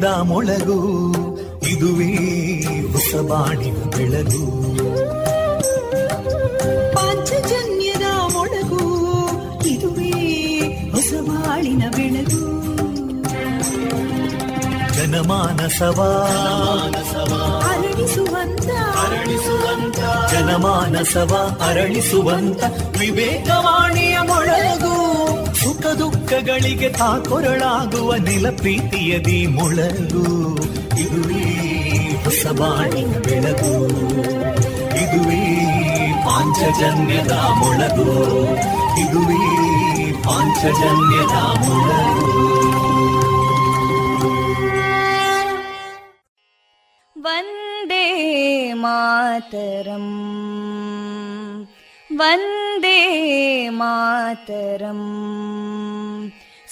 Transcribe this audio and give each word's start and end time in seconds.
ಪಾಂಚಜನ್ಯದ 0.00 0.22
ಮೊಳಗು 0.22 0.78
ಇದುವೇ 1.68 2.12
ಹೊಸಬಾಣಿನ 2.92 3.76
ಬೆಳಗು. 3.96 4.44
ಪಾಂಚಜನ್ಯದ 6.94 8.06
ಮೊಳಗು 8.32 8.84
ಇದುವೇ 9.68 10.12
ಹೊಸಬಾಳಿನ 10.92 11.82
ಬೆಳಗು. 11.96 12.44
ಜನಮಾನಸವ 14.94 16.00
ಅರಳಿಸುವಂತ 17.68 18.70
ಅರಳಿಸುವಂತ 19.04 20.00
ಜನಮಾನಸವ 20.30 21.62
ಅರಳಿಸುವಂತ 21.68 22.62
ವಿವೇಕವಾಣಿಯ 22.98 24.18
ಮೊಳಗು. 24.26 24.99
ದುಃಖಗಳಿಗೆ 25.98 26.88
ತಾಕೊರಳಾಗುವ 26.88 28.14
ನಿಲ 28.14 28.50
ಪ್ರೀತಿಯದಿ 28.56 29.46
ಮೊಳಗು. 29.46 30.56
ಇದುವೇ 31.00 31.60
ಹೊಸಬಾಣಿನ 32.24 33.12
ಬೆಳಗು. 33.12 33.86
ಇದುವೇ 34.96 35.66
ಪಾಂಚಜನ್ಯದ 36.24 37.32
ಮೊಳಗು. 37.32 38.32
ಇದುವೇ 39.00 40.12
ಪಾಂಚಜನ್ಯದ 40.12 41.66
ಮೊಳಗು. 41.66 42.49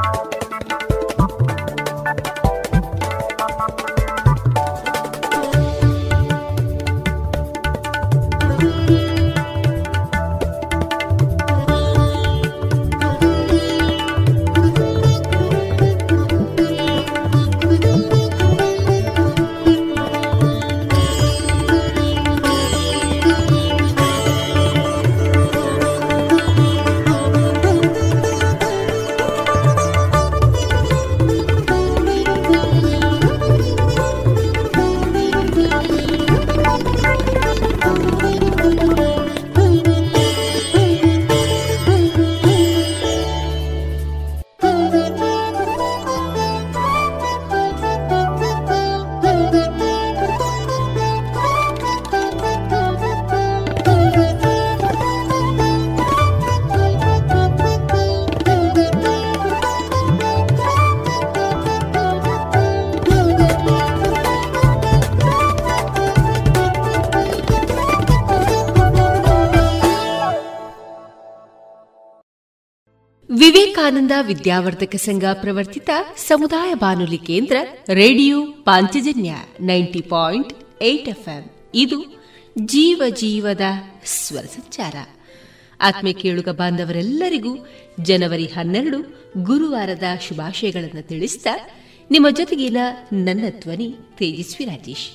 thank 0.00 0.32
you. 8.90 9.07
ವಿವೇಕಾನಂದ 73.88 74.26
ವಿದ್ಯಾವರ್ಧಕ 74.26 74.96
ಸಂಘ 74.96 75.24
ಪ್ರವರ್ತಿತ 75.32 75.90
ಸಮುದಾಯ 76.16 76.74
ಬಾನುಲಿ 76.74 77.18
ಕೇಂದ್ರ 77.18 77.56
radio 77.88 78.46
Panchajanya 78.46 79.34
ninety 79.60 80.00
point 80.00 80.82
eight 80.82 81.08
FM. 81.08 81.50
ಇದು 81.74 82.24
ಜೀವ 82.58 83.02
ಜೀವದ 83.08 83.60
ಸ್ವರ 84.04 84.42
ಸಂಚಾರ. 84.42 84.94
ಆತ್ಮೀಯ 85.80 86.12
ಕೇಳುಗ 86.12 86.48
ಬಾಂಧವರೆಲ್ಲರಿಗೂ 86.48 87.66
ಜನವರಿ 88.00 88.46
ಹನ್ನೆರಡು 88.46 88.98
ಗುರುವಾರದ 89.42 90.02
ಶುಭಾಶಯಗಳನ್ನು 90.28 91.08
ತಿಳಿಸಿದ 91.08 91.46
ನಿಮ್ಮ 92.10 92.30
ಜೊತೆಗಿನ 92.30 92.76
ನನ್ನ 93.12 93.44
ಧ್ವನಿ 93.60 93.94
ತೇಜಸ್ವಿ 94.18 94.66
ರಾಜೇಶ್. 94.66 95.08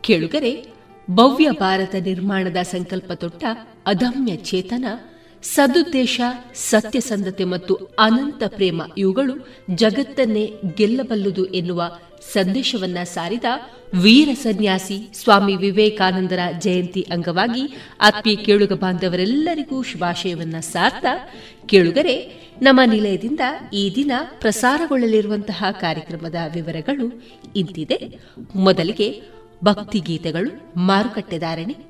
ಕೇಳುಗರೆ, 0.00 0.66
ಭವ್ಯ 1.10 1.50
ಭಾರತ 1.50 1.94
ನಿರ್ಮಾಣದ 1.94 2.56
ಸಂಕಲ್ಪ 2.56 3.12
ತೊಟ್ಟ 3.12 3.44
ಅದಮ್ಯ 3.86 4.36
ಚೇತನ 4.36 4.84
ಸದುದ್ದೇಶ, 5.42 6.20
ಸತ್ಯಸಂಧತೆ 6.54 7.44
ಮತ್ತು 7.44 7.74
ಅನಂತ 7.74 8.42
ಪ್ರೇಮ 8.46 8.82
ಇವುಗಳು 8.98 9.48
ಜಗತ್ತನ್ನೇ 9.74 10.52
ಗೆಲ್ಲಬಲ್ಲುದು 10.76 11.44
ಎನ್ನುವ 11.44 11.98
ಸಂದೇಶವನ್ನ 12.32 12.98
ಸಾರಿದ 13.04 13.44
ವೀರ 13.94 14.28
ಸನ್ಯಾಸಿ 14.42 15.10
ಸ್ವಾಮಿ 15.14 15.56
ವಿವೇಕಾನಂದರ 15.56 16.38
ಜಯಂತಿ 16.58 17.06
ಅಂಗವಾಗಿ 17.10 17.76
ಆತ್ಮೀಯ 18.00 18.36
ಕೇಳುಗ 18.36 18.72
ಬಾಂಧವರೆಲ್ಲರಿಗೂ 18.72 19.82
ಶುಭಾಶಯವನ್ನ 19.82 20.60
ಸಾರ್ತಾ 20.60 21.30
ಕೇಳುಗರೆ, 21.66 22.48
ನಮ್ಮ 22.62 22.80
ನಿಲಯದಿಂದ 22.86 23.40
ಈ 23.72 23.92
ದಿನ 23.94 24.12
ಪ್ರಸಾರಗೊಳ್ಳಲಿರುವಂತಹ 24.40 25.64
ಕಾರ್ಯಕ್ರಮದ 25.70 26.34
ವಿವರಗಳು 26.54 27.22
ಇಂತಿದೆ. 27.56 28.18
ಮೊದಲಿಗೆ 28.56 29.22
ಭಕ್ತಿಗೀತೆಗಳು 29.64 30.80
ಮಾರುಕಟ್ಟೆದಾರಣೆ 30.80 31.87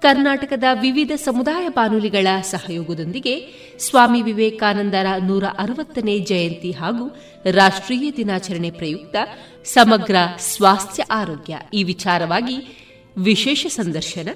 ಕರ್ನಾಟಕದ 0.00 0.64
ವಿವಿಧ 0.80 1.12
ಸಮುದಾಯ 1.16 1.68
ಬಾನುಲಿಗಳ 1.68 2.26
ಸಹಯೋಗದೊಂದಿಗೆ 2.42 3.46
ಸ್ವಾಮಿ 3.78 4.22
ವಿವೇಕಾನಂದರ 4.22 5.06
ನೂರ 5.26 5.44
ಅರವತ್ತನೇ 5.58 6.18
ಜಯಂತಿ 6.18 6.70
ಹಾಗೂ 6.70 7.16
ರಾಷ್ಟ್ರೀಯ 7.50 8.10
ದಿನಾಚರಣೆ 8.16 8.70
ಪ್ರಯುಕ್ತ 8.70 9.16
ಸಮಗ್ರ 9.64 10.16
ಸ್ವಾಸ್ಥ್ಯ 10.38 11.02
ಆರೋಗ್ಯ 11.10 11.58
ಈ 11.74 11.82
ವಿಚಾರವಾಗಿ 11.82 12.86
ವಿಶೇಷ 13.16 13.66
ಸಂದರ್ಶನ. 13.66 14.28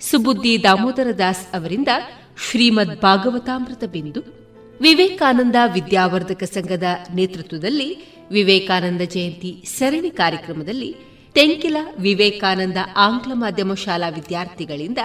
ಸುಬುದ್ದಿ 0.00 0.62
ದಾಮೋದರ 0.62 1.06
ದಾಸ್ 1.18 1.54
ಅವರಿಂದ 1.54 1.88
ಶ್ರೀಮದ್ 2.50 3.00
ಭಾಗವತಾಮೃತ 3.00 3.84
ಬಿಂದು. 3.84 4.20
ವಿವೇಕಾನಂದ 4.80 5.56
ವಿದ್ಯಾವರ್ಧಕ 5.72 6.44
ಸಂಘದ 6.44 6.82
ನೇತೃತ್ವದಲ್ಲಿ 7.14 8.18
ವಿವೇಕಾನಂದ 8.30 9.00
ಜಯಂತಿ 9.00 9.64
ಸರಣಿ 9.78 10.10
ಕಾರ್ಯಕ್ರಮದಲ್ಲಿ 10.10 11.11
ತೆಂಕಿಲ 11.34 11.76
ವಿವೇಕಾನಂದ 11.98 12.76
ಆಂಗ್ಲ 12.96 13.32
ಮಾಧ್ಯಮ 13.34 13.74
ಶಾಲಾ 13.74 14.08
ವಿದ್ಯಾರ್ಥಿಗಳಿಂದ 14.08 14.98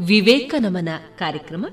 ವಿವೇಕ 0.00 0.54
ನಮನ 0.58 0.88
ಕಾರ್ಯಕ್ರಮ, 1.18 1.66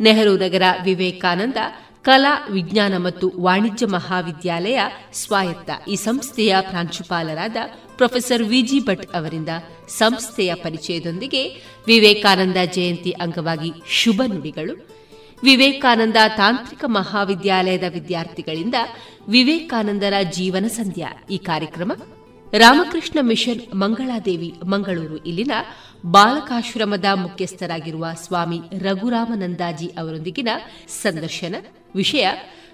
ನೆಹರು 0.00 0.36
ನಗರ 0.36 0.62
ವಿವೇಕಾನಂದ 0.84 1.56
ಕಲಾ, 2.02 2.48
ವಿಜ್ಞಾನ 2.50 2.96
ಮತ್ತು 2.96 3.32
ವಾಣಿಜ್ಯ 3.40 3.86
ಮಹಾವಿದ್ಯಾಲಯ 3.86 4.80
ಸ್ವಾಯತ್ತ 5.12 5.70
ಈ 5.88 5.94
ಸಂಸ್ಥೆಯ 5.96 6.56
ಪ್ರಾಂಶುಪಾಲರಾದ 6.60 7.56
ಪ್ರೊಫೆಸರ್ 7.96 8.42
ವಿಜಿ 8.42 8.78
ಭಟ್ 8.78 9.06
ಅವರಿಂದ 9.14 9.48
ಸಂಸ್ಥೆಯ 9.88 10.54
ಪರಿಚಯದೊಂದಿಗೆ 10.54 11.42
ವಿವೇಕಾನಂದ 11.86 12.56
ಜಯಂತಿ 12.72 13.10
ಅಂಗವಾಗಿ 13.10 13.72
ಶುಭ 13.90 14.22
ನುಡಿಗಳು. 14.26 14.88
ವಿವೇಕಾನಂದ 15.42 16.16
ತಾಂತ್ರಿಕ 16.36 16.84
ಮಹಾವಿದ್ಯಾಲಯದ 16.86 17.84
ವಿದ್ಯಾರ್ಥಿಗಳಿಂದ 17.88 18.74
ವಿವೇಕಾನಂದರ 19.28 20.14
ಜೀವನ 20.32 20.66
ಸಂಧ್ಯಾ 20.66 21.24
ಈ 21.30 21.38
ಕಾರ್ಯಕ್ರಮ. 21.38 21.92
ರಾಮಕೃಷ್ಣ 22.58 23.18
ಮಿಷನ್ 23.22 23.74
ಮಂಗಳಾದೇವಿ, 23.74 24.54
ಮಂಗಳೂರು. 24.64 25.16
ಇಲ್ಲಿನ 25.16 25.52
ಬಾಲಕಾಶ್ರಮದ 26.06 27.04
ಮುಖ್ಯಸ್ಥರಾಗಿರುವ 27.14 28.06
ಸ್ವಾಮಿ 28.14 28.60
ರಘುರಾಮನಂದಾಜಿ 28.78 29.86
ಅವರೊಂದಿಗಿನ 29.86 30.48
ಸಂದರ್ಶನ, 30.88 31.54
ವಿಷಯ, 31.94 32.28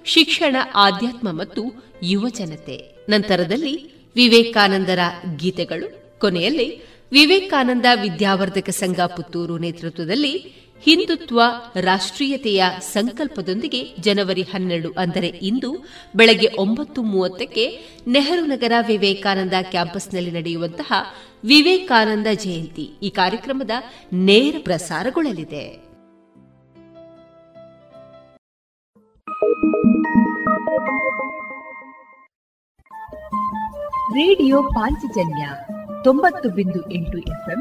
ಶಿಕ್ಷಣ, 0.04 0.56
ಆಧ್ಯಾತ್ಮ 0.74 1.32
ಮತ್ತು 1.32 1.62
ಯುವಜನತೆ 2.02 3.06
ನಂತರದಲ್ಲಿ 3.08 3.92
ವಿವೇಕಾನಂದರ 4.16 4.98
ಗೀತೆಗಳು. 5.36 6.20
ಕೊನೆಯಲ್ಲಿ 6.20 6.84
ವಿವೇಕಾನಂದ 7.12 7.86
ವಿದ್ಯಾವರ್ಧಕ 8.02 8.70
ಸಂಘ 8.70 9.00
ಪುತ್ತೂರು 9.00 9.58
ನೇತೃತ್ವದಲ್ಲಿ 9.58 10.62
ಹಿಂದುತ್ವ 10.82 11.40
ರಾಷ್ಟ್ರೀಯತೆಯ 11.80 12.64
ಸಂಕಲ್ಪದೊಂದಿಗೆ 12.80 13.80
ಜನವರಿ 14.00 14.42
ಹನ್ನೆರಡು, 14.42 14.90
ಅಂದರೆ 14.92 15.26
ಇಂದು 15.26 15.70
ಬೆಳಗ್ಗೆ 16.16 16.48
ಒಂಬತ್ತು 16.58 17.02
ಮೂವತ್ತಕ್ಕೆ 17.02 17.64
ನೆಹರು 18.06 18.46
ನಗರ 18.46 18.72
ವಿವೇಕಾನಂದ 18.86 19.52
ಕ್ಯಾಂಪಸ್ನಲ್ಲಿ 19.70 20.30
ನಡೆಯುವಂತಹ 20.30 20.92
ವಿವೇಕಾನಂದ 21.44 22.26
ಜಯಂತಿ 22.34 22.86
ಈ 23.02 23.10
ಕಾರ್ಯಕ್ರಮದ 23.10 23.70
ನೇರ 24.12 24.56
ಪ್ರಸಾರಗೊಳ್ಳಲಿದೆ. 24.64 25.64
ರೇಡಿಯೋ 34.14 34.62
ಪಾಂಚಜನ್ಯ 34.62 35.44
ತೊಂಬತ್ತು 36.04 36.48
ಬಿಂದು 36.48 36.80
ಎಂಟು 36.90 37.18
ಎಫ್ಎಂ 37.18 37.60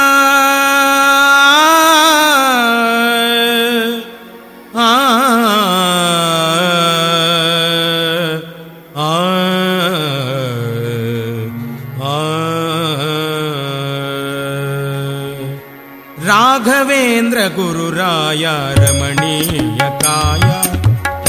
गुरुराय 18.31 18.75
रमणीयकाय 18.79 20.43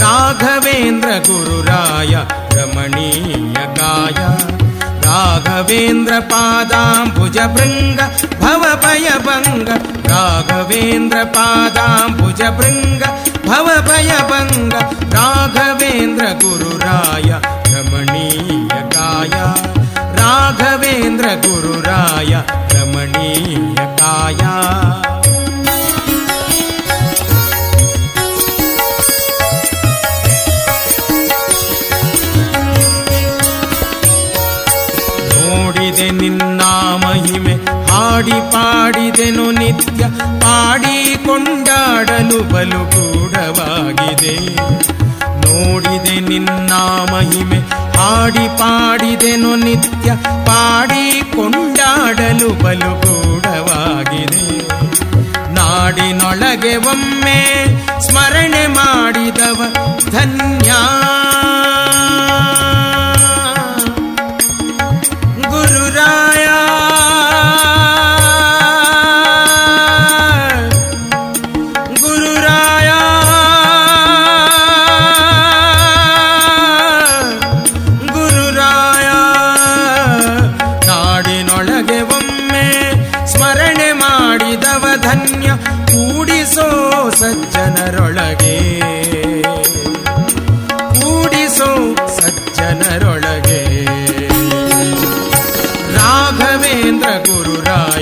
राघवेन्द्र 0.01 1.09
गुरुराय 1.29 2.15
रमणीयकाय 2.57 4.21
राघवेन्द्र 5.07 6.19
पादाम्बुजभृङ्ग 6.33 8.01
भवभयभङ्ग 8.43 9.69
राघवेन्द्र 10.13 11.25
पादाम्बुजभृङ्ग 11.37 13.03
भवभयभङ्ग 13.49 14.75
राघवेन्द्र 15.17 16.27
गुरुराय 16.45 17.31
रमणीयकाय 17.75 19.35
राघवेन्द्र 20.21 21.35
गुरुराय 21.47 22.35
रमणीयकाय 22.75 24.43
ಮಹಿಮೆ 36.97 37.55
ಹಾಡಿ 37.91 38.39
ಪಾಡಿದೆನು 38.53 39.51
ನಿತ್ಯ 39.51 40.03
ಪಾಡಿಕೊಂಡಾಡಲು 40.41 41.25
ಬಲುಗೂಢವಾಗಿದೆ 42.53 44.35
ನೋಡಿದೆ 45.45 46.21
ನಿನ್ನ 46.21 46.73
ಮಹಿಮೆ, 47.13 47.59
ಹಾಡಿ 47.97 48.49
ಪಾಡಿದೆನು 48.59 49.57
ನಿತ್ಯ 49.57 50.11
ಪಾಡಿ 50.47 51.05
ಕೊಂಡಾಡಲು 51.37 52.49
ಬಲುಗೂಢವಾಗಿದೆ 52.65 54.45
ನಾಡಿನೊಳಗೆ 55.53 56.77
ಒಮ್ಮೆ 56.77 57.39
ಸ್ಮರಣೆ 58.01 58.67
ಮಾಡಿದವ 58.67 59.61
ಧನ್ಯ. 60.11 60.71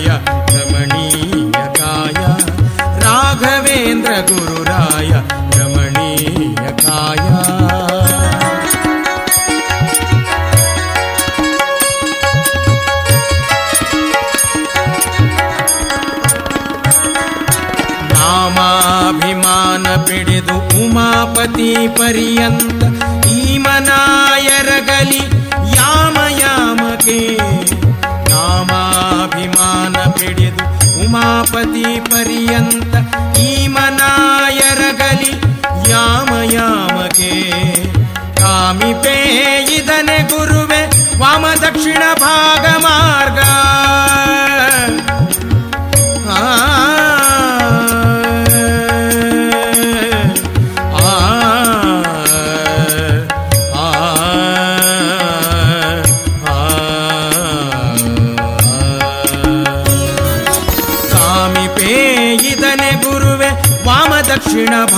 य 0.00 0.11
ರಾಘವೇಂದ್ರ 3.04 4.12
ಗುರುರಾಯ 4.28 5.11
गुरुराय 5.11 5.12
रमणीयकाय 5.57 7.19
ನಾಮಾಭಿಮಾನ 18.52 19.87
ಪಿಡಿದು 20.07 20.57
ಉಮಾಪತಿ 20.85 21.69
ಪರ್ಯಂತ 21.99 22.83
ಈ 23.33 23.59
ಮನಾಯರಗಲಿ 23.59 25.23
पति 31.52 31.88
पर्यन्त 32.11 32.92
इमनायरगलि 33.40 35.32
याम 35.90 36.30
याम 36.52 36.97
के 37.16 37.35
कामिपे 38.40 39.16
इदने 39.76 40.18
गुरुवे 40.32 40.82
वामदक्षिणभागमार्गा। 41.20 43.52
Krishna 64.60 64.89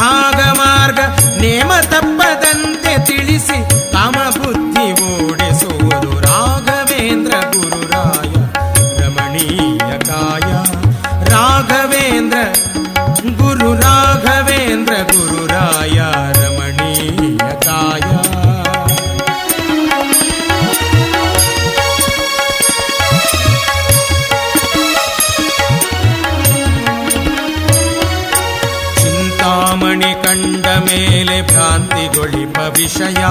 ವಿಷಯ. 32.83 33.25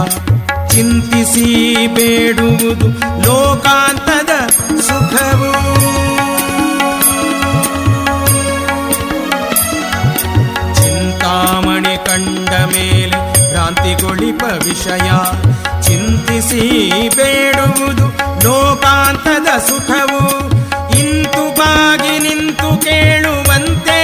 ಚಿಂತಿಸಿ 0.67 1.75
ಬೇಡುವುದು 1.87 2.87
ಲೋಕಾಂತದ 3.27 4.47
ಸುಖವು. 4.79 5.51
ಚಿಂತಾಮಣಿ 10.75 12.05
ಕಂಡ 12.05 12.49
ಮೇಲೆ 12.49 13.51
ಭ್ರಾಂತಿಗೊಳಿಪ 13.51 14.43
ವಿಷಯ. 14.43 15.11
ಚಿಂತಿಸಿ 15.81 16.89
ಬೇಡುವುದು 17.15 18.07
ಲೋಕಾಂತದ 18.43 19.59
ಸುಖವು. 19.59 20.39
ಇಂತು 20.99 21.59
ಬಾಗಿ 21.59 22.19
ನಿಂತು 22.19 22.81
ಕೇಳುವಂತೆ 22.81 24.00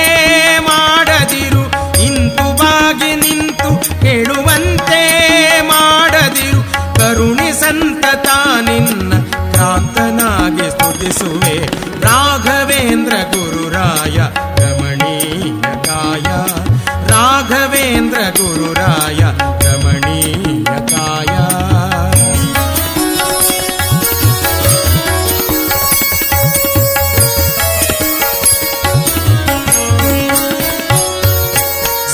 ರಾಘವೇಂದ್ರ 18.36 18.36
ಗುರುರಾಯ 18.38 19.20
ರಮಣೀಯ 19.62 20.72
ಕಾಯ 20.90 21.28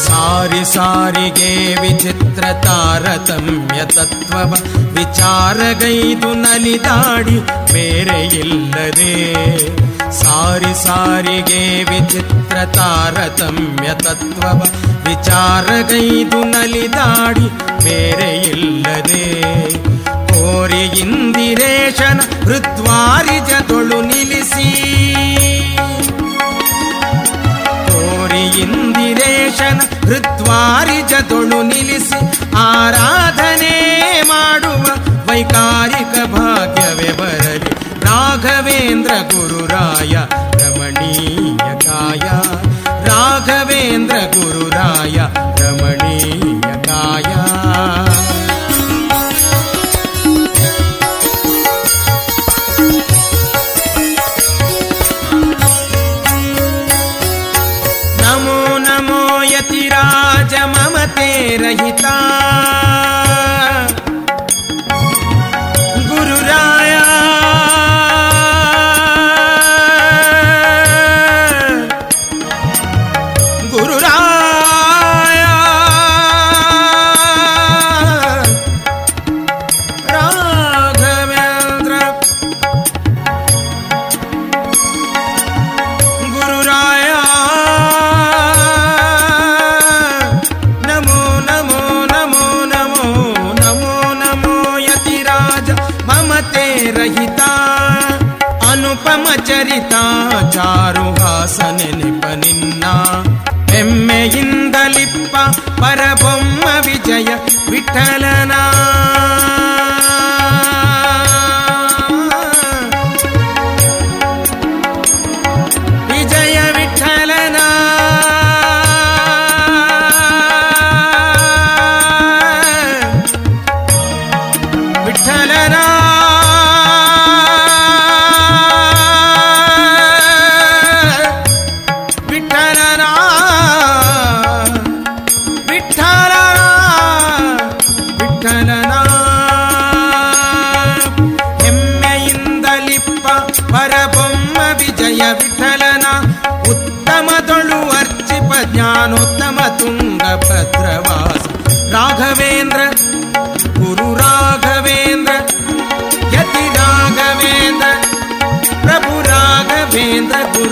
ಸಾರಿ 0.02 0.62
ಸಾರಿಗೆ 0.64 1.50
ವಿಚಿತ್ರ 1.82 2.44
ತಾರತಮ್ಯ 2.64 3.80
ತತ್ವವ 10.42 10.60
ವಿಚಾರಗೈದು 10.66 10.78
ನಲಿದಾಡಿ 10.84 11.06
ಬೇರೆ 11.06 11.10
ಇಲ್ಲದೆ 11.14 11.34
ಸಾರಿ 11.34 11.52
ಸಾರಿಗೆ 11.54 11.60
ವಿಚಿತ್ರ 11.90 12.56
ತಾರತಮ್ಯ 12.76 13.88
ತತ್ವವ 14.04 14.60
ವಿಚಾರಗೈದು 15.06 16.40
ನಲಿದಾಡಿ 16.44 17.46
ಬೇರೆ 17.84 18.30
ಇಲ್ಲದೆ 18.52 19.24
ಕೋರಿ 20.32 20.82
ಇಂದಿರೇಶನ 21.02 22.18
ಹೃದ್ವಾರಿಜದೊಳು 22.44 24.00
ನಿಲ್ಲಿಸಿ 24.02 24.68
ಕೋರಿ 27.88 28.44
ಇಂದಿರೇಶನ 28.64 29.78
ಹೃದ್ವಾರಿಜದೊಳು 30.08 31.60
ನಿಲ್ಲಿಸಿ 31.64 32.20
ಆರಾಧನೆ 32.66 33.74
ಮಾಡುವ 34.24 34.84
ವೈಕಾರಿಕ 35.28 36.14
ಭಾಗ್ಯವೇ 36.34 37.10
ಬರಲಿ 37.12 37.41
राघवेन्द्रकुरुराय 38.45 40.15
रमणीयताय। 40.61 42.23
राघवेन्द्रकुरुराय 43.07 45.17
रमणीयकाय 45.59 47.32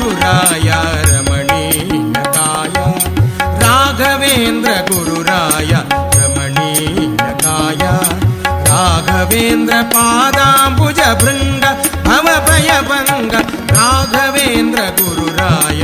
गुरुराय 0.02 0.70
रमणीयकाय 1.10 2.78
राघवेन्द्र 3.64 4.72
गुरुराय 4.90 5.74
रमणीयकाय 6.20 7.84
राघवेन्द्र 8.70 9.82
पादाम्बुजभृङ्ग 9.96 11.66
भवभयभङ्ग 12.08 13.34
राघवेन्द्र 13.78 14.88
गुरुराय 15.02 15.84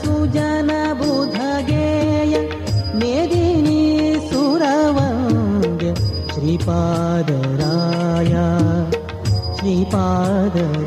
मस्तकाङ्कुशसुजनबुधगेय 0.00 2.34
मेदिनी 3.00 3.82
सुरवन्द्य 4.30 5.88
श्रीपादराय 6.32 8.32
श्रीपादराय 9.58 10.79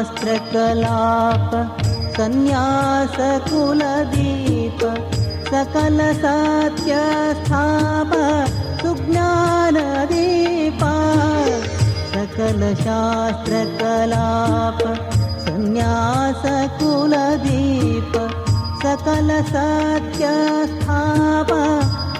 सकलशास्त्रकलाप 0.00 1.50
सन्न्यासकुलदीप 2.16 4.80
सकलसत्यस्थाप 5.50 8.12
सुज्ञानदीपा। 8.82 10.92
सकलशास्त्रकलाप 12.14 14.80
सन्न्यासकुलदीप 15.44 18.14
सकलसत्यस्थाप 18.82 21.50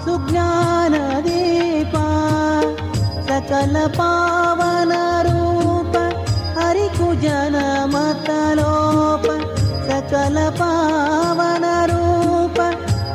सुज्ञानदीपा। 0.05 2.05
सकलपावनरूप 3.29 4.80
कल 10.11 10.37
पावनरूप 10.59 12.57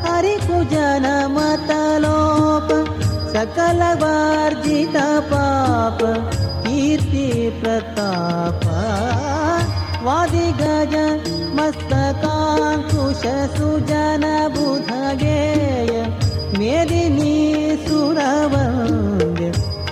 हरि 0.05 0.37
पूजन 0.43 1.07
मतलोप 1.33 2.69
सकल 3.35 3.83
वर्जित 4.03 4.97
पाप 5.33 5.99
कीर्ति 6.67 7.27
प्रताप 7.63 8.65
वादि 10.07 10.47
गज 10.61 10.95
मस्तकाुष 11.59 13.23
सुजन 13.57 14.25
बुधगेय 14.57 15.93
मेदिनी 16.59 17.37
सुरव 17.87 18.55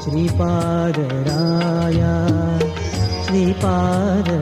श्री 0.05 0.27
पारराय 0.40 2.01
श्री 3.27 3.45
पार 3.64 4.33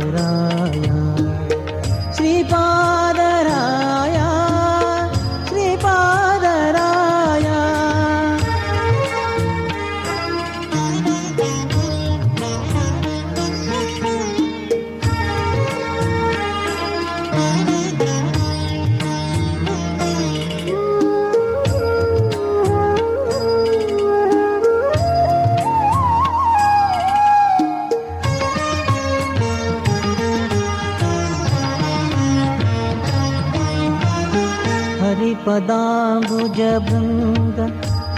हरिपदाम्बुजभृङ्ग 35.53 37.59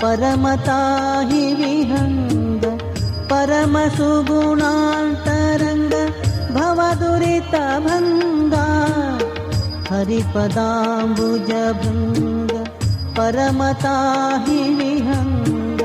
परमताहि 0.03 1.41
विहङ्ग 1.61 2.65
परमसुगुणान्तरङ्ग 3.31 5.95
भवदुरितभङ्गा। 6.57 8.67
हरिपदाम्बुजभृङ्ग 9.91 12.53
परमताहि 13.19 14.61
विहङ्ग 14.79 15.81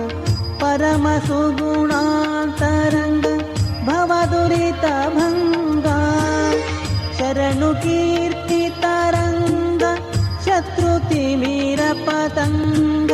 परमसुगुणान्तरङ्ग 0.62 3.25
भवदुरितभङ्गा। 3.89 5.97
शरणु 7.17 7.69
पतङ्ग 12.06 13.12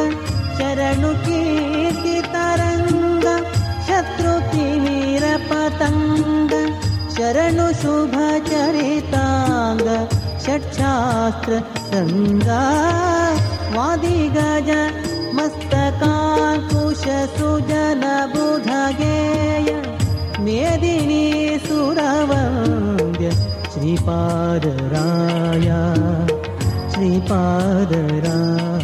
शरणकीर्ति 0.57 2.15
तरङ्ग 2.33 3.25
शत्रु 3.87 4.33
किरपतङ्ग 4.51 6.53
शरणशुभ 7.15 8.15
चरिताङ्गष 8.49 10.13
षट् 10.45 10.69
शास्त्रङ्गा 10.77 12.63
मादि 13.75 14.19
गज 14.35 14.69
मस्तकाकुश 15.37 17.03
सुजनबुधगेय 17.37 18.89
मेदिनी 20.45 21.25
सुरवन्द्य 21.67 23.25
श्रीपादराया 23.73 25.81
पादरा। 27.11 28.74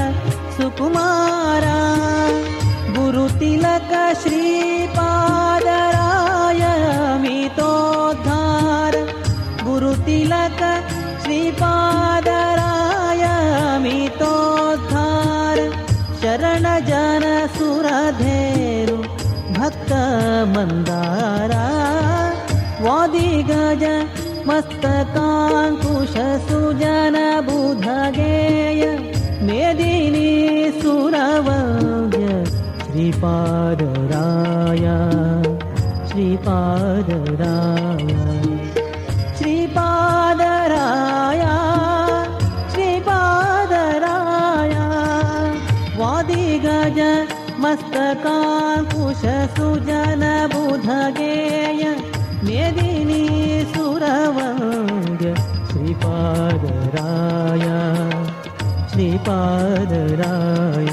सुकुमारा 0.57 1.79
गुरुतिलक 2.97 3.91
श्रीपादराय 4.23 4.93
मितोद्धार 7.23 8.95
गुरुतिलक 9.65 10.61
श्रीपादराय 11.23 13.23
मितोद्धार 13.85 15.57
शरणजन 16.21 17.25
सुरधेरु 17.57 18.97
भक्त 19.59 19.91
मन्दारज 20.55 21.91
मस्तकान्त 24.47 25.80
श्रीपादराय 59.20 60.86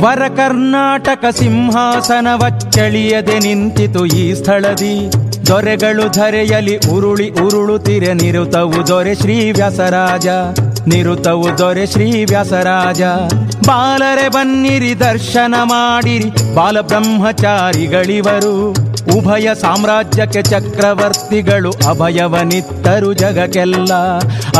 ವರ 0.00 0.28
ಕರ್ನಾಟಕ 0.28 1.24
ಸಿಂಹಾಸನವಚ್ಚಳಿಯದೆ 1.30 3.38
ನಿಂತಿತು 3.38 4.06
ಈ 4.06 4.34
ಸ್ಥಳದಿ. 4.34 5.12
ದೊರೆಗಳು 5.46 6.12
ಧರೆಯಲಿ 6.12 6.76
ಉರುಳಿ 6.76 7.30
ಉರುಳುತ್ತಿರೆ 7.30 8.14
ನಿರುತವು 8.14 8.86
ದೊರೆ 8.86 9.14
ಶ್ರೀ 9.14 9.52
ವ್ಯಾಸರಾಜ. 9.52 10.26
ನಿರುತವು 10.88 11.58
ದೊರೆ 11.58 11.86
ಶ್ರೀ 11.86 12.24
ವ್ಯಾಸರಾಜ. 12.24 13.02
ಬಾಲರೆ 13.66 14.28
ಬನ್ನಿರಿ 14.28 15.00
ದರ್ಶನ 15.00 15.54
ಮಾಡಿರಿ 15.62 16.54
ಬಾಲಬ್ರಹ್ಮಚಾರಿಗಳಿವರು. 16.54 18.74
ಉಭಯ 19.18 19.54
ಸಾಮ್ರಾಜ್ಯಕ್ಕೆ 19.54 20.42
ಚಕ್ರವರ್ತಿಗಳು 20.42 21.70
ಅಭಯವನಿತ್ತರು 21.70 23.12
ಜಗಕ್ಕೆಲ್ಲ. 23.12 23.92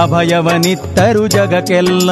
ಅಭಯವನಿತ್ತರು 0.03 1.27
ಜಗಕ್ಕೆಲ್ಲ. 1.27 2.11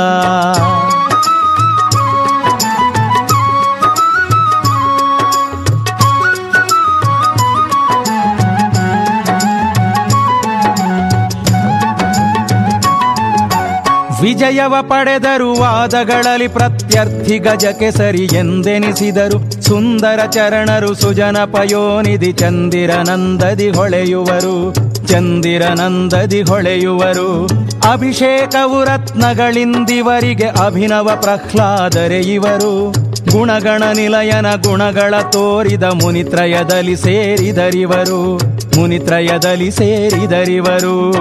ವಿಜಯವ 14.21 14.75
ಪಡೆದರು 14.81 15.61
ವಾದಗಳಲ್ಲಿ 15.61 16.49
ಪ್ರತ್ಯರ್ಥಿ 16.49 17.39
ಗಜಕ್ಕೆ 17.39 17.91
ಸರಿ 17.91 18.25
ಎಂದೆನಿಸಿದರು. 18.25 19.63
ಸುಂದರ 19.63 20.21
ಚರಣರು 20.31 20.95
ಸುಜನ 20.95 21.37
ಪಯೋನಿಧಿ 21.45 22.33
ಚಂದಿರನಂದದಿ 22.33 23.71
ಹೊಳೆಯುವರು. 23.71 24.75
ಚಂದಿರನಂದದಿ 25.07 26.43
ಹೊಳೆಯುವರು. 26.43 27.47
ಅಭಿಷೇಕವು 27.93 28.85
ರತ್ನಗಳಿಂದಿವರಿಗೆ 28.85 30.47
ಅಭಿನವ 30.47 31.11
ಪ್ರಹ್ಲಾದರೆ 31.21 32.21
ಇವರು. 32.21 32.93
ಗುಣಗಣ 33.33 33.83
ನಿಲಯನ 33.95 34.55
ಗುಣಗಳ 34.55 35.15
ತೋರಿದ 35.33 35.83
ಮುನಿತ್ರಯದಲ್ಲಿ 35.83 36.97
ಸೇರಿದರಿವರು. 36.97 38.37
ಮುನಿತ್ರಯದಲ್ಲಿ 38.81 39.71
ಸೇರಿದರಿವರು. 39.71 41.13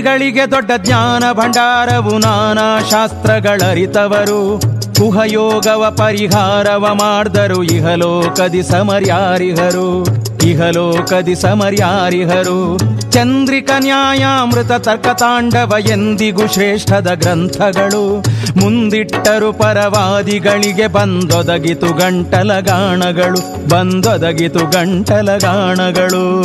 ಜ್ಞಾನಿಗಳಿಗೆ 0.00 0.50
ದೊಡ್ಡ 0.50 0.70
ಜ್ಞಾನ 0.76 1.24
ಭಂಡಾರವು 1.32 2.18
ನಾನಾ 2.18 2.88
ಶಾಸ್ತ್ರಗಳರಿತವರು. 2.90 4.60
ಕುಹಯೋಗವ 4.98 5.94
ಪರಿಹಾರವ 5.98 6.88
ಮಾಡ್ದರು, 6.92 7.62
ಇಹಲೋಕದಿ 7.62 8.62
ಸಮರ್ಯಾರಿಹರು. 8.62 10.06
ಇಹಲೋಕದಿ 10.44 11.34
ಸಮರ್ಯಾರಿಹರು. 11.34 12.78
ಚಂದ್ರಿಕ 13.12 13.70
ನ್ಯಾಯಾಮೃತ 13.78 14.72
ತರ್ಕತಾಂಡವ 14.72 15.74
ಎಂದಿಗೂ 15.90 16.46
ಶ್ರೇಷ್ಠದ 16.46 17.10
ಗ್ರಂಥಗಳು. 17.14 18.24
ಮುಂದಿಟ್ಟರು 18.56 19.52
ಪರವಾದಿಗಳಿಗೆ 19.52 20.86
ಬಂದೊದಗಿತು 20.86 21.86
ಗಂಟಲ 21.86 22.58
ಗಾಣಗಳು 22.60 23.68
ಬಂದೊದಗಿತು 23.68 24.58
ಗಂಟಲ 24.58 25.36
ಗಾಣಗಳು 25.38 26.44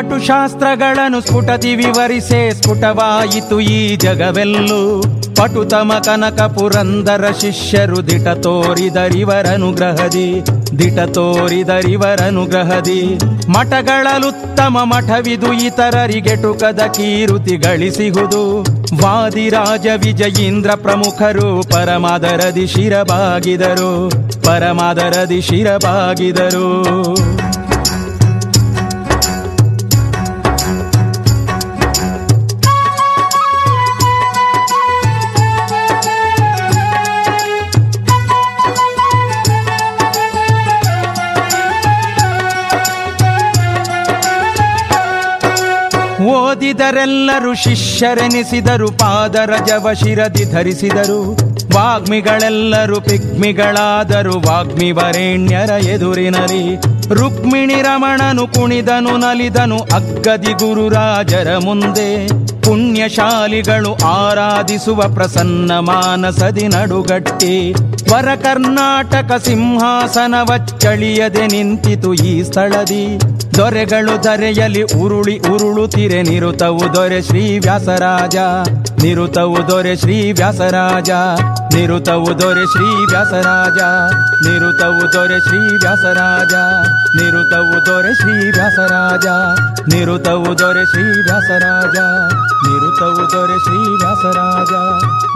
ಕಟುಶಾಸ್ತ್ರಗಳನ್ನು 0.00 1.20
ಸ್ಫುಟತಿ 1.20 1.74
ವಿವರಿಸೆ 1.74 2.54
ಸ್ಫುಟವಾಯಿತು 2.54 3.60
ಈ 3.60 3.96
ಜಗವೆಲ್ಲೂ. 3.96 5.02
ಪಟುತಮ 5.36 5.92
ಕನಕ 6.04 6.42
ಪುರಂದರ 6.42 7.24
ಶಿಷ್ಯರು 7.40 8.08
ದಿಟ 8.08 8.28
ತೋರಿದರಿವರನುಗ್ರಹದಿ 8.28 10.42
ದಿಟ 10.78 11.00
ತೋರಿದರಿವರನುಗ್ರಹದಿ 11.00 13.18
ಮಠಗಳಲುತ್ತಮ 13.48 14.78
ಮಠವಿದು 14.84 15.52
ಇತರರಿಗೆ 15.52 16.36
ಟುಕದ 16.36 16.80
ಕೀರುತಿ 16.94 17.56
ಗಳಿಸಿಹುದು. 17.56 18.64
ವಾದಿರಾಜ 19.02 19.86
ವಿಜಯೀಂದ್ರ 19.86 20.70
ಪ್ರಮುಖರು 20.70 21.62
ಪರಮಾದರದಿ 21.62 22.66
ಶಿರಬಾಗಿದರು 22.66 24.10
ಪರಮಾದರದಿ 24.44 25.40
ಶಿರಬಾಗಿದರು. 25.40 27.29
ಓದಿದರೆಲ್ಲರೂ 46.80 47.54
ಶಿಷ್ಯರೆನಿಸಿದರು 47.54 48.92
ಪಾದರಜವ 48.92 49.92
ಶಿರದಿ 49.92 50.44
ಧರಿಸಿದರು. 50.44 51.36
ವಾಗ್ಮಿಗಳೆಲ್ಲರೂ 51.74 53.00
ಪಿಗ್ಮಿಗಳಾದರು 53.00 54.46
ವಾಗ್ಮಿ 54.46 54.90
ವರೇಣ್ಯರ 54.90 55.70
ಎದುರಿನಲಿ. 55.70 56.80
ರುಕ್ಮಿಣಿ 57.14 57.74
ರಮಣನು 57.74 58.46
ಕುಣಿದನು, 58.46 59.16
ನಲಿದನು 59.16 59.78
ಅಗ್ಗದಿ 59.78 60.52
ಗುರುರಾಜರ 60.52 61.56
ಮುಂದೆ. 61.64 62.28
ಪುಣ್ಯಶಾಲಿಗಳು 62.62 63.94
ಆರಾಧಿಸುವ 63.94 65.14
ಪ್ರಸನ್ನ 65.14 65.78
ಮಾನಸದಿ 65.78 66.68
ನಡುಗಟ್ಟಿ. 66.68 67.74
ವರ 68.12 68.34
ಕರ್ನಾಟಕ 68.34 69.44
ಸಿಂಹಾಸನವಚ್ಚಳಿಯದೆ 69.44 71.46
ನಿಂತಿತು 71.46 72.14
ಈ 72.14 72.42
ಸ್ಥಳದಿ. 72.42 73.18
ದೊರೆಗಳು 73.56 74.14
ದರೆಯಲ್ಲಿ 74.24 74.82
ಉರುಳಿ 75.02 75.34
ಉರುಳುತ್ತಿರೆ 75.52 76.20
ನಿರುತವು 76.28 76.84
ದೊರೆ 76.94 77.20
ಶ್ರೀ 77.22 77.42
ವ್ಯಾಸರಾಜ 77.58 78.36
ನಿರುತವು 79.02 79.60
ದೊರೆ 79.70 79.94
ಶ್ರೀ 79.96 80.16
ವ್ಯಾಸರಾಜ 80.32 81.10
ನಿರುತವು 81.74 82.30
ದೊರೆ 82.40 82.64
ಶ್ರೀ 82.72 82.88
ವ್ಯಾಸರಾಜ 83.12 83.80
ನಿರುತವು 84.40 85.04
ದೊರೆ 85.14 85.38
ಶ್ರೀ 85.46 85.60
ವ್ಯಾಸರಾಜ 85.84 86.54
ನಿರುತವು 87.18 87.78
ದೊರೆ 87.88 88.12
ಶ್ರೀ 88.20 88.34
ವ್ಯಾಸರಾಜ 88.48 89.26
ನಿರುತವು 89.90 90.46
ದೊರೆ 90.58 90.84
ಶ್ರೀ 90.86 91.04
ವ್ಯಾಸರಾಜ 91.20 91.96
ನಿರುತವು 92.66 93.24
ದೊರೆ 93.26 93.58
ಶ್ರೀ 93.66 93.78
ವ್ಯಾಸರಾಜ 93.96 94.74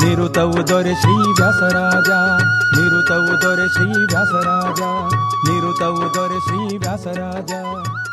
ನಿರುತವು 0.03 0.63
ದೊರೆ 0.71 0.95
ಶ್ರೀ 1.03 1.17
ವ್ಯಾಸರಾಜ 1.33 2.11
ನಿರುತವು 2.77 3.35
ದೊರೆ 3.43 3.67
ಶ್ರೀ 3.75 3.89
ವ್ಯಾಸರಾಜ 4.05 4.81
ನಿರುತವು 5.47 6.05
ದೊರೆ 6.17 6.39
ಶ್ರೀ 6.47 6.61
ವ್ಯಾಸರಾಜ 6.79 7.53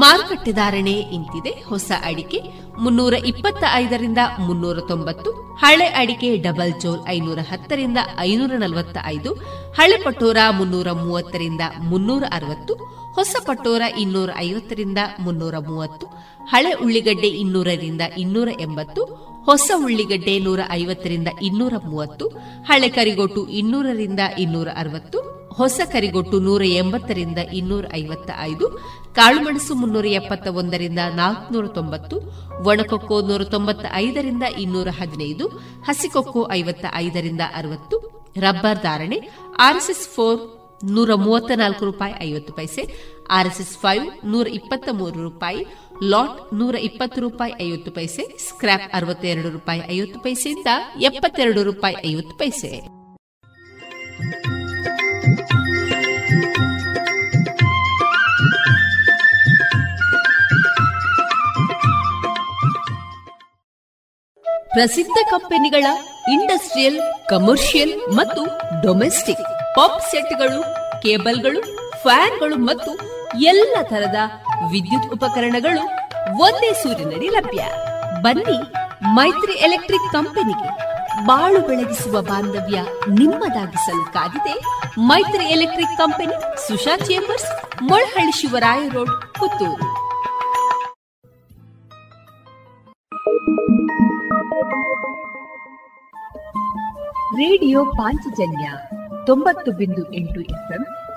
ಮಾರುಕಟ್ಟೆ 0.00 0.52
ಧಾರಣೆ 0.52 0.90
ಇಂತಿದೆ. 0.90 1.50
ಹೊಸ 1.50 1.92
ಅಡಿಕೆ 2.04 2.38
ಮುನ್ನೂರ 2.78 3.14
ಇಪ್ಪತ್ತ 3.14 3.64
ಐದರಿಂದ 3.74 4.18
ಮುನ್ನೂರ 4.38 4.78
ತೊಂಬತ್ತು, 4.80 5.30
ಹಳೆ 5.54 5.86
ಅಡಿಕೆ 5.86 6.36
ಡಬಲ್ 6.36 6.80
ಜೋಲ್ 6.80 7.08
ಐನೂರ 7.08 7.38
ಹತ್ತರಿಂದ 7.50 7.98
ಐನೂರ 8.18 8.52
ನಲವತ್ತ 8.56 8.98
ಐದು 9.04 9.32
ಹಳೆ 9.78 9.96
ಪಟೋರ 10.04 10.36
ಮುನ್ನೂರ 10.50 10.92
ಮೂವತ್ತರಿಂದ 10.92 11.60
ಮುನ್ನೂರ 11.80 12.24
ಅರವತ್ತು, 12.32 12.74
ಹೊಸ 13.14 13.36
ಪಟೋರ 13.46 13.82
ಇನ್ನೂರ 13.98 14.30
ಐವತ್ತರಿಂದ 14.38 14.98
ಮುನ್ನೂರ 15.20 15.54
ಮೂವತ್ತು, 15.58 16.06
ಹಳೆ 16.44 16.72
ಉಳ್ಳಿಗಡ್ಡೆ 16.72 17.28
ಇನ್ನೂರರಿಂದ 17.28 18.00
ಇನ್ನೂರ 18.18 18.48
ಎಂಬತ್ತು 18.60 19.27
ಹೊಸ 19.44 19.70
ಉಳ್ಳಿಗಡ್ಡೆ 19.76 20.38
ನೂರ 20.38 20.60
ಐವತ್ತರಿಂದ 20.70 21.28
ಇನ್ನೂರ 21.42 21.72
ಮೂವತ್ತು, 21.84 22.28
ಹಳೆ 22.64 22.88
ಕರಿಗೊಟ್ಟು 22.88 23.46
ಇನ್ನೂರರಿಂದ 23.46 24.20
ಇನ್ನೂರ 24.38 24.68
ಅರವತ್ತು, 24.76 25.38
ಹೊಸ 25.56 25.80
ಕರಿಗೊಟ್ಟು 25.92 26.40
ನೂರ 26.40 26.62
ಎಂಬತ್ತರಿಂದ 26.64 27.38
ಇನ್ನೂರ 27.52 27.84
ಐವತ್ತ 27.94 28.30
ಐದು 28.40 28.66
ಕಾಳುಮೆಣಸು 29.12 29.74
ಮುನ್ನೂರ 29.74 30.06
ಎಪ್ಪತ್ತ 30.06 30.46
ಒಂದರಿಂದ 30.46 30.98
ನಾಲ್ಕುನೂರ 31.14 31.66
ತೊಂಬತ್ತು, 31.66 32.16
ಒಣಕೊಕ್ಕೋ 32.64 33.20
ನೂರ 33.20 33.44
ತೊಂಬತ್ತ 33.44 33.86
ಐದರಿಂದ 33.94 34.42
ಇನ್ನೂರ 34.42 34.88
ಹದಿನೈದು, 35.00 35.48
ಹಸಿಕೊಕ್ಕೋ 35.86 36.48
ಐವತ್ತ 36.50 36.84
ಐದರಿಂದ 36.94 37.40
ಅರವತ್ತು, 37.54 37.98
ರಬ್ಬರ್ 38.36 38.82
ಧಾರಣೆ, 38.82 39.28
ಆರ್ಎಸ್ಎಸ್ 39.58 40.08
ಫೋರ್ 40.08 40.38
ನೂರ 40.84 41.14
ಮೂವತ್ತ 41.14 41.50
ನಾಲ್ಕು 41.56 41.84
ರೂಪಾಯಿ 41.84 42.14
ಐವತ್ತು 42.22 42.52
ಪೈಸೆ, 42.52 42.82
ಆರ್ಎಸ್ಎಸ್ 43.30 43.78
ಫೈವ್ 43.78 44.06
ನೂರ 44.24 44.46
ಇಪ್ಪತ್ತ 44.48 44.88
ಮೂರು 44.92 45.22
ರೂಪಾಯಿ 45.22 45.66
ಲಾಟ್ 46.02 46.54
ನೂರ 46.54 46.74
ಇಪ್ಪತ್ತು 46.74 47.20
ರೂಪಾಯಿ 47.20 47.52
ಐವತ್ತು 47.62 47.90
ಪೈಸೆ 47.90 48.38
ಸ್ಕ್ರಾಪ್ 48.48 48.94
ಅರವತ್ತೆರಡು 48.94 49.50
ರೂಪಾಯಿ 49.50 49.82
ಐವತ್ತು 49.92 50.20
ಪೈಸೆಯಿಂದ 50.20 50.66
ಎಪ್ಪತ್ತೆರಡು 51.00 51.62
ರೂಪಾಯಿ 51.62 51.96
ಐವತ್ತು 52.06 52.36
ಪೈಸೆ. 52.36 52.98
ಪ್ರಸಿದ್ಧ 64.68 65.18
ಕಂಪನಿಗಳ 65.30 65.86
ಇಂಡಸ್ಟ್ರಿಯಲ್, 66.32 67.28
ಕಮರ್ಷಿಯಲ್ 67.28 67.98
ಮತ್ತು 68.14 68.44
ಡೊಮೆಸ್ಟಿಕ್ 68.82 69.74
ಪಾಪ್ 69.74 70.00
ಸೆಟ್ಗಳು, 70.10 70.62
ಕೇಬಲ್ಗಳು, 71.02 71.60
ಫ್ಯಾನ್ಗಳು 72.02 72.56
ಮತ್ತು 72.56 73.17
ಎಲ್ಲ 73.36 73.76
ತರದ 73.82 74.16
ವಿದ್ಯುತ್ 74.70 75.12
ಉಪಕರಣಗಳು 75.12 75.82
ಒಂದೇ 76.40 76.72
ಸೂರಿನಡಿ 76.72 77.28
ಲಭ್ಯ. 77.28 77.64
ಬನ್ನಿ 78.22 78.58
ಮೈತ್ರಿ 79.14 79.52
ಎಲೆಕ್ಟ್ರಿಕ್ 79.52 80.12
ಕಂಪನಿಗೆ 80.12 80.68
ಬಾಳು 81.26 81.60
ಬೆಳಗಿಸುವ 81.60 82.22
ಬಾಂಧವ್ಯ 82.22 82.80
ನಿಮ್ಮದಾಗಿಸಲು 83.08 84.12
ಕಾದಿದೆ 84.12 84.54
Maitri 85.00 85.44
electric 85.44 85.98
company, 85.98 86.66
Susha 86.68 86.96
chambers, 86.96 87.82
Molahalli 87.82 88.32
Shivaraya 88.32 88.88
road, 88.88 89.34
Puttur. 89.34 89.98
Radio 97.36 97.84
Panchajanya 97.84 98.70
ತೊಂಬತ್ತು 99.26 99.72
ಬಿಂದು 99.72 100.14
ಎಂಟು 100.14 100.40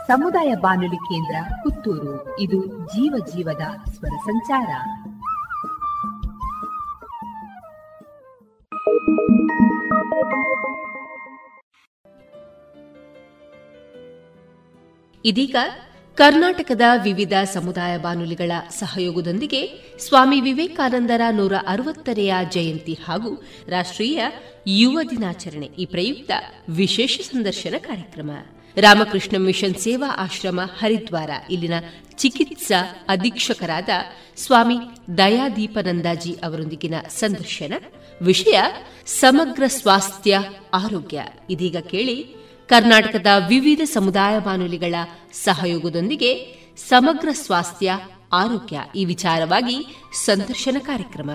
ಸಮುದಾಯ 0.08 0.54
ಬಾನುಲಿ 0.56 0.96
ಕೇಂದ್ರ 0.96 1.36
ಪುತ್ತೂರು. 1.64 2.40
ಇದು 2.40 2.66
ಜೀವ 2.66 3.26
ಜೀವದ 3.36 3.90
ಸ್ವರ 3.90 4.10
ಸಂಚಾರ. 4.10 4.70
ಇದೀಗ 15.26 15.56
ಕರ್ನಾಟಕದ 16.16 16.82
ವಿವಿಧ 17.04 17.34
ಸಮುದಾಯ 17.44 17.98
ಬಾನುಲಿಗಳ 17.98 18.52
ಸಹಯೋಗದೊಂದಿಗೆ 18.70 19.68
ಸ್ವಾಮಿ 20.00 20.42
ವಿವೇಕಾನಂದರ 20.42 21.22
ನೂರ 21.32 21.54
ಅರವತ್ತನೆಯ 21.68 22.34
ಜಯಂತಿ 22.50 22.94
ಹಾಗೂ 22.94 23.44
ರಾಷ್ಟ್ರೀಯ 23.68 24.26
ಯುವ 24.68 25.00
ದಿನಾಚರಣೆ 25.10 25.66
ಈ 25.66 25.86
ಪ್ರಯುಕ್ತ 25.86 26.32
ವಿಶೇಷ 26.70 27.22
ಸಂದರ್ಶನ 27.22 27.76
ಕಾರ್ಯಕ್ರಮ. 27.78 28.32
ರಾಮಕೃಷ್ಣ 28.78 29.38
ಮಿಷನ್ 29.38 29.76
ಸೇವಾ 29.76 30.16
ಆಶ್ರಮ, 30.18 30.60
ಹರಿದ್ವಾರ. 30.80 31.30
ಇಲ್ಲಿನ 31.50 31.74
ಚಿಕಿತ್ಸಾ 32.16 33.06
ಅಧೀಕ್ಷಕರಾದ 33.10 33.90
ಸ್ವಾಮಿ 34.36 34.78
ದಯಾದೀಪನಂದಾಜಿ 35.18 36.34
ಅವರೊಂದಿಗಿನ 36.34 36.94
ಸಂದರ್ಶನ. 37.10 37.74
ವಿಷಯ, 38.22 38.62
ಸಮಗ್ರ 39.06 39.64
ಸ್ವಾಸ್ಥ್ಯ, 39.68 40.40
ಆರೋಗ್ಯ. 40.74 41.24
ಇದೀಗ 41.50 41.78
ಕೇಳಿ 41.78 42.36
ಕರ್ನಾಟಕದ 42.68 43.28
ವಿವಿಧ 43.48 43.82
ಸಮುದಾಯ 43.84 44.40
ಬಾನುಲಿಗಳ 44.40 44.96
ಸಹಯೋಗದೊಂದಿಗೆ 45.34 46.56
ಸಮಗ್ರ 46.78 47.30
ಸ್ವಾಸ್ಥ್ಯ, 47.32 48.00
ಆರೋಗ್ಯ 48.34 48.82
ಈ 48.96 49.06
ವಿಚಾರವಾಗಿ 49.06 49.86
ಸಂದರ್ಶನ 50.26 50.78
ಕಾರ್ಯಕ್ರಮ. 50.80 51.32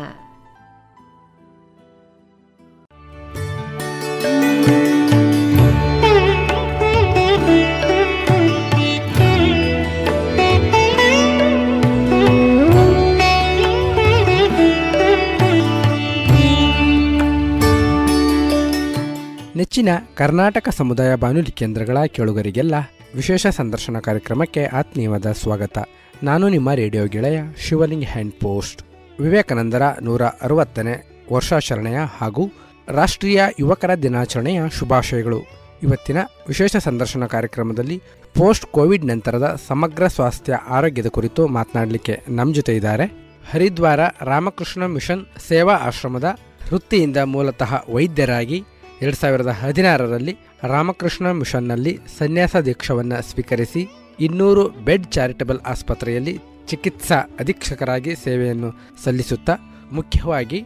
ನೆಚ್ಚಿನ 19.57 19.89
ಕರ್ನಾಟಕ 20.15 20.69
ಸಮುದಾಯ 20.69 21.15
ಬಾನುಲಿ 21.15 21.51
ಕೇಂದ್ರಗಳ 21.51 22.05
ಕೇಳುಗರಿಗೆಲ್ಲ 22.07 22.75
ವಿಶೇಷ 23.15 23.47
ಸಂದರ್ಶನ 23.47 23.99
ಕಾರ್ಯಕ್ರಮಕ್ಕೆ 23.99 24.65
ಆತ್ಮೀಯವಾದ 24.65 25.33
ಸ್ವಾಗತ. 25.33 25.79
ನಾನು 26.23 26.49
ನಿಮ್ಮ 26.49 26.73
ರೇಡಿಯೋ 26.73 27.07
ಗೆಳೆಯ 27.07 27.43
ಶಿವಲಿಂಗ್ 27.59 28.05
ಹ್ಯಾಂಡ್ 28.05 28.33
ಪೋಸ್ಟ್. 28.33 28.83
ವಿವೇಕಾನಂದರ 29.21 29.83
ನೂರ 30.03 30.23
ಅರವತ್ತನೇ 30.23 31.25
ವರ್ಷಾಚರಣೆಯ 31.33 31.99
ಹಾಗೂ 32.19 32.53
ರಾಷ್ಟ್ರೀಯ 32.89 33.43
ಯುವಕರ 33.61 33.95
ದಿನಾಚರಣೆಯ 33.95 34.63
ಶುಭಾಶಯಗಳು. 34.79 35.41
ಇವತ್ತಿನ 35.83 36.17
ವಿಶೇಷ 36.49 36.77
ಸಂದರ್ಶನ 36.77 37.27
ಕಾರ್ಯಕ್ರಮದಲ್ಲಿ 37.27 38.03
ಪೋಸ್ಟ್ 38.35 38.67
ಕೋವಿಡ್ 38.67 39.05
ನಂತರದ 39.05 39.61
ಸಮಗ್ರ 39.69 40.07
ಸ್ವಾಸ್ಥ್ಯ 40.07 40.55
ಆರೋಗ್ಯದ 40.69 41.07
ಕುರಿತು 41.07 41.49
ಮಾತನಾಡಲಿಕ್ಕೆ 41.49 42.23
ನಮ್ಮ 42.29 42.55
ಜೊತೆ 42.55 42.77
ಇದ್ದಾರೆ 42.77 43.05
ಹರಿದ್ವಾರ 43.51 44.01
ರಾಮಕೃಷ್ಣ 44.23 44.87
ಮಿಷನ್ 44.87 45.27
ಸೇವಾ 45.49 45.75
ಆಶ್ರಮದ 45.75 46.25
ವೃತ್ತಿಯಿಂದ 46.73 47.17
ಮೂಲತಃ 47.17 47.75
ವೈದ್ಯರಾಗಿ 47.95 48.65
ಎರಡು 49.03 49.17
ಸಾವಿರದ 49.17 49.53
ಹದಿನಾರರಲ್ಲಿ 49.63 50.35
ರಾಮಕೃಷ್ಣ 50.65 51.31
ಮಿಷನ್ನಲ್ಲಿ 51.31 51.93
ಸನ್ಯಾಸ 52.19 52.57
ದೀಕ್ಷವನ್ನು 52.69 53.19
ಸ್ವೀಕರಿಸಿ 53.31 53.83
ಇನ್ನೂರು 54.21 54.69
ಬೆಡ್ 54.87 55.07
ಚಾರಿಟಬಲ್ 55.07 55.61
ಆಸ್ಪತ್ರೆಯಲ್ಲಿ 55.67 56.35
ಚಿಕಿತ್ಸಾ 56.69 57.19
ಅಧೀಕ್ಷಕರಾಗಿ 57.41 58.13
ಸೇವೆಯನ್ನು 58.17 58.71
ಸಲ್ಲಿಸುತ್ತಾ, 59.05 59.55
ಮುಖ್ಯವಾಗಿ 59.93 60.61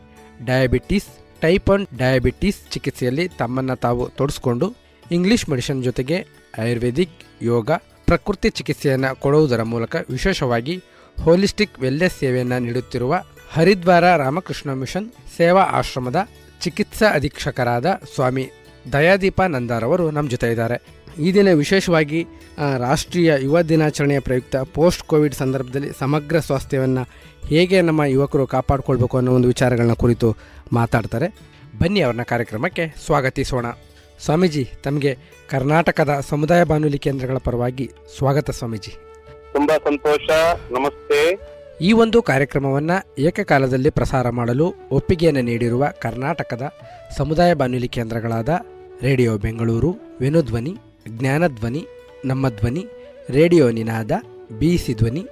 ಡಯಾಬಿಟೀಸ್, 0.44 1.08
ಟೈಪ್ 1.40 1.70
ಒನ್ 1.70 1.84
ಡಯಾಬಿಟೀಸ್ 1.98 2.60
ಚಿಕಿತ್ಸೆಯಲ್ಲಿ 2.70 3.28
ತಮ್ಮನ್ನು 3.40 3.76
ತಾವು 3.76 4.08
ತೊಡಸ್ಕೊಂಡು 4.08 4.66
ಇಂಗ್ಲಿಷ್ 5.06 5.48
ಮೆಡಿಸಿನ್ 5.50 5.82
ಜೊತೆಗೆ 5.82 6.18
ಆಯುರ್ವೇದಿಕ್, 6.58 7.16
ಯೋಗ, 7.42 7.70
ಪ್ರಕೃತಿ 8.08 8.50
ಚಿಕಿತ್ಸೆಯನ್ನು 8.50 9.10
ಕೊಡುವುದರ 9.16 9.62
ಮೂಲಕ 9.62 9.96
ವಿಶೇಷವಾಗಿ 10.10 10.76
ಹೋಲಿಸ್ಟಿಕ್ 11.16 11.80
ವೆಲ್ನೆಸ್ 11.80 12.18
ಸೇವೆಯನ್ನು 12.18 12.58
ನೀಡುತ್ತಿರುವ 12.58 13.14
ಹರಿದ್ವಾರ 13.52 14.16
ರಾಮಕೃಷ್ಣ 14.16 14.72
ಮಿಷನ್ 14.72 15.06
ಸೇವಾ 15.36 15.62
ಆಶ್ರಮದ 15.78 16.18
ಚಿಕಿತ್ಸಾ 16.60 17.06
ಅಧೀಕ್ಷಕರಾದ 17.14 17.86
ಸ್ವಾಮಿ 18.14 18.50
ದಯಾದೀಪ 18.92 19.42
ನಂದಾರವರು 19.42 20.10
ನಮ್ಮ 20.10 20.30
ಜೊತೆ 20.30 20.50
ಇದ್ದಾರೆ. 20.50 21.00
ಈ 21.18 21.34
ದಿನ 21.34 21.52
ವಿಶೇಷವಾಗಿ 21.52 22.26
ರಾಷ್ಟ್ರೀಯ 22.78 23.32
ಯುವ 23.40 23.62
ದಿನಾಚರಣೆಯ 23.62 24.20
ಪ್ರಯುಕ್ತ 24.20 24.56
ಪೋಸ್ಟ್ 24.56 25.02
ಕೋವಿಡ್ 25.02 25.34
ಸಂದರ್ಭದಲ್ಲಿ 25.34 25.88
ಸಮಗ್ರ 25.98 26.38
ಸ್ವಾಸ್ಥ್ಯವನ್ನು 26.40 27.06
ಹೇಗೆ 27.48 27.80
ನಮ್ಮ 27.80 28.04
ಯುವಕರು 28.04 28.46
ಕಾಪಾಡಿಕೊಳ್ಬೇಕು 28.46 29.16
ಅನ್ನೋ 29.16 29.32
ಒಂದು 29.32 29.48
ವಿಚಾರಗಳನ್ನ 29.48 29.92
ಕುರಿತು 29.92 30.36
ಮಾತಾಡ್ತಾರೆ. 30.72 31.28
ಬನ್ನಿ 31.82 32.00
ಅವ್ರನ್ನ 32.00 32.22
ಕಾರ್ಯಕ್ರಮಕ್ಕೆ 32.22 32.94
ಸ್ವಾಗತಿಸೋಣ. 33.06 33.66
ಸ್ವಾಮೀಜಿ, 34.24 34.68
ತಮಗೆ 34.84 35.18
ಕರ್ನಾಟಕದ 35.50 36.20
ಸಮುದಾಯ 36.28 36.64
ಬಾನುಲಿ 36.64 36.98
ಕೇಂದ್ರಗಳ 36.98 37.36
ಪರವಾಗಿ 37.36 37.90
ಸ್ವಾಗತ 38.16 38.50
ಸ್ವಾಮೀಜಿ. 38.50 38.92
ತುಂಬಾ 39.52 39.78
ಸಂತೋಷ, 39.78 40.30
ನಮಸ್ತೆ. 40.70 41.34
ಈ 41.80 41.92
ಒಂದು 41.92 42.22
ಕಾರ್ಯಕ್ರಮವನ್ನು 42.22 43.22
ಏಕಕಾಲದಲ್ಲಿ 43.22 43.90
ಪ್ರಸಾರ 43.90 44.30
ಮಾಡಲು 44.30 44.74
ಒಪ್ಪಿಗೆಯನ್ನು 44.90 45.40
ನೀಡಿರುವ 45.40 45.86
ಕರ್ನಾಟಕದ 46.00 46.62
ಸಮುದಾಯ 47.16 47.54
ಬಾನುಲಿ 47.54 47.88
ಕೇಂದ್ರಗಳಾದ 47.88 48.48
ರೇಡಿಯೋ 49.02 49.38
ಬೆಂಗಳೂರು 49.38 49.96
ವೆನುಧ್ವನಿ 50.20 50.76
ಜ್ಞಾನಧ್ವನಿ 51.08 51.86
ನಮ್ಮ 52.24 52.48
ಧ್ವನಿ 52.48 52.86
ರೇಡಿಯೋ 53.30 53.70
ನಿನಾದ, 53.70 54.10
ಬಿಸಿ 54.58 54.94
ಧ್ವನಿ, 54.94 55.26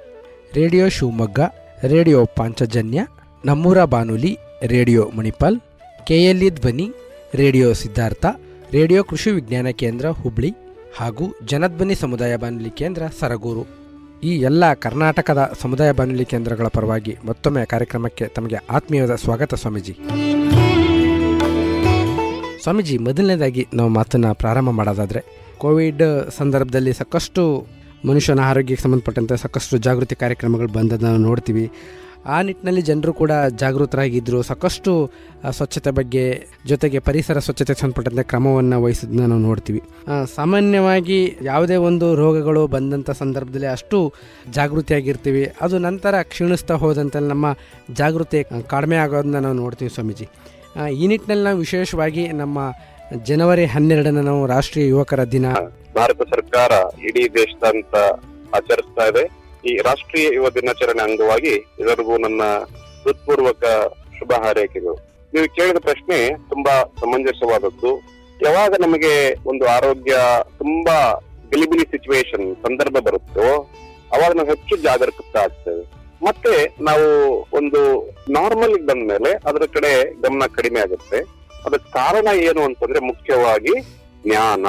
ರೇಡಿಯೋ 0.55 0.89
ಶಿವಮೊಗ್ಗ, 0.89 1.41
ರೇಡಿಯೋ 1.85 2.25
ಪಾಂಚಜನ್ಯ, 2.37 3.07
ನಮ್ಮೂರ 3.45 3.85
ಬಾನುಲಿ, 3.85 4.39
radio 4.63 5.11
Manipal 5.17 5.61
KLE 6.07 6.51
Dhwani, 6.51 6.93
radio 7.35 7.73
Siddhartha, 7.73 8.27
radio 8.73 9.05
Krishi 9.05 9.31
Vigyan 9.31 9.67
Kendra 9.73 10.09
Hubli 10.09 10.55
ಹಾಗೂ 10.97 11.35
ಜನಧ್ವನಿ 11.45 11.95
ಸಮುದಾಯ 11.95 12.37
ಬಾನುಲಿ 12.37 12.71
ಕೇಂದ್ರ 12.71 13.03
ಸರಗೂರು. 13.21 13.88
ಈ 14.23 14.41
ಎಲ್ಲ 14.41 14.75
ಕರ್ನಾಟಕದ 14.75 15.53
ಸಮುದಾಯ 15.61 15.93
ಬಾನುಲಿ 15.93 16.25
ಕೇಂದ್ರಗಳ 16.25 16.67
ಪರವಾಗಿ 16.67 17.17
ಮತ್ತೊಮ್ಮೆ 17.27 17.65
ಕಾರ್ಯಕ್ರಮಕ್ಕೆ 17.65 18.27
ತಮಗೆ 18.27 18.57
ಆತ್ಮೀಯವಾದ 18.71 19.15
ಸ್ವಾಗತ 19.15 19.55
ಸ್ವಾಮೀಜಿ. 19.55 19.97
ಸ್ವಾಮೀಜಿ, 22.63 22.99
ಮೊದಲನೇದಾಗಿ 22.99 23.67
ನಾವು 23.75 23.89
ಮಾತನ್ನು 23.89 24.35
ಪ್ರಾರಂಭ 24.35 24.71
ಮಾಡೋದಾದರೆ, 24.71 25.25
ಕೋವಿಡ್ 25.59 26.31
ಸಂದರ್ಭದಲ್ಲಿ 26.37 26.93
ಸಾಕಷ್ಟು 26.93 27.67
ಮನುಷ್ಯನ 28.09 28.41
ಆರೋಗ್ಯಕ್ಕೆ 28.41 28.85
ಸಂಬಂಧಪಟ್ಟಂತೆ 28.85 29.37
ಸಾಕಷ್ಟು 29.37 29.77
ಜಾಗೃತಿ 29.77 30.15
ಕಾರ್ಯಕ್ರಮಗಳು 30.15 30.69
ಬಂದದ್ದು 30.69 31.07
ನಾವು 31.07 31.19
ನೋಡ್ತೀವಿ. 31.19 31.71
ಆ 32.27 32.43
ನಿಟ್ಟಿನಲ್ಲಿ 32.43 32.83
ಜನರು 32.83 33.13
ಕೂಡ 33.13 33.31
ಜಾಗೃತರಾಗಿದ್ದರು 33.57 34.43
ಸಾಕಷ್ಟು 34.43 35.11
ಸ್ವಚ್ಛತೆ 35.51 35.91
ಬಗ್ಗೆ 35.91 36.47
ಜೊತೆಗೆ 36.67 36.99
ಪರಿಸರ 36.99 37.39
ಸ್ವಚ್ಛತೆ 37.39 37.75
ಸಂಪಟದ 37.75 38.19
ಕ್ರಮವನ್ನು 38.23 38.83
ವಹಿಸೋದನ್ನ 38.83 39.27
ನಾವು 39.27 39.41
ನೋಡ್ತೀವಿ. 39.41 39.83
ಸಾಮಾನ್ಯವಾಗಿ 40.35 41.37
ಯಾವುದೇ 41.43 41.77
ಒಂದು 41.77 42.15
ರೋಗಗಳು 42.15 42.67
ಬಂದಂಥ 42.67 43.11
ಸಂದರ್ಭದಲ್ಲಿ 43.11 43.67
ಅಷ್ಟು 43.67 44.13
ಜಾಗೃತಿಯಾಗಿರ್ತೀವಿ. 44.51 45.53
ಅದು 45.61 45.79
ನಂತರ 45.79 46.23
ಕ್ಷೀಣಿಸ್ತಾ 46.23 46.75
ಹೋದಂತೆ 46.75 47.21
ನಮ್ಮ 47.21 47.57
ಜಾಗೃತಿ 47.93 48.45
ಕಡಿಮೆ 48.67 48.97
ಆಗೋದನ್ನ 48.97 49.39
ನಾವು 49.39 49.55
ನೋಡ್ತೀವಿ 49.55 49.91
ಸ್ವಾಮೀಜಿ. 49.91 50.29
ಈ 50.93 51.07
ನಿಟ್ಟಿನಲ್ಲಿ 51.07 51.45
ನಾವು 51.45 51.59
ವಿಶೇಷವಾಗಿ 51.59 52.29
ನಮ್ಮ 52.29 52.73
ಜನವರಿ 53.25 53.65
ಹನ್ನೆರಡನ 53.65 54.21
ನಾವು 54.21 54.47
ರಾಷ್ಟ್ರೀಯ 54.47 54.87
ಯುವಕರ 54.87 55.25
ದಿನ. 55.25 55.53
ಭಾರತ 55.97 56.19
ಸರ್ಕಾರ 56.19 56.71
ಇಡೀ 57.05 57.29
ದೇಶದಂತ 57.29 57.95
ಆಚರಿಸ್ತಾ 58.55 59.03
ಇದೆ. 59.03 59.48
ಈ 59.69 59.77
ರಾಷ್ಟ್ರೀಯ 59.77 60.35
ಯುವ 60.35 60.51
ದಿನಾಚರಣೆ 60.51 61.03
ಅಂಗವಾಗಿ 61.03 61.55
ಎಲ್ಲರಿಗೂ 61.79 62.19
ನನ್ನ 62.19 62.43
ಹೃತ್ಪೂರ್ವಕ 63.05 63.65
ಶುಭ 64.19 64.33
ಹಾರೈಕೆಗಳು. 64.45 64.95
ನೀವು 65.35 65.55
ಕೇಳಿದ 65.55 65.77
ಪ್ರಶ್ನೆ 65.79 66.37
ತುಂಬಾ 66.49 66.95
ಸಮಂಜಸವಾದದ್ದು. 67.01 67.93
ಯಾವಾಗ 68.43 68.75
ನಮಗೆ 68.81 69.35
ಒಂದು 69.47 69.67
ಆರೋಗ್ಯ 69.67 70.17
ತುಂಬಾ 70.59 71.21
ಗಲಿಬಿಲಿ 71.53 71.85
ಸಿಚುವೇಶನ್ 71.85 72.57
ಸಂದರ್ಭ 72.63 72.97
ಬರುತ್ತೋ, 72.99 73.71
ಅವಾಗ 74.13 74.33
ನಾವು 74.33 74.49
ಹೆಚ್ಚು 74.49 74.77
ಜಾಗರೂಕತ 74.77 75.37
ಆಗ್ತೇವೆ. 75.37 75.99
ಮತ್ತೆ 76.27 76.75
ನಾವು 76.81 77.07
ಒಂದು 77.53 78.11
ನಾರ್ಮಲ್ 78.31 78.87
ಬಂದ 78.87 79.11
ಮೇಲೆ 79.11 79.31
ಅದರ 79.33 79.63
ಕಡೆ 79.75 80.21
ಗಮನ 80.21 80.43
ಕಡಿಮೆ 80.57 80.81
ಆಗುತ್ತೆ. 80.81 81.19
ಅದಕ್ಕೆ 81.67 81.93
ಕಾರಣ 81.93 82.29
ಏನು 82.37 82.63
ಅಂತಂದ್ರೆ 82.63 83.01
ಮುಖ್ಯವಾಗಿ 83.01 83.75
ಜ್ಞಾನ. 84.27 84.67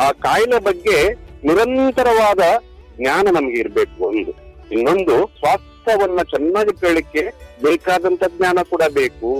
ಆ 0.00 0.12
ಕಾಯಿಲೆ 0.12 0.58
ಬಗ್ಗೆ 0.58 1.14
ನಿರಂತರವಾದ 1.44 2.38
ಜ್ಞಾನ 3.02 3.28
ನಮ್ಗೆ 3.30 3.60
ಇರ್ಬೇಕು 3.60 4.04
ಒಂದು. 4.04 4.32
ಇನ್ನೊಂದು 4.70 5.30
ಸ್ವಾಸ್ಥ್ಯವನ್ನ 5.38 6.22
ಚೆನ್ನಾಗಿ 6.22 6.80
ಕೇಳಿಕ್ಕೆ 6.80 7.22
ಬೇಕಾದಂತ 7.62 8.24
ಜ್ಞಾನ 8.36 8.58
ಕೂಡ 8.70 8.82
ಬೇಕು. 8.90 9.30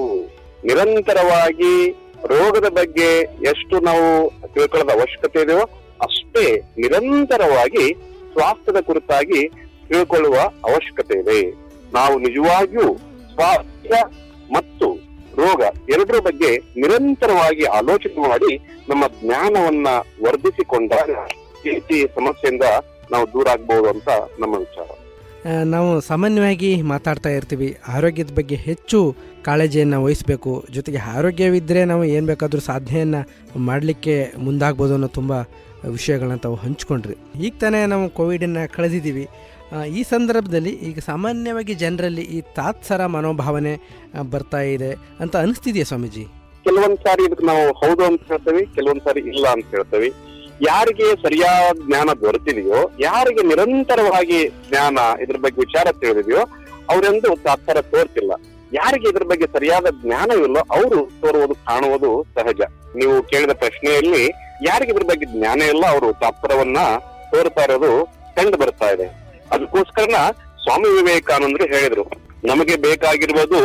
ನಿರಂತರವಾಗಿ 0.64 1.90
ರೋಗದ 2.24 2.68
ಬಗ್ಗೆ 2.68 3.20
ಎಷ್ಟು 3.20 3.80
ನಾವು 3.80 4.06
ತಿಳ್ಕೊಳ್ಳೋದ 4.54 4.90
ಅವಶ್ಯಕತೆ 4.90 5.42
ಇದೆಯೋ 5.42 5.62
ಅಷ್ಟೇ 6.02 6.56
ನಿರಂತರವಾಗಿ 6.78 7.92
ಸ್ವಾಸ್ಥ್ಯದ 8.32 8.80
ಕುರಿತಾಗಿ 8.80 9.48
ತಿಳ್ಕೊಳ್ಳುವ 9.88 10.34
ಅವಶ್ಯಕತೆ 10.40 11.18
ಇದೆ. 11.18 11.50
ನಾವು 11.92 12.18
ನಿಜವಾಗಿಯೂ 12.18 12.96
ಸ್ವಾಸ್ಥ್ಯ 13.34 13.96
ಮತ್ತು 14.52 14.86
ರೋಗ 15.36 15.62
ಎರಡರ 15.90 16.18
ಬಗ್ಗೆ 16.18 16.56
ನಿರಂತರವಾಗಿ 16.76 17.64
ಆಲೋಚನೆ 17.64 18.28
ಮಾಡಿ 18.28 18.56
ನಮ್ಮ 18.88 19.04
ಜ್ಞಾನವನ್ನ 19.20 19.86
ವರ್ಧಿಸಿಕೊಂಡಾಗ 20.26 21.10
ಈ 21.66 21.70
ರೀತಿ 21.70 22.06
ಸಮಸ್ಯೆಯಿಂದ 22.14 22.62
ನಾವು 23.12 23.26
ದೂರ 23.34 23.46
ಆಗ್ಬಹುದು 23.54 23.88
ಅಂತ 23.94 24.08
ನಮ್ಮ 24.42 24.54
ವಿಚಾರ. 24.64 24.88
ನಾವು 25.74 25.88
ಸಾಮಾನ್ಯವಾಗಿ 26.08 26.68
ಮಾತಾಡ್ತಾ 26.90 27.30
ಇರ್ತೀವಿ. 27.38 27.68
ಆರೋಗ್ಯದ 27.94 28.32
ಬಗ್ಗೆ 28.38 28.56
ಹೆಚ್ಚು 28.66 28.98
ಕಾಳಜಿಯನ್ನು 29.46 29.98
ವಹಿಸಬೇಕು. 30.04 30.52
ಜೊತೆಗೆ 30.70 31.00
ಆರೋಗ್ಯವಿದ್ದರೆ 31.14 31.80
ನಾವು 31.92 32.04
ಏನು 32.16 32.26
ಬೇಕಾದರೂ 32.32 32.60
ಸಾಧನೆಯನ್ನು 32.68 33.22
ಮಾಡಲಿಕ್ಕೆ 33.68 34.14
ಮುಂದಾಗ್ಬೋದು 34.46 34.94
ಅನ್ನೋ 34.98 35.08
ತುಂಬ 35.18 35.32
ವಿಷಯಗಳನ್ನ 35.96 36.40
ತಾವು 36.44 36.58
ಹಂಚ್ಕೊಂಡ್ರಿ. 36.64 37.16
ಈಗ 37.46 37.52
ತಾನೇ 37.62 37.80
ನಾವು 37.92 38.04
ಕೋವಿಡನ್ನು 38.18 38.62
ಕಳೆದಿದ್ದೀವಿ. 38.76 39.24
ಈ 39.98 40.00
ಸಂದರ್ಭದಲ್ಲಿ 40.12 40.72
ಈಗ 40.88 40.98
ಸಾಮಾನ್ಯವಾಗಿ 41.10 41.74
ಜನರಲ್ಲಿ 41.82 42.24
ಈ 42.36 42.38
ತಾತ್ಸರ 42.56 43.02
ಮನೋಭಾವನೆ 43.16 43.74
ಬರ್ತಾ 44.32 44.60
ಇದೆ 44.74 44.90
ಅಂತ 45.20 45.34
ಅನಿಸ್ತಿದೆಯಾ 45.44 45.86
ಸ್ವಾಮೀಜಿ? 45.90 46.24
ಕೆಲವೊಂದು 46.64 46.98
ಸಾರಿ 47.06 47.22
ಇದಕ್ಕೆ 47.28 47.46
ನಾವು 47.50 47.62
ಹೌದು 47.80 48.02
ಅಂತ 48.08 48.20
ಹೇಳ್ತೇವೆ 48.32 48.62
ಕೆಲವೊಂದು 48.74 49.04
ಸಾರಿ 49.04 49.22
ಇಲ್ಲ 49.32 49.46
ಅಂತ 49.52 49.66
ಹೇಳ್ತೇವೆ. 49.76 50.10
ಯಾರಿಗೆ 50.60 51.06
ಸರಿಯಾದ 51.22 51.76
ಜ್ಞಾನ 51.86 52.08
ದೊರೆತಿದೆಯೋ, 52.12 52.90
ಯಾರಿಗೆ 53.00 53.42
ನಿರಂತರವಾಗಿ 53.42 54.48
ಜ್ಞಾನ 54.68 54.98
ಇದ್ರ 55.22 55.36
ಬಗ್ಗೆ 55.36 55.60
ವಿಚಾರ 55.60 55.86
ತಿಳಿದಿದೆಯೋ, 55.92 56.42
ಅವರೆಂದು 56.90 57.36
ತಾತ್ಪರ 57.36 57.80
ತೋರ್ತಿಲ್ಲ. 57.80 58.32
ಯಾರಿಗೆ 58.72 59.08
ಇದ್ರ 59.08 59.22
ಬಗ್ಗೆ 59.22 59.46
ಸರಿಯಾದ 59.46 59.86
ಜ್ಞಾನವಿಲ್ಲೋ 60.02 60.60
ಅವರು 60.76 61.10
ತೋರುವುದು, 61.20 61.54
ಕಾಣುವುದು 61.54 62.26
ಸಹಜ. 62.34 62.60
ನೀವು 62.96 63.22
ಕೇಳಿದ 63.22 63.50
ಪ್ರಶ್ನೆಯಲ್ಲಿ 63.50 64.24
ಯಾರಿಗೆ 64.64 64.92
ಇದ್ರ 64.92 65.02
ಬಗ್ಗೆ 65.02 65.26
ಜ್ಞಾನ 65.26 65.60
ಇಲ್ಲ, 65.62 65.84
ಅವರು 65.86 66.12
ತಾತ್ಪರವನ್ನ 66.12 66.78
ತೋರ್ತಾ 67.30 67.64
ಇರೋದು 67.64 68.08
ಕಂಡು 68.36 68.58
ಬರ್ತಾ 68.58 68.90
ಇದೆ. 68.90 69.06
ಅದಕ್ಕೋಸ್ಕರನ 69.50 70.18
ಸ್ವಾಮಿ 70.64 70.88
ವಿವೇಕಾನಂದರು 70.88 71.66
ಹೇಳಿದ್ರು, 71.74 72.04
ನಮಗೆ 72.44 72.76
ಬೇಕಾಗಿರುವುದು 72.76 73.60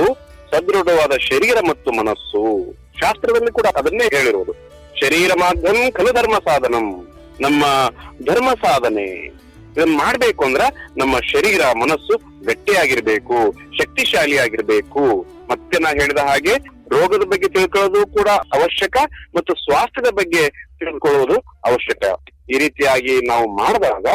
ಸದೃಢವಾದ 0.51 1.11
ಶರೀರ 1.17 1.57
ಮತ್ತು 1.69 1.91
ಮನಸ್ಸು. 1.91 2.73
ಶಾಸ್ತ್ರದಲ್ಲಿ 3.01 3.51
ಕೂಡ 3.51 3.65
ಅದನ್ನೇ 3.65 4.05
ಹೇಳಿರುವುದು. 4.17 4.66
ಶರೀರ 5.01 5.31
ಮಾಧ್ಯಮ 5.41 5.89
ಖಲು 5.97 6.11
ಧರ್ಮ 6.19 6.35
ಸಾಧನಂ. 6.47 6.87
ನಮ್ಮ 7.41 7.63
ಧರ್ಮ 8.25 8.49
ಸಾಧನೆ. 8.65 9.07
ಇದನ್ನ 9.73 9.95
ಮಾಡ್ಬೇಕು 9.97 10.41
ಅಂದ್ರ 10.45 10.63
ನಮ್ಮ 10.97 11.15
ಶರೀರ 11.31 11.61
ಮನಸ್ಸು 11.81 12.15
ಗಟ್ಟಿಯಾಗಿರ್ಬೇಕು, 12.45 13.37
ಶಕ್ತಿಶಾಲಿಯಾಗಿರ್ಬೇಕು. 13.79 15.03
ಮತ್ತೆ 15.49 15.77
ನಾ 15.83 15.89
ಹೇಳಿದ 15.99 16.21
ಹಾಗೆ 16.29 16.53
ರೋಗದ 16.93 17.25
ಬಗ್ಗೆ 17.31 17.47
ತಿಳ್ಕೊಳ್ಳೋದು 17.55 18.01
ಕೂಡ 18.17 18.29
ಅವಶ್ಯಕ 18.57 18.97
ಮತ್ತು 19.35 19.51
ಸ್ವಾಸ್ಥ್ಯದ 19.63 20.09
ಬಗ್ಗೆ 20.19 20.43
ತಿಳ್ಕೊಳ್ಳೋದು 20.79 21.37
ಅವಶ್ಯಕ. 21.69 22.03
ಈ 22.53 22.57
ರೀತಿಯಾಗಿ 22.63 23.13
ನಾವು 23.27 23.45
ಮಾಡಿದಾಗ 23.55 24.07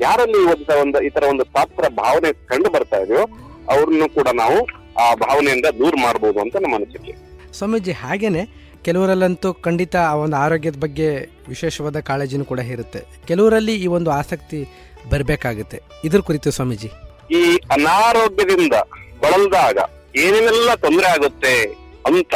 ಯಾರಲ್ಲಿ 0.00 0.40
ಒಂದು 0.52 0.74
ಒಂದು 0.82 0.98
ಈ 1.06 1.10
ತರ 1.10 1.24
ಒಂದು 1.32 1.44
ಪಾತ್ರ 1.56 1.84
ಭಾವನೆ 2.02 2.30
ಕಂಡು 2.50 2.70
ಬರ್ತಾ 2.70 2.98
ಇದೆಯೋ 3.04 3.24
ಅವ್ರನ್ನು 3.74 4.08
ಕೂಡ 4.14 4.28
ನಾವು 4.42 4.58
ಆ 5.04 5.06
ಭಾವನೆಯಿಂದ 5.24 5.68
ದೂರ 5.80 5.94
ಮಾಡಬಹುದು 6.02 6.40
ಅಂತ 6.40 6.56
ನಮ್ಮ 6.56 6.78
ಅನಿಸಿಕೆ. 6.80 7.14
ಸ್ವಾಮೀಜಿ, 7.58 7.92
ಹಾಗೇನೆ 8.04 8.42
ಕೆಲವರಲ್ಲಂತೂ 8.84 9.52
ಖಂಡಿತ 9.52 9.96
ಆ 9.96 10.14
ಒಂದು 10.14 10.36
ಆರೋಗ್ಯದ 10.36 10.76
ಬಗ್ಗೆ 10.76 11.08
ವಿಶೇಷವಾದ 11.48 12.00
ಕಾಳಜಿನೂ 12.00 12.44
ಕೂಡ 12.44 12.60
ಇರುತ್ತೆ. 12.60 13.00
ಕೆಲವರಲ್ಲಿ 13.26 13.74
ಈ 13.74 13.86
ಒಂದು 13.86 14.10
ಆಸಕ್ತಿ 14.10 14.60
ಬರಬೇಕಾಗುತ್ತೆ. 15.10 15.82
ಇದ್ರ 16.04 16.20
ಕುರಿತು 16.20 16.50
ಸ್ವಾಮೀಜಿ. 16.50 16.90
ಈ 17.30 17.42
ಅನಾರೋಗ್ಯದಿಂದ 17.70 18.76
ಬಳಲ್ದಾಗ 19.20 19.78
ಏನೇನೆಲ್ಲ 20.16 20.74
ತೊಂದರೆ 20.74 21.06
ಆಗುತ್ತೆ 21.06 21.54
ಅಂತ 22.06 22.34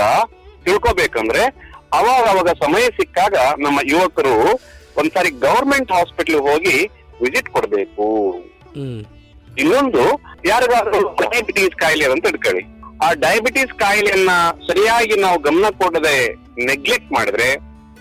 ತಿಳ್ಕೊಬೇಕಂದ್ರೆ 0.64 1.42
ಅವಾಗ 1.92 2.24
ಅವಾಗ 2.28 2.48
ಸಮಯ 2.64 2.82
ಸಿಕ್ಕಾಗ 2.82 3.34
ನಮ್ಮ 3.58 3.80
ಯುವಕರು 3.84 4.34
ಒಂದ್ಸಾರಿ 4.96 5.30
ಗವರ್ಮೆಂಟ್ 5.30 5.92
ಹಾಸ್ಪಿಟಲ್ 5.92 6.40
ಹೋಗಿ 6.40 6.76
ವಿಸಿಟ್ 7.22 7.48
ಕೊಡ್ಬೇಕು. 7.48 8.06
ಹ್ಮ್. 8.76 9.02
ಇನ್ನೊಂದು 9.58 10.02
ಯಾರಿಗಾದ್ರೂ 10.46 11.00
ಡಯಾಬಿಟೀಸ್ 11.14 11.76
ಕಾಯಿಲೆ 11.76 12.04
ಅಂತ 12.12 12.26
ಇಟ್ಕೊಳ್ಳಿ 12.26 12.62
ಆ 13.04 13.08
ಡಯಾಬಿಟಿಸ್ 13.24 13.72
ಕಾಯಿಲೆಯನ್ನ 13.82 14.32
ಸರಿಯಾಗಿ 14.68 15.16
ನಾವು 15.24 15.38
ಗಮನ 15.46 15.68
ಕೊಡದೆ 15.82 16.16
ನೆಗ್ಲೆಕ್ಟ್ 16.68 17.10
ಮಾಡಿದ್ರೆ 17.12 17.48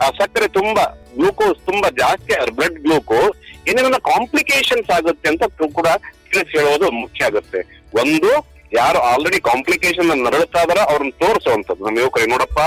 ಆ 0.03 0.07
ಸಕ್ಕರೆ 0.19 0.47
ತುಂಬಾ 0.57 0.83
ಗ್ಲೂಕೋಸ್ 1.17 1.59
ತುಂಬಾ 1.69 1.89
ಜಾಸ್ತಿ 2.01 2.33
ಬ್ಲಡ್ 2.59 2.79
ಗ್ಲೂಕೋಸ್ 2.85 3.37
ಏನೇನ 3.69 3.97
ಕಾಂಪ್ಲಿಕೇಶನ್ಸ್ 4.11 4.89
ಆಗುತ್ತೆ 4.97 5.27
ಅಂತ 5.29 5.43
ಕೂಡ 5.79 5.87
ತಿಳಿಸಿ 6.31 6.53
ಹೇಳೋದು 6.59 6.87
ಮುಖ್ಯ 6.91 7.25
ಆಗುತ್ತೆ. 7.25 7.59
ಒಂದು, 8.01 8.31
ಯಾರು 8.71 8.99
ಆಲ್ರೆಡಿ 8.99 9.39
ಕಾಂಪ್ಲಿಕೇಶನ್ 9.49 10.09
ನರಳುತ್ತಾ 10.25 10.61
ಇದಾರ 10.63 10.79
ಅವ್ರನ್ನ 10.91 11.13
ತೋರಿಸುವಂತದ್ದು 11.23 11.85
ನಮ್ಮ 11.85 11.99
ಯುವಕರಿಗೆ 11.99 12.31
ನೋಡಪ್ಪ, 12.31 12.59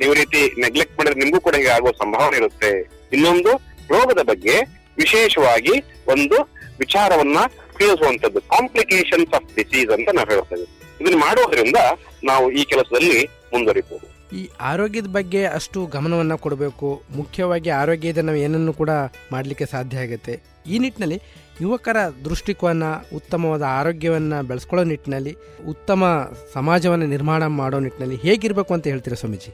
ನೀವು 0.00 0.12
ರೀತಿ 0.14 0.40
ನೆಗ್ಲೆಕ್ಟ್ 0.64 0.94
ಮಾಡಿದ್ರೆ 0.98 1.20
ನಿಮ್ಗೂ 1.22 1.40
ಕೂಡ 1.40 1.54
ಹೀಗೆ 1.56 1.72
ಆಗುವ 1.76 1.92
ಸಂಭಾವನೆ 2.02 2.36
ಇರುತ್ತೆ. 2.36 2.72
ಇನ್ನೊಂದು, 3.12 3.52
ರೋಗದ 3.94 4.22
ಬಗ್ಗೆ 4.22 4.56
ವಿಶೇಷವಾಗಿ 5.02 5.74
ಒಂದು 6.06 6.38
ವಿಚಾರವನ್ನ 6.78 7.38
ತಿಳಿಸುವಂತದ್ದು 7.78 8.40
ಕಾಂಪ್ಲಿಕೇಶನ್ಸ್ 8.54 9.34
ಆಫ್ 9.34 9.48
ಡಿಸೀಸ್ 9.56 9.90
ಅಂತ 9.96 10.08
ನಾವು 10.18 10.30
ಹೇಳ್ತೇವೆ 10.34 10.66
ಇದನ್ನ 11.00 11.18
ಮಾಡೋದ್ರಿಂದ 11.20 11.76
ನಾವು 12.24 12.50
ಈ 12.50 12.64
ಕೆಲಸದಲ್ಲಿ 12.64 13.24
ಮುಂದುವರಿಬಹುದು 13.52 14.18
ಈ 14.36 14.48
ಆರೋಗ್ಯದ 14.60 15.06
ಬಗ್ಗೆ 15.06 15.44
ಅಷ್ಟು 15.46 15.86
ಗಮನವನ್ನು 15.86 16.38
ಕೊಡಬೇಕು. 16.38 17.02
ಮುಖ್ಯವಾಗಿ 17.16 17.70
ಆರೋಗ್ಯದ 17.70 18.18
ನಾವು 18.18 18.38
ಏನನ್ನು 18.38 18.72
ಕೂಡ 18.72 18.90
ಮಾಡಲಿಕ್ಕೆ 19.32 19.66
ಸಾಧ್ಯ 19.66 19.98
ಆಗುತ್ತೆ. 19.98 20.40
ಈ 20.66 20.78
ನಿಟ್ಟಿನಲ್ಲಿ 20.78 21.22
ಯುವಕರ 21.60 21.96
ದೃಷ್ಟಿಕೋನ 22.24 22.82
ಉತ್ತಮವಾದ 23.14 23.62
ಆರೋಗ್ಯವನ್ನು 23.62 24.46
ಬೆಳೆಸ್ಕೊಳ್ಳೋ 24.46 24.84
ನಿಟ್ಟಿನಲ್ಲಿ 24.84 25.36
ಉತ್ತಮ 25.68 26.30
ಸಮಾಜವನ್ನು 26.54 27.06
ನಿರ್ಮಾಣ 27.06 27.46
ಮಾಡೋ 27.46 27.78
ನಿಟ್ಟಿನಲ್ಲಿ 27.78 28.16
ಹೇಗಿರಬೇಕು 28.16 28.74
ಅಂತ 28.74 28.86
ಹೇಳ್ತೀರಾ 28.86 29.14
ಸ್ವಾಮೀಜಿ? 29.14 29.50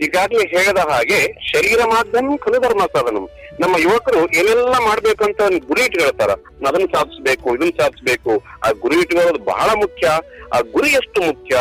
ಈಗಾಗಲೇ 0.00 0.48
ಹೇಳಿದ 0.48 0.78
ಹಾಗೆ 0.78 1.20
ಶರೀರ 1.32 1.80
ಮಾಧ್ಯಮ 1.84 2.36
ಖಲು 2.36 2.60
ಧರ್ಮ 2.60 2.80
ಸಾಧನ. 2.86 3.16
ನಮ್ಮ 3.60 3.74
ಯುವಕರು 3.78 4.20
ಏನೆಲ್ಲ 4.38 4.76
ಮಾಡ್ಬೇಕಂತ 4.88 5.40
ಗುರಿ 5.68 5.82
ಇಟ್ಕೊಳ್ತಾರ? 5.84 6.32
ಅದನ್ನ 6.68 6.86
ಸಾಧಿಸ್ಬೇಕು 6.94 7.54
ಇದನ್ನ 7.56 7.72
ಸಾಧಿಸ್ಬೇಕು. 7.82 8.32
ಆ 8.64 8.70
ಗುರಿ 8.70 8.96
ಇಟ್ಕೊಳ್ಳೋದು 9.00 9.44
ಬಹಳ 9.44 9.68
ಮುಖ್ಯ. 9.82 10.06
ಆ 10.54 10.60
ಗುರಿ 10.74 10.90
ಎಷ್ಟು 11.00 11.20
ಮುಖ್ಯ? 11.22 11.56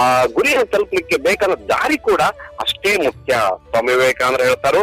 ಆ 0.00 0.04
ಗುರಿಯನ್ನು 0.24 0.66
ತಲುಪಲಿಕ್ಕೆ 0.66 1.16
ಬೇಕಾದ 1.16 1.54
ದಾರಿ 1.72 1.96
ಕೂಡ 1.98 2.22
ಅಷ್ಟೇ 2.64 2.92
ಮುಖ್ಯ. 2.96 3.32
ಸ್ವಾಮಿ 3.70 3.92
ವಿವೇಕಾನಂದ್ರ 3.92 4.44
ಹೇಳ್ತಾರೋ 4.44 4.82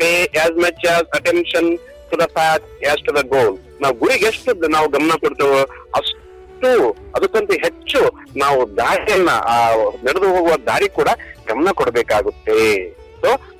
pay 0.00 0.10
as 0.44 0.58
much 0.64 0.84
as 0.86 1.08
attention 1.18 1.70
to 2.10 2.18
the 2.18 2.26
path 2.36 2.66
as 2.92 3.04
to 3.06 3.14
the 3.18 3.22
goal 3.34 3.56
ನಾವು 3.82 3.94
ಗುರಿಗೆ 3.94 4.26
ಎಷ್ಟು 4.26 4.68
ನಾವು 4.76 4.88
ಗಮನ 4.88 5.16
ಕೊಡ್ತೇವೋ 5.24 5.58
ಅಷ್ಟು 5.98 6.70
ಅದಕ್ಕಿಂತ 7.16 7.52
ಹೆಚ್ಚು 7.64 8.00
ನಾವು 8.36 8.76
ದಾರಿಯನ್ನ, 8.76 9.30
ಆ 9.54 9.56
ನಡೆದು 10.04 10.28
ಹೋಗುವ 10.36 10.54
ದಾರಿ 10.66 10.88
ಕೂಡ 10.88 11.08
ಗಮನ 11.48 11.72
ಕೊಡಬೇಕಾಗುತ್ತೆ. 11.72 12.60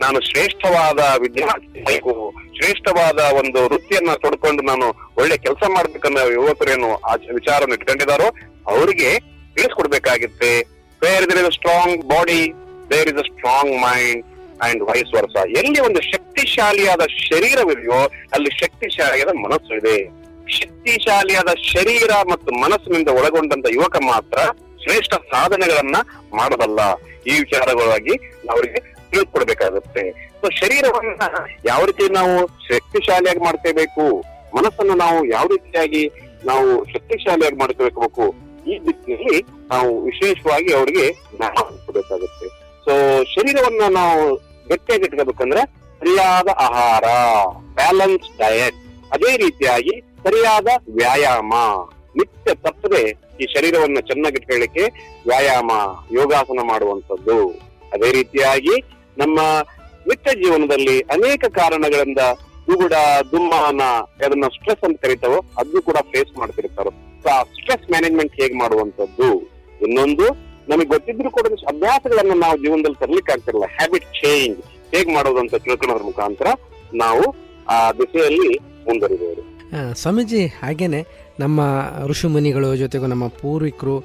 ನಾನು 0.01 0.21
ಶ್ರೇಷ್ಠವಾದ 0.21 0.99
ವಿದ್ಯಾರ್ಥಿ 1.19 1.83
ಶ್ರೇಷ್ಠವಾದ 2.57 3.19
ಒಂದು 3.19 3.65
ವೃತ್ತಿಯನ್ನ 3.65 4.15
ತೊಡ್ಕೊಂಡು 4.15 4.63
ನಾನು 4.63 4.87
ಒಳ್ಳೆ 5.17 5.39
ಕೆಲಸ 5.39 5.63
ಮಾಡ್ಬೇಕನ್ನೋ 5.69 6.33
ಯುವಕರೇನು 6.33 6.95
ಆ 6.95 7.15
ವಿಚಾರವನ್ನು 7.15 7.75
ಇಟ್ಕೊಂಡಿದಾರೋ, 7.75 8.27
ಅವರಿಗೆ 8.67 9.21
ತಿಳಿಸ್ಕೊಡ್ಬೇಕಾಗಿತ್ತೆ. 9.55 10.61
Where 11.03 11.23
is 11.23 11.45
a 11.45 11.51
strong 11.51 12.05
body 12.05 12.53
there 12.91 13.09
is 13.09 13.19
a 13.19 13.23
strong 13.23 13.83
mind 13.83 14.25
and 14.63 14.83
vice 14.83 15.15
versa 15.15 15.37
ಎಲ್ಲಿ 15.59 15.81
ಒಂದು 15.81 16.01
ಶಕ್ತಿಶಾಲಿಯಾದ 16.01 17.01
ಶರೀರವಿದೆಯೋ, 17.01 18.09
ಅಲ್ಲಿ 18.33 18.59
ಶಕ್ತಿಶಾಲಿಯಾದ 18.59 19.29
ಮನಸ್ಸು 19.29 19.75
ಇದೆ. 19.75 20.27
ಶಕ್ತಿಶಾಲಿಯಾದ 20.49 21.49
ಶರೀರ 21.55 22.11
ಮತ್ತು 22.31 22.53
ಮನಸ್ಸಿನಿಂದ 22.53 23.09
ಒಳಗೊಂಡಂತ 23.09 23.67
ಯುವಕ 23.71 23.97
ಮಾತ್ರ 23.97 24.39
ಶ್ರೇಷ್ಠ 24.83 25.15
ಸಾಧನೆಗಳನ್ನ 25.15 25.97
ಮಾಡಬಲ್ಲ 26.35 26.95
ಈ 27.27 27.31
ವಿಚಾರಗಳಾಗಿ 27.31 28.15
ಅವರಿಗೆ 28.51 28.96
ತಿಳಿಸ್ಕೊಡ್ಬೇಕಾಗುತ್ತೆ 29.17 30.03
ಸೊ 30.41 30.47
ಶರೀರವನ್ನ 30.61 31.27
ಯಾವ 31.71 31.81
ರೀತಿ 31.91 32.05
ನಾವು 32.19 32.35
ಶಕ್ತಿಶಾಲಿಯಾಗಿ 32.69 33.43
ಮಾಡ್ಕೋಬೇಕು, 33.47 34.05
ಮನಸ್ಸನ್ನು 34.57 34.95
ನಾವು 35.05 35.19
ಯಾವ 35.35 35.47
ರೀತಿಯಾಗಿ 35.55 36.03
ನಾವು 36.51 36.69
ಶಕ್ತಿಶಾಲಿಯಾಗಿ 36.93 37.59
ಮಾಡ್ಕೋಬೇಕು 37.63 38.27
ಈ 38.71 38.77
ದಿಕ್ಕಿನಲ್ಲಿ 38.87 39.39
ನಾವು 39.73 39.91
ವಿಶೇಷವಾಗಿ 40.09 40.71
ಅವರಿಗೆ 40.79 41.07
ಕೊಡ್ಬೇಕಾಗುತ್ತೆ. 41.87 42.47
ಸೊ 42.87 42.93
ಶರೀರವನ್ನ 43.35 43.85
ನಾವು 44.01 44.23
ಗಟ್ಟಿಯಾಗಿ 44.71 45.05
ಇಟ್ಕೋಬೇಕಂದ್ರೆ 45.09 45.63
ಸರಿಯಾದ 46.01 46.49
ಆಹಾರ 46.67 47.07
ಬ್ಯಾಲೆನ್ಸ್ 47.79 48.29
ಡಯಟ್ 48.41 48.81
ಅದೇ 49.15 49.33
ರೀತಿಯಾಗಿ 49.45 49.95
ಸರಿಯಾದ 50.25 50.69
ವ್ಯಾಯಾಮ. 50.99 51.53
ನಿತ್ಯ 52.19 52.55
ತಪ್ಪದೆ 52.67 53.03
ಈ 53.43 53.47
ಶರೀರವನ್ನ 53.55 53.99
ಚೆನ್ನಾಗಿಟ್ಕೊಳ್ಳಿಕ್ಕೆ 54.11 54.85
ವ್ಯಾಯಾಮ, 55.31 55.71
ಯೋಗಾಸನ 56.19 56.61
ಮಾಡುವಂತದ್ದು 56.73 57.39
ಅದೇ 57.95 58.11
ರೀತಿಯಾಗಿ 58.19 58.75
ನಮ್ಮ 59.17 59.39
ನಿತ್ಯ 60.07 60.35
ಜೀವನದಲ್ಲಿ 60.35 60.97
ಅನೇಕ 61.11 61.45
ಕಾರಣಗಳಿಂದ 61.57 62.23
ಉಗುಡ 62.69 62.95
ದುಮ್ಮಾನ 63.33 63.83
ಅದನ್ನ 64.21 64.47
ಸ್ಟ್ರೆಸ್ 64.49 64.85
ಅಂತ 64.85 64.99
ಕರಿತಾವೋ 65.01 65.39
ಅದನ್ನು 65.59 65.83
ಕೂಡ 65.83 65.99
ಫೇಸ್ 66.13 66.33
ಮಾಡ್ತಿರ್ತಾರೆ. 66.39 66.91
ಸೊ 67.23 67.29
ಆ 67.29 67.43
ಸ್ಟ್ರೆಸ್ 67.53 67.91
ಮ್ಯಾನೇಜ್ಮೆಂಟ್ 67.91 68.35
ಹೇಗ್ 68.35 68.55
ಮಾಡುವಂತದ್ದು 68.55 69.29
ಇನ್ನೊಂದು 69.81 70.27
ನಮಗೆ 70.69 70.87
ಗೊತ್ತಿದ್ರು 70.87 71.31
ಕೂಡ 71.31 71.47
ಅಭ್ಯಾಸಗಳನ್ನ 71.69 72.35
ನಾವು 72.41 72.57
ಜೀವನದಲ್ಲಿ 72.59 72.99
ತರ್ಲಿಕ್ಕೆ 72.99 73.33
ಆಗ್ತಿರಲ್ಲ 73.33 73.67
ಹ್ಯಾಬಿಟ್ 73.75 74.09
ಚೇಂಜ್ 74.21 74.59
ಹೇಗ್ 74.95 75.11
ಮಾಡೋದು 75.15 75.39
ಅಂತ 75.39 75.55
ತಿಳ್ಕೊಳ್ಳೋದ್ರ 75.57 76.05
ಮುಖಾಂತರ 76.05 76.49
ನಾವು 76.95 77.25
ಆ 77.69 77.93
ದಿಸೆಯಲ್ಲಿ 77.93 78.51
ಮುಂದುವರಿಬಹುದು 78.87 79.43
ಆ, 79.73 79.93
ಸ್ವಾಮೀಜಿ 79.93 80.47
ಹಾಗೇನೆ 80.61 81.01
ನಮ್ಮ 81.39 81.61
ಋಷಿ 82.07 82.27
ಮುನಿಗಳು 82.27 82.77
ಜೊತೆಗೂ 82.77 83.07
ನಮ್ಮ 83.07 83.27
ಪೂರ್ವಿಕರು 83.39 83.97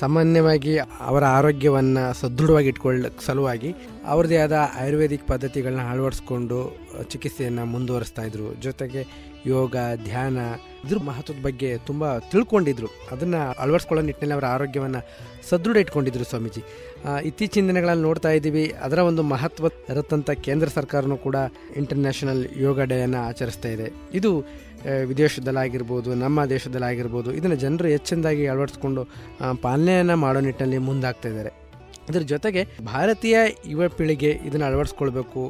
ಸಾಮಾನ್ಯವಾಗಿ 0.00 0.72
ಅವರ 0.78 1.24
ಆರೋಗ್ಯವನ್ನು 1.38 2.02
ಸದೃಢವಾಗಿ 2.20 2.68
ಇಟ್ಕೊಳ್ಳೋಕ್ಕೆ 2.68 3.24
ಸಲುವಾಗಿ 3.26 3.70
ಅವ್ರದ್ದೇ 4.06 4.36
ಆದ 4.36 4.56
ಆಯುರ್ವೇದಿಕ್ 4.80 5.26
ಪದ್ಧತಿಗಳನ್ನ 5.26 5.84
ಅಳವಡಿಸ್ಕೊಂಡು 5.90 6.58
ಚಿಕಿತ್ಸೆಯನ್ನು 7.02 7.64
ಮುಂದುವರಿಸ್ತಾ 7.64 8.22
ಇದ್ರು. 8.22 8.54
ಜೊತೆಗೆ 8.62 9.02
ಯೋಗ, 9.46 9.76
ಧ್ಯಾನ 10.04 10.38
ಇದ್ರ 10.84 10.98
ಮಹತ್ವದ 10.98 11.40
ಬಗ್ಗೆ 11.42 11.68
ತುಂಬ 11.78 12.18
ತಿಳ್ಕೊಂಡಿದ್ರು. 12.18 12.88
ಅದನ್ನು 13.12 13.40
ಅಳವಡಿಸ್ಕೊಳ್ಳೋ 13.62 14.02
ನಿಟ್ಟಿನಲ್ಲಿ 14.06 14.34
ಅವರ 14.34 14.46
ಆರೋಗ್ಯವನ್ನು 14.46 15.00
ಸದೃಢ 15.48 15.76
ಇಟ್ಕೊಂಡಿದ್ರು 15.76 16.24
ಸ್ವಾಮೀಜಿ. 16.24 16.62
ಇತ್ತೀಚಿನ 17.24 17.66
ದಿನಗಳಲ್ಲಿ 17.66 18.02
ನೋಡ್ತಾ 18.02 18.28
ಇದ್ದೀವಿ, 18.28 18.64
ಅದರ 18.82 18.98
ಒಂದು 18.98 19.22
ಮಹತ್ವ 19.22 19.66
ಇರತ್ತಂಥ 19.90 20.30
ಕೇಂದ್ರ 20.30 20.68
ಸರ್ಕಾರನೂ 20.68 21.16
ಕೂಡ 21.16 21.36
ಇಂಟರ್ನ್ಯಾಷನಲ್ 21.76 22.42
ಯೋಗ 22.56 22.80
ಡೇಯನ್ನು 22.80 23.20
ಆಚರಿಸ್ತಾ 23.28 23.68
ಇದೆ. 23.68 23.88
ಇದು 24.14 24.32
ವಿದೇಶದಲ್ಲಾಗಿರ್ಬೋದು, 25.10 26.10
ನಮ್ಮ 26.24 26.44
ದೇಶದಲ್ಲಾಗಿರ್ಬೋದು, 26.54 27.30
ಇದನ್ನು 27.38 27.58
ಜನರು 27.64 27.88
ಹೆಚ್ಚಿನದಾಗಿ 27.94 28.44
ಅಳವಡಿಸ್ಕೊಂಡು 28.52 29.04
ಪಾಲನೆಯನ್ನು 29.64 30.16
ಮಾಡೋ 30.24 30.42
ನಿಟ್ಟಿನಲ್ಲಿ 30.48 30.78
ಮುಂದಾಗ್ತಾ 30.88 31.28
ಇದ್ದಾರೆ. 31.32 31.52
ಇದರ 32.10 32.22
ಜೊತೆಗೆ 32.34 32.62
ಭಾರತೀಯ 32.92 33.36
ಯುವ 33.72 33.88
ಪೀಳಿಗೆ 33.98 34.30
ಇದನ್ನು 34.48 34.66
ಅಳವಡಿಸ್ಕೊಳ್ಬೇಕು, 34.70 35.42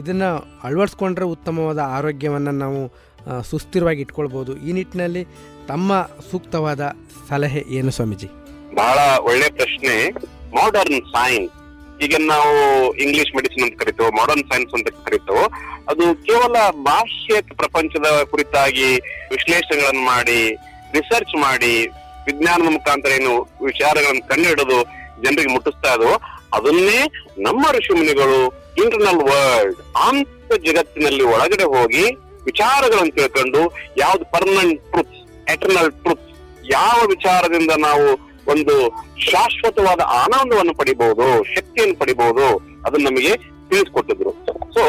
ಇದನ್ನು 0.00 0.30
ಅಳವಡಿಸ್ಕೊಂಡ್ರೆ 0.66 1.28
ಉತ್ತಮವಾದ 1.34 1.80
ಆರೋಗ್ಯವನ್ನು 1.98 2.52
ನಾವು 2.64 2.80
ಸುಸ್ಥಿರವಾಗಿ 3.50 4.00
ಇಟ್ಕೊಳ್ಬೋದು. 4.06 4.52
ಈ 4.66 4.72
ನಿಟ್ಟಿನಲ್ಲಿ 4.78 5.22
ತಮ್ಮ 5.70 5.92
ಸೂಕ್ತವಾದ 6.30 6.82
ಸಲಹೆ 7.30 7.62
ಏನು 7.78 7.92
ಸ್ವಾಮೀಜಿ? 7.96 8.28
ಬಹಳ 8.80 8.98
ಒಳ್ಳೆ 9.30 9.48
ಪ್ರಶ್ನೆ. 9.58 9.94
ಮಾಡರ್ನ್ 10.56 11.00
ಸೈನ್ಸ್ 11.14 11.56
ಈಗ 12.04 12.14
ನಾವು 12.32 12.52
ಇಂಗ್ಲಿಷ್ 13.04 13.32
ಮೆಡಿಸಿನ್ 13.36 13.64
ಅಂತ 13.64 13.76
ಕರಿತೇವೆ 13.82 14.10
ಮಾಡರ್ನ್ 14.18 14.44
ಸೈನ್ಸ್ 14.50 14.74
ಅಂತ 14.76 14.90
ಕರಿತೇವೆ. 15.06 15.44
ಅದು 15.90 16.04
ಕೇವಲ 16.26 16.56
ಬಾಹ್ಯ 16.88 17.40
ಪ್ರಪಂಚದ 17.60 18.08
ಕುರಿತಾಗಿ 18.32 18.88
ವಿಶ್ಲೇಷಣೆಗಳನ್ನು 19.34 20.04
ಮಾಡಿ 20.12 20.40
ರಿಸರ್ಚ್ 20.96 21.34
ಮಾಡಿ, 21.46 21.74
ವಿಜ್ಞಾನದ 22.26 22.70
ಮುಖಾಂತರ 22.76 23.10
ಏನು 23.18 23.34
ವಿಚಾರಗಳನ್ನು 23.68 24.24
ಕಂಡುಹಿಡಿದು 24.30 24.78
ಜನರಿಗೆ 25.24 25.50
ಮುಟ್ಟಿಸ್ತಾ 25.54 25.92
ಇದ್ವು, 25.96 26.14
ಅದನ್ನೇ 26.56 27.00
ನಮ್ಮ 27.46 27.64
ಋಷಿಮುನಿಗಳು 27.76 28.40
ಇಂಟರ್ನಲ್ 28.82 29.22
ವರ್ಲ್ಡ್ 29.28 29.80
ಆಂತ 30.06 30.58
ಜಗತ್ತಿನಲ್ಲಿ 30.66 31.24
ಒಳಗಡೆ 31.34 31.66
ಹೋಗಿ 31.74 32.04
ವಿಚಾರಗಳನ್ನು 32.48 33.14
ತಿಳ್ಕೊಂಡು 33.18 33.62
ಯಾವ್ದು 34.02 34.24
ಪರ್ಮನೆಂಟ್ 34.34 34.80
ಟ್ರೂತ್ 34.92 35.16
ಎಟರ್ನಲ್ 35.54 35.90
ಟ್ರೂತ್ 36.02 36.26
ಯಾವ 36.72 36.98
ವಿಚಾರದಿಂದ 37.14 37.72
ನಾವು 37.86 38.06
ಒಂದು 38.52 38.74
ಶಾಶ್ವತವಾದ 39.28 40.00
ಆನಂದವನ್ನು 40.00 40.74
ಪಡಿಬಹುದು 40.74 41.44
ಶಕ್ತಿಯನ್ನು 41.54 41.96
ಪಡಿಬಹುದು 41.96 42.46
ಅದನ್ನ 42.86 43.04
ನಮಗೆ 43.04 43.32
ತಿಳಿಸ್ಕೊಟ್ಟಿದ್ರು. 43.68 44.32
ಸೊ 44.74 44.82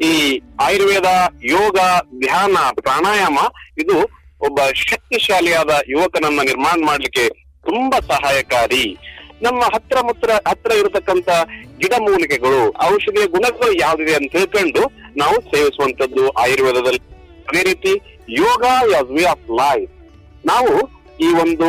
ಈ 0.00 0.40
ಆಯುರ್ವೇದ, 0.60 1.08
ಯೋಗ, 1.44 1.78
ಧ್ಯಾನ, 2.24 2.56
ಪ್ರಾಣಾಯಾಮ, 2.80 3.38
ಇದು 3.78 3.96
ಒಬ್ಬ 4.40 4.60
ಶಕ್ತಿಶಾಲಿಯಾದ 4.72 5.70
ಯುವಕನನ್ನ 5.88 6.40
ನಿರ್ಮಾಣ 6.42 6.78
ಮಾಡ್ಲಿಕ್ಕೆ 6.86 7.24
ತುಂಬಾ 7.64 7.98
ಸಹಾಯಕಾರಿ. 8.00 8.84
ನಮ್ಮ 9.42 9.60
ಹತ್ರ 9.64 9.98
ಮುತ್ರ, 10.00 10.30
ಹತ್ರ 10.48 10.72
ಇರತಕ್ಕಂತ 10.72 11.28
ಗಿಡಮೂಲಿಕೆಗಳು 11.78 12.60
ಔಷಧಿಯ 12.92 13.26
ಗುಣಗಳು 13.26 13.72
ಯಾವ್ದಿದೆ 13.80 14.14
ಅಂತ 14.14 14.32
ತಿಳ್ಕೊಂಡು 14.32 14.82
ನಾವು 15.16 15.36
ಸೇವಿಸುವಂತದ್ದು 15.50 16.28
ಆಯುರ್ವೇದದಲ್ಲಿ. 16.28 17.02
ಅದೇ 17.48 17.62
ರೀತಿ, 17.62 17.92
yoga 18.28 18.64
as 18.92 19.10
way 19.10 19.24
of 19.24 19.50
life 19.50 19.90
ನಾವು 20.46 20.72
ಈ 21.20 21.28
ಒಂದು 21.42 21.68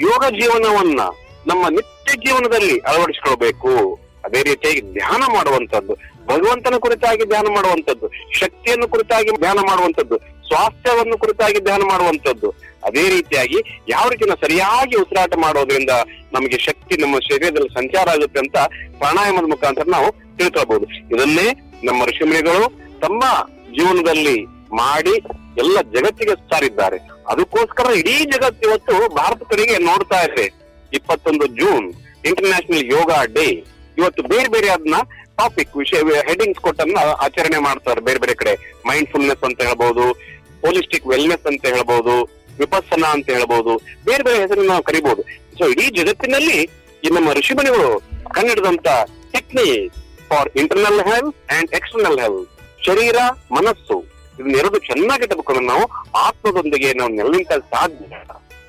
ಯೋಗ 0.00 0.24
ಜೀವನವನ್ನ 0.30 1.00
ನಮ್ಮ 1.48 1.68
ನಿತ್ಯ 1.68 2.16
ಜೀವನದಲ್ಲಿ 2.16 2.78
ಅಳವಡಿಸಿಕೊಳ್ಬೇಕು 2.78 3.98
ಅದೇ 4.24 4.42
ರೀತಿಯಾಗಿ 4.42 4.80
ಧ್ಯಾನ 4.80 5.22
ಮಾಡುವಂತದ್ದು 5.34 5.94
ಭಗವಂತನ 6.26 6.74
ಕುರಿತಾಗಿ 6.76 7.24
ಧ್ಯಾನ 7.24 7.46
ಮಾಡುವಂತದ್ದು 7.48 8.10
ಶಕ್ತಿಯನ್ನು 8.38 8.88
ಕುರಿತಾಗಿ 8.88 9.30
ಧ್ಯಾನ 9.40 9.58
ಮಾಡುವಂತದ್ದು 9.58 10.18
ಸ್ವಾಸ್ಥ್ಯವನ್ನು 10.18 11.18
ಕುರಿತಾಗಿ 11.18 11.60
ಧ್ಯಾನ 11.60 11.82
ಮಾಡುವಂತದ್ದು 11.82 12.50
ಅದೇ 12.84 13.08
ರೀತಿಯಾಗಿ 13.08 13.56
ಯಾವ 13.88 14.08
ರೀತಿ 14.08 14.30
ಸರಿಯಾಗಿ 14.30 14.96
ಉಸಿರಾಟ 14.96 15.34
ಮಾಡೋದ್ರಿಂದ 15.36 15.90
ನಮಗೆ 16.32 16.58
ಶಕ್ತಿ 16.58 17.02
ನಮ್ಮ 17.02 17.18
ಶರೀರದಲ್ಲಿ 17.18 17.68
ಸಂಚಾರ 17.68 18.08
ಆಗುತ್ತೆ 18.08 18.38
ಅಂತ 18.38 18.56
ಪ್ರಾಣಾಯಾಮದ 18.98 19.44
ಮುಖಾಂತರ 19.44 19.82
ನಾವು 19.88 20.36
ತಿಳ್ಕೊಳ್ಬಹುದು 20.36 20.86
ಇದನ್ನೇ 20.86 21.76
ನಮ್ಮ 21.84 22.04
ಋಷಿಮುನಿಗಳು 22.04 22.78
ತಮ್ಮ 23.00 23.22
ಜೀವನದಲ್ಲಿ 23.64 24.44
ಮಾಡಿ 24.72 25.14
ಎಲ್ಲ 25.58 25.80
ಜಗತ್ತಿಗೆ 25.80 26.34
ಸಾರಿದ್ದಾರೆ. 26.34 26.96
ಅದಕ್ಕೋಸ್ಕರ 27.28 27.90
ಇಡೀ 27.90 28.24
ಜಗತ್ತು 28.24 28.68
ಇವತ್ತು 28.68 29.14
ಭಾರತ 29.14 29.42
ನೋಡ್ತಾ 29.80 30.22
ಇದೆ. 30.22 30.67
ಇಪ್ಪತ್ತೊಂದು 30.92 31.46
ಜೂನ್ 31.46 31.92
ಇಂಟರ್ನ್ಯಾಷನಲ್ 32.26 32.92
ಯೋಗ 32.92 33.10
ಡೇ 33.34 33.64
ಇವತ್ತು 33.98 34.22
ಬೇರೆ 34.22 34.48
ಬೇರೆ 34.48 34.68
ಅದನ್ನ 34.68 34.94
ಟಾಪಿಕ್ 35.36 35.76
ವಿಷಯ 35.76 35.98
ಹೆಡಿಂಗ್ಸ್ 35.98 36.60
ಕೊಟ್ಟನ್ನ 36.60 36.98
ಆಚರಣೆ 37.18 37.58
ಮಾಡ್ತಾರೆ 37.58 38.00
ಬೇರೆ 38.00 38.18
ಬೇರೆ 38.18 38.34
ಕಡೆ. 38.34 38.54
ಮೈಂಡ್ 38.86 39.10
ಫುಲ್ನೆಸ್ 39.10 39.44
ಅಂತ 39.44 39.62
ಹೇಳ್ಬಹುದು 39.62 40.14
ಪೊಲಿಸ್ಟಿಕ್ 40.60 41.06
ವೆಲ್ನೆಸ್ 41.06 41.46
ಅಂತ 41.46 41.66
ಹೇಳ್ಬಹುದು 41.66 42.22
ವಿಪಸ್ಸನ 42.58 43.04
ಅಂತ 43.04 43.30
ಹೇಳ್ಬಹುದು 43.30 43.82
ಬೇರೆ 44.04 44.22
ಬೇರೆ 44.22 44.38
ಹೆಸರನ್ನು 44.38 44.68
ನಾವು 44.68 44.82
ಕರಿಬಹುದು 44.82 45.22
ಸೊ 45.58 45.68
ಇಡೀ 45.68 46.02
ಜಗತ್ತಿನಲ್ಲಿ 46.02 46.62
ಈ 47.04 47.08
ನಮ್ಮ 47.10 47.32
ಋಷಿಮುನಿಗಳು 47.32 48.02
ಕನ್ನಡದಂತ 48.34 48.88
technique 49.32 49.94
for 50.28 50.48
internal 50.56 51.00
health 51.00 51.50
and 51.50 51.70
external 51.70 52.20
health 52.20 52.50
ಶರೀರ, 52.86 53.16
ಮನಸ್ಸು, 53.52 54.04
ಇದನ್ನೆರಡು 54.38 54.78
ಚೆನ್ನಾಗಿ 54.78 55.26
ತಗೊಂಡು 55.26 55.60
ನಾವು 55.60 56.12
ಆತ್ಮದೊಂದಿಗೆ 56.12 56.92
ನಾವು 56.92 57.10
ನೆಲೆ 57.10 57.44
ಸಾಧ್ಯ. 57.44 58.04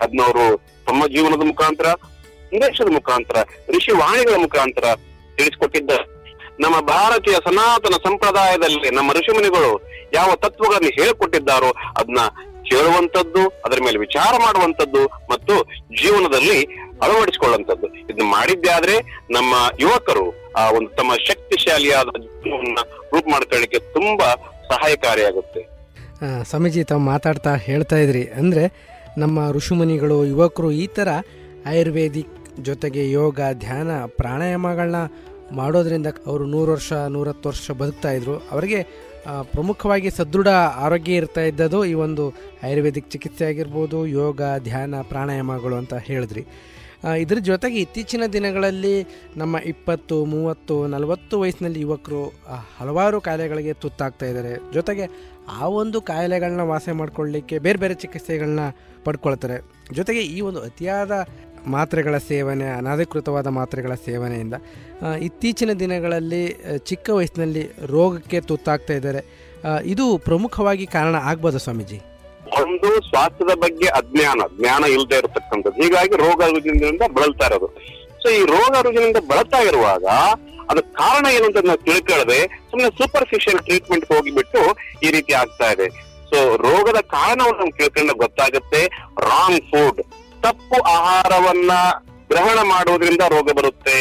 ಅದನ್ನವರು 0.01 0.61
ತಮ್ಮ 0.89 1.07
ಜೀವನದ 1.07 1.43
ಮುಖಾಂತರ, 1.51 1.87
ಸಂದೇಶದ 2.51 2.89
ಮುಖಾಂತರ, 2.91 3.37
ಋಷಿ 3.75 3.91
ವಾಣಿಗಳ 3.91 4.37
ಮುಖಾಂತರ 4.41 4.85
ತಿಳಿಸಿಕೊಟ್ಟಿದ್ದ. 5.37 5.91
ನಮ್ಮ 6.63 6.77
ಭಾರತೀಯ 6.87 7.37
ಸನಾತನ 7.45 7.97
ಸಂಪ್ರದಾಯದಲ್ಲಿ 8.03 8.89
ನಮ್ಮ 8.95 9.09
ಋಷಿಮುನಿಗಳು 9.11 9.71
ಯಾವ 10.13 10.29
ತತ್ವಗಳನ್ನು 10.35 10.91
ಹೇಳಿಕೊಟ್ಟಿದ್ದಾರೋ 10.99 11.69
ಅದನ್ನ 11.97 12.21
ಕೇಳುವಂತದ್ದು 12.69 13.43
ಅದರ 13.65 13.79
ಮೇಲೆ 13.85 13.97
ವಿಚಾರ 13.97 14.31
ಮಾಡುವಂತದ್ದು 14.37 15.03
ಮತ್ತು 15.05 15.53
ಜೀವನದಲ್ಲಿ 16.01 16.57
ಅಳವಡಿಸಿಕೊಳ್ಳುವಂತದ್ದು 17.03 17.87
ಇದನ್ನ 18.01 18.27
ಮಾಡಿದ್ದೆ 18.31 18.69
ಆದ್ರೆ 18.69 18.95
ನಮ್ಮ 19.31 19.53
ಯುವಕರು 19.79 20.25
ಆ 20.51 20.63
ಒಂದು 20.71 20.89
ತಮ್ಮ 20.89 21.11
ಶಕ್ತಿಶಾಲಿಯಾದ 21.27 22.09
ಜೀವನವನ್ನ 22.25 22.81
ರೂಪ 23.13 23.25
ಮಾಡ್ಕೊಳ್ಳಿಕ್ಕೆ 23.31 23.79
ತುಂಬಾ 23.93 24.29
ಸಹಾಯಕಾರಿಯಾಗುತ್ತೆ. 24.67 25.61
ಸ್ವಾಮೀಜಿ, 26.49 26.83
ತಾವು 26.83 27.01
ಮಾತಾಡ್ತಾ 27.01 27.51
ಹೇಳ್ತಾ 27.55 27.95
ಇದ್ರಿ. 27.95 28.23
ಅಂದರೆ 28.39 28.63
ನಮ್ಮ 29.17 29.51
ಋಷಿಮುನಿಗಳು, 29.51 30.25
ಯುವಕರು 30.25 30.71
ಈ 30.71 30.87
ಥರ 30.87 31.09
ಆಯುರ್ವೇದಿಕ್ 31.67 32.35
ಜೊತೆಗೆ 32.59 33.11
ಯೋಗ, 33.11 33.39
ಧ್ಯಾನ, 33.53 34.05
ಪ್ರಾಣಾಯಾಮಗಳನ್ನ 34.05 34.95
ಮಾಡೋದ್ರಿಂದ 35.51 36.07
ಅವರು 36.25 36.45
ನೂರು 36.45 36.71
ವರ್ಷ, 36.71 36.93
ನೂರತ್ತು 36.93 37.49
ವರ್ಷ 37.49 37.71
ಬದುಕ್ತಾ 37.71 38.11
ಇದ್ರು. 38.11 38.37
ಅವರಿಗೆ 38.37 39.09
ಪ್ರಮುಖವಾಗಿ 39.41 40.09
ಸದೃಢ 40.09 40.47
ಆರೋಗ್ಯ 40.75 41.13
ಇರ್ತಾ 41.13 41.41
ಇದ್ದದ್ದು 41.41 41.85
ಈ 41.85 41.93
ಒಂದು 41.93 42.29
ಆಯುರ್ವೇದಿಕ್ 42.63 43.09
ಚಿಕಿತ್ಸೆ 43.11 43.45
ಆಗಿರ್ಬೋದು, 43.45 44.07
ಯೋಗ, 44.07 44.41
ಧ್ಯಾನ, 44.63 45.01
ಪ್ರಾಣಾಯಾಮಗಳು 45.01 45.75
ಅಂತ 45.75 45.93
ಹೇಳಿದ್ರಿ. 45.93 46.45
ಇದರ 47.19 47.37
ಜೊತೆಗೆ 47.37 47.77
ಇತ್ತೀಚಿನ 47.81 48.23
ದಿನಗಳಲ್ಲಿ 48.33 48.95
ನಮ್ಮ 49.37 49.57
ಇಪ್ಪತ್ತು, 49.57 50.25
ಮೂವತ್ತು, 50.25 50.87
ನಲವತ್ತು 50.87 51.39
ವಯಸ್ಸಿನಲ್ಲಿ 51.39 51.81
ಯುವಕರು 51.81 52.23
ಹಲವಾರು 52.79 53.21
ಕಾಯಿಲೆಗಳಿಗೆ 53.21 53.73
ತುತ್ತಾಗ್ತಾ 53.73 54.25
ಇದ್ದಾರೆ. 54.25 54.73
ಜೊತೆಗೆ 54.73 55.07
ಆ 55.49 55.67
ಒಂದು 55.67 56.01
ಕಾಯಿಲೆಗಳನ್ನ 56.01 56.61
ವಾಸೆ 56.61 56.91
ಮಾಡ್ಕೊಳ್ಳಿಕ್ಕೆ 56.91 57.59
ಬೇರೆ 57.59 57.79
ಬೇರೆ 57.79 57.93
ಚಿಕಿತ್ಸೆಗಳನ್ನ 57.93 58.59
ಪಡ್ಕೊಳ್ತಾರೆ. 59.03 59.57
ಜೊತೆಗೆ 59.93 60.21
ಈ 60.21 60.41
ಒಂದು 60.41 60.61
ಅತಿಯಾದ 60.61 61.11
ಮಾತ್ರೆಗಳ 61.67 62.17
ಸೇವನೆ, 62.17 62.67
ಅನಧಿಕೃತವಾದ 62.69 63.47
ಮಾತ್ರೆಗಳ 63.47 63.93
ಸೇವನೆಯಿಂದ 64.05 64.53
ಇತ್ತೀಚಿನ 65.19 65.73
ದಿನಗಳಲ್ಲಿ 65.73 66.43
ಚಿಕ್ಕ 66.77 67.09
ವಯಸ್ಸಿನಲ್ಲಿ 67.09 67.63
ರೋಗಕ್ಕೆ 67.85 68.41
ತುತ್ತಾಗ್ತಾ 68.41 68.93
ಇದ್ದಾರೆ. 68.93 69.49
ಇದು 69.85 70.17
ಪ್ರಮುಖವಾಗಿ 70.17 70.85
ಕಾರಣ 70.85 71.15
ಆಗ್ಬೋದು 71.15 71.59
ಸ್ವಾಮೀಜಿ? 71.59 71.97
ಒಂದು 72.61 73.09
ಸ್ವಾಸ್ಥ್ಯದ 73.09 73.57
ಬಗ್ಗೆ 73.57 73.87
ಅಜ್ಞಾನ, 73.87 74.41
ಜ್ಞಾನ 74.59 74.83
ಇಲ್ಲದೆ 74.83 75.17
ಇರತಕ್ಕಂಥದ್ದು. 75.17 75.81
ಹೀಗಾಗಿ 75.81 76.17
ರೋಗದಿಂದ 76.17 77.01
ಬಳಲ್ತಾ 77.13 77.45
ಇರೋದು. 77.45 77.98
ಸೊ 78.21 78.27
ಈ 78.37 78.41
ರೋಗ 78.53 78.73
ರುಜಿನಿಂದ 78.85 79.19
ಬಳಸ್ತಾ 79.31 79.59
ಇರುವಾಗ 79.69 80.05
ಅದು 80.71 80.81
ಕಾರಣ 81.01 81.25
ಏನು 81.35 81.45
ಅಂತ 81.49 81.61
ನಾವು 81.69 81.81
ತಿಳ್ಕೊಳ್ಳದೆ 81.87 82.39
ಸುಮ್ಮನೆ 82.69 82.89
ಸೂಪರ್ಫಿಷಿಯಲ್ 82.99 83.59
ಟ್ರೀಟ್ಮೆಂಟ್ 83.67 84.05
ಹೋಗಿಬಿಟ್ಟು 84.13 84.61
ಈ 85.05 85.09
ರೀತಿ 85.15 85.33
ಆಗ್ತಾ 85.41 85.67
ಇದೆ. 85.75 85.87
ಸೊ 86.29 86.39
ರೋಗದ 86.65 86.99
ಕಾರಣವನ್ನು 87.13 87.59
ನಮ್ಗೆ 87.61 87.77
ತಿಳ್ಕೊಂಡ 87.77 88.13
ಗೊತ್ತಾಗುತ್ತೆ. 88.23 88.81
ರಾಂಗ್ 89.29 89.63
ಫುಡ್ 89.69 90.01
ತಪ್ಪು 90.43 90.77
ಆಹಾರವನ್ನ 90.95 91.71
ಗ್ರಹಣ 92.31 92.59
ಮಾಡುವುದರಿಂದ 92.73 93.23
ರೋಗ 93.35 93.49
ಬರುತ್ತೆ. 93.59 93.99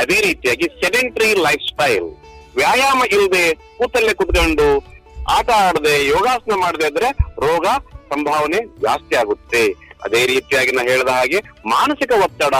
ಅದೇ 0.00 0.18
ರೀತಿಯಾಗಿ 0.26 0.66
ಸೆಡೆಂಟ್ರಿ 0.80 1.30
ಲೈಫ್ 1.46 1.64
ಸ್ಟೈಲ್ 1.70 2.08
ವ್ಯಾಯಾಮ 2.58 3.00
ಇಲ್ಲದೆ 3.14 3.44
ಕೂತಲ್ಲೇ 3.78 4.14
ಕುತ್ಕೊಂಡು 4.20 4.68
ಆಟ 5.36 5.48
ಆಡದೆ, 5.66 5.94
ಯೋಗಾಸನ 6.14 6.54
ಮಾಡದೆ 6.64 6.86
ಇದ್ರೆ 6.90 7.10
ರೋಗ 7.46 7.66
ಸಂಭಾವನೆ 8.10 8.60
ಜಾಸ್ತಿ 8.84 9.14
ಆಗುತ್ತೆ. 9.22 9.62
ಅದೇ 10.06 10.20
ರೀತಿಯಾಗಿ 10.32 10.72
ನಾ 10.76 10.82
ಹೇಳಿದ 10.90 11.12
ಹಾಗೆ 11.18 11.38
ಮಾನಸಿಕ 11.74 12.12
ಒತ್ತಡ. 12.26 12.56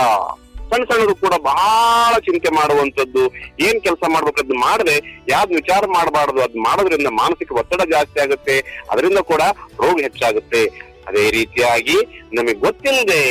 ಸಣ್ಣ 0.74 0.86
ಸಣ್ಣದು 0.90 1.14
ಕೂಡ 1.24 1.34
ಬಹಳ 1.48 2.12
ಚಿಂತೆ 2.26 2.50
ಮಾಡುವಂತದ್ದು 2.56 3.24
ಏನ್ 3.66 3.78
ಕೆಲಸ 3.84 4.02
ಮಾಡ್ಬೇಕದ್ದು 4.14 4.54
ಮಾಡದೆ, 4.64 4.94
ಯಾವ್ದು 5.32 5.52
ವಿಚಾರ 5.60 5.82
ಮಾಡಬಾರದು 5.96 6.40
ಅದ್ 6.44 6.56
ಮಾಡೋದ್ರಿಂದ 6.66 7.10
ಮಾನಸಿಕ 7.18 7.52
ಒತ್ತಡ 7.60 7.82
ಜಾಸ್ತಿ 7.92 8.18
ಆಗುತ್ತೆ, 8.24 8.56
ಅದರಿಂದ 8.92 9.20
ಕೂಡ 9.30 9.42
ರೋಗ 9.82 9.96
ಹೆಚ್ಚಾಗುತ್ತೆ. 10.06 10.62
ಅದೇ 11.08 11.24
ರೀತಿಯಾಗಿ 11.36 11.96
ನಮಗೆ 12.36 12.54
ಗೊತ್ತಿಲ್ಲದೆ 12.66 13.22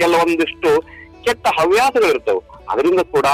ಕೆಲವೊಂದಿಷ್ಟು 0.00 0.70
ಕೆಟ್ಟ 1.24 1.46
ಹವ್ಯಾಸಗಳಿರ್ತವೆ. 1.58 2.42
ಅದರಿಂದ 2.72 3.02
ಕೂಡ 3.14 3.26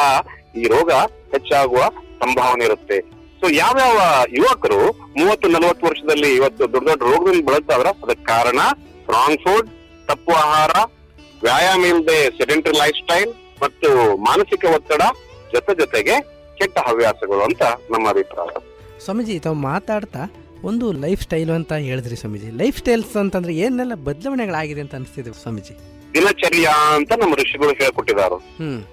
ಈ 0.60 0.64
ರೋಗ 0.74 0.90
ಹೆಚ್ಚಾಗುವ 1.34 1.82
ಸಂಭಾವನೆ 2.22 2.64
ಇರುತ್ತೆ. 2.68 2.98
ಸೊ 3.40 3.48
ಯಾವ್ಯಾವ 3.62 3.98
ಯುವಕರು 4.38 4.80
ಮೂವತ್ತು, 5.18 5.48
ನಲವತ್ತು 5.56 5.86
ವರ್ಷದಲ್ಲಿ 5.88 6.30
ಇವತ್ತು 6.38 6.62
ದೊಡ್ಡ 6.76 6.86
ದೊಡ್ಡ 6.90 7.02
ರೋಗದಲ್ಲಿ 7.12 7.44
ಬಳಸ್ತಾವ್ರ 7.50 7.90
ಅದಕ್ಕೆ 8.04 8.26
ಕಾರಣ 8.32 8.60
ರಾಂಗ್ 9.16 9.42
ಫುಡ್ 9.44 9.68
ತಪ್ಪು 10.08 10.32
ಆಹಾರ, 10.44 10.72
ವ್ಯಾಯಾಮ 11.46 11.84
ಇಲ್ಲದೆ 11.92 12.18
ಸೆಡೆಂಟರಿ 12.38 12.76
ಲೈಫ್ 12.82 12.98
ಸ್ಟೈಲ್ 13.02 13.30
ಮತ್ತು 13.62 13.88
ಮಾನಸಿಕ 14.28 14.64
ಒತ್ತಡ 14.76 15.02
ಜೊತೆ 15.54 15.74
ಜೊತೆಗೆ 15.74 16.14
ಕೆಟ್ಟ 16.58 16.78
ಹವ್ಯಾಸಗಳು 16.88 17.42
ಅಂತ 17.42 17.62
ನಮ್ಮ 17.90 18.04
ಅಭಿಪ್ರಾಯ. 18.08 18.52
ಸ್ವಾಮೀಜಿ 19.04 19.34
ತಾವು 19.38 19.58
ಮಾತಾಡ್ತಾ 19.70 20.22
ಒಂದು 20.64 20.86
ಲೈಫ್ 21.04 21.22
ಸ್ಟೈಲ್ 21.22 21.50
ಅಂತ 21.50 21.72
ಹೇಳಿದ್ರಿ 21.88 22.16
ಸ್ವಾಮೀಜಿ. 22.16 22.48
ಲೈಫ್ 22.62 22.78
ಸ್ಟೈಲ್ಸ್ 22.78 23.16
ಅಂತಂದ್ರೆ 23.16 23.52
ಏನೆಲ್ಲ 23.64 23.94
ಬದಲಾವಣೆಗಳಾಗಿದೆ 24.08 24.80
ಅಂತ 24.80 24.94
ಅನಿಸ್ತಿದೆ 24.94 25.32
ಸ್ವಾಮೀಜಿ? 25.42 25.74
ದಿನಚರ್ಯ 26.14 26.68
ಅಂತ 26.96 27.12
ನಮ್ಮ 27.20 27.34
ಋಷಿಗಳು 27.34 27.72
ಹೇಳ್ಕೊಟ್ಟಿದ್ದಾರೆ. 27.82 28.38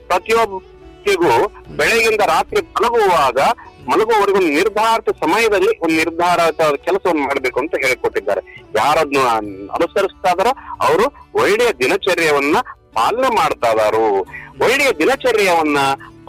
ಪ್ರತಿಯೊಬ್ಬ 0.07 0.59
ಪ್ರತಿಯೊಬ್ಬರಿಗೂ 1.05 1.75
ಬೆಳಗಿಂದ 1.77 2.23
ರಾತ್ರಿ 2.25 2.59
ಮಲಗುವಾಗ 2.75 3.39
ಮಲಗುವವರೆಗೂ 3.89 4.39
ನಿರ್ಧಾರಿತ 4.39 5.09
ಸಮಯದಲ್ಲಿ 5.23 5.71
ಒಂದು 5.77 5.95
ನಿರ್ಧಾರಿತ 5.95 6.61
ಕೆಲಸವನ್ನು 6.85 7.21
ಮಾಡಬೇಕು 7.21 7.59
ಅಂತ 7.59 7.73
ಹೇಳಿಕೊಟ್ಟಿದ್ದಾರೆ. 7.83 8.41
ಯಾರನ್ನು 8.75 9.21
ಅನುಸರಿಸ್ತಾ 9.77 10.31
ಇದಾರೋ 10.31 10.53
ಅವರು 10.87 11.05
ಒಳ್ಳೆಯ 11.41 11.71
ದಿನಚರ್ಯವನ್ನ 11.83 12.57
ಪಾಲನೆ 12.97 13.29
ಮಾಡ್ತಾ 13.35 13.71
ಇದಾರು. 13.71 14.05
ಒಳ್ಳೆಯ 14.65 14.91
ದಿನಚರ್ಯವನ್ನ 14.99 15.79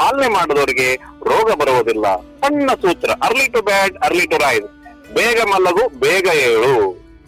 ಪಾಲನೆ 0.00 0.28
ಮಾಡಿದವರಿಗೆ 0.28 0.88
ರೋಗ 1.30 1.48
ಬರುವುದಿಲ್ಲ. 1.60 2.06
ಸಣ್ಣ 2.40 2.70
ಸೂತ್ರ, 2.82 3.10
early 3.22 3.46
to 3.48 3.62
bed, 3.62 3.94
early 4.06 4.26
to 4.26 4.36
rise. 4.36 4.68
ಬೇಗ 5.14 5.38
ಮಲಗು, 5.52 5.84
ಬೇಗ 5.98 6.26
ಏಳು. 6.48 6.74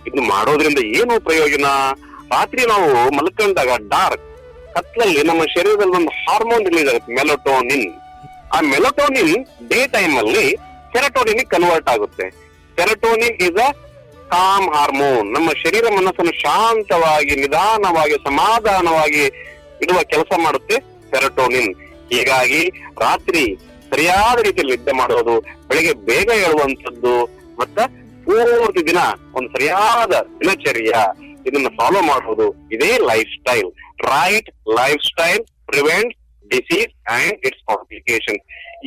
ಇದು 0.09 0.22
ಮಾಡೋದ್ರಿಂದ 0.22 0.80
ಏನು 0.99 1.14
ಪ್ರಯೋಜನ? 1.20 1.66
ರಾತ್ರಿ 2.30 2.62
ನಾವು 2.66 2.89
ಮಲ್ಕೊಂಡಾಗ 3.16 3.72
ಡಾರ್ಕ್. 3.89 4.24
ಕತ್ಲಲ್ಲಿ 4.74 5.22
ನಮ್ಮ 5.22 5.43
ಶರೀರದಲ್ಲಿ 5.55 5.97
ಒಂದು 6.01 6.12
ಹಾರ್ಮೋನ್ 6.22 6.66
ರಿಲೀಸ್ 6.66 6.89
ಆಗುತ್ತೆ, 6.89 7.12
ಮೆಲೋಟೋನಿನ್. 7.14 7.89
ಆ 8.55 8.61
ಮೆಲೋಟೋನಿನ್ 8.72 9.34
ಡೇ 9.70 9.80
ಟೈಮ್ 9.86 10.14
ಅಲ್ಲಿ 10.18 10.45
ಸೆರಟೋನಿನ್ 10.93 11.43
ಕನ್ವರ್ಟ್ 11.47 11.89
ಆಗುತ್ತೆ. 11.89 12.26
Serotonin 12.76 13.36
is 13.47 13.59
a 13.66 13.68
calm 14.33 14.68
hormone. 14.74 15.35
ನಮ್ಮ 15.35 15.51
ಶರೀರ 15.53 15.85
ಮನಸ್ಸನ್ನು 15.91 16.35
ಶಾಂತವಾಗಿ, 16.41 17.35
ನಿಧಾನವಾಗಿ, 17.37 18.12
ಸಮಾಧಾನವಾಗಿ 18.12 19.24
ಇಡುವ 19.83 20.03
ಕೆಲಸ 20.03 20.33
ಮಾಡುತ್ತೆ 20.45 20.76
ಸೆರಟೋನಿನ್. 21.11 21.72
ಹೀಗಾಗಿ 22.12 22.62
ರಾತ್ರಿ 23.01 23.57
ಸರಿಯಾದ 23.91 24.39
ರೀತಿಯಲ್ಲಿ 24.39 24.76
ನಿದ್ದೆ 24.76 24.93
ಮಾಡೋದು, 24.93 25.41
ಬೆಳಿಗ್ಗೆ 25.41 25.93
ಬೇಗ 25.93 26.29
ಏಳುವಂತದ್ದು 26.29 27.14
ಮತ್ತ 27.59 27.79
ಪೂರ್ತಿ 28.24 28.87
ದಿನ 28.87 29.01
ಒಂದು 29.35 29.49
ಸರಿಯಾದ 29.49 30.12
ದಿನಚರ್ಯ. 30.41 30.93
ಇದನ್ನ 31.47 31.68
ಫಾಲೋ 31.76 32.01
ಮಾಡುವುದು 32.01 32.47
ಇದೇ 32.72 32.99
lifestyle 33.41 33.68
right 34.05 34.51
lifestyle 35.05 35.43
prevent 35.66 36.14
disease 36.49 36.93
and 37.09 37.47
its 37.47 37.62
complication 37.66 38.39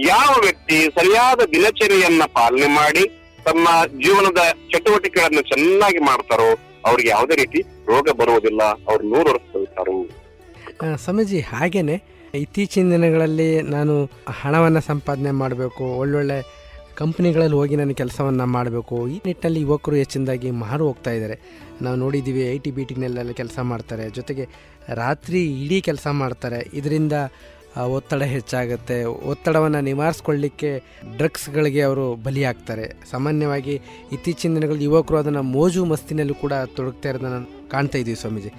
ಯಾವ 0.07 0.31
ವ್ಯಕ್ತಿ 0.41 0.77
ಸರಿಯಾದ 0.95 1.41
ದಿನಚರಿಯನ್ನ 1.53 2.23
ಪಾಲನೆ 2.33 2.67
ಮಾಡಿ 2.67 3.03
ತಮ್ಮ 3.47 3.67
ಜೀವನದ 4.03 4.41
ಚಟುವಟಿಕೆಗಳನ್ನು 4.71 5.43
ಚೆನ್ನಾಗಿ 5.51 6.01
ಮಾಡ್ತಾರೋ, 6.09 6.49
ಅವ್ರಿಗೆ 6.89 7.09
ಯಾವುದೇ 7.09 7.35
ರೀತಿ 7.41 7.59
ರೋಗ 7.91 8.07
ಬರುವುದಿಲ್ಲ. 8.21 8.61
ಅವ್ರು 8.89 9.03
ನೂರು 9.13 9.29
ವರ್ಷ 9.35 9.47
ಸ್ವಾಮೀಜಿ, 11.03 11.39
ಹಾಗೇನೆ 11.53 11.95
ಇತ್ತೀಚಿನ 12.43 12.91
ದಿನಗಳಲ್ಲಿ 12.91 13.47
ನಾನು 13.75 13.93
ಹಣವನ್ನು 14.41 14.81
ಸಂಪಾದನೆ 14.81 15.31
ಮಾಡಬೇಕು, 15.41 15.83
ಒಳ್ಳೊಳ್ಳೆ 16.03 16.37
ಕಂಪ್ನಿಗಳಲ್ಲಿ 17.01 17.55
ಹೋಗಿ 17.59 17.75
ನಾನು 17.81 17.93
ಕೆಲಸವನ್ನು 18.01 18.45
ಮಾಡಬೇಕು. 18.55 18.95
ಈ 19.13 19.17
ನಿಟ್ಟಿನಲ್ಲಿ 19.25 19.61
ಯುವಕರು 19.65 19.95
ಹೆಚ್ಚಿನದಾಗಿ 19.95 20.49
ಮಾರು 20.63 20.83
ಹೋಗ್ತಾ 20.87 21.11
ಇದ್ದಾರೆ. 21.17 21.37
ನಾವು 21.85 21.97
ನೋಡಿದ್ದೀವಿ, 22.03 22.43
ಐ 22.53 22.57
ಟಿ 22.65 22.71
ಬಿ 22.71 22.83
ಟಿನಲ್ಲೆಲ್ಲ 22.89 23.33
ಕೆಲಸ 23.41 23.59
ಮಾಡ್ತಾರೆ. 23.71 24.05
ಜೊತೆಗೆ 24.17 24.45
ರಾತ್ರಿ 25.01 25.41
ಇಡೀ 25.63 25.79
ಕೆಲಸ 25.89 26.07
ಮಾಡ್ತಾರೆ. 26.21 26.59
ಇದರಿಂದ 26.73 27.13
ಒತ್ತಡ 27.77 28.23
ಹೆಚ್ಚಾಗುತ್ತೆ. 28.23 29.03
ಒತ್ತಡವನ್ನು 29.03 29.81
ನಿವಾರಿಸ್ಕೊಳ್ಳಿಕ್ಕೆ 29.81 30.83
ಡ್ರಗ್ಸ್ಗಳಿಗೆ 31.17 31.81
ಅವರು 31.81 32.15
ಬಲಿಯಾಗ್ತಾರೆ. 32.15 32.85
ಸಾಮಾನ್ಯವಾಗಿ 33.11 33.81
ಇತ್ತೀಚಿನ 34.11 34.55
ದಿನಗಳಲ್ಲಿ 34.55 34.83
ಯುವಕರು 34.83 35.17
ಅದನ್ನು 35.17 35.43
ಮೋಜು 35.43 35.85
ಮಸ್ತಿನಲ್ಲೂ 35.85 36.33
ಕೂಡ 36.33 36.53
ತೊಡಗ್ತಾ 36.53 37.09
ಇರೋದನ್ನು 37.09 37.69
ಕಾಣ್ತಾ 37.69 37.97
ಇದ್ದೀವಿ 37.97 38.19
ಸ್ವಾಮೀಜಿ. 38.19 38.51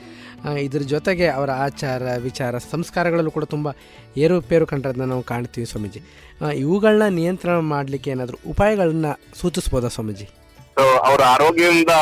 ಇದ್ರ 0.62 0.78
ಜೊತೆಗೆ 0.78 1.26
ಅವರ 1.28 1.50
ಆಚಾರ 1.50 2.02
ವಿಚಾರ 2.16 2.58
ಸಂಸ್ಕಾರಗಳಲ್ಲೂ 2.58 3.30
ಕೂಡ 3.30 3.44
ತುಂಬ 3.44 3.68
ಏರುಪೇರು 4.16 4.66
ಕಂಡ್ರದನ್ನ 4.66 5.04
ನಾವು 5.04 5.22
ಕಾಣ್ತೀವಿ 5.22 5.66
ಸ್ವಾಮೀಜಿ. 5.66 6.00
ಇವುಗಳನ್ನ 6.54 7.14
ನಿಯಂತ್ರಣ 7.14 7.58
ಮಾಡಲಿಕ್ಕೆ 7.58 8.10
ಏನಾದರೂ 8.10 8.38
ಉಪಾಯಗಳನ್ನ 8.50 9.06
ಸೂಚಿಸ್ಬೋದಾ 9.40 9.88
ಸ್ವಾಮೀಜಿ? 9.88 10.28
ಅವರ 10.78 11.20
ಆರೋಗ್ಯದಿಂದ 11.22 11.94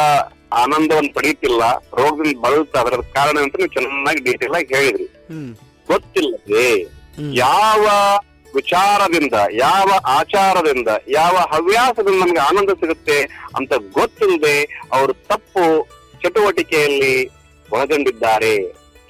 ಆನಂದವನ್ನು 0.52 1.14
ಪಡೀತಿಲ್ಲ. 1.14 1.62
ರೋಗದಿಂದ 1.76 2.38
ಬಳಲ್ತಾ 2.40 2.80
ಅದರ 2.80 3.00
ಕಾರಣ 3.14 3.36
ಅಂತ 3.42 3.56
ನೀವು 3.56 3.72
ಚೆನ್ನಾಗಿ 3.72 4.22
ಡೀಟೇಲ್ 4.24 4.54
ಆಗಿ 4.54 4.74
ಹೇಳಿದ್ರಿ. 4.74 5.06
ಗೊತ್ತಿಲ್ಲದೆ. 5.92 6.99
ಯಾವ 7.32 7.86
ವಿಚಾರದಿಂದ 8.54 9.32
ಯಾವ 9.52 9.90
ಆಚಾರದಿಂದ 10.06 10.88
ಯಾವ 11.08 11.36
ಹವ್ಯಾಸದಿಂದ 11.36 12.20
ನಮ್ಗೆ 12.20 12.40
ಆನಂದ 12.40 12.70
ಸಿಗುತ್ತೆ 12.70 13.22
ಅಂತ 13.56 13.72
ಗೊತ್ತಿಲ್ಲದೆ 13.72 14.62
ಅವರು 14.92 15.12
ತಪ್ಪು 15.12 15.88
ಚಟುವಟಿಕೆಯಲ್ಲಿ 16.22 17.28
ಒಳಗೊಂಡಿದ್ದಾರೆ. 17.72 18.56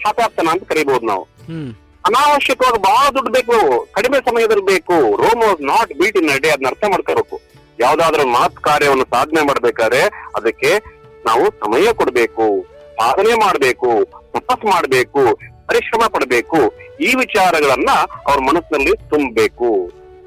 ಹತಾರ್ಥನ 0.06 0.48
ಅಂತ 0.50 0.62
ಕರಿಬಹುದು 0.62 1.06
ನಾವು. 1.06 1.22
ಅನಾವಶ್ಯಕವಾಗಿ 2.06 2.82
ಬಹಳ 2.82 3.11
ದುಡ್ಡು 3.11 3.32
ಬೇಕು. 3.32 3.86
ಕಡಿಮೆ 3.92 4.18
ಸಮಯದಲ್ಲಿ 4.18 4.64
ಬೇಕು. 4.64 5.16
Rome 5.16 5.42
was 5.42 5.62
not 5.62 5.92
built 5.92 6.16
in 6.16 6.40
day 6.40 6.48
ಅದನ್ನ 6.48 6.66
ಅರ್ಥ 6.66 6.84
ಮಾಡ್ಕೋಬೇಕು. 6.84 7.40
ಯಾವ್ದಾದ್ರು 7.80 8.26
ಮಾತ್ 8.26 8.56
ಕಾರ್ಯವನ್ನು 8.56 9.04
ಸಾಧನೆ 9.04 9.46
ಮಾಡ್ಬೇಕಾದ್ರೆ 9.46 10.02
ಅದಕ್ಕೆ 10.36 10.78
ನಾವು 11.26 11.46
ಸಮಯ 11.46 11.92
ಕೊಡ್ಬೇಕು. 11.92 12.66
ಸಾಧನೆ 12.96 13.34
ಮಾಡ್ಬೇಕು. 13.34 14.04
ತಪಸ್ 14.32 14.64
ಮಾಡ್ಬೇಕು. 14.64 15.38
ಪರಿಶ್ರಮ 15.71 16.05
ಪಡಬೇಕು. 16.14 16.61
ಈ 17.09 17.11
ವಿಚಾರಗಳನ್ನ 17.23 17.91
ಅವ್ರ 18.29 18.39
ಮನಸ್ಸಿನಲ್ಲಿ 18.49 18.95
ತುಂಬಬೇಕು. 19.11 19.68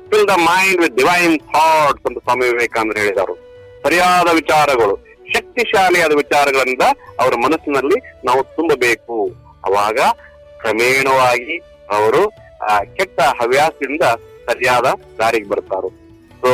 Fill 0.10 0.28
the 0.30 0.36
mind 0.50 0.82
with 0.82 0.96
divine 1.00 1.36
thoughts 1.54 2.06
ಅಂತ 2.08 2.20
ಸ್ವಾಮಿ 2.26 2.46
ವಿವೇಕಾನಂದ 2.52 2.98
ಹೇಳಿದರು. 3.04 3.36
ಸರಿಯಾದ 3.84 4.30
ವಿಚಾರಗಳು, 4.40 4.96
ಶಕ್ತಿಶಾಲಿಯಾದ 5.34 6.14
ವಿಚಾರಗಳಿಂದ 6.22 6.86
ಅವರ 7.22 7.34
ಮನಸ್ಸಿನಲ್ಲಿ 7.46 7.98
ನಾವು 8.28 8.42
ತುಂಬಬೇಕು. 8.58 9.18
ಅವಾಗ 9.68 10.00
ಕ್ರಮೇಣವಾಗಿ 10.62 11.58
ಅವರು 11.98 12.22
ಕೆಟ್ಟ 12.98 13.20
ಹವ್ಯಾಸದಿಂದ 13.40 14.06
ಸರಿಯಾದ 14.48 14.88
ದಾರಿಗೆ 15.20 15.50
ಬರ್ತಾರೆ. 15.54 15.90
So 16.42 16.52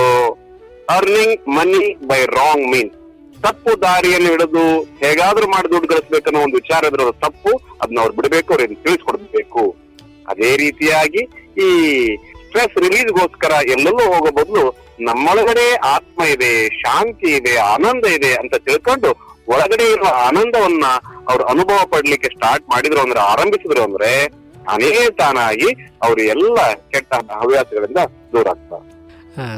earning 0.96 1.48
money 1.58 1.84
by 2.12 2.22
wrong 2.40 2.68
means 2.74 2.99
ತಪ್ಪು 3.42 3.82
ದಾರಿಯನ್ನು 3.82 4.32
ಹಿಡಿದು 4.32 4.82
ಹೇಗಾದ್ರೂ 4.82 5.48
ಮಾಡಿ 5.48 5.72
ದುಡ್ಡು 5.72 5.88
ಗಳಿಸ್ಬೇಕನ್ನೋ 5.88 6.40
ಒಂದು 6.40 6.56
ವಿಚಾರ 6.56 6.86
ಇದ್ರೆ 6.86 7.12
ತಪ್ಪು 7.12 7.58
ಅದನ್ನ 7.82 8.00
ಅವ್ರು 8.00 8.14
ಬಿಡಬೇಕು 8.14 8.54
ಅವ್ರಿಗೆ 8.54 8.76
ತಿಳಿಸ್ಕೊಡ್ಬೇಕು. 8.76 9.76
ಅದೇ 10.28 10.58
ರೀತಿಯಾಗಿ 10.58 11.22
ಈ 11.58 11.70
ಸ್ಟ್ರೆಸ್ 12.48 12.78
ರಿಲೀಸ್ಗೋಸ್ಕರ 12.78 13.52
ಎಲ್ಲೆಲ್ಲೂ 13.52 14.14
ಹೋಗೋ 14.14 14.32
ಬದಲು 14.32 14.76
ನಮ್ಮೊಳಗಡೆ 15.00 15.76
ಆತ್ಮ 15.76 16.24
ಇದೆ, 16.24 16.70
ಶಾಂತಿ 16.70 17.28
ಇದೆ, 17.28 17.58
ಆನಂದ 17.58 18.06
ಇದೆ 18.06 18.34
ಅಂತ 18.34 18.56
ತಿಳ್ಕೊಂಡು 18.56 19.10
ಒಳಗಡೆ 19.48 19.92
ಇರುವ 19.92 20.08
ಆನಂದವನ್ನ 20.28 20.86
ಅವ್ರು 21.30 21.44
ಅನುಭವ 21.44 21.86
ಪಡ್ಲಿಕ್ಕೆ 21.86 22.28
ಸ್ಟಾರ್ಟ್ 22.28 22.70
ಮಾಡಿದ್ರು 22.70 23.02
ಅಂದ್ರೆ, 23.02 23.20
ಆರಂಭಿಸಿದ್ರು 23.20 23.84
ಅಂದ್ರೆ, 23.84 24.30
ತಾನೇ 24.66 25.10
ತಾನಾಗಿ 25.10 25.74
ಅವರು 26.04 26.22
ಎಲ್ಲ 26.22 26.58
ಕೆಟ್ಟ 26.74 27.14
ಹವ್ಯಾಸಗಳಿಂದ 27.14 27.98
ದೂರ 28.34 28.48
ಆಗ್ತಾರೆ. 28.50 28.99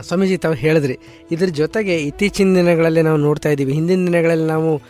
ಸ್ವಾಮೀಜಿ, 0.01 0.38
ತಾವು 0.38 0.53
ಹೇಳಿದ್ರಿ. 0.53 0.97
ಇದ್ರ 1.32 1.45
ಜೊತೆಗೆ 1.45 1.97
ಇತ್ತೀಚಿನ 1.97 2.55
ದಿನಗಳಲ್ಲಿ 2.55 3.01
ನಾವು 3.01 3.17
ನೋಡ್ತಾ 3.17 3.49
ಇದ್ದೀವಿ. 3.49 3.74
ಹಿಂದಿನ 3.74 4.05
ದಿನಗಳಲ್ಲಿ 4.05 4.47
ನಾವು 4.47 4.82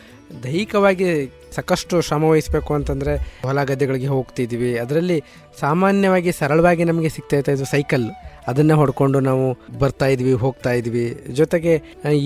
ದೈಹಿಕವಾಗಿ 0.44 1.32
ಸಾಕಷ್ಟು 1.54 2.00
ಶ್ರಮ 2.00 2.24
ವಹಿಸಬೇಕು 2.24 2.74
ಅಂತಂದರೆ 2.74 3.16
ಹೊಲ 3.42 3.64
ಗದ್ದೆಗಳಿಗೆ 3.64 4.06
ಹೋಗ್ತಿದ್ವಿ. 4.06 4.78
ಅದರಲ್ಲಿ 4.78 5.22
ಸಾಮಾನ್ಯವಾಗಿ 5.60 6.32
ಸರಳವಾಗಿ 6.32 6.84
ನಮಗೆ 6.84 7.08
ಸಿಗ್ತಾ 7.08 7.52
ಇದು 7.52 7.64
ಸೈಕಲ್ 7.64 8.10
ಅದನ್ನು 8.48 8.74
ಹೊಡ್ಕೊಂಡು 8.76 9.20
ನಾವು 9.20 9.44
ಬರ್ತಾ 9.78 10.06
ಇದ್ವಿ, 10.06 10.32
ಹೋಗ್ತಾ 10.32 10.72
ಇದ್ವಿ. 10.72 11.04
ಜೊತೆಗೆ 11.32 11.74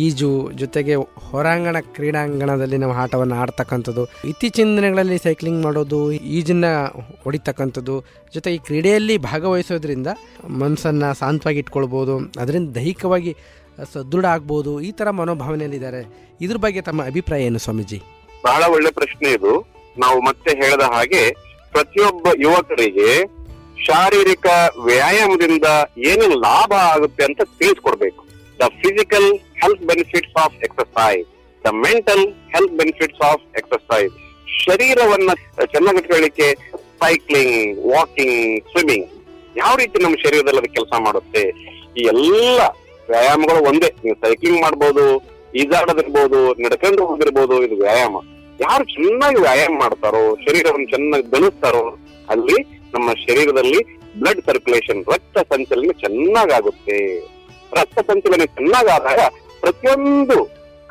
ಈಜು, 0.07 0.51
ಜೊತೆಗೆ 0.55 0.95
ಹೊರಾಂಗಣ 1.31 1.77
ಕ್ರೀಡಾಂಗಣದಲ್ಲಿ 1.81 2.77
ನಾವು 2.77 2.93
ಆಟವನ್ನು 2.93 3.35
ಆಡ್ತಕ್ಕಂಥದ್ದು. 3.35 4.05
ಇತ್ತೀಚಿನ 4.25 4.69
ದಿನಗಳಲ್ಲಿ 4.77 5.19
ಸೈಕ್ಲಿಂಗ್ 5.19 5.63
ಮಾಡೋದು, 5.63 6.01
ಈಜನ್ನ 6.13 6.65
ಹೊಡಿತಕ್ಕಂಥದ್ದು 7.25 7.97
ಜೊತೆಗೆ 8.35 8.59
ಕ್ರೀಡೆಯಲ್ಲಿ 8.59 9.17
ಭಾಗವಹಿಸೋದ್ರಿಂದ 9.19 10.07
ಮನಸ್ಸನ್ನ 10.63 11.13
ಶಾಂತವಾಗಿ 11.13 11.59
ಇಟ್ಕೊಳ್ಬೋದು, 11.59 12.17
ಅದರಿಂದ 12.19 12.69
ದೈಹಿಕವಾಗಿ 12.75 13.35
ಸದೃಢ 13.95 14.25
ಆಗ್ಬೋದು 14.25 14.81
ಈ 14.81 14.91
ಥರ 14.91 15.11
ಮನೋಭಾವನೆಯಲ್ಲಿದ್ದಾರೆ. 15.11 16.03
ಇದ್ರ 16.41 16.57
ಬಗ್ಗೆ 16.57 16.81
ತಮ್ಮ 16.81 17.01
ಅಭಿಪ್ರಾಯ 17.05 17.49
ಏನು 17.49 17.59
ಸ್ವಾಮೀಜಿ? 17.59 17.99
ಬಹಳ 18.45 18.63
ಒಳ್ಳೆ 18.73 18.91
ಪ್ರಶ್ನೆ 18.91 19.29
ಇದು. 19.31 19.53
ನಾವು 19.99 20.19
ಮತ್ತೆ 20.21 20.51
ಹೇಳಿದ 20.57 20.85
ಹಾಗೆ 20.95 21.23
ಪ್ರತಿಯೊಬ್ಬ 21.73 22.27
ಯುವಕರಿಗೆ 22.43 23.11
ಶಾರೀರಿಕ 23.85 24.47
ವ್ಯಾಯಾಮದಿಂದ 24.89 25.69
ಏನು 26.11 26.27
ಲಾಭ 26.47 26.73
ಆಗುತ್ತೆ 26.93 27.23
ಅಂತ 27.25 27.43
ತಿಳಿಸ್ಕೊಡ್ಬೇಕು. 27.61 28.23
The 28.61 28.69
physical 28.83 29.29
health 29.63 29.83
benefits 29.91 30.37
of 30.45 30.57
exercise 30.67 31.27
the 31.65 31.73
mental 31.87 32.25
health 32.55 32.75
benefits 32.81 33.23
of 33.31 33.45
exercise 33.61 34.15
ಶರೀರವನ್ನ 34.65 35.31
ಚೆನ್ನಾಗಿಟ್ಕೊಳ್ಳಿಕ್ಕೆ 35.75 36.49
ಸೈಕ್ಲಿಂಗ್ 37.03 37.79
ವಾಕಿಂಗ್ 37.95 38.69
ಸ್ವಿಮ್ಮಿಂಗ್ 38.73 39.09
ಯಾವ 39.63 39.73
ರೀತಿ 39.77 40.03
ನಮ್ಮ 40.03 40.17
ಶರೀರದಲ್ಲಿ 40.25 40.61
ಅದು 40.63 40.71
ಕೆಲಸ 40.79 40.93
ಮಾಡುತ್ತೆ? 41.07 41.43
ಈ 41.99 42.03
ಎಲ್ಲ 42.13 42.61
ವ್ಯಾಯಾಮಗಳು 43.11 43.61
ಒಂದೇ. 43.71 43.91
ನೀವು 44.05 44.17
ಸೈಕ್ಲಿಂಗ್ 44.25 44.61
ಮಾಡ್ಬೋದು, 44.63 45.05
ಈಜಾಡೋದಿರ್ಬೋದು, 45.55 46.41
ನಡ್ಕೊಂಡು 46.65 47.03
ಹೋಗಿರ್ಬೋದು, 47.07 47.63
ಇದು 47.63 47.77
ವ್ಯಾಯಾಮ. 47.77 48.17
ಯಾರು 48.61 48.85
ಚೆನ್ನಾಗಿ 48.85 49.39
ವ್ಯಾಯಾಮ 49.41 49.73
ಮಾಡ್ತಾರೋ, 49.85 50.23
ಶರೀರವನ್ನು 50.45 50.87
ಚೆನ್ನಾಗಿ 50.87 51.27
ಬೆಳೆಸ್ತಾರೋ, 51.31 51.85
ಅಲ್ಲಿ 52.29 52.59
ನಮ್ಮ 52.95 53.09
ಶರೀರದಲ್ಲಿ 53.25 53.81
ಬ್ಲಡ್ 54.21 54.43
ಸರ್ಕ್ಯುಲೇಷನ್ 54.49 55.01
ರಕ್ತ 55.13 55.39
ಸಂಚಲನೆ 55.53 55.95
ಚೆನ್ನಾಗಾಗುತ್ತೆ. 56.03 56.99
ರಕ್ತ 57.79 57.99
ಸಂಚಲನೆ 58.11 58.47
ಚೆನ್ನಾಗಾದಾಗ 58.59 59.21
ಪ್ರತಿಯೊಂದು 59.63 60.37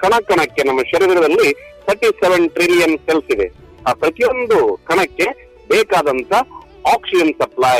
ಕಣ 0.01 0.13
ಕಣಕ್ಕೆ 0.29 0.61
ನಮ್ಮ 0.69 0.81
ಶರೀರದಲ್ಲಿ 0.93 1.47
ತರ್ಟಿ 1.85 2.09
ಸೆವೆನ್ 2.21 2.47
ಟ್ರಿಲಿಯನ್ 2.55 2.97
ಸೆಲ್ಸ್ 3.05 3.31
ಇದೆ. 3.35 3.47
ಆ 3.87 3.91
ಪ್ರತಿಯೊಂದು 4.01 4.57
ಕಣಕ್ಕೆ 4.89 5.27
ಬೇಕಾದಂತ 5.71 6.33
ಆಕ್ಸಿಜನ್ 6.93 7.33
ಸಪ್ಲೈ 7.41 7.79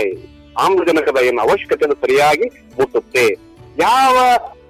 ಆಮ್ಲಜನಕದ 0.66 1.20
ಏನು 1.30 1.42
ಅವಶ್ಯಕತೆ 1.46 1.88
ಸರಿಯಾಗಿ 2.04 2.48
ಮುಟ್ಟುತ್ತೆ. 2.78 3.26
ಯಾವ 3.80 4.16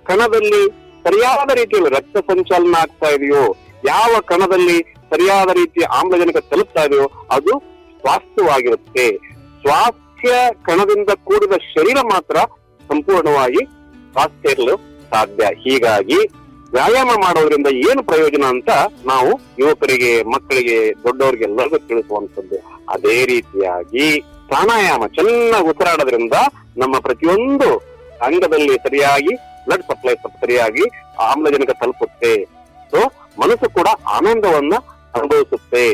ಕಣದಲ್ಲಿ 0.10 0.64
ಸರಿಯಾದ 1.06 1.50
ರೀತಿಯಲ್ಲಿ 1.60 1.91
ರಕ್ತ 1.98 2.18
ಸಂಚಲನ 2.32 2.76
ಆಗ್ತಾ 2.84 3.10
ಇದೆಯೋ, 3.16 3.43
ಯಾವ 3.86 4.12
ಕಣದಲ್ಲಿ 4.32 4.78
ಸರಿಯಾದ 5.12 5.50
ರೀತಿಯ 5.60 5.86
ಆಮ್ಲಜನಕ 6.00 6.39
ತಲುಪ್ತಾ 6.52 6.84
ಇದೆಯೋ 6.88 7.06
ಅದು 7.32 7.54
ಸ್ವಾಸ್ಥ್ಯವಾಗಿರುತ್ತೆ 8.02 9.06
ಸ್ವಾಸ್ಥ್ಯ 9.66 10.32
ಕಣದಿಂದ 10.63 11.09
ಕೂಡಿದ 11.24 11.51
ಶರೀರ 11.51 11.97
ಮಾತ್ರ 12.01 12.36
ಸಂಪೂರ್ಣವಾಗಿ 12.88 13.61
ಸ್ವಾಸ್ಥ್ಯ 14.11 14.51
ಇರಲು 14.51 14.76
ಸಾಧ್ಯ. 15.09 15.43
ಹೀಗಾಗಿ 15.43 16.20
ವ್ಯಾಯಾಮ 16.72 17.07
ಮಾಡೋದ್ರಿಂದ 17.07 17.68
ಏನು 17.68 18.03
ಪ್ರಯೋಜನ 18.03 18.43
ಅಂತ 18.45 18.70
ನಾವು 19.05 19.41
ಯುವಕರಿಗೆ, 19.59 20.24
ಮಕ್ಕಳಿಗೆ 20.24 20.91
ದೊಡ್ಡವರಿಗೆ 21.03 21.43
ಎಲ್ಲರಿಗೂ 21.43 21.78
ತಿಳಿಸುವಂತದ್ದು 21.78 22.57
ಅದೇ 22.89 23.26
ರೀತಿಯಾಗಿ 23.26 24.22
ಪ್ರಾಣಾಯಾಮ 24.22 25.07
ಚೆನ್ನಾಗಿ 25.07 25.68
ಉಸಿರಾಡೋದ್ರಿಂದ 25.68 26.34
ನಮ್ಮ 26.78 26.99
ಪ್ರತಿಯೊಂದು 26.99 27.70
ಅಂಗದಲ್ಲಿ 28.22 28.76
ಸರಿಯಾಗಿ 28.76 29.36
ಬ್ಲಡ್ 29.66 29.84
ಸಪ್ಲೈ 29.84 30.16
ಸರಿಯಾಗಿ 30.16 30.84
ಆಮ್ಲಜನಕ 31.20 31.70
ತಲುಪುತ್ತೆ. 31.82 32.43
ಸೊ 32.91 32.99
ಮನಸ್ಸು 33.39 33.70
ಕೂಡ 33.74 33.88
ಆನಂದವನ್ನ 33.88 34.74
ಅನುಭವಿಸುತ್ತೆ. 35.16 35.86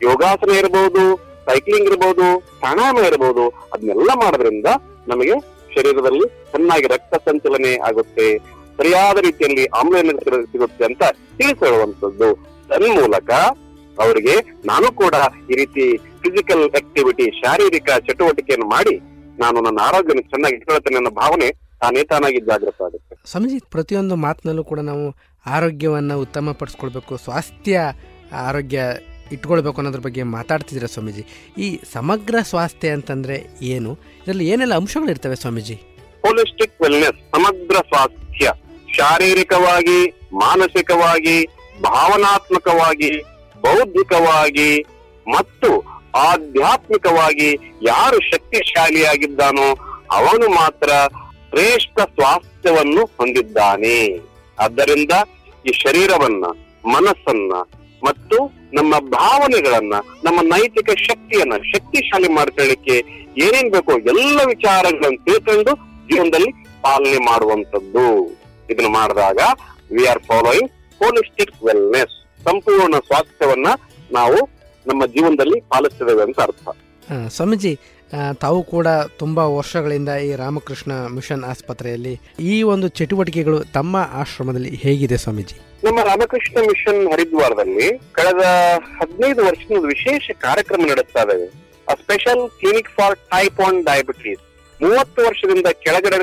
ಯೋಗಾಸನ 0.00 0.50
ಇರಬಹುದು 0.50 1.31
ಸೈಕ್ಲಿಂಗ್ 1.46 1.88
ಇರಬಹುದು 1.90 2.26
ಪ್ರಾಣಾಯಾಮ 2.60 3.04
ಇರಬಹುದು 3.10 3.44
ಅದನ್ನೆಲ್ಲ 3.72 4.10
ಮಾಡೋದ್ರಿಂದ 4.22 4.68
ನಮಗೆ 5.12 5.36
ಶರೀರದಲ್ಲಿ 5.74 6.26
ಚೆನ್ನಾಗಿ 6.52 6.86
ರಕ್ತ 6.94 7.14
ಸಂಚಲನೆ 7.28 7.72
ಆಗುತ್ತೆ. 7.88 8.26
ಸರಿಯಾದ 8.78 9.18
ರೀತಿಯಲ್ಲಿ 9.26 9.64
ಆಮ್ಲಜನಕ 9.80 10.40
ಸಿಗುತ್ತೆ 10.52 10.84
ಅಂತ 10.90 11.02
ತಿಳಿಸಿರುವಂತದ್ದು. 11.38 12.28
ತನ್ಮೂಲಕ 12.70 13.30
ಅವರಿಗೆ 14.02 14.34
ನಾನು 14.70 14.88
ಕೂಡ 15.00 15.14
ಈ 15.50 15.56
ರೀತಿ 15.60 15.84
ಫಿಸಿಕಲ್ 16.22 16.64
ಆಕ್ಟಿವಿಟಿ 16.80 17.26
ಶಾರೀರಿಕ 17.40 17.88
ಚಟುವಟಿಕೆಯನ್ನು 18.06 18.68
ಮಾಡಿ 18.74 18.94
ನಾನು 19.42 19.58
ನನ್ನ 19.66 19.80
ಆರೋಗ್ಯ 19.88 20.22
ಚೆನ್ನಾಗಿ 20.32 20.56
ಇಟ್ಕೊಳ್ತೇನೆ 20.58 20.98
ಅನ್ನೋ 21.00 21.12
ಭಾವನೆ 21.22 21.48
ತಾನೇ 21.82 22.02
ತಾನಾಗಿ 22.10 22.40
ಜಾಗೃತ 22.48 22.82
ಆಗುತ್ತೆ. 22.86 23.14
ಸ್ವಾಮೀಜಿ, 23.30 23.58
ಪ್ರತಿಯೊಂದು 23.74 24.16
ಮಾತಿನಲ್ಲೂ 24.24 24.64
ಕೂಡ 24.64 24.80
ನಾವು 24.90 25.06
ಆರೋಗ್ಯವನ್ನ 25.46 26.12
ಉತ್ತಮ 26.24 26.52
ಪಡಿಸ್ಕೊಳ್ಬೇಕು 26.60 27.16
ಸ್ವಾಸ್ಥ್ಯ, 27.16 27.80
ಆರೋಗ್ಯ 28.48 28.82
ಇಟ್ಕೊಳ್ಬೇಕು 29.32 29.76
ಅನ್ನೋದ್ರ 29.76 30.00
ಬಗ್ಗೆ 30.00 30.22
ಮಾತಾಡ್ತಿದ್ದೀರಾ 30.22 30.86
ಸ್ವಾಮೀಜಿ? 30.86 31.26
ಈ 31.58 31.80
ಸಮಗ್ರ 31.92 32.34
ಸ್ವಾಸ್ಥ್ಯ 32.42 32.88
ಅಂತಂದ್ರೆ 32.88 33.46
ಏನು? 33.62 33.92
ಇದರಲ್ಲಿ 33.92 34.48
ಏನೆಲ್ಲ 34.48 34.74
ಅಂಶಗಳಿರ್ತವೆ 34.74 35.36
ಸ್ವಾಮೀಜಿ? 35.36 35.74
ಹೋಲಿಸ್ಟಿಕ್ 36.22 36.82
ವೆಲ್ನೆಸ್ 36.82 37.30
ಸಮಗ್ರ 37.30 37.74
ಸ್ವಾಸ್ಥ್ಯ. 37.74 38.52
ಶಾರೀರಿಕವಾಗಿ, 38.92 40.20
ಮಾನಸಿಕವಾಗಿ, 40.32 41.46
ಭಾವನಾತ್ಮಕವಾಗಿ, 41.82 43.20
ಬೌದ್ಧಿಕವಾಗಿ 43.60 44.80
ಮತ್ತು 45.28 45.80
ಆಧ್ಯಾತ್ಮಿಕವಾಗಿ 46.14 47.50
ಯಾರು 47.82 48.30
ಶಕ್ತಿಶಾಲಿಯಾಗಿದ್ದಾನೋ 48.30 49.78
ಅವನು 50.10 50.48
ಮಾತ್ರ 50.48 50.90
ಶ್ರೇಷ್ಠ 51.50 52.00
ಸ್ವಾಸ್ಥ್ಯವನ್ನು 52.00 53.04
ಹೊಂದಿದ್ದಾನೆ. 53.04 54.20
ಆದ್ದರಿಂದ 54.58 55.10
ಈ 55.66 55.72
ಶರೀರವನ್ನ, 55.72 56.44
ಮನಸ್ಸನ್ನ 56.86 57.52
ಮತ್ತು 58.04 58.61
ನಮ್ಮ 58.72 58.92
ಭಾವನೆಗಳನ್ನ, 59.14 59.94
ನಮ್ಮ 60.24 60.40
ನೈತಿಕ 60.48 60.90
ಶಕ್ತಿಯನ್ನ, 61.02 61.54
ಶಕ್ತಿಶಾಲಿ 61.72 62.28
ಮಾಡ್ಕೊಳ್ಳಿಕ್ಕೆ 62.30 62.96
ಏನೇನ್ 63.38 63.70
ಬೇಕೋ 63.70 63.92
ಎಲ್ಲ 64.12 64.40
ವಿಚಾರಗಳನ್ನು 64.46 65.20
ತಿಳ್ಕೊಂಡು 65.24 65.72
ಜೀವನದಲ್ಲಿ 66.10 66.50
ಪಾಲನೆ 66.82 67.18
ಮಾಡುವಂತದ್ದು 67.26 68.04
ಇದನ್ನ 68.68 68.90
ಮಾಡಿದಾಗ 68.94 69.38
we 69.90 70.04
are 70.06 70.22
following 70.22 70.70
holistic 71.00 71.54
wellness 71.64 72.14
ಸಂಪೂರ್ಣ 72.44 72.96
ಸ್ವಾಸ್ಥ್ಯವನ್ನ 73.06 73.68
ನಾವು 74.10 74.38
ನಮ್ಮ 74.86 75.02
ಜೀವನದಲ್ಲಿ 75.06 75.60
ಪಾಲಿಸ್ತೇವೆ 75.68 76.22
ಅಂತ 76.22 76.38
ಅರ್ಥ. 76.40 76.64
ಸ್ವಾಮೀಜಿ 77.28 77.72
ತಾವು 78.38 78.62
ಕೂಡ 78.62 78.86
ತುಂಬಾ 79.18 79.46
ವರ್ಷಗಳಿಂದ 79.46 80.08
ಈ 80.08 80.36
ರಾಮಕೃಷ್ಣ 80.36 80.92
ಮಿಷನ್ 80.92 81.44
ಆಸ್ಪತ್ರೆಯಲ್ಲಿ 81.44 82.20
ಈ 82.40 82.62
ಒಂದು 82.62 82.88
ಚಟುವಟಿಕೆಗಳು 82.88 83.60
ತಮ್ಮ 83.60 83.96
ಆಶ್ರಮದಲ್ಲಿ 84.12 84.68
ಹೇಗಿದೆ 84.68 85.16
ಸ್ವಾಮೀಜಿ? 85.16 85.56
ನಮ್ಮ 85.84 86.02
ರಾಮಕೃಷ್ಣ 86.02 86.58
ಮಿಷನ್ 86.60 87.12
ಹರಿದ್ವಾರದಲ್ಲಿ 87.12 87.98
ಕಳೆದ 88.12 88.44
ಹದಿನೈದು 89.00 89.44
ವರ್ಷದ 89.44 89.84
ವಿಶೇಷ 89.84 90.30
ಕಾರ್ಯಕ್ರಮ 90.30 90.80
ನಡೆಸ್ತಾ 90.80 91.22
ಇದ್ದೇವೆ. 91.22 91.46
Special 92.02 92.50
clinic 92.50 92.88
for 92.88 93.16
type 93.16 93.60
one 93.60 93.84
diabetes 93.84 94.40
ಮೂವತ್ತು 94.82 95.22
ವರ್ಷದಿಂದ 95.22 95.66
ಕೆಳಗಡೆ 95.66 96.16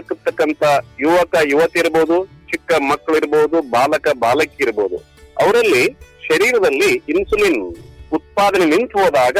ಯುವಕ, 0.99 1.35
ಯುವತಿ 1.47 1.79
ಇರ್ಬೋದು, 1.79 2.25
ಚಿಕ್ಕ 2.25 2.71
ಮಕ್ಕಳು 2.79 3.17
ಇರಬಹುದು 3.17 3.61
ಬಾಲಕ, 3.61 4.07
ಬಾಲಕಿ 4.19 4.63
ಇರ್ಬೋದು. 4.63 4.97
ಅವರಲ್ಲಿ 5.41 5.97
ಶರೀರದಲ್ಲಿ 6.27 6.93
ಇನ್ಸುಲಿನ್ 6.93 7.75
ಉತ್ಪಾದನೆ 8.13 8.65
ನಿಂತು 8.65 8.97
ಹೋದಾಗ 8.97 9.37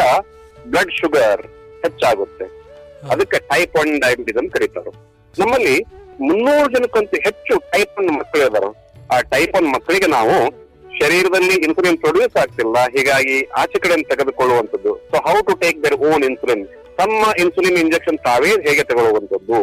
ಬ್ಲಡ್ 0.68 0.92
ಶುಗರ್ 1.02 1.59
ಹೆಚ್ಚಾಗುತ್ತೆ. 1.84 2.46
ಅದಕ್ಕೆ 3.10 3.40
ಟೈಪ್ 3.40 3.76
ಒನ್ 3.76 4.02
ಡಯಾಬಿಟಿಸ್ 4.02 4.38
ಅಂತ 4.38 4.54
ಕರೀತಾರೆ. 4.54 4.92
ನಮ್ಮಲ್ಲಿ 5.40 5.76
ಮುನ್ನೂರು 6.22 6.72
ಜನಕ್ಕಂತೂ 6.72 7.18
ಹೆಚ್ಚು 7.18 7.60
ಟೈಪ್ 7.60 8.00
ಒನ್ 8.00 8.12
ಮಕ್ಕಳು 8.20 8.48
ಇದಾರೆ. 8.48 8.70
ಆ 9.16 9.22
ಟೈಪ್ 9.22 9.56
ಒನ್ 9.56 9.74
ಮಕ್ಕಳಿಗೆ 9.74 10.08
ನಾವು 10.08 10.36
ಶರೀರದಲ್ಲಿ 11.00 11.54
ಇನ್ಸುಲಿನ್ 11.54 11.98
ಪ್ರೊಡ್ಯೂಸ್ 11.98 12.38
ಆಗ್ತಿಲ್ಲ. 12.38 12.78
ಹೀಗಾಗಿ 12.98 13.46
ಆಚೆ 13.46 13.80
ಕಡೆ 13.80 14.04
ತೆಗೆದುಕೊಳ್ಳುವಂಥದ್ದು. 14.04 14.96
So 14.96 15.18
how 15.18 15.36
to 15.42 15.56
take 15.56 15.84
their 15.84 15.94
own 15.94 16.24
insulin 16.24 16.68
ತಮ್ಮ 16.98 17.32
ಇನ್ಸುಲಿನ್ 17.40 17.78
ಇಂಜೆಕ್ಷನ್ 17.78 18.18
ತಾವೇ 18.18 18.50
ಹೇಗೆ 18.50 18.84
ತಗೊಳ್ಳುವಂಥದ್ದು? 18.84 19.60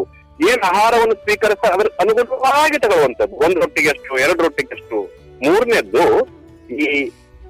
ಏನ್ 0.49 0.61
ಆಹಾರವನ್ನು 0.63 1.15
ಸ್ವೀಕರಿಸ 1.15 1.71
ಅದ್ರ 1.73 1.87
ಅನುಗುಣವಾಗಿ 1.99 2.79
ತಗೊಳ್ಳುವಂಥದ್ದು. 2.79 3.35
ಒಂದು 3.35 3.59
ರೊಟ್ಟಿಗೆ 3.59 3.87
ಎಷ್ಟು 3.87 4.17
ಎರಡು 4.17 4.43
ರೊಟ್ಟಿಗೆ 4.43 4.75
ಎಷ್ಟು 4.75 4.97
ಮೂರನೇದ್ದು 5.43 6.03
ಈ 6.75 6.85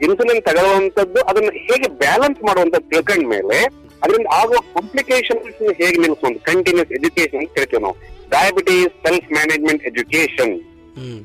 ಇನ್ಸುಲಿನ್ 0.01 0.43
ತಗೊಳ್ಳುವಂಥದ್ದು 0.43 1.21
ಅದನ್ನ 1.21 1.49
ಹೇಗೆ 1.53 1.87
ಬ್ಯಾಲೆನ್ಸ್ 1.87 2.43
ಮಾಡುವಂತ 2.43 2.75
ತಿಳ್ಕೊಂಡ 2.75 3.27
ಮೇಲೆ 3.27 3.86
ಅದರಿಂದ 4.01 4.27
ಆಗುವ 4.39 4.59
ಕಾಂಪ್ಲಿಕೇಶನ್ 4.73 5.39
ಹೇಗೆ 5.79 5.97
ನಿಲ್ಲಿಸೋದು 5.97 6.39
ಕಂಟಿನ್ಯೂಸ್ 6.49 6.91
ಎಜುಕೇಶನ್ 6.91 7.41
ಅಂತ 7.41 7.77
ನಾವು. 7.77 7.95
ಡಯಾಬಿಟೀಸ್ 8.29 8.93
ಸೆಲ್ಫ್ 9.03 9.29
ಮ್ಯಾನೇಜ್ಮೆಂಟ್ 9.31 9.83
ಎಜುಕೇಶನ್ 9.83 10.55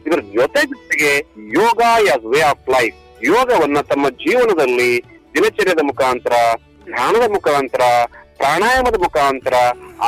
ಇದರ 0.07 0.21
ಜೊತೆ 0.35 0.61
ಜೊತೆಗೆ 0.73 1.11
yoga 1.61 1.81
as 2.09 2.25
way 2.25 2.41
of 2.43 2.69
life 2.69 2.97
ಯೋಗವನ್ನ 3.25 3.81
ತಮ್ಮ 3.93 4.09
ಜೀವನದಲ್ಲಿ 4.25 4.91
ದಿನಚರ್ಯದ 5.35 5.83
ಮುಖಾಂತರ 5.83 6.35
ಧ್ಯಾನದ 6.87 7.27
ಮುಖಾಂತರ 7.31 7.83
ಪ್ರಾಣಾಯಾಮದ 8.37 8.97
ಮುಖಾಂತರ 8.97 9.55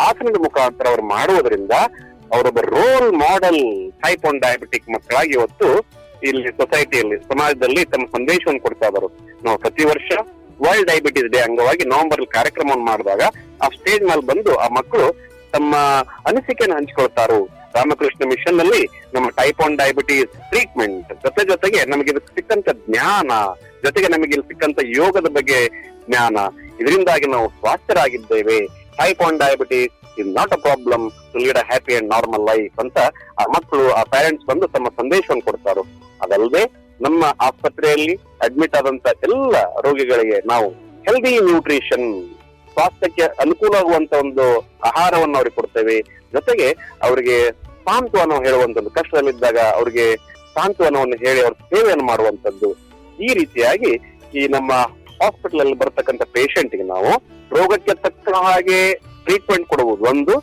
ಆಸನದ 0.05 0.39
ಮುಖಾಂತರ 0.39 0.87
ಅವರು 0.89 1.03
ಮಾಡುವುದರಿಂದ 1.07 1.75
ಅವರೊಬ್ಬ 2.33 2.61
role 2.75 3.13
model 3.19 3.61
type 4.03 4.25
one 4.25 4.41
diabetic 4.41 4.89
ಮಕ್ಕಳಾಗಿ 4.89 5.33
ಇವತ್ತು 5.33 5.69
ಇಲ್ಲಿ 6.23 6.51
ಸೊಸೈಟಿಯಲ್ಲಿ 6.51 7.17
ಸಮಾಜದಲ್ಲಿ 7.31 7.85
ತಮ್ಮ 7.85 8.05
ಸಂದೇಶವನ್ನು 8.07 8.61
ಕೊಡ್ತಾ 8.61 8.87
ಇದ್ದಾರೆ. 8.87 9.09
ನಾವು 9.45 9.59
ಪ್ರತಿ 9.59 9.85
ವರ್ಷ 9.85 10.11
ವರ್ಲ್ಡ್ 10.63 10.89
ಡಯಾಬಿಟಿಸ್ 10.91 11.29
ಡೇ 11.35 11.41
ಅಂಗವಾಗಿ 11.41 11.85
ನವೆಂಬರ್ 11.93 12.23
ಕಾರ್ಯಕ್ರಮವನ್ನು 12.37 12.85
ಮಾಡಿದಾಗ 12.85 13.23
ಆ 13.65 13.69
ಸ್ಟೇಜ್ 13.77 14.05
ಮೇಲೆ 14.11 14.23
ಬಂದು 14.31 14.53
ಆ 14.65 14.69
ಮಕ್ಕಳು 14.79 15.09
ತಮ್ಮ 15.55 15.75
ಅನಿಸಿಕೆಯನ್ನು 16.29 16.77
ಹಂಚಿಕೊಳ್ತಾರು. 16.77 17.41
ರಾಮಕೃಷ್ಣ 17.77 18.23
ಮಿಷನ್ನಲ್ಲಿ 18.33 18.83
ನಮ್ಮ 19.15 19.27
ಟೈಪ್ 19.29 19.61
ಒನ್ 19.65 19.77
ಡಯಾಬಿಟೀಸ್ 19.79 20.31
ಟ್ರೀಟ್ಮೆಂಟ್ 20.51 21.09
ಜೊತೆ 21.25 21.43
ಜೊತೆಗೆ 21.51 21.81
ನಮಗೆ 21.93 22.13
ಸಿಕ್ಕಂತ 22.37 22.69
ಜ್ಞಾನ, 22.87 23.31
ಜೊತೆಗೆ 23.85 24.09
ನಮಗೆ 24.09 24.33
ಇಲ್ಲಿ 24.37 24.49
ಸಿಕ್ಕಂತ 24.49 24.79
ಯೋಗದ 25.01 25.29
ಬಗ್ಗೆ 25.39 25.59
ಜ್ಞಾನ. 26.09 26.37
ಇದರಿಂದಾಗಿ 26.81 27.27
ನಾವು 27.35 27.49
ಸ್ವಾಸ್ಥ್ಯರಾಗಿದ್ದೇವೆ. 27.61 28.59
Type 29.01 29.23
one 29.27 29.39
diabetes 29.39 29.93
is 30.21 30.31
not 30.39 30.53
a 30.53 30.61
problem 30.67 31.05
to 31.33 31.39
lead 31.39 31.59
a 31.59 31.65
happy 31.71 31.95
and 31.99 32.09
normal 32.15 32.45
life 32.51 32.81
ಅಂತ 32.85 32.99
ಆ 33.41 33.47
ಮಕ್ಕಳು 33.57 33.85
ಆ 33.93 34.03
ಪೇರೆಂಟ್ಸ್ 34.15 34.47
ಬಂದು 34.47 34.67
ತಮ್ಮ 34.77 34.89
ಸಂದೇಶವನ್ನು 35.01 35.45
ಕೊಡ್ತಾರೆ. 35.51 35.85
ಅದಲ್ಲದೆ 36.23 36.84
ನಮ್ಮ 37.01 37.25
ಆಸ್ಪತ್ರೆಯಲ್ಲಿ 37.41 38.15
ಅಡ್ಮಿಟ್ 38.41 38.77
ಆದಂತ 38.77 39.07
ಎಲ್ಲ 39.07 39.57
ರೋಗಿಗಳಿಗೆ 39.87 40.39
ನಾವು 40.47 40.69
ಹೆಲ್ದಿ 41.07 41.39
ನ್ಯೂಟ್ರಿಷನ್ 41.49 42.25
ಸ್ವಾಸ್ಥ್ಯಕ್ಕೆ 42.73 43.23
ಅನುಕೂಲ 43.23 43.75
ಆಗುವಂತ 43.77 44.13
ಒಂದು 44.13 44.45
ಆಹಾರವನ್ನು 44.91 45.37
ಅವ್ರಿಗೆ 45.39 45.57
ಕೊಡ್ತೇವೆ. 45.57 46.01
ಜೊತೆಗೆ 46.33 46.69
ಅವರಿಗೆ 47.03 47.51
ಸಾಂತ್ವನ 47.87 48.33
ಹೇಳುವಂತದ್ದು, 48.33 48.91
ಕಷ್ಟದಲ್ಲಿದ್ದಾಗ 48.91 49.59
ಅವರಿಗೆ 49.59 50.17
ಸಾಂತ್ವನವನ್ನು 50.57 51.17
ಹೇಳಿ 51.17 51.41
ಅವ್ರ 51.41 51.53
ಸೇವೆಯನ್ನು 51.53 52.05
ಮಾಡುವಂತದ್ದು. 52.05 52.71
ಈ 53.19 53.35
ರೀತಿಯಾಗಿ 53.35 53.93
ಈ 54.35 54.49
ನಮ್ಮ 54.49 54.73
ಹಾಸ್ಪಿಟಲ್ 55.21 55.61
ಅಲ್ಲಿ 55.61 55.77
ಪೇಷಂಟ್ಗೆ 56.33 56.83
ನಾವು 56.83 57.11
ರೋಗಕ್ಕೆ 57.51 57.95
ತಕ್ಕ 57.95 58.29
ಹಾಗೆ 58.35 58.95
ಟ್ರೀಟ್ಮೆಂಟ್ 58.95 59.69
ಕೊಡುವುದು 59.69 60.05
ಒಂದು, 60.11 60.35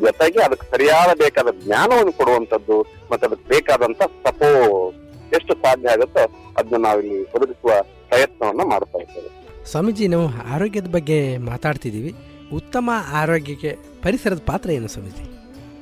ಜೊತೆಗೆ 0.00 0.40
ಅದಕ್ಕೆ 0.42 0.70
ಸರಿಯಾದ 0.70 1.18
ಬೇಕಾದ 1.18 1.48
ಜ್ಞಾನವನ್ನು 1.64 2.12
ಕೊಡುವಂತದ್ದು, 2.12 2.86
ಮತ್ತೆ 3.10 3.26
ಅದಕ್ಕೆ 3.26 3.48
ಬೇಕಾದಂತ 3.48 4.02
ಸಪೋರ್ಟ್ 4.02 4.96
ಎಷ್ಟು 5.34 5.54
ಸಾಧ್ಯ 5.54 5.88
ಆಗುತ್ತೋ 5.88 6.52
ಅದನ್ನ 6.58 6.86
ನಾವಿಲ್ಲಿ 6.86 7.22
ಒದಗಿಸುವ 7.22 7.70
ಪ್ರಯತ್ನವನ್ನ 8.08 8.60
ಮಾಡ್ತಾ 8.64 8.98
ಇದ್ದೇವೆ. 8.98 9.30
ಸ್ವಾಮೀಜಿ 9.70 10.08
ನಾವು 10.08 10.54
ಆರೋಗ್ಯದ 10.54 10.86
ಬಗ್ಗೆ 10.86 11.36
ಮಾತಾಡ್ತಿದ್ದೀವಿ. 11.36 12.14
ಉತ್ತಮ 12.54 12.90
ಆರೋಗ್ಯಕ್ಕೆ 13.12 13.76
ಪರಿಸರದ 14.02 14.42
ಪಾತ್ರ 14.46 14.70
ಏನು 14.70 14.88
Swamiji? 14.88 15.24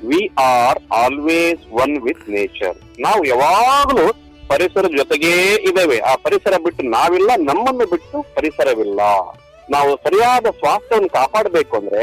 We 0.07 0.31
are 0.41 0.79
always 0.93 1.73
one 1.73 2.03
with 2.03 2.31
nature 2.31 3.01
ನಾವು 3.01 3.25
ಯಾವಾಗಲೂ 3.25 4.13
ಪರಿಸರದ 4.49 4.97
ಜೊತೆಗೇ 4.97 5.55
ಇದ್ದೇವೆ. 5.55 5.99
ಆ 5.99 6.15
ಪರಿಸರ 6.15 6.55
ಬಿಟ್ಟು 6.65 6.83
ನಾವಿಲ್ಲ 6.83 7.31
ನಮ್ಮನ್ನು 7.37 7.91
ಬಿಟ್ಟು 7.91 8.27
ಪರಿಸರವಿಲ್ಲ. 8.35 9.01
ನಾವು 9.71 9.97
ಸರಿಯಾದ 9.97 10.47
ಸ್ವಾಸ್ಥ್ಯವನ್ನು 10.47 11.09
ಕಾಪಾಡಬೇಕು 11.09 11.77
ಅಂದ್ರೆ 11.77 12.03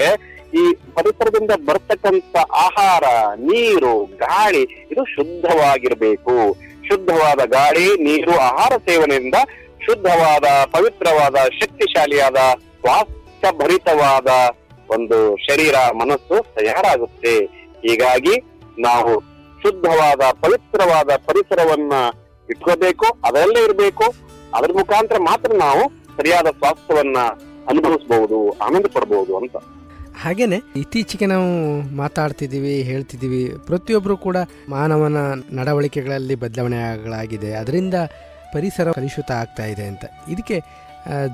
ಈ 0.53 0.73
ಪರಿಸರದಿಂದ 0.93 1.51
ಬರ್ತಕ್ಕಂಥ 1.65 2.35
ಆಹಾರ 2.35 3.03
ನೀರು 3.35 4.05
ಗಾಳಿ 4.05 4.63
ಇದು 4.91 5.05
ಶುದ್ಧವಾಗಿರ್ಬೇಕು. 5.05 6.55
ಶುದ್ಧವಾದ 6.87 7.41
ಗಾಳಿ, 7.45 7.87
ನೀರು, 8.03 8.39
ಆಹಾರ 8.39 8.73
ಸೇವನೆಯಿಂದ 8.77 9.35
ಶುದ್ಧವಾದ, 9.85 10.45
ಪವಿತ್ರವಾದ, 10.65 11.35
ಶಕ್ತಿಶಾಲಿಯಾದ 11.35 12.35
ಸ್ವಾಸ್ಥ್ಯ 12.79 13.51
ಭರಿತವಾದ 13.51 14.27
ಒಂದು 14.89 15.35
ಶರೀರ, 15.35 15.75
ಮನಸ್ಸು 15.93 16.45
ತಯಾರಾಗುತ್ತೆ. 16.53 17.45
ಹೀಗಾಗಿ 17.81 18.35
ನಾವು 18.79 19.19
ಶುದ್ಧವಾದ, 19.61 20.19
ಪವಿತ್ರವಾದ 20.31 21.11
ಪರಿಸರವನ್ನ 21.15 21.93
ಇಟ್ಕೋಬೇಕು, 22.49 23.05
ಅದರಲ್ಲೇ 23.27 23.63
ಇರಬೇಕು. 23.63 24.03
ಅದರ 24.55 24.71
ಮುಖಾಂತರ 24.77 25.17
ಮಾತ್ರ 25.19 25.51
ನಾವು 25.55 25.83
ಸರಿಯಾದ 26.17 26.47
ಸ್ವಾಸ್ಥ್ಯವನ್ನ 26.47 27.17
ಅನುಭವಿಸಬಹುದು, 27.67 28.57
ಆನಂದ 28.59 28.85
ಪಡಬಹುದು 28.93 29.37
ಅಂತ. 29.37 29.55
ಹಾಗೇನೆ 30.21 30.57
ಇತ್ತೀಚೆಗೆ 30.81 31.27
ನಾವು 31.33 31.49
ಮಾತಾಡ್ತಿದ್ದೀವಿ, 32.01 32.73
ಹೇಳ್ತಿದ್ದೀವಿ. 32.89 33.41
ಪ್ರತಿಯೊಬ್ಬರು 33.69 34.15
ಕೂಡ 34.25 34.37
ಮಾನವನ 34.75 35.17
ನಡವಳಿಕೆಗಳಲ್ಲಿ 35.59 36.35
ಬದಲಾವಣೆಗಳಾಗಿದೆ. 36.43 37.51
ಅದರಿಂದ 37.61 37.95
ಪರಿಸರ 38.53 38.91
ಕಲುಷಿತ 38.99 39.31
ಆಗ್ತಾ 39.41 39.65
ಇದೆ 39.73 39.85
ಅಂತ. 39.91 40.05
ಇದಕ್ಕೆ 40.33 40.57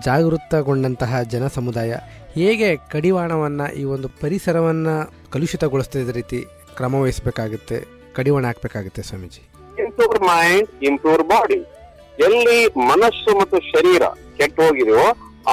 ಜಾಗೃತಗೊಂಡಂತಹ 0.08 1.22
ಜನ 1.34 1.48
ಸಮುದಾಯ 1.58 1.94
ಹೇಗೆ 2.38 2.70
ಕಡಿವಾಣವನ್ನು, 2.94 3.68
ಈ 3.82 3.84
ಒಂದು 3.96 4.08
ಪರಿಸರವನ್ನು 4.22 4.96
ಕಲುಷಿತಗೊಳಿಸ್ತಿದ್ದ 5.34 6.16
ರೀತಿ 6.20 6.40
ಕ್ರಮ 6.78 6.96
ವಹಿಸಬೇಕಾಗುತ್ತೆ, 7.04 7.80
ಕಡಿವಾಣ 8.18 8.44
ಹಾಕಬೇಕಾಗುತ್ತೆ 8.50 9.02
Swamiji? 9.10 9.44
Improve 9.86 10.16
mind 10.32 10.70
improve 10.90 11.24
body 11.34 11.60
ಎಲ್ಲಿ 12.28 12.60
ಮನಸ್ಸು 12.92 13.32
ಮತ್ತು 13.40 13.58
ಶರೀರ 13.74 14.04
ಕೆಟ್ಟು 14.38 14.62
ಹೋಗಿದೆಯೋ 14.66 15.06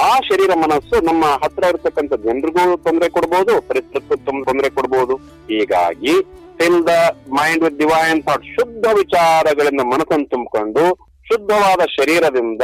ಆ 0.05 0.09
ಶರೀರ 0.29 0.51
ಮನಸ್ಸು 0.63 0.95
ನಮ್ಮ 1.09 1.25
ಹತ್ರ 1.43 1.63
ಇರತಕ್ಕಂತ 1.71 2.13
ಜನರಿಗೂ 2.25 2.63
ತೊಂದರೆ 2.85 3.07
ಕೊಡ್ಬೋದು, 3.15 3.53
ಪರಿಸರಕ್ಕೂ 3.69 4.15
ತೊಂದರೆ 4.47 4.69
ಕೊಡ್ಬೋದು. 4.77 5.15
ಹೀಗಾಗಿ 5.51 6.13
fill 6.59 6.81
the 6.89 6.93
mind 7.37 7.63
with 7.65 7.79
divine 7.83 8.21
thought 8.27 8.45
ಶುದ್ಧ 8.55 8.85
ವಿಚಾರಗಳಿಂದ 9.01 9.83
ಮನಸ್ಸನ್ನು 9.93 10.27
ತುಂಬಿಕೊಂಡು 10.33 10.83
ಶುದ್ಧವಾದ 11.29 11.81
ಶರೀರದಿಂದ 11.97 12.63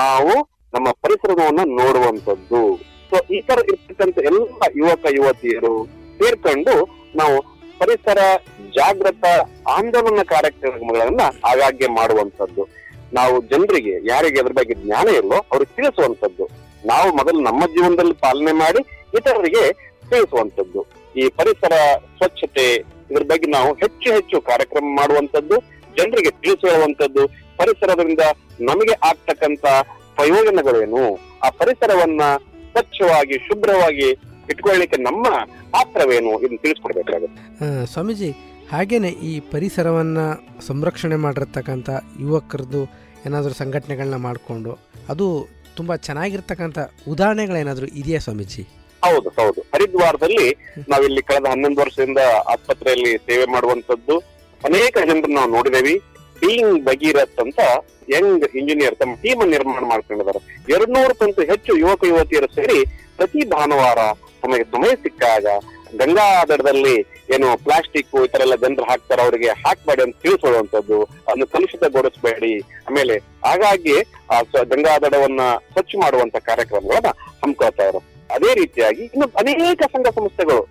ನಾವು 0.00 0.34
ನಮ್ಮ 0.74 0.88
ಪರಿಸರವನ್ನು 1.04 1.64
ನೋಡುವಂಥದ್ದು. 1.80 2.62
ಸೊ 3.10 3.18
ಈ 3.36 3.40
ತರ 3.48 3.58
ಇರ್ತಕ್ಕಂಥ 3.72 4.18
ಎಲ್ಲ 4.30 4.68
ಯುವಕ, 4.80 5.04
ಯುವತಿಯರು 5.18 5.74
ಸೇರ್ಕೊಂಡು 6.20 6.74
ನಾವು 7.20 7.36
ಪರಿಸರ 7.80 8.20
ಜಾಗೃತ 8.78 9.24
ಆಂದೋಲನ 9.76 10.22
ಕಾರ್ಯಕ್ರಮಗಳನ್ನ 10.34 11.22
ಆಗಾಗ್ಗೆ 11.50 11.88
ಮಾಡುವಂಥದ್ದು. 11.98 12.64
ನಾವು 13.18 13.36
ಜನರಿಗೆ, 13.50 13.94
ಯಾರಿಗೆ 14.10 14.38
ಅದ್ರ 14.42 14.54
ಬಗ್ಗೆ 14.58 14.74
ಜ್ಞಾನ 14.84 15.08
ಇಲ್ಲೋ 15.20 15.38
ಅವ್ರಿಗೆ 15.52 15.72
ತಿಳಿಸುವಂತದ್ದು 15.78 16.44
ನಾವು 16.90 17.08
ಮೊದಲು 17.18 17.40
ನಮ್ಮ 17.48 17.62
ಜೀವನದಲ್ಲಿ 17.74 18.16
ಪಾಲನೆ 18.24 18.52
ಮಾಡಿ 18.62 18.80
ಇತರರಿಗೆ 19.18 19.64
ತಿಳಿಸುವಂತದ್ದು 20.10 20.80
ಈ 21.20 21.24
ಪರಿಸರ 21.38 21.74
ಸ್ವಚ್ಛತೆ 22.18 22.66
ಇದ್ರ 23.10 23.24
ಬಗ್ಗೆ 23.30 23.48
ನಾವು 23.56 23.70
ಹೆಚ್ಚು 23.82 24.08
ಹೆಚ್ಚು 24.16 24.36
ಕಾರ್ಯಕ್ರಮ 24.50 24.86
ಮಾಡುವಂತದ್ದು 25.00 25.56
ಜನರಿಗೆ 25.98 26.30
ತಿಳಿಸಿ 26.42 26.64
ಹೇಳುವಂತದ್ದು 26.70 27.24
ಪರಿಸರದಿಂದ 27.60 28.22
ನಮಗೆ 28.70 28.94
ಆಗ್ತಕ್ಕಂತ 29.08 29.64
ಪ್ರಯೋಜನಗಳೇನು 30.18 31.02
ಆ 31.46 31.48
ಪರಿಸರವನ್ನ 31.60 32.22
ಸ್ವಚ್ಛವಾಗಿ, 32.72 33.36
ಶುಭ್ರವಾಗಿ 33.46 34.08
ಇಟ್ಕೊಳ್ಳಿಕ್ಕೆ 34.52 34.98
ನಮ್ಮ 35.08 35.26
ಪಾತ್ರವೇನು 35.74 36.30
ಇದನ್ನು 36.40 36.58
ತಿಳಿಸ್ಕೊಡ್ಬೇಕಾಗುತ್ತೆ. 36.64 37.40
ಸ್ವಾಮೀಜಿ, 37.92 38.30
ಹಾಗೇನೆ 38.72 39.10
ಈ 39.30 39.32
ಪರಿಸರವನ್ನ 39.54 40.20
ಸಂರಕ್ಷಣೆ 40.68 41.16
ಮಾಡಿರ್ತಕ್ಕಂಥ 41.24 41.90
ಯುವಕರದ್ದು 42.24 42.82
ಏನಾದರೂ 43.26 43.54
ಸಂಘಟನೆಗಳನ್ನ 43.62 44.18
ಮಾಡಿಕೊಂಡು, 44.26 44.72
ಅದು 45.12 45.26
ತುಂಬ 45.76 45.96
ಚೆನ್ನಾಗಿರ್ತಕ್ಕಂಥ 46.06 46.78
ಉದಾಹರಣೆಗಳೇನಾದರೂ 47.08 47.86
ಇದೆಯಾ 47.94 48.18
ಸ್ವಾಮೀಜಿ? 48.18 48.62
ಹೌದು 49.02 49.28
ಹೌದು. 49.30 49.60
ಹರಿದ್ವಾರದಲ್ಲಿ 49.74 50.46
ನಾವಿಲ್ಲಿ 50.88 51.22
ಕಳೆದ 51.22 51.46
ಹನ್ನೊಂದು 51.46 51.80
ವರ್ಷದಿಂದ 51.80 52.20
ಆಸ್ಪತ್ರೆಯಲ್ಲಿ 52.46 53.12
ಸೇವೆ 53.28 53.46
ಮಾಡುವಂತದ್ದು 53.46 54.16
ಅನೇಕ 54.60 54.96
ಜನರು 55.08 55.32
ನಾವು 55.32 55.50
ನೋಡಿದೇವಿ 55.50 55.94
ಬೀಯಿಂಗ್ 56.36 56.78
ಭಗೀರಥ್ 56.84 57.40
ಅಂತ 57.40 57.60
ಯಂಗ್ 58.08 58.44
ಇಂಜಿನಿಯರ್ 58.54 58.96
ತಮ್ಮ 58.96 59.14
ಟೀಮ್ 59.14 59.42
ನಿರ್ಮಾಣ 59.50 59.84
ಮಾಡ್ಕೊಂಡಿದ್ದಾರೆ. 59.84 60.40
ಎರಡ್ 60.68 60.90
ನೂರಕ್ಕಂತೂ 60.90 61.42
ಹೆಚ್ಚು 61.42 61.72
ಯುವಕ 61.76 62.04
ಯುವತಿಯರು 62.04 62.48
ಸೇರಿ 62.54 62.78
ಪ್ರತಿ 63.16 63.48
ಭಾನುವಾರ 63.48 64.00
ತಮಗೆ 64.42 64.64
ಸಮಯ 64.64 64.92
ಸಿಕ್ಕಾಗ 65.02 65.46
ಗಂಗಾ 65.96 66.26
ಏನು 67.34 67.48
ಪ್ಲಾಸ್ಟಿಕ್ 67.64 68.08
ಈ 68.18 68.28
ತರ 68.32 68.40
ಎಲ್ಲ 68.46 68.56
ಜನರು 68.62 68.84
ಹಾಕ್ತಾರೆ 68.90 69.22
ಅವರಿಗೆ 69.22 69.50
ಹಾಕ್ಬೇಡಿ 69.62 70.02
ಅಂತ 70.02 70.16
ತಿಳಿಸುವಂತದ್ದು 70.22 70.98
ಅದನ್ನು 71.26 71.46
ಕಲುಷಿತಗೊಳಿಸಬೇಡಿ 71.46 72.52
ಆಮೇಲೆ 72.86 73.16
ಹಾಗಾಗಿ 73.44 73.96
ಆ 74.30 74.38
ಗಂಗಾ 74.72 74.94
ದಡವನ್ನ 74.98 75.42
ಸ್ವಚ್ಛ 75.72 75.92
ಮಾಡುವಂತ 76.02 76.36
ಕಾರ್ಯಕ್ರಮಗಳನ್ನ 76.48 77.12
ಹಮ್ಮಿಕೊಳ್ತಾ 77.42 77.86
ಇದ್ರು 77.86 78.00
ಅದೇ 78.30 78.50
ರೀತಿಯಾಗಿ 78.54 79.04
ಇನ್ನು 79.06 79.26
ಅನೇಕ 79.42 79.82
ಸಂಘ 79.94 80.08
ಸಂಸ್ಥೆಗಳು 80.18 80.62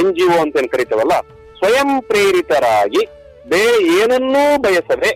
ಎನ್ 0.00 0.12
ಜಿ 0.14 0.24
ಒ 0.28 0.38
ಅಂತ 0.40 0.56
ಏನ್ 0.56 0.68
ಕರಿತೇವಲ್ಲ 0.68 1.14
ಸ್ವಯಂ 1.58 1.90
ಪ್ರೇರಿತರಾಗಿ 2.08 3.02
ಬೇರೆ 3.46 3.78
ಏನನ್ನೂ 3.98 4.42
ಬಯಸದೆ 4.58 5.10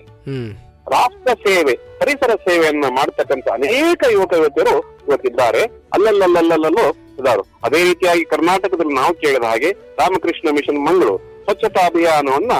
ರಾಷ್ಟ್ರ 0.93 1.33
ಸೇವೆ 1.45 1.75
ಪರಿಸರ 2.01 2.33
ಸೇವೆಯನ್ನ 2.47 2.87
ಮಾಡ್ತಕ್ಕಂತ 2.91 3.47
ಅನೇಕ 3.51 4.01
ಯುವಕ 4.13 4.33
ಯುವತಿಯರು 4.37 4.75
ಇವತ್ತಿದ್ದಾರೆ. 5.07 5.63
ಅಲ್ಲಲ್ಲಲ್ಲಲ್ಲಲ್ಲೂ 5.93 6.85
ಇದಾರು 7.19 7.43
ಅದೇ 7.65 7.85
ರೀತಿಯಾಗಿ 7.85 8.25
ಕರ್ನಾಟಕದಲ್ಲಿ 8.25 8.95
ನಾವು 8.95 9.15
ಕೇಳಿದ 9.15 9.45
ಹಾಗೆ 9.45 9.71
ರಾಮಕೃಷ್ಣ 9.99 10.51
ಮಿಷನ್ 10.51 10.81
ಮಂಗಳೂರು 10.87 11.17
ಸ್ವಚ್ಛತಾ 11.45 11.83
ಅಭಿಯಾನವನ್ನ 11.87 12.53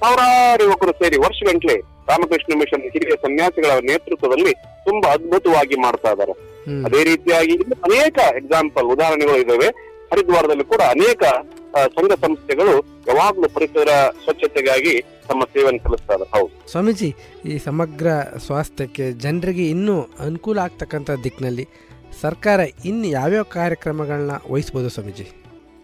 ಸಾವಿರಾರು 0.00 0.64
ಯುವಕರು 0.64 0.92
ಸೇರಿ 0.92 1.18
ವರ್ಷಗಂಟ್ಲೆ 1.18 1.76
ರಾಮಕೃಷ್ಣ 2.08 2.52
ಮಿಷನ್ 2.58 2.84
ಹಿರಿಯ 2.86 3.16
ಸನ್ಯಾಸಿಗಳ 3.22 3.72
ನೇತೃತ್ವದಲ್ಲಿ 3.86 4.52
ತುಂಬಾ 4.84 5.08
ಅದ್ಭುತವಾಗಿ 5.10 5.76
ಮಾಡ್ತಾ 5.76 6.10
ಇದ್ದಾರೆ. 6.12 6.34
ಅದೇ 6.84 7.04
ರೀತಿಯಾಗಿ 7.04 7.54
ಅನೇಕ 7.84 8.18
ಎಕ್ಸಾಂಪಲ್ 8.36 8.86
ಉದಾಹರಣೆಗಳು 8.86 9.38
ಇದಾವೆ. 9.38 9.68
ಹರಿದ್ವಾರದಲ್ಲಿ 10.12 10.64
ಕೂಡ 10.64 10.82
ಅನೇಕ 10.90 11.22
ಸಂಘ 11.96 12.12
ಸಂಸ್ಥೆಗಳು 12.20 12.74
ಯಾವಾಗ್ಲೂ 13.08 13.48
ಪರಿಸರ 13.48 13.90
ಸ್ವಚ್ಛತೆಗಾಗಿ 14.24 14.92
ತಮ್ಮ 15.28 15.44
ಸೇವೆಯನ್ನು 15.44 15.82
ಸಲ್ಲಿಸ್ತಾರೆ 15.82 16.24
ಹೌದು. 16.34 16.52
ಸ್ವಾಮೀಜಿ 16.70 17.08
ಈ 17.44 17.58
ಸಮಗ್ರ 17.58 18.06
ಸ್ವಾಸ್ಥ್ಯಕ್ಕೆ 18.46 19.12
ಜನರಿಗೆ 19.20 19.70
ಇನ್ನೂ 19.70 19.96
ಅನುಕೂಲ 20.18 20.58
ಆಗ್ತಕ್ಕಂಥ 20.58 21.10
ದಿಕ್ಕಿನಲ್ಲಿ 21.24 21.64
ಸರ್ಕಾರ 22.22 22.60
ಇನ್ನು 22.90 23.06
ಯಾವ್ಯಾವ 23.18 23.46
ಕಾರ್ಯಕ್ರಮಗಳನ್ನ 23.56 24.34
ವಹಿಸಬಹುದು 24.52 24.90
ಸ್ವಾಮೀಜಿ? 24.94 25.26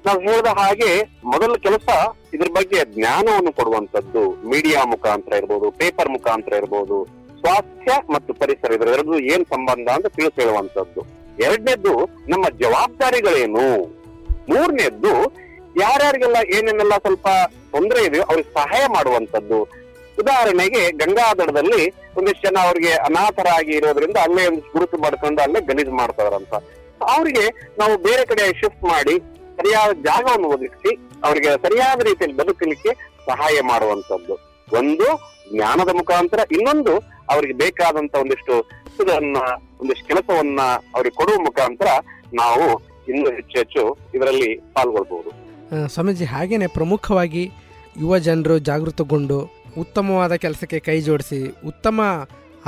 ನಾವು 0.06 0.20
ಹೇಳಿದ 0.26 0.50
ಹಾಗೆ 0.60 0.90
ಮೊದಲ 1.32 1.52
ಕೆಲಸ 1.66 1.88
ಇದ್ರ 2.34 2.48
ಬಗ್ಗೆ 2.56 2.78
ಜ್ಞಾನವನ್ನು 2.94 3.52
ಕೊಡುವಂತದ್ದು 3.58 4.22
ಮೀಡಿಯಾ 4.52 4.80
ಮುಖಾಂತರ 4.92 5.32
ಇರ್ಬೋದು 5.40 5.66
ಪೇಪರ್ 5.80 6.10
ಮುಖಾಂತರ 6.14 6.52
ಇರ್ಬೋದು, 6.62 6.98
ಸ್ವಾಸ್ಥ್ಯ 7.42 7.92
ಮತ್ತು 8.14 8.32
ಪರಿಸರ 8.40 8.70
ಇದರೆರಡು 8.78 9.14
ಏನ್ 9.34 9.44
ಸಂಬಂಧ 9.54 9.88
ಅಂತ 9.96 10.08
ತಿಳಿಸಿ 10.16 10.38
ಹೇಳುವಂತದ್ದು 10.42 11.02
ಎರಡನೇದ್ದು 11.46 11.94
ನಮ್ಮ 12.32 12.44
ಜವಾಬ್ದಾರಿಗಳೇನು? 12.62 13.68
ಮೂರನೇದ್ದು 14.50 15.12
ಯಾರ್ಯಾರಿಗೆಲ್ಲ 15.82 16.38
ಏನೇನೆಲ್ಲ 16.56 16.94
ಸ್ವಲ್ಪ 17.04 17.28
ತೊಂದರೆ 17.74 18.00
ಇದೆಯೋ 18.08 18.24
ಅವ್ರಿಗೆ 18.30 18.50
ಸಹಾಯ 18.58 18.84
ಮಾಡುವಂತದ್ದು 18.96 19.58
ಉದಾಹರಣೆಗೆ 20.20 20.82
ಗಂಗಾಧರದಲ್ಲಿ 21.00 21.82
ಒಂದಿಷ್ಟು 22.18 22.42
ಜನ 22.46 22.58
ಅವ್ರಿಗೆ 22.68 22.92
ಅನಾಥರಾಗಿ 23.06 23.72
ಇರೋದ್ರಿಂದ 23.78 24.18
ಅಲ್ಲೇ 24.26 24.42
ಒಂದು 24.50 24.62
ಗುರುತು 24.74 24.96
ಮಾಡ್ಕೊಂಡು 25.04 25.40
ಅಲ್ಲೇ 25.44 25.60
ಗಲೀಜು 25.70 25.92
ಮಾಡ್ತಾರಂತ. 26.00 26.52
ಅವರಿಗೆ 27.14 27.44
ನಾವು 27.80 27.94
ಬೇರೆ 28.06 28.24
ಕಡೆ 28.30 28.44
ಶಿಫ್ಟ್ 28.60 28.84
ಮಾಡಿ 28.92 29.14
ಸರಿಯಾದ 29.58 29.92
ಜಾಗವನ್ನು 30.08 30.48
ಒದಗಿಸಿ 30.56 30.90
ಅವರಿಗೆ 31.26 31.50
ಸರಿಯಾದ 31.64 31.98
ರೀತಿಯಲ್ಲಿ 32.08 32.36
ಬದುಕಲಿಕ್ಕೆ 32.42 32.92
ಸಹಾಯ 33.30 33.56
ಮಾಡುವಂತದ್ದು 33.70 34.34
ಒಂದು 34.68 35.08
ಜ್ಞಾನದ 35.52 35.90
ಮುಖಾಂತರ, 36.00 36.40
ಇನ್ನೊಂದು 36.56 36.92
ಅವರಿಗೆ 37.32 37.54
ಬೇಕಾದಂತ 37.62 38.14
ಒಂದಿಷ್ಟು 38.22 38.54
ಒಂದಿಷ್ಟು 39.80 40.06
ಕೆಲಸವನ್ನ 40.10 40.60
ಅವ್ರಿಗೆ 40.94 41.14
ಕೊಡುವ 41.20 41.36
ಮುಖಾಂತರ 41.48 41.88
ನಾವು 42.40 42.66
ಇನ್ನೂ 43.10 43.28
ಹೆಚ್ಚು 43.36 43.54
ಹೆಚ್ಚು 43.60 43.82
ಇದರಲ್ಲಿ 44.16 44.50
ಪಾಲ್ಗೊಳ್ಬಹುದು. 44.74 45.30
ಸ್ವಾಮೀಜಿ, 45.94 46.26
ಹಾಗೇನೆ 46.34 46.66
ಪ್ರಮುಖವಾಗಿ 46.78 47.42
ಯುವ 48.02 48.18
ಜನರು 48.28 48.56
ಜಾಗೃತಗೊಂಡು 48.68 49.38
ಉತ್ತಮವಾದ 49.80 50.34
ಕೆಲಸಕ್ಕೆ 50.44 50.78
ಕೈ 50.86 50.96
ಜೋಡಿಸಿ, 51.00 51.38
ಉತ್ತಮ 51.70 52.00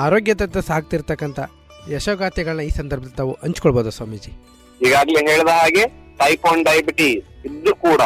ಆರೋಗ್ಯದತ್ತ 0.05 0.59
ಸಾಗ್ತಿರ್ತಕ್ಕಂಥ 0.69 1.41
ಯಶೋಗಾಥೆಗಳನ್ನ 1.95 2.63
ಈ 2.69 2.71
ಸಂದರ್ಭದಲ್ಲಿ 2.81 3.17
ತಾವು 3.17 3.33
ಹಂಚ್ಕೊಳ್ಬೋದು 3.45 3.91
ಸ್ವಾಮೀಜಿ. 3.97 4.33
ಈಗಾಗಲೇ 4.81 5.21
ಹೇಳಿದ 5.31 5.53
ಹಾಗೆ 5.61 5.85
ಟೈಪ್ 6.21 6.47
ಒನ್ 6.51 6.63
ಡಯಾಬಿಟೀಸ್ 6.69 7.27
ಇದ್ದು 7.49 7.75
ಕೂಡ 7.87 8.03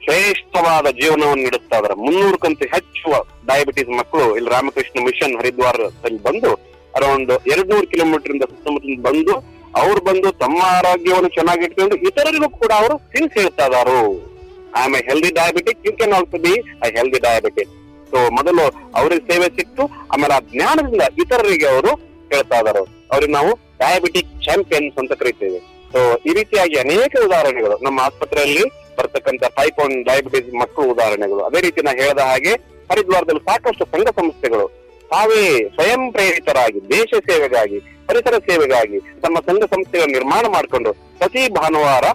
ಶ್ರೇಷ್ಠವಾದ 0.00 0.86
ಜೀವನವನ್ನು 1.00 1.42
ನೀಡುತ್ತಾ 1.44 1.76
ಇದಾರೆ 1.80 1.94
ಮುನ್ನೂರಕ್ಕಂತ 2.04 2.62
ಹೆಚ್ಚು 2.74 3.10
ಡಯಾಬಿಟೀಸ್ 3.50 3.90
ಮಕ್ಕಳು 4.00 4.26
ಇಲ್ಲಿ 4.38 4.50
ರಾಮಕೃಷ್ಣ 4.56 5.04
ಮಿಷನ್ 5.06 5.36
ಹರಿದ್ವಾರದಲ್ಲಿ 5.40 6.20
ಬಂದು, 6.28 6.50
ಅರೌಂಡ್ 6.98 7.32
ಎರಡ್ 7.52 7.70
ನೂರು 7.72 7.86
ಕಿಲೋಮೀಟರ್ 7.92 8.32
ಇಂದ 8.34 8.46
ಸುತ್ತಮುತ್ತಲಿಂದ 8.50 9.02
ಬಂದು, 9.08 9.34
ಅವ್ರು 9.82 10.00
ಬಂದು 10.08 10.28
ತಮ್ಮ 10.44 10.58
ಆರೋಗ್ಯವನ್ನು 10.78 11.30
ಚೆನ್ನಾಗಿಟ್ಕೊಂಡು 11.36 11.96
ಇತರರಿಗೂ 12.08 12.48
ಕೂಡ 12.48 12.72
ಅವರು 12.80 12.96
ತಿನ್ಸ್ 13.14 13.34
ಹೇಳ್ತಾ 13.40 13.66
ಇದಾರು 13.70 14.00
I 14.78 14.82
am 14.82 14.94
a 14.98 15.02
healthy 15.08 15.30
diabetic 15.40 15.80
you 15.86 15.92
can 15.98 16.14
also 16.18 16.38
be 16.44 16.54
a 16.86 16.90
healthy 16.98 17.20
diabetic 17.26 17.72
so 18.14 18.20
ಮೊದಲು 18.38 18.64
ಅವ್ರಿಗೆ 18.98 19.22
ಸೇವೆ 19.30 19.46
ಸಿಕ್ತು, 19.58 19.84
ಆಮೇಲೆ 20.12 20.34
ಆ 20.38 20.40
ಜ್ಞಾನದಿಂದ 20.50 21.04
ಇತರರಿಗೆ 21.22 21.66
ಅವರು 21.74 21.92
ಹೇಳ್ತಾ 22.32 22.58
ಇದ್ದಾರೆ 22.60 22.82
ಅವ್ರಿಗೆ 23.12 23.32
ನಾವು 23.38 23.52
ಡಯಾಬಿಟಿಕ್ 23.82 24.30
ಚಾಂಪಿಯನ್ಸ್ 24.46 24.98
ಅಂತ 25.02 25.12
ಕರಿತೇವೆ. 25.22 25.58
ಸೊ 25.92 26.00
ಈ 26.28 26.32
ರೀತಿಯಾಗಿ 26.38 26.76
ಅನೇಕ 26.84 27.12
ಉದಾಹರಣೆಗಳು 27.28 27.76
ನಮ್ಮ 27.86 27.98
ಆಸ್ಪತ್ರೆಯಲ್ಲಿ 28.06 28.64
ಬರ್ತಕ್ಕಂಥ 28.98 29.44
ಟೈಪ್ 29.58 29.78
ಒನ್ 29.84 29.94
ಡಯಾಬಿಟಿಸ್ 30.08 30.48
ಮಕ್ಕಳು 30.62 30.86
ಉದಾಹರಣೆಗಳು. 30.94 31.42
ಅದೇ 31.48 31.60
ರೀತಿ 31.66 31.82
ನಾ 31.86 31.92
ಹೇಳಿದ 32.02 32.24
ಹಾಗೆ 32.30 32.52
ಹರಿದ್ವಾರದಲ್ಲಿ 32.90 33.42
ಸಾಕಷ್ಟು 33.48 33.84
ಸಂಘ 33.94 34.08
ಸಂಸ್ಥೆಗಳು 34.18 34.66
ತಾವೇ 35.12 35.42
ಸ್ವಯಂ 35.74 36.02
ಪ್ರೇರಿತರಾಗಿ, 36.14 36.78
ದೇಶ 36.94 37.10
ಸೇವೆಗಾಗಿ, 37.28 37.78
ಪರಿಸರ 38.08 38.36
ಸೇವೆಗಾಗಿ 38.48 38.98
ತಮ್ಮ 39.24 39.36
ಸಂಘ 39.48 39.62
ಸಂಸ್ಥೆಗಳ 39.74 40.08
ನಿರ್ಮಾಣ 40.16 40.44
ಮಾಡಿಕೊಂಡು 40.56 40.92
ಪ್ರತಿ 41.20 41.42
ಭಾನುವಾರ 41.58 42.06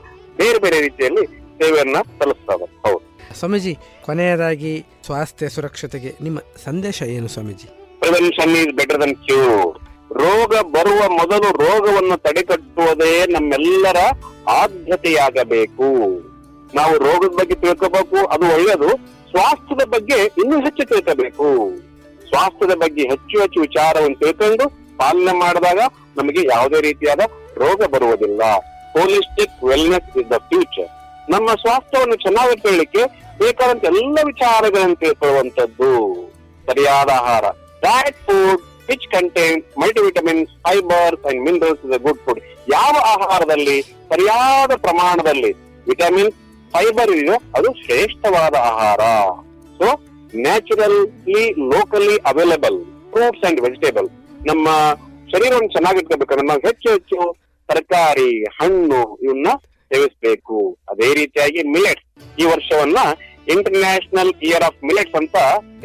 ಬೇರೆ 0.41 0.60
ಬೇರೆ 0.66 0.80
ರೀತಿಯಲ್ಲಿ 0.88 1.26
ಸೇವೆಯನ್ನ 1.62 1.97
ಸಲ್ಲಿಸ್ತಾರೆ 2.20 2.68
ಹೌದು. 2.86 3.06
ಸ್ವಾಮೀಜಿ, 3.36 3.77
ಕೊನೆಯದಾಗಿ 4.05 4.86
ಸ್ವಾಸ್ಥ್ಯ 5.05 5.49
ಸುರಕ್ಷತೆಗೆ 5.49 6.15
ನಿಮ್ಮ 6.21 6.39
ಸಂದೇಶ 6.39 7.01
ಏನು 7.01 7.27
ಸ್ವಾಮೀಜಿ? 7.27 7.67
ಬೆಟರ್ 8.71 9.01
ರೋಗ 10.13 10.49
ಬರುವ 10.49 11.09
ಮೊದಲು 11.09 11.51
ರೋಗವನ್ನು 11.51 12.17
ತಡೆಗಟ್ಟುವುದೇ 12.17 13.25
ನಮ್ಮೆಲ್ಲರ 13.25 13.97
ಆದ್ಯತೆಯಾಗಬೇಕು. 14.47 15.88
ನಾವು 16.75 16.97
ರೋಗದ 16.97 17.34
ಬಗ್ಗೆ 17.36 17.55
ತಿಳ್ಕೋಬೇಕು, 17.55 18.25
ಅದು 18.25 18.45
ಒಳ್ಳೆಯದು. 18.53 18.89
ಸ್ವಾಸ್ಥ್ಯದ 19.30 19.88
ಬಗ್ಗೆ 19.88 20.23
ಇನ್ನೂ 20.23 20.59
ಹೆಚ್ಚು 20.59 20.86
ತಿಳ್ಕೋಬೇಕು. 20.86 21.77
ಸ್ವಾಸ್ಥ್ಯದ 22.30 22.71
ಬಗ್ಗೆ 22.71 23.01
ಹೆಚ್ಚು 23.01 23.41
ಹೆಚ್ಚು 23.41 23.61
ವಿಚಾರವನ್ನು 23.61 24.19
ತಿಳ್ಕೊಂಡು 24.19 24.69
ಪಾಲನೆ 24.97 25.39
ಮಾಡಿದಾಗ 25.39 25.80
ನಮಗೆ 26.17 26.47
ಯಾವುದೇ 26.47 26.82
ರೀತಿಯಾದ 26.82 27.19
ರೋಗ 27.57 27.82
ಬರುವುದಿಲ್ಲ. 27.84 28.41
Holistic 28.93 29.63
wellness 29.63 30.17
is 30.17 30.30
the 30.30 30.34
future 30.34 30.99
ನಮ್ಮ 31.34 31.49
ಸ್ವಾಸ್ಥ್ಯವನ್ನು 31.63 32.17
ಚೆನ್ನಾಗಿಟ್ಕೊಳ್ಳಿಕ್ಕೆ 32.25 33.01
ಬೇಕಾದಂತ 33.41 33.86
ಎಲ್ಲ 34.01 34.17
ವಿಚಾರಗಳನ್ನು 34.32 34.97
ತಿಳ್ಕೊಳ್ಳುವಂಥದ್ದು. 35.03 35.91
ಸರಿಯಾದ 36.67 37.09
ಆಹಾರ. 37.21 37.45
Diet 37.86 38.19
food 38.25 38.63
which 38.89 39.07
content 39.15 39.65
multivitamins 39.82 40.51
fibres 40.65 41.25
and 41.30 41.41
minerals 41.47 41.84
is 41.86 41.95
a 41.97 42.01
good 42.07 42.21
food 42.25 42.41
ಯಾವ 42.75 42.93
ಆಹಾರದಲ್ಲಿ, 43.13 43.77
ಸರಿಯಾದ 44.11 44.71
ಪ್ರಮಾಣದಲ್ಲಿ 44.86 45.51
ವಿಟಮಿನ್ 45.88 46.32
ಫೈಬರ್ 46.73 47.11
ಇದೆಯೋ 47.15 47.38
ಅದು 47.57 47.69
ಶ್ರೇಷ್ಠವಾದ 47.84 48.55
ಆಹಾರ. 48.71 49.01
So 49.80 49.88
naturally 50.45 51.43
locally 51.73 52.15
available 52.32 52.80
fruits 53.13 53.45
and 53.49 53.61
vegetable 53.67 54.09
ನಮ್ಮ 54.49 54.67
ಶರೀರವನ್ನು 55.34 55.71
ಚೆನ್ನಾಗಿಟ್ಕೋಬೇಕಂದ್ರೆ 55.75 56.45
ನಾವು 56.47 56.61
ಹೆಚ್ಚು 56.67 56.88
ಹೆಚ್ಚು 56.95 57.17
ತರಕಾರಿ, 57.69 58.32
ಹಣ್ಣು 58.59 59.01
ಇವನ್ನ 59.25 59.49
ಸೇವಿಸಬೇಕು. 59.91 60.57
ಅದೇ 60.91 61.09
ರೀತಿಯಾಗಿ 61.19 61.61
ಮಿಲೆಟ್ಸ್ 61.75 62.07
ಈ 62.41 62.45
ವರ್ಷವನ್ನ 62.53 62.99
ಇಂಟರ್ನ್ಯಾಷನಲ್ 63.53 64.31
ಇಯರ್ 64.47 64.65
ಆಫ್ 64.69 64.81
ಮಿಲೆಟ್ಸ್ 64.89 65.17
ಅಂತ 65.21 65.37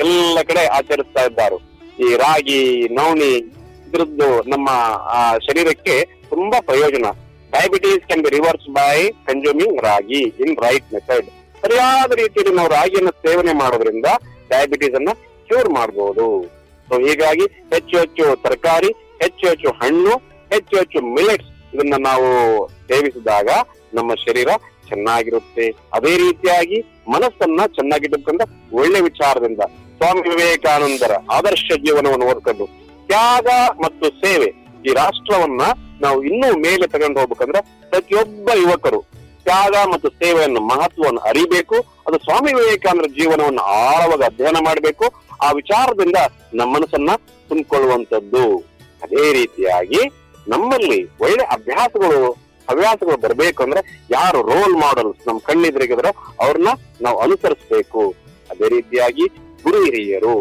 ಎಲ್ಲ 0.04 0.38
ಕಡೆ 0.50 0.64
ಆಚರಿಸ್ತಾ 0.78 1.22
ಇದ್ದಾರೆ. 1.28 1.58
ಈ 2.04 2.08
ರಾಗಿ, 2.24 2.60
ನವಣಿ 2.98 3.30
ಇದ್ರದ್ದು 3.86 4.28
ನಮ್ಮ 4.52 4.68
ಶರೀರಕ್ಕೆ 5.46 5.94
ತುಂಬಾ 6.32 6.58
ಪ್ರಯೋಜನ. 6.70 7.06
Diabetes 7.54 8.06
can 8.08 8.22
be 8.26 8.30
reverse 8.36 8.68
by 8.76 8.96
consuming 9.26 9.76
ragi 9.88 10.22
in 10.44 10.54
right 10.64 10.88
method 10.94 11.28
ಸರಿಯಾದ 11.62 12.12
ರೀತಿಯಲ್ಲಿ 12.22 12.54
ನಾವು 12.56 12.70
ರಾಗಿಯನ್ನು 12.78 13.12
ಸೇವನೆ 13.24 13.52
ಮಾಡೋದ್ರಿಂದ 13.60 14.08
ಡಯಾಬಿಟೀಸ್ 14.48 14.96
ಅನ್ನ 15.00 15.12
ಕ್ಯೂರ್ 15.48 15.70
ಮಾಡಬಹುದು 15.78 16.26
ಸೊ 16.88 16.94
ಹೀಗಾಗಿ 17.04 17.44
ಹೆಚ್ಚು 17.74 17.94
ಹೆಚ್ಚು 18.02 18.24
ತರಕಾರಿ, 18.44 18.90
ಹೆಚ್ಚು 19.22 19.44
ಹೆಚ್ಚು 19.50 19.70
ಹಣ್ಣು, 19.82 20.14
ಹೆಚ್ಚು 20.50 20.74
ಹೆಚ್ಚು 20.80 21.00
ಮಿಲೆಟ್ಸ್ 21.16 21.50
ಇದನ್ನ 21.74 21.94
ನಾವು 22.00 22.28
ಸೇವಿಸಿದಾಗ 22.68 23.48
ನಮ್ಮ 23.94 24.14
ಶರೀರ 24.14 24.48
ಚೆನ್ನಾಗಿರುತ್ತೆ. 24.88 25.70
ಅದೇ 25.92 26.16
ರೀತಿಯಾಗಿ 26.16 26.78
ಮನಸ್ಸನ್ನ 27.08 27.60
ಚೆನ್ನಾಗಿಟ್ಟುಕೊಂಡ 27.66 28.42
ಒಳ್ಳೆ 28.72 29.00
ವಿಚಾರದಿಂದ 29.00 29.58
ಸ್ವಾಮಿ 29.96 30.28
ವಿವೇಕಾನಂದರ 30.28 31.12
ಆದರ್ಶ 31.32 31.70
ಜೀವನವನ್ನು 31.76 32.26
ಓದ್ಕೊಂಡು 32.26 32.66
ತ್ಯಾಗ 33.06 33.46
ಮತ್ತು 33.84 34.08
ಸೇವೆ 34.08 34.64
ಈ 34.86 34.92
ರಾಷ್ಟ್ರವನ್ನ 34.94 35.62
ನಾವು 36.00 36.22
ಇನ್ನೂ 36.22 36.56
ಮೇಲೆ 36.56 36.86
ತಗೊಂಡು 36.86 37.20
ಹೋಗ್ಬೇಕಂದ್ರೆ 37.20 37.60
ಪ್ರತಿಯೊಬ್ಬ 37.90 38.50
ಯುವಕರು 38.54 39.00
ತ್ಯಾಗ 39.44 39.74
ಮತ್ತು 39.92 40.08
ಸೇವೆಯನ್ನು 40.08 40.60
ಮಹತ್ವವನ್ನು 40.60 41.20
ಅರಿಬೇಕು. 41.20 41.76
ಅದು 42.06 42.18
ಸ್ವಾಮಿ 42.18 42.52
ವಿವೇಕಾನಂದರ 42.52 43.08
ಜೀವನವನ್ನು 43.08 43.62
ಆಳವಾಗಿ 43.62 44.24
ಅಧ್ಯಯನ 44.24 44.56
ಮಾಡಬೇಕು. 44.64 45.06
ಆ 45.42 45.50
ವಿಚಾರದಿಂದ 45.52 46.16
ನಮ್ಮ 46.54 46.76
ಮನಸ್ಸನ್ನ 46.76 47.10
ತುಂಬಿಕೊಳ್ಳುವಂಥದ್ದು. 47.48 48.56
ಅದೇ 49.02 49.32
ರೀತಿಯಾಗಿ 49.32 50.02
ನಮ್ಮಲ್ಲಿ 50.48 50.98
ಒಳ್ಳೆ 51.20 51.44
ಅಭ್ಯಾಸಗಳು, 51.44 52.30
ಹವ್ಯಾಸಗಳು 52.70 53.16
ಬರಬೇಕು 53.16 53.62
ಅಂದ್ರೆ 53.62 53.80
ಯಾರು 54.10 54.38
ರೋಲ್ 54.42 54.76
ಮಾಡೆಲ್ಸ್ 54.76 55.28
ನಮ್ 55.28 55.40
ಕಣ್ಣೆದುರಿಗಿದ್ರೆ 55.40 56.10
ಅವ್ರನ್ನ 56.40 56.68
ನಾವು 57.02 57.18
ಅನುಸರಿಸಬೇಕು. 57.18 58.02
ಅದೇ 58.50 58.68
ರೀತಿಯಾಗಿ 58.68 59.26
ಗುರು 59.64 59.84
ಹಿರಿಯರು 59.84 60.34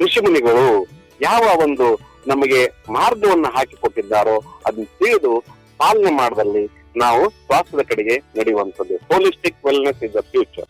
ಋಷಿಮುನಿಗಳು 0.00 0.66
ಯಾವ 1.20 1.42
ಒಂದು 1.62 1.86
ನಮಗೆ 2.26 2.60
ಮಾರ್ಗವನ್ನು 2.90 3.48
ಹಾಕಿಕೊಟ್ಟಿದ್ದಾರೋ 3.48 4.36
ಅದನ್ನ 4.66 4.84
ತಿಳಿದು 4.98 5.32
ಪಾಲನೆ 5.78 6.12
ಮಾಡದಲ್ಲಿ 6.12 6.64
ನಾವು 6.96 7.30
ಸ್ವಾಸ್ಥ್ಯದ 7.30 7.82
ಕಡೆಗೆ 7.88 8.16
ನಡೆಯುವಂಥದ್ದು. 8.18 8.96
Holistic 8.96 9.56
wellness 9.66 10.02
is 10.04 10.14
the 10.14 10.22
future 10.32 10.68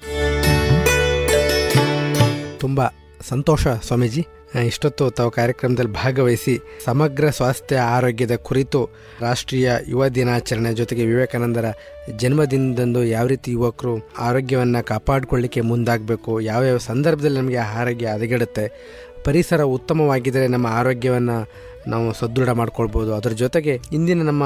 ತುಂಬಾ 2.58 2.86
ಸಂತೋಷ 3.28 3.66
ಸ್ವಾಮೀಜಿ. 3.66 4.22
ಇಷ್ಟೊತ್ತು 4.54 5.10
ತಾವು 5.10 5.30
ಕಾರ್ಯಕ್ರಮದಲ್ಲಿ 5.30 5.92
ಭಾಗವಹಿಸಿ 5.92 6.60
ಸಮಗ್ರ 6.84 7.30
ಸ್ವಾಸ್ಥ್ಯ 7.30 7.76
ಆರೋಗ್ಯದ 7.76 8.34
ಕುರಿತು 8.34 8.90
ರಾಷ್ಟ್ರೀಯ 9.20 9.72
ಯುವ 9.88 10.08
ದಿನಾಚರಣೆ 10.08 10.72
ಜೊತೆಗೆ 10.72 11.06
ವಿವೇಕಾನಂದರ 11.06 11.64
ಜನ್ಮದಿನದಂದು 12.16 13.04
ಯಾವ 13.04 13.26
ರೀತಿ 13.26 13.50
ಯುವಕರು 13.50 14.08
ಆರೋಗ್ಯವನ್ನು 14.18 14.84
ಕಾಪಾಡಿಕೊಳ್ಳಿಕ್ಕೆ 14.84 15.60
ಮುಂದಾಗಬೇಕು, 15.60 16.40
ಯಾವ್ಯಾವ 16.40 16.76
ಸಂದರ್ಭದಲ್ಲಿ 16.76 17.38
ನಮಗೆ 17.38 17.56
ಆರೋಗ್ಯ 17.56 18.06
ಹದಗೆಡುತ್ತೆ, 18.06 18.66
ಪರಿಸರ 19.24 19.62
ಉತ್ತಮವಾಗಿದ್ದರೆ 19.62 20.46
ನಮ್ಮ 20.46 20.66
ಆರೋಗ್ಯವನ್ನು 20.66 21.52
ನಾವು 21.88 22.12
ಸದೃಢ 22.12 22.48
ಮಾಡ್ಕೊಳ್ಬೋದು, 22.48 23.14
ಅದರ 23.14 23.30
ಜೊತೆಗೆ 23.30 23.80
ಇಂದಿನ 23.92 24.22
ನಮ್ಮ 24.22 24.44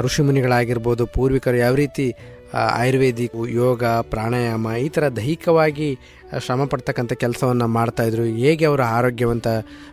ಋಷಿಮುನಿಗಳಾಗಿರ್ಬೋದು, 0.00 1.06
ಪೂರ್ವಿಕರು 1.06 1.56
ಯಾವ 1.56 1.74
ರೀತಿ 1.74 2.14
ಆಯುರ್ವೇದಿಕ್, 2.54 3.50
ಯೋಗ, 3.50 3.84
ಪ್ರಾಣಾಯಾಮ 3.84 4.72
ಈ 4.72 4.88
ಥರ 4.88 5.08
ದೈಹಿಕವಾಗಿ 5.08 5.98
ಶ್ರಮ 6.38 6.64
ಪಡ್ತಕ್ಕಂಥ 6.64 7.12
ಕೆಲಸವನ್ನು 7.12 7.66
ಮಾಡ್ತಾಯಿದ್ರು 7.68 8.24
ಹೇಗೆ 8.24 8.64
ಅವರು 8.64 8.82
ಆರೋಗ್ಯವಂತ 8.82 9.46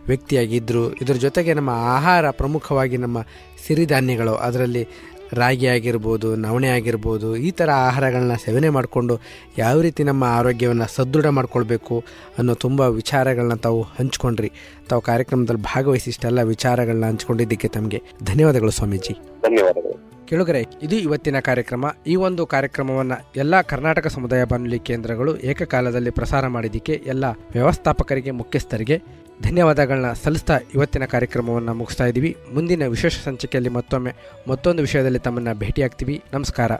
ವ್ಯಕ್ತಿಯಾಗಿದ್ದರು 0.06 0.92
ಇದರ 0.92 1.12
ಜೊತೆಗೆ 1.12 1.54
ನಮ್ಮ 1.54 1.70
ಆಹಾರ 1.70 2.30
ಪ್ರಮುಖವಾಗಿ 2.30 2.96
ನಮ್ಮ 2.96 3.18
ಸಿರಿಧಾನ್ಯಗಳು. 3.66 4.34
ಅದರಲ್ಲಿ 4.34 4.88
ರಾಗಿ 5.32 5.66
ಆಗಿರ್ಬೋದು 5.66 6.36
ನವಣೆ 6.36 6.68
ಆಗಿರ್ಬೋದು 6.68 7.36
ಈ 7.36 7.50
ಥರ 7.50 7.70
ಆಹಾರಗಳನ್ನ 7.70 8.34
ಸೇವನೆ 8.34 8.68
ಮಾಡಿಕೊಂಡು 8.68 9.20
ಯಾವ 9.58 9.80
ರೀತಿ 9.80 10.04
ನಮ್ಮ 10.04 10.24
ಆರೋಗ್ಯವನ್ನು 10.24 10.94
ಸದೃಢ 10.94 11.26
ಮಾಡ್ಕೊಳ್ಬೇಕು 11.26 12.04
ಅನ್ನೋ 12.38 12.54
ತುಂಬ 12.54 12.80
ವಿಚಾರಗಳನ್ನ 12.80 13.54
ತಾವು 13.54 13.82
ಹಂಚ್ಕೊಂಡ್ರಿ. 13.82 14.52
ತಾವು 14.88 15.02
ಕಾರ್ಯಕ್ರಮದಲ್ಲಿ 15.02 15.62
ಭಾಗವಹಿಸಿ 15.62 16.10
ಇಷ್ಟೆಲ್ಲ 16.10 16.42
ವಿಚಾರಗಳನ್ನ 16.42 17.06
ಹಂಚ್ಕೊಂಡಿದ್ದಕ್ಕೆ 17.06 17.68
ತಮಗೆ 17.68 18.02
ಧನ್ಯವಾದಗಳು 18.24 18.70
ಸ್ವಾಮೀಜಿ. 18.70 19.12
ಧನ್ಯವಾದಗಳು. 19.12 20.26
ಕೆಳಗರೆ 20.26 20.64
ಇದು 20.82 20.96
ಇವತ್ತಿನ 20.96 21.40
ಕಾರ್ಯಕ್ರಮ. 21.40 21.84
ಈ 22.06 22.16
ಒಂದು 22.16 22.46
ಕಾರ್ಯಕ್ರಮವನ್ನು 22.46 23.32
ಎಲ್ಲ 23.36 23.60
ಕರ್ನಾಟಕ 23.60 24.06
ಸಮುದಾಯ 24.06 24.44
ಬಾನುಲಿ 24.44 24.78
ಕೇಂದ್ರಗಳು 24.78 25.36
ಏಕಕಾಲದಲ್ಲಿ 25.36 26.10
ಪ್ರಸಾರ 26.10 26.46
ಮಾಡಿದ್ದಕ್ಕೆ 26.46 26.92
ಎಲ್ಲ 26.92 27.24
ವ್ಯವಸ್ಥಾಪಕರಿಗೆ 27.52 28.30
ಮುಖ್ಯಸ್ಥರಿಗೆ 28.30 29.02
ಧನ್ಯವಾದಗಳನ್ನ 29.42 30.12
ಸಲ್ಲಿಸ್ತಾ 30.12 30.60
ಇವತ್ತಿನ 30.74 31.04
ಕಾರ್ಯಕ್ರಮವನ್ನು 31.04 31.74
ಮುಗಿಸ್ತಾ 31.74 32.06
ಇದ್ದೀವಿ. 32.06 32.36
ಮುಂದಿನ 32.54 32.86
ವಿಶೇಷ 32.86 33.20
ಸಂಚಿಕೆಯಲ್ಲಿ 33.24 33.70
ಮತ್ತೊಮ್ಮೆ 33.70 34.14
ಮತ್ತೊಂದು 34.48 34.80
ವಿಷಯದಲ್ಲಿ 34.82 35.18
ತಮ್ಮನ್ನು 35.18 35.54
ಭೇಟಿಯಾಗ್ತೀವಿ. 35.54 36.22
ನಮಸ್ಕಾರ. 36.32 36.72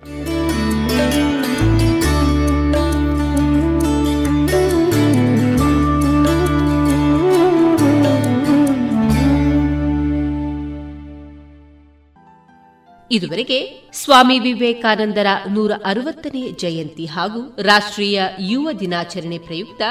ಇದುವರೆಗೆ 13.10 13.90
ಸ್ವಾಮಿ 13.92 14.38
ವಿವೇಕಾನಂದರ 14.38 15.26
ನೂರ 15.50 15.72
ಅರವತ್ತನೇ 15.84 16.50
ಜಯಂತಿ 16.50 17.06
ಹಾಗೂ 17.06 17.56
ರಾಷ್ಟ್ರೀಯ 17.62 18.22
ಯುವ 18.40 18.72
ದಿನಾಚರಣೆ 18.72 19.38
ಪ್ರಯುಕ್ತ 19.38 19.82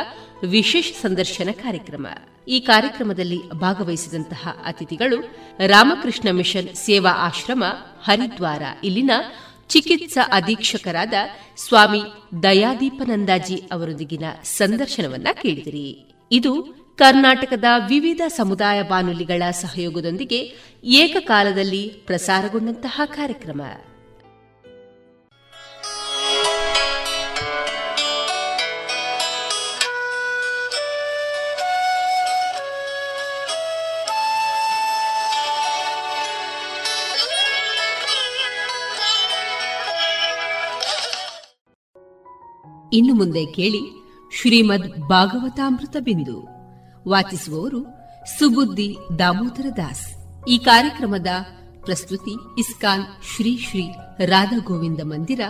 ವಿಶೇಷ 0.49 0.91
ಸಂದರ್ಶನ 1.01 1.49
ಕಾರ್ಯಕ್ರಮ. 1.51 2.07
ಈ 2.47 2.59
ಕಾರ್ಯಕ್ರಮದಲ್ಲಿ 2.59 3.49
ಭಾಗವಹಿಸಿದಂತಹ 3.49 4.63
ಅತಿಥಿಗಳು 4.65 5.35
ರಾಮಕೃಷ್ಣ 5.67 6.29
ಮಿಷನ್ 6.31 6.75
ಸೇವಾ 6.75 7.11
ಆಶ್ರಮ, 7.11 7.63
ಹರಿದ್ವಾರ, 8.03 8.61
ಇಲ್ಲಿನ 8.83 9.11
ಚಿಕಿತ್ಸಾ 9.67 10.29
ಅಧೀಕ್ಷಕರಾದ 10.31 11.13
ಸ್ವಾಮಿ 11.57 12.01
ದಯಾದೀಪನಂದಾಜಿ 12.43 13.55
ಅವರೊಂದಿಗಿನ 13.71 14.23
ಸಂದರ್ಶನವನ್ನ 14.43 15.27
ಕೇಳಿದಿರಿ. 15.41 16.13
ಇದು 16.31 16.84
ಕರ್ನಾಟಕದ 16.97 17.63
ವಿವಿಧ 17.89 18.21
ಸಮುದಾಯ 18.27 18.81
ಬಾನುಲಿಗಳ 18.81 19.43
ಸಹಯೋಗದೊಂದಿಗೆ 19.51 20.39
ಏಕಕಾಲದಲ್ಲಿ 20.83 21.87
ಪ್ರಸಾರಗೊಂಡಂತಹ 21.87 23.01
ಕಾರ್ಯಕ್ರಮ. 23.05 23.61
ಇನ್ನು 42.93 43.13
ಮುಂದೆ 43.13 43.45
ಕೇಳಿ 43.45 44.05
ಶ್ರೀಮದ್ 44.41 45.09
ಭಾಗವತಾಮೃತ 45.09 45.95
ಬಿಂದು. 45.99 46.54
ವಾಚಿಸುವವರು 47.07 47.83
ಸುಬುದ್ದಿ 48.39 48.97
ದಾಮೋದರ 49.19 49.65
ದಾಸ್. 49.77 50.15
ಈ 50.47 50.57
ಕಾರ್ಯಕ್ರಮದ 50.57 51.27
ಪ್ರಸ್ತುತಿ 51.83 52.31
ಇಸ್ಕಾನ್ 52.31 53.03
ಶ್ರೀ 53.35 53.57
ಶ್ರೀ 53.57 53.91
ರಾಧಾ 54.25 54.57
ಗೋವಿಂದ 54.57 54.99
ಮಂದಿರ, 55.03 55.41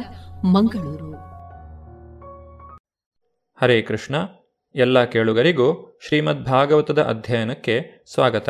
ಮಂಗಳೂರು. 0.45 1.12
ಹರೇ 3.62 3.82
ಕೃಷ್ಣ. 3.82 4.16
ಎಲ್ಲ 4.76 5.06
ಕೇಳುಗರಿಗೂ 5.06 5.99
ಶ್ರೀಮದ್ 6.08 6.43
ಭಾಗವತದ 6.43 7.01
ಅಧ್ಯಯನಕ್ಕೆ 7.01 8.06
ಸ್ವಾಗತ. 8.14 8.49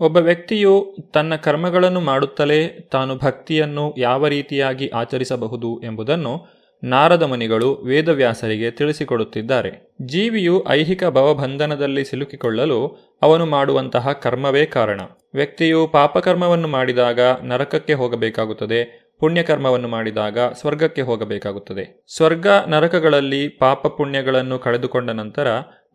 ಒಬ್ಬ 0.00 0.16
ವ್ಯಕ್ತಿಯು 0.16 0.96
ತನ್ನ 1.14 1.34
ಕರ್ಮಗಳನ್ನು 1.34 2.00
ಮಾಡುತ್ತಲೇ 2.00 2.88
ತಾನು 2.92 3.16
ಭಕ್ತಿಯನ್ನು 3.16 3.94
ಯಾವ 3.98 4.26
ರೀತಿಯಾಗಿ 4.26 4.88
ಆಚರಿಸಬಹುದು 4.88 5.82
ಎಂಬುದನ್ನು 5.82 6.55
ನಾರದ 6.84 7.22
ಮುನಿಗಳು 7.22 7.74
ವೇದವ್ಯಾಸರಿಗೆ 7.74 8.70
ತಿಳಿಸಿಕೊಡುತ್ತಿದ್ದಾರೆ. 8.70 9.94
ಜೀವಿಯು 10.06 10.64
ಐಹಿಕ 10.68 11.04
ಭವಬಂಧನದಲ್ಲಿ 11.04 12.04
ಸಿಲುಕಿಕೊಳ್ಳಲು 12.04 12.86
ಅವನು 13.22 13.46
ಮಾಡುವಂತಹ 13.46 14.12
ಕರ್ಮವೇ 14.12 14.66
ಕಾರಣ. 14.66 15.00
ವ್ಯಕ್ತಿಯು 15.34 15.86
ಪಾಪಕರ್ಮವನ್ನು 15.86 16.68
ಮಾಡಿದಾಗ 16.68 17.20
ನರಕಕ್ಕೆ 17.42 17.92
ಹೋಗಬೇಕಾಗುತ್ತದೆ, 17.92 19.06
ಪುಣ್ಯಕರ್ಮವನ್ನು 19.20 19.88
ಮಾಡಿದಾಗ 19.88 20.38
ಸ್ವರ್ಗಕ್ಕೆ 20.38 21.02
ಹೋಗಬೇಕಾಗುತ್ತದೆ. 21.02 22.04
ಸ್ವರ್ಗ 22.16 22.46
ನರಕಗಳಲ್ಲಿ 22.66 23.48
ಪಾಪ 23.48 23.86
ಪುಣ್ಯಗಳನ್ನು 23.86 24.58
ಕಳೆದುಕೊಂಡ 24.58 25.10
ನಂತರ 25.10 25.46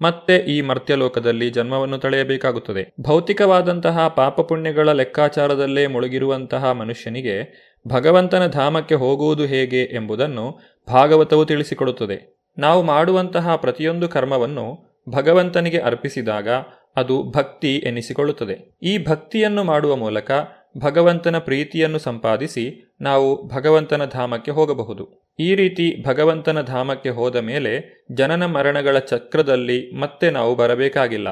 ಮತ್ತೆ 0.02 0.38
ಈ 0.38 0.62
ಮರ್ತ್ಯಲೋಕದಲ್ಲಿ 0.62 1.50
ಜನ್ಮವನ್ನು 1.50 1.98
ತಳೆಯಬೇಕಾಗುತ್ತದೆ. 1.98 2.94
ಭೌತಿಕವಾದಂತಹ 3.02 4.08
ಪಾಪ 4.08 4.42
ಪುಣ್ಯಗಳ 4.42 4.92
ಲೆಕ್ಕಾಚಾರದಲ್ಲೇ 4.92 5.88
ಮುಳುಗಿರುವಂತಹ 5.88 6.72
ಮನುಷ್ಯನಿಗೆ 6.72 7.71
ಭಗವಂತನ 7.88 8.48
ಧಾಮಕ್ಕೆ 8.48 8.96
ಹೋಗುವುದು 8.96 9.44
ಹೇಗೆ 9.44 9.84
ಎಂಬುದನ್ನು 9.84 10.60
ಭಾಗವತವು 10.88 11.46
ತಿಳಿಸಿಕೊಡುತ್ತದೆ. 11.46 12.42
ನಾವು 12.58 12.84
ಮಾಡುವಂತಹ 12.84 13.56
ಪ್ರತಿಯೊಂದು 13.56 14.10
ಕರ್ಮವನ್ನು 14.10 14.96
ಭಗವಂತನಿಗೆ 15.10 15.78
ಅರ್ಪಿಸಿದಾಗ 15.78 16.50
ಅದು 16.96 17.32
ಭಕ್ತಿ 17.32 17.76
ಎನಿಸಿಕೊಳ್ಳುತ್ತದೆ. 17.76 18.78
ಈ 18.84 19.06
ಭಕ್ತಿಯನ್ನು 19.06 19.64
ಮಾಡುವ 19.64 19.96
ಮೂಲಕ 19.96 20.32
ಭಗವಂತನ 20.78 21.38
ಪ್ರೀತಿಯನ್ನು 21.38 22.00
ಸಂಪಾದಿಸಿ 22.00 22.96
ನಾವು 23.02 23.48
ಭಗವಂತನ 23.48 24.06
ಧಾಮಕ್ಕೆ 24.06 24.52
ಹೋಗಬಹುದು. 24.52 25.34
ಈ 25.40 25.56
ರೀತಿ 25.56 26.08
ಭಗವಂತನ 26.08 26.62
ಧಾಮಕ್ಕೆ 26.62 27.10
ಹೋದ 27.10 27.36
ಮೇಲೆ 27.36 28.06
ಜನನ 28.12 28.46
ಮರಣಗಳ 28.46 29.00
ಚಕ್ರದಲ್ಲಿ 29.00 30.00
ಮತ್ತೆ 30.00 30.32
ನಾವು 30.32 30.56
ಬರಬೇಕಾಗಿಲ್ಲ. 30.56 31.28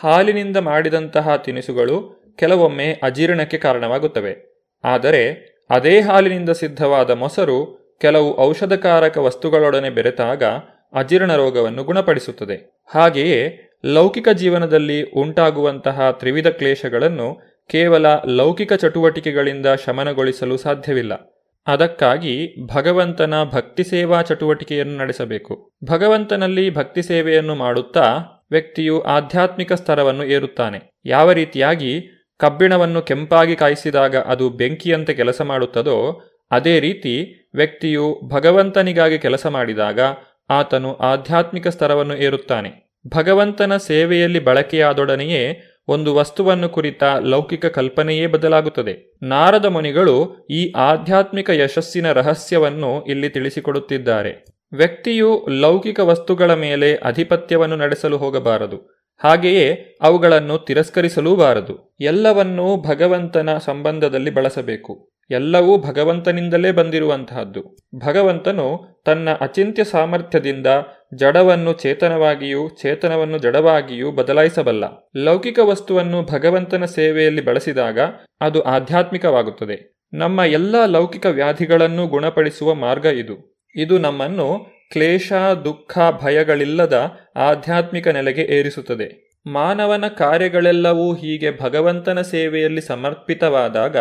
ಹಾಲಿನಿಂದ 0.00 0.56
ಮಾಡಿದಂತಹ 0.56 1.36
ತಿನಿಸುಗಳು 1.36 2.24
ಕೆಲವೊಮ್ಮೆ 2.38 3.00
ಅಜೀರ್ಣಕ್ಕೆ 3.02 3.58
ಕಾರಣವಾಗುತ್ತವೆ. 3.58 4.54
ಆದರೆ 4.84 5.53
ಅದೇ 5.70 6.00
ಹಾಲಿನಿಂದ 6.00 6.50
ಸಿದ್ಧವಾದ 6.50 7.10
ಮೊಸರು 7.10 7.84
ಕೆಲವು 8.00 8.40
ಔಷಧಕಾರಕ 8.40 9.18
ವಸ್ತುಗಳೊಡನೆ 9.18 9.90
ಬೆರೆತಾಗ 9.90 10.42
ಅಜೀರ್ಣ 10.92 11.36
ರೋಗವನ್ನು 11.36 11.84
ಗುಣಪಡಿಸುತ್ತದೆ. 11.84 12.82
ಹಾಗೆಯೇ 12.94 13.60
ಲೌಕಿಕ 13.84 14.28
ಜೀವನದಲ್ಲಿ 14.28 15.02
ಉಂಟಾಗುವಂತಹ 15.02 16.10
ತ್ರಿವಿಧ 16.10 16.46
ಕ್ಲೇಶಗಳನ್ನು 16.46 17.40
ಕೇವಲ 17.70 18.06
ಲೌಕಿಕ 18.26 18.72
ಚಟುವಟಿಕೆಗಳಿಂದ 18.72 19.66
ಶಮನಗೊಳಿಸಲು 19.86 20.56
ಸಾಧ್ಯವಿಲ್ಲ. 20.56 21.40
ಅದಕ್ಕಾಗಿ 21.66 22.66
ಭಗವಂತನ 22.66 23.34
ಭಕ್ತಿ 23.44 23.84
ಸೇವಾ 23.84 24.22
ಚಟುವಟಿಕೆಯನ್ನು 24.22 24.98
ನಡೆಸಬೇಕು. 24.98 25.72
ಭಗವಂತನಲ್ಲಿ 25.84 26.74
ಭಕ್ತಿ 26.74 27.02
ಸೇವೆಯನ್ನು 27.02 27.54
ಮಾಡುತ್ತಾ 27.54 28.16
ವ್ಯಕ್ತಿಯು 28.50 29.00
ಆಧ್ಯಾತ್ಮಿಕ 29.00 29.72
ಸ್ತರವನ್ನು 29.72 30.24
ಏರುತ್ತಾನೆ. 30.24 30.90
ಯಾವ 31.04 31.32
ರೀತಿಯಾಗಿ 31.32 32.13
ಕಬ್ಬಿಣವನ್ನು 32.38 33.02
ಕೆಂಪಾಗಿ 33.02 33.56
ಕಾಯಿಸಿದಾಗ 33.56 34.16
ಅದು 34.16 34.50
ಬೆಂಕಿಯಂತೆ 34.50 35.14
ಕೆಲಸ 35.14 35.40
ಮಾಡುತ್ತದೋ, 35.42 36.22
ಅದೇ 36.50 36.80
ರೀತಿ 36.80 37.48
ವ್ಯಕ್ತಿಯು 37.54 38.20
ಭಗವಂತನಿಗಾಗಿ 38.28 39.18
ಕೆಲಸ 39.18 39.46
ಮಾಡಿದಾಗ 39.46 40.00
ಆತನು 40.50 40.94
ಆಧ್ಯಾತ್ಮಿಕ 40.94 41.68
ಸ್ತರವನ್ನು 41.68 42.16
ಏರುತ್ತಾನೆ. 42.16 42.98
ಭಗವಂತನ 43.08 43.76
ಸೇವೆಯಲ್ಲಿ 43.76 44.40
ಬಳಕೆಯಾದೊಡನೆಯೇ 44.40 45.70
ಒಂದು 45.88 46.14
ವಸ್ತುವನ್ನು 46.14 46.68
ಕುರಿತ 46.68 47.02
ಲೌಕಿಕ 47.20 47.66
ಕಲ್ಪನೆಯೇ 47.66 48.26
ಬದಲಾಗುತ್ತದೆ. 48.26 49.18
ನಾರದ 49.22 49.64
ಮುನಿಗಳು 49.64 50.46
ಈ 50.50 50.72
ಆಧ್ಯಾತ್ಮಿಕ 50.72 51.50
ಯಶಸ್ಸಿನ 51.50 52.12
ರಹಸ್ಯವನ್ನು 52.12 53.04
ಇಲ್ಲಿ 53.04 53.28
ತಿಳಿಸಿಕೊಡುತ್ತಿದ್ದಾರೆ. 53.28 54.44
ವ್ಯಕ್ತಿಯು 54.72 55.46
ಲೌಕಿಕ 55.50 56.00
ವಸ್ತುಗಳ 56.00 56.54
ಮೇಲೆ 56.54 56.96
ಅಧಿಪತ್ಯವನ್ನು 56.96 57.76
ನಡೆಸಲು 57.76 58.16
ಹೋಗಬಾರದು. 58.16 59.03
ಹಾಗೆಯೇ 59.24 59.96
ಅವುಗಳನ್ನು 60.02 60.58
ತಿರಸ್ಕರಿಸಲೂಬಾರದು. 60.58 61.94
ಎಲ್ಲವನ್ನೂ 62.00 62.76
ಭಗವಂತನ 62.76 63.58
ಸಂಬಂಧದಲ್ಲಿ 63.58 64.30
ಬಳಸಬೇಕು. 64.30 65.10
ಎಲ್ಲವೂ 65.30 65.78
ಭಗವಂತನಿಂದಲೇ 65.78 66.72
ಬಂದಿರುವಂತಹದ್ದು. 66.72 67.76
ಭಗವಂತನು 68.06 68.86
ತನ್ನ 69.04 69.28
ಅಚಿಂತ್ಯ 69.40 69.84
ಸಾಮರ್ಥ್ಯದಿಂದ 69.84 70.66
ಜಡವನ್ನು 71.14 71.72
ಚೇತನವಾಗಿಯೂ, 71.72 72.68
ಚೇತನವನ್ನು 72.68 73.38
ಜಡವಾಗಿಯೂ 73.38 74.10
ಬದಲಾಯಿಸಬಲ್ಲ. 74.10 74.84
ಲೌಕಿಕ 75.16 75.58
ವಸ್ತುವನ್ನು 75.58 76.22
ಭಗವಂತನ 76.22 76.84
ಸೇವೆಯಲ್ಲಿ 76.84 77.44
ಬಳಸಿದಾಗ 77.44 77.98
ಅದು 78.40 78.62
ಆಧ್ಯಾತ್ಮಿಕವಾಗುತ್ತದೆ. 78.62 79.94
ನಮ್ಮ 80.12 80.40
ಎಲ್ಲ 80.40 80.86
ಲೌಕಿಕ 80.86 81.26
ವ್ಯಾಧಿಗಳನ್ನು 81.26 82.06
ಗುಣಪಡಿಸುವ 82.06 82.74
ಮಾರ್ಗ 82.74 83.06
ಇದು. 83.06 83.54
ಇದು 83.76 83.98
ನಮ್ಮನ್ನು 83.98 84.73
ಕ್ಲೇಶ, 84.92 85.32
ದುಃಖ, 85.64 85.98
ಭಯಗಳಿಲ್ಲದ 86.22 87.10
ಆಧ್ಯಾತ್ಮಿಕ 87.36 88.08
ನೆಲೆಗೆ 88.08 88.42
ಏರಿಸುತ್ತದೆ. 88.42 89.24
ಮಾನವನ 89.46 90.08
ಕಾರ್ಯಗಳೆಲ್ಲವೂ 90.08 91.14
ಹೀಗೆ 91.14 91.60
ಭಗವಂತನ 91.60 92.20
ಸೇವೆಯಲ್ಲಿ 92.20 92.80
ಸಮರ್ಪಿತವಾದಾಗ 92.80 93.96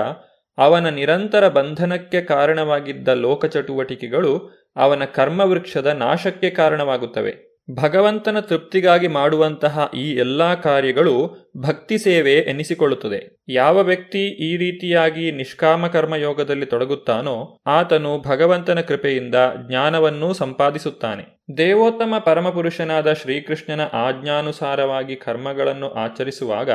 ಅವನ 0.57 0.89
ನಿರಂತರ 0.89 1.47
ಬಂಧನಕ್ಕೆ 1.47 2.21
ಕಾರಣವಾಗಿದ್ದ 2.21 3.07
ಲೋಕಚಟುವಟಿಕೆಗಳು 3.07 4.51
ಅವನ 4.75 5.03
ಕರ್ಮವೃಕ್ಷದ 5.05 5.87
ನಾಶಕ್ಕೆ 5.87 6.49
ಕಾರಣವಾಗುತ್ತವೆ. 6.49 7.52
ಭಗವಂತನ 7.71 8.39
ತೃಪ್ತಿಗಾಗಿ 8.39 9.07
ಮಾಡುವಂತಹ 9.07 9.91
ಈ 9.95 10.15
ಎಲ್ಲ 10.15 10.53
ಕಾರ್ಯಗಳು 10.53 11.35
ಭಕ್ತಿ 11.57 11.97
ಸೇವೆ 11.97 12.33
ಎನಿಸಿಕೊಳ್ಳುತ್ತದೆ. 12.33 13.43
ಯಾವ 13.49 13.77
ವ್ಯಕ್ತಿ 13.79 14.27
ಈ 14.27 14.57
ರೀತಿಯಾಗಿ 14.57 15.31
ನಿಷ್ಕಾಮ 15.31 15.87
ಕರ್ಮಯೋಗದಲ್ಲಿ 15.87 16.65
ತೊಡಗುತ್ತಾನೋ, 16.65 17.57
ಆತನು 17.65 18.21
ಭಗವಂತನ 18.27 18.79
ಕೃಪೆಯಿಂದ 18.79 19.35
ಜ್ಞಾನವನ್ನೂ 19.67 20.33
ಸಂಪಾದಿಸುತ್ತಾನೆ. 20.33 21.43
ದೇವೋತ್ತಮ 21.57 22.13
ಪರಮಪುರುಷನಾದ 22.25 23.13
ಶ್ರೀಕೃಷ್ಣನ 23.13 23.81
ಆಜ್ಞಾನುಸಾರವಾಗಿ 23.93 25.15
ಕರ್ಮಗಳನ್ನು 25.15 25.89
ಆಚರಿಸುವಾಗ 25.89 26.69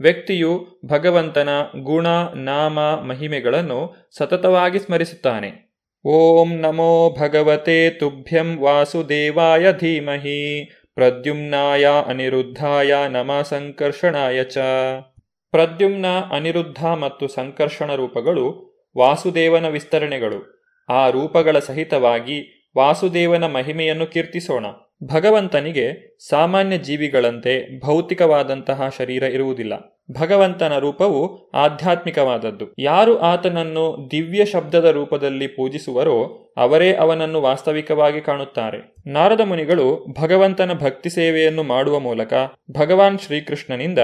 ವ್ಯಕ್ತಿಯು 0.00 0.80
ಭಗವಂತನ 0.86 1.48
ಗುಣ, 1.82 2.06
ನಾಮ, 2.34 2.80
ಮಹಿಮೆಗಳನ್ನು 2.80 4.10
ಸತತವಾಗಿ 4.18 4.78
ಸ್ಮರಿಸುತ್ತಾನೆ. 4.78 5.69
ಓಂ 6.04 6.56
ನಮೋ 6.56 7.16
ಭಗವತೆ 7.20 7.90
ತುಭ್ಯಂ 7.90 8.58
ವಾಸುದೇವಾಯ 8.60 9.72
ಧೀಮಹಿ 9.72 10.70
ಪ್ರದ್ಯುಮ್ನಾಯ 10.94 11.86
ಅನಿರುದ್ಧಾಯ 12.06 12.94
ನಮ 13.08 13.40
ಸಂಕರ್ಷಣಾಯ 13.42 14.44
ಚ 14.44 14.58
ಪ್ರದ್ಯುಮ್ನ 15.50 16.06
ಅನಿರುದ್ಧ 16.32 16.86
ಮತ್ತು 16.86 17.28
ಸಂಕರ್ಷಣ 17.28 17.94
ರೂಪಗಳು 17.94 18.46
ವಾಸುದೇವನ 18.98 19.68
ವಿಸ್ತರಣೆಗಳು. 19.68 20.64
ಆ 20.88 21.10
ರೂಪಗಳ 21.10 21.58
ಸಹಿತವಾಗಿ 21.58 22.70
ವಾಸುದೇವನ 22.78 23.46
ಮಹಿಮೆಯನ್ನು 23.46 24.06
ಕೀರ್ತಿಸೋಣ. 24.06 24.66
ಭಗವಂತನಿಗೆ 25.04 26.16
ಸಾಮಾನ್ಯ 26.28 26.78
ಜೀವಿಗಳಂತೆ 26.78 27.80
ಭೌತಿಕವಾದಂತಹ 27.80 28.88
ಶರೀರ 28.98 29.22
ಇರುವುದಿಲ್ಲ. 29.22 30.02
ಭಗವಂತನ 30.20 30.78
ರೂಪವು 30.78 31.50
ಆಧ್ಯಾತ್ಮಿಕವಾದದ್ದು. 31.50 32.74
ಯಾರು 32.78 33.18
ಆತನನ್ನು 33.18 34.08
ದಿವ್ಯ 34.10 34.44
ಶಬ್ದದ 34.44 34.84
ರೂಪದಲ್ಲಿ 34.84 35.46
ಪೂಜಿಸುವರೋ 35.46 36.52
ಅವರೇ 36.56 36.92
ಅವನನ್ನು 36.92 37.40
ವಾಸ್ತವಿಕವಾಗಿ 37.40 38.20
ಕಾಣುತ್ತಾರೆ. 38.20 38.94
ನಾರದ 39.06 39.40
ಮುನಿಗಳು 39.40 40.14
ಭಗವಂತನ 40.20 40.72
ಭಕ್ತಿ 40.72 41.10
ಸೇವೆಯನ್ನು 41.10 41.62
ಮಾಡುವ 41.62 41.98
ಮೂಲಕ 41.98 42.34
ಭಗವಾನ್ 42.70 43.18
ಶ್ರೀಕೃಷ್ಣನಿಂದ 43.18 43.98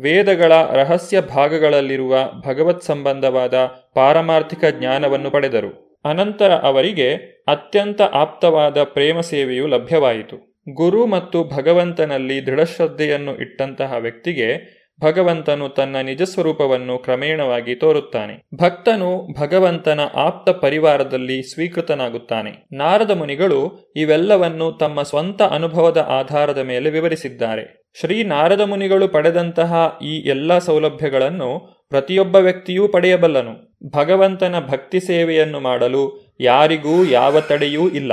ವೇದಗಳ 0.00 0.52
ರಹಸ್ಯ 0.72 1.20
ಭಾಗಗಳಲ್ಲಿರುವ 1.20 2.16
ಭಗವತ್ 2.46 2.82
ಸಂಬಂಧವಾದ 2.82 3.54
ಪಾರಮಾರ್ಥಿಕ 3.94 4.64
ಜ್ಞಾನವನ್ನು 4.64 5.30
ಪಡೆದರು. 5.30 5.87
ಅನಂತರ 6.08 6.52
ಅವರಿಗೆ 6.52 7.14
ಅತ್ಯಂತ 7.48 8.02
ಆಪ್ತವಾದ 8.02 8.82
ಪ್ರೇಮ 8.82 9.20
ಸೇವೆಯು 9.20 9.66
ಲಭ್ಯವಾಯಿತು. 9.66 10.48
ಗುರು 10.74 11.06
ಮತ್ತು 11.06 11.44
ಭಗವಂತನಲ್ಲಿ 11.44 12.46
ದೃಢಶ್ರದ್ಧೆಯನ್ನು 12.46 13.36
ಇಟ್ಟಂತಹ 13.36 13.94
ವ್ಯಕ್ತಿಗೆ 13.98 14.78
ಭಗವಂತನು 15.04 15.68
ತನ್ನ 15.68 15.96
ನಿಜ 15.96 16.22
ಸ್ವರೂಪವನ್ನು 16.22 16.98
ಕ್ರಮೇಣವಾಗಿ 16.98 17.74
ತೋರುತ್ತಾನೆ. 17.74 18.42
ಭಕ್ತನು 18.62 19.40
ಭಗವಂತನ 19.40 20.00
ಆಪ್ತ 20.14 20.50
ಪರಿವಾರದಲ್ಲಿ 20.50 21.42
ಸ್ವೀಕೃತನಾಗುತ್ತಾನೆ. 21.42 22.66
ನಾರದ 22.72 23.10
ಮುನಿಗಳು 23.10 23.92
ಇವೆಲ್ಲವನ್ನು 23.96 24.72
ತಮ್ಮ 24.72 25.02
ಸ್ವಂತ 25.02 25.42
ಅನುಭವದ 25.42 25.96
ಆಧಾರದ 26.08 26.58
ಮೇಲೆ 26.58 26.90
ವಿವರಿಸಿದ್ದಾರೆ. 26.90 27.90
ಶ್ರೀ 28.00 28.22
ನಾರದ 28.22 28.60
ಮುನಿಗಳು 28.60 29.08
ಪಡೆದಂತಹ 29.08 29.98
ಈ 30.02 30.28
ಎಲ್ಲ 30.28 30.58
ಸೌಲಭ್ಯಗಳನ್ನು 30.58 31.77
ಪ್ರತಿಯೊಬ್ಬ 31.88 32.36
ವ್ಯಕ್ತಿಯೂ 32.36 32.88
ಪಡೆಯಬಲ್ಲನು. 32.88 33.78
ಭಗವಂತನ 33.90 34.66
ಭಕ್ತಿ 34.66 35.00
ಸೇವೆಯನ್ನು 35.00 35.60
ಮಾಡಲು 35.60 36.34
ಯಾರಿಗೂ 36.40 37.04
ಯಾವ 37.04 37.40
ತಡೆಯೂ 37.40 37.88
ಇಲ್ಲ. 37.88 38.12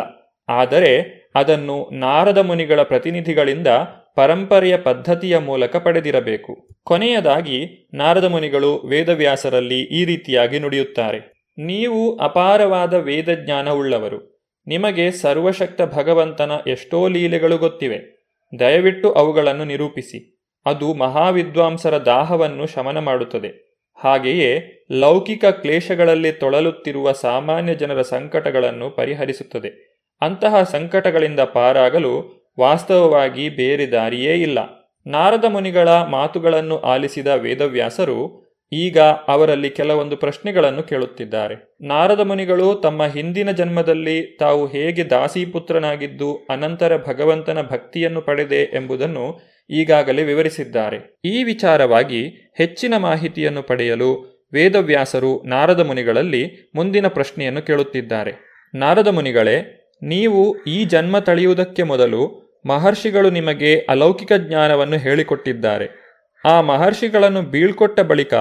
ಆದರೆ 0.50 1.26
ಅದನ್ನು 1.36 1.90
ನಾರದ 1.94 2.38
ಮುನಿಗಳ 2.38 2.82
ಪ್ರತಿನಿಧಿಗಳಿಂದ 2.82 3.68
ಪರಂಪರೆಯ 4.16 4.78
ಪದ್ಧತಿಯ 4.78 5.38
ಮೂಲಕ 5.38 5.76
ಪಡೆದಿರಬೇಕು. 5.76 6.68
ಕೊನೆಯದಾಗಿ 6.84 7.90
ನಾರದ 7.94 8.24
ಮುನಿಗಳು 8.24 8.76
ವೇದವ್ಯಾಸರಲ್ಲಿ 8.76 9.82
ಈ 9.82 10.06
ರೀತಿಯಾಗಿ 10.06 10.60
ನುಡಿಯುತ್ತಾರೆ. 10.60 11.52
ನೀವು 11.58 12.18
ಅಪಾರವಾದ 12.18 12.94
ವೇದ 12.94 13.30
ಜ್ಞಾನವುಳ್ಳವರು 13.34 14.50
ನಿಮಗೆ 14.68 15.12
ಸರ್ವಶಕ್ತ 15.12 15.82
ಭಗವಂತನ 15.82 16.52
ಎಷ್ಟೋ 16.68 17.08
ಲೀಲೆಗಳು 17.08 17.58
ಗೊತ್ತಿವೆ. 17.58 18.30
ದಯವಿಟ್ಟು 18.60 19.12
ಅವುಗಳನ್ನು 19.12 19.66
ನಿರೂಪಿಸಿ. 19.66 20.42
ಅದು 20.66 20.94
ಮಹಾವಿದ್ವಾಂಸರ 20.94 21.98
ದಾಹವನ್ನು 21.98 22.68
ಶಮನ 22.68 23.00
ಮಾಡುತ್ತದೆ. 23.00 23.65
ಹಾಗೆಯೇ 23.96 24.72
ಲೌಕಿಕ 24.92 25.46
ಕ್ಲೇಶಗಳಲ್ಲಿ 25.46 26.32
ತೊಳಲುತ್ತಿರುವ 26.32 27.12
ಸಾಮಾನ್ಯ 27.12 27.76
ಜನರ 27.76 28.02
ಸಂಕಟಗಳನ್ನು 28.02 28.90
ಪರಿಹರಿಸುತ್ತದೆ. 28.90 30.02
ಅಂತಹ 30.22 30.64
ಸಂಕಟಗಳಿಂದ 30.64 31.40
ಪಾರಾಗಲು 31.40 32.46
ವಾಸ್ತವವಾಗಿ 32.60 33.50
ಬೇರೆ 33.50 33.92
ದಾರಿಯೇ 33.92 34.34
ಇಲ್ಲ. 34.34 34.60
ನಾರದ 35.08 35.46
ಮುನಿಗಳ 35.46 35.90
ಮಾತುಗಳನ್ನು 35.90 36.78
ಆಲಿಸಿದ 36.78 37.28
ವೇದವ್ಯಾಸರು 37.28 38.46
ಈಗ 38.72 39.00
ಅವರಲ್ಲಿ 39.00 39.70
ಕೆಲವೊಂದು 39.70 40.18
ಪ್ರಶ್ನೆಗಳನ್ನು 40.18 40.84
ಕೇಳುತ್ತಿದ್ದಾರೆ. 40.84 41.78
ನಾರದ 41.82 42.20
ಮುನಿಗಳು 42.20 42.76
ತಮ್ಮ 42.76 43.06
ಹಿಂದಿನ 43.06 43.52
ಜನ್ಮದಲ್ಲಿ 43.52 44.38
ತಾವು 44.40 44.68
ಹೇಗೆ 44.68 45.04
ದಾಸಿಪುತ್ರನಾಗಿದ್ದು, 45.04 46.48
ಅನಂತರ 46.50 46.98
ಭಗವಂತನ 46.98 47.62
ಭಕ್ತಿಯನ್ನು 47.62 48.22
ಪಡೆದೆ 48.22 48.62
ಎಂಬುದನ್ನು 48.64 49.55
ಈಗಾಗಲೇ 49.70 50.24
ವಿವರಿಸಿದ್ದಾರೆ. 50.24 51.20
ಈ 51.26 51.44
ವಿಚಾರವಾಗಿ 51.44 52.52
ಹೆಚ್ಚಿನ 52.58 52.98
ಮಾಹಿತಿಯನ್ನು 52.98 53.64
ಪಡೆಯಲು 53.64 54.36
ವೇದವ್ಯಾಸರು 54.54 55.44
ನಾರದ 55.46 55.80
ಮುನಿಗಳಲ್ಲಿ 55.80 56.72
ಮುಂದಿನ 56.76 57.08
ಪ್ರಶ್ನೆಯನ್ನು 57.08 57.62
ಕೇಳುತ್ತಿದ್ದಾರೆ. 57.62 58.34
ನಾರದ 58.76 59.08
ಮುನಿಗಳೇ, 59.08 59.82
ನೀವು 60.04 60.64
ಈ 60.64 60.86
ಜನ್ಮ 60.86 61.20
ತಳೆಯುವುದಕ್ಕೆ 61.20 61.84
ಮೊದಲು 61.84 62.46
ಮಹರ್ಷಿಗಳು 62.66 63.30
ನಿಮಗೆ 63.30 63.80
ಅಲೌಕಿಕ 63.80 64.32
ಜ್ಞಾನವನ್ನು 64.34 64.98
ಹೇಳಿಕೊಟ್ಟಿದ್ದಾರೆ. 64.98 66.06
ಆ 66.46 66.62
ಮಹರ್ಷಿಗಳನ್ನು 66.62 67.42
ಬೀಳ್ಕೊಟ್ಟ 67.42 68.00
ಬಳಿಕ 68.00 68.34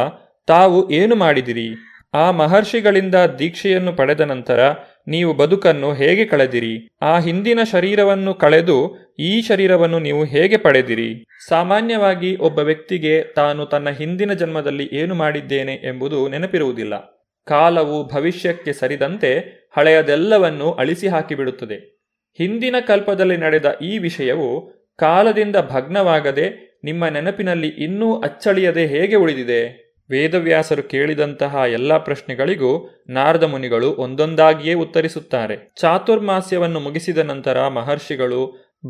ತಾವು 0.47 0.91
ಏನು 0.91 1.17
ಮಾಡಿದಿರಿ? 1.17 1.69
ಆ 2.15 2.31
ಮಹರ್ಷಿಗಳಿಂದ 2.31 3.15
ದೀಕ್ಷೆಯನ್ನು 3.15 3.93
ಪಡೆದ 3.93 4.21
ನಂತರ 4.21 4.73
ನೀವು 5.07 5.35
ಬದುಕನ್ನು 5.35 5.93
ಹೇಗೆ 5.93 6.25
ಕಳೆದಿರಿ? 6.25 6.89
ಆ 7.03 7.19
ಹಿಂದಿನ 7.19 7.59
ಶರೀರವನ್ನು 7.73 8.35
ಕಳೆದು 8.35 8.97
ಈ 9.19 9.43
ಶರೀರವನ್ನು 9.43 9.99
ನೀವು 9.99 10.25
ಹೇಗೆ 10.25 10.57
ಪಡೆದಿರಿ? 10.57 11.25
ಸಾಮಾನ್ಯವಾಗಿ 11.49 12.37
ಒಬ್ಬ 12.37 12.59
ವ್ಯಕ್ತಿಗೆ 12.59 13.23
ತಾನು 13.23 13.67
ತನ್ನ 13.67 13.91
ಹಿಂದಿನ 13.91 14.33
ಜನ್ಮದಲ್ಲಿ 14.33 14.91
ಏನು 14.93 15.15
ಮಾಡಿದ್ದೇನೆ 15.15 15.75
ಎಂಬುದು 15.75 16.29
ನೆನಪಿರುವುದಿಲ್ಲ. 16.29 17.25
ಕಾಲವು 17.47 18.15
ಭವಿಷ್ಯಕ್ಕೆ 18.15 18.73
ಸರಿದಂತೆ 18.73 19.39
ಹಳೆಯದೆಲ್ಲವನ್ನು 19.77 20.73
ಅಳಿಸಿ 20.73 21.09
ಹಾಕಿಬಿಡುತ್ತದೆ. 21.09 22.01
ಹಿಂದಿನ 22.39 22.77
ಕಲ್ಪದಲ್ಲಿ 22.87 23.37
ನಡೆದ 23.37 23.79
ಈ 23.83 23.99
ವಿಷಯವು 23.99 24.71
ಕಾಲದಿಂದ 24.97 25.57
ಭಗ್ನವಾಗದೆ 25.57 26.79
ನಿಮ್ಮ 26.85 27.07
ನೆನಪಿನಲ್ಲಿ 27.07 27.69
ಇನ್ನೂ 27.69 28.21
ಅಚ್ಚಳಿಯದೆ 28.21 28.87
ಹೇಗೆ 28.87 29.17
ಉಳಿದಿದೆ? 29.17 29.84
ವೇದವ್ಯಾಸರು 30.11 30.83
ಕೇಳಿದಂತಹ 30.83 31.55
ಎಲ್ಲ 31.69 31.99
ಪ್ರಶ್ನೆಗಳಿಗೂ 31.99 32.91
ನಾರದ 33.09 33.43
ಮುನಿಗಳು 33.43 33.93
ಒಂದೊಂದಾಗಿಯೇ 33.93 34.75
ಉತ್ತರಿಸುತ್ತಾರೆ. 34.75 35.73
ಚಾತುರ್ಮಾಸ್ಯವನ್ನು 35.81 36.81
ಮುಗಿಸಿದ 36.81 37.19
ನಂತರ 37.19 37.69
ಮಹರ್ಷಿಗಳು 37.69 38.41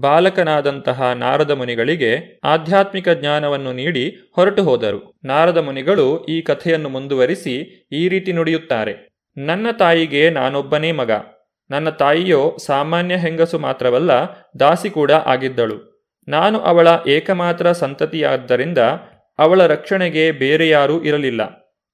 ಬಾಲಕನಾದಂತಹ 0.00 1.12
ನಾರದ 1.12 1.50
ಮುನಿಗಳಿಗೆ 1.50 2.40
ಆಧ್ಯಾತ್ಮಿಕ 2.44 3.08
ಜ್ಞಾನವನ್ನು 3.08 3.72
ನೀಡಿ 3.72 4.32
ಹೊರಟು 4.36 4.62
ಹೋದರು. 4.62 5.20
ನಾರದ 5.24 5.58
ಮುನಿಗಳು 5.58 6.24
ಈ 6.24 6.40
ಕಥೆಯನ್ನು 6.42 6.88
ಮುಂದುವರಿಸಿ 6.88 7.86
ಈ 7.92 8.08
ರೀತಿ 8.08 8.32
ನುಡಿಯುತ್ತಾರೆ. 8.32 8.94
ನನ್ನ 9.36 9.66
ತಾಯಿಗೆ 9.78 10.30
ನಾನೊಬ್ಬನೇ 10.30 10.92
ಮಗ. 10.92 11.10
ನನ್ನ 11.70 11.90
ತಾಯಿಯೋ 11.90 12.56
ಸಾಮಾನ್ಯ 12.66 13.16
ಹೆಂಗಸು 13.16 13.58
ಮಾತ್ರವಲ್ಲ 13.58 14.10
ದಾಸಿ 14.60 14.90
ಕೂಡ 14.90 15.10
ಆಗಿದ್ದಳು. 15.12 15.94
ನಾನು 16.28 16.58
ಅವಳ 16.58 16.88
ಏಕಮಾತ್ರ 17.08 17.72
ಸಂತತಿಯಾದ್ದರಿಂದ 17.72 18.78
ಅವಳ 19.38 19.66
ರಕ್ಷಣೆಗೆ 19.66 20.32
ಬೇರೆ 20.32 20.68
ಯಾರೂ 20.68 21.02
ಇರಲಿಲ್ಲ. 21.02 21.42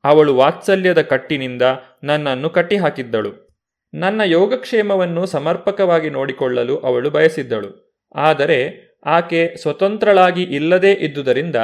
ಅವಳು 0.04 0.36
ವಾತ್ಸಲ್ಯದ 0.36 1.02
ಕಟ್ಟಿನಿಂದ 1.02 1.62
ನನ್ನನ್ನು 2.04 2.50
ಕಟ್ಟಿಹಾಕಿದ್ದಳು. 2.50 3.50
ನನ್ನ 3.94 4.20
ಯೋಗಕ್ಷೇಮವನ್ನು 4.24 5.26
ಸಮರ್ಪಕವಾಗಿ 5.26 6.10
ನೋಡಿಕೊಳ್ಳಲು 6.10 6.78
ಅವಳು 6.78 7.10
ಬಯಸಿದ್ದಳು. 7.10 8.00
ಆದರೆ 8.14 8.90
ಆಕೆ 9.06 9.56
ಸ್ವತಂತ್ರಳಾಗಿ 9.56 10.42
ಇಲ್ಲದೇ 10.42 10.92
ಇದ್ದುದರಿಂದ 10.92 11.56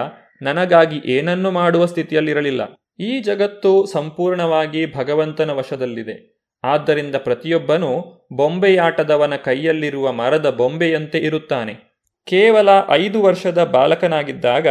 ನನಗಾಗಿ 0.42 1.02
ಏನನ್ನು 1.04 1.50
ಮಾಡುವ 1.50 1.86
ಸ್ಥಿತಿಯಲ್ಲಿರಲಿಲ್ಲ. 1.86 2.60
ಈ 3.00 3.20
ಜಗತ್ತು 3.20 3.86
ಸಂಪೂರ್ಣವಾಗಿ 3.86 4.94
ಭಗವಂತನ 4.94 5.50
ವಶದಲ್ಲಿದೆ. 5.50 6.36
ಆದ್ದರಿಂದ 6.64 7.16
ಪ್ರತಿಯೊಬ್ಬನೂ 7.16 7.92
ಬೊಂಬೆಯಾಟದವನ 8.36 9.36
ಕೈಯಲ್ಲಿರುವ 9.36 10.12
ಮರದ 10.12 10.50
ಬೊಂಬೆಯಂತೆ 10.50 11.18
ಇರುತ್ತಾನೆ. 11.18 11.74
ಕೇವಲ 12.26 12.68
ಐದು 12.90 13.22
ವರ್ಷದ 13.22 13.64
ಬಾಲಕನಾಗಿದ್ದಾಗ 13.64 14.66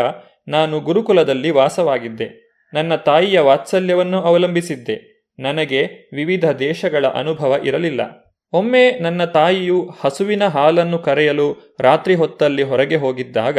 ನಾನು 0.48 0.80
ಗುರುಕುಲದಲ್ಲಿ 0.80 1.50
ವಾಸವಾಗಿದ್ದೆ. 1.50 2.46
ನನ್ನ 2.74 2.96
ತಾಯಿಯ 2.96 3.40
ವಾತ್ಸಲ್ಯವನ್ನು 3.40 4.22
ಅವಲಂಬಿಸಿದ್ದೆ. 4.22 5.16
ನನಗೆ 5.40 6.10
ವಿವಿಧ 6.14 6.46
ದೇಶಗಳ 6.50 7.08
ಅನುಭವ 7.08 7.60
ಇರಲಿಲ್ಲ. 7.64 8.26
ಒಮ್ಮೆ 8.54 8.92
ನನ್ನ 8.92 9.26
ತಾಯಿಯು 9.26 9.90
ಹಸುವಿನ 10.02 10.48
ಹಾಲನ್ನು 10.48 11.00
ಕರೆಯಲು 11.00 11.78
ರಾತ್ರಿ 11.80 12.16
ಹೊತ್ತಲ್ಲಿ 12.16 12.64
ಹೊರಗೆ 12.64 12.96
ಹೋಗಿದ್ದಾಗ 12.96 13.58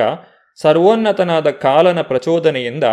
ಸರ್ವೋನ್ನತನಾದ 0.60 1.50
ಕಾಲನ 1.50 2.00
ಪ್ರಚೋದನೆಯಿಂದ 2.00 2.84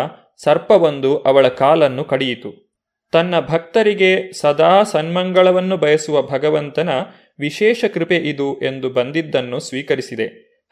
ಸರ್ಪವೊಂದು 0.43 1.17
ಅವಳ 1.17 1.47
ಕಾಲನ್ನು 1.47 2.03
ಕಡಿಯಿತು. 2.03 2.79
ತನ್ನ 3.11 3.39
ಭಕ್ತರಿಗೆ 3.39 4.31
ಸದಾ 4.31 4.83
ಸನ್ಮಂಗಳವನ್ನು 4.83 5.77
ಬಯಸುವ 5.77 6.21
ಭಗವಂತನ 6.21 6.89
ವಿಶೇಷ 7.39 7.85
ಕೃಪೆ 7.93 8.15
ಇದು 8.15 8.59
ಎಂದು 8.61 8.89
ಬಂದಿದ್ದನ್ನು 8.89 9.59
ಸ್ವೀಕರಿಸಿದೆ. 9.59 10.25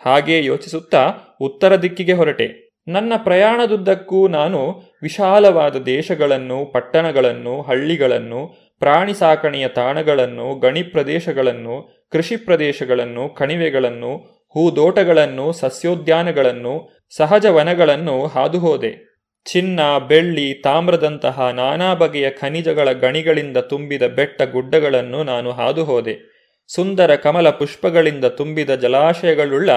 ಹಾಗೇ 0.05 0.45
ಯೋಚಿಸುತ್ತಾ 0.45 1.13
ಉತ್ತರ 1.41 1.75
ದಿಕ್ಕಿಗೆ 1.75 2.13
ಹೊರಟೆ. 2.13 2.70
ನನ್ನ 2.87 3.13
ಪ್ರಯಾಣದುದ್ದಕ್ಕೂ 3.17 4.27
ನಾನು 4.27 4.81
ವಿಶಾಲವಾದ 5.01 5.75
ದೇಶಗಳನ್ನು, 5.75 6.65
ಪಟ್ಟಣಗಳನ್ನು, 6.65 7.61
ಹಳ್ಳಿಗಳನ್ನು, 7.61 8.47
ಪ್ರಾಣಿ 8.79 9.13
ಸಾಕಣೆಯ 9.13 9.67
ತಾಣಗಳನ್ನು, 9.67 10.59
ಗಣಿ 10.59 10.83
ಪ್ರದೇಶಗಳನ್ನು, 10.83 12.07
ಕೃಷಿ 12.11 12.35
ಪ್ರದೇಶಗಳನ್ನು, 12.35 13.29
ಕಣಿವೆಗಳನ್ನು, 13.29 14.17
ಹೂದೋಟಗಳನ್ನು, 14.53 15.51
ಸಸ್ಯೋದ್ಯಾನಗಳನ್ನು 15.51 16.89
ಸಹಜ 17.15 17.45
ವನಗಳನ್ನು 17.45 18.27
ಹಾದುಹೋದೆ. 18.27 19.11
ಚಿನ್ನ, 19.45 19.79
ಬೆಳ್ಳಿ, 20.07 20.53
ತಾಮ್ರದಂತಹ 20.53 21.49
ನಾನಾ 21.49 21.93
ಬಗೆಯ 21.93 22.29
ಖನಿಜಗಳ 22.29 22.91
ಗಣಿಗಳಿಂದ 22.91 23.57
ತುಂಬಿದ 23.57 24.03
ಬೆಟ್ಟ 24.03 24.41
ಗುಡ್ಡಗಳನ್ನು 24.41 25.23
ನಾನು 25.23 25.51
ಹಾದುಹೋದೆ. 25.51 26.31
ಸುಂದರ 26.67 27.15
ಕಮಲ 27.15 27.49
ಪುಷ್ಪಗಳಿಂದ 27.49 28.25
ತುಂಬಿದ 28.25 28.75
ಜಲಾಶಯಗಳುಳ್ಳ 28.75 29.69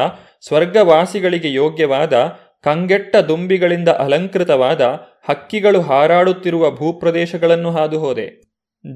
ಸ್ವರ್ಗವಾಸಿಗಳಿಗೆ 0.47 1.53
ಯೋಗ್ಯವಾದ 1.53 2.13
ಕಂಗೆಟ್ಟ 2.65 3.17
ದುಂಬಿಗಳಿಂದ 3.17 3.89
ಅಲಂಕೃತವಾದ 3.89 4.81
ಹಕ್ಕಿಗಳು 5.29 5.81
ಹಾರಾಡುತ್ತಿರುವ 5.81 6.71
ಭೂಪ್ರದೇಶಗಳನ್ನು 6.71 7.71
ಹಾದುಹೋದೆ. 7.71 8.45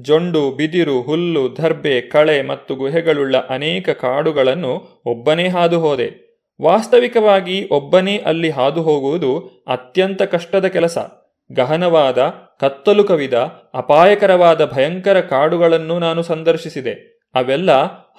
ಜೊಂಡು, 0.01 0.51
ಬಿದಿರು, 0.51 1.01
ಹುಲ್ಲು, 1.01 1.57
ದರ್ಬೆ, 1.57 2.01
ಕಳೆ 2.01 2.41
ಮತ್ತು 2.41 2.75
ಗುಹೆಗಳುಳ್ಳ 2.75 3.37
ಅನೇಕ 3.37 3.89
ಕಾಡುಗಳನ್ನು 3.89 5.03
ಒಬ್ಬನೇ 5.05 5.47
ಹಾದುಹೋದೆ. 5.47 6.29
ವಾಸ್ತವಿಕವಾಗಿ 6.61 7.69
ಒಬ್ಬನೇ 7.71 8.17
ಅಲ್ಲಿ 8.17 8.49
ಹಾದು 8.49 8.81
ಹೋಗುವುದು 8.81 9.37
ಅತ್ಯಂತ 9.67 10.21
ಕಷ್ಟದ 10.21 10.65
ಕೆಲಸ. 10.65 10.97
ಗಹನವಾದ, 11.51 12.33
ಕತ್ತಲು 12.59 13.03
ಕವಿದ, 13.03 13.33
ಅಪಾಯಕರವಾದ 13.73 14.65
ಭಯಂಕರ 14.65 15.19
ಕಾಡುಗಳನ್ನು 15.19 15.99
ನಾನು 15.99 16.23
ಸಂದರ್ಶಿಸಿದೆ. 16.23 17.19
ಅವೆಲ್ಲ 17.35 17.71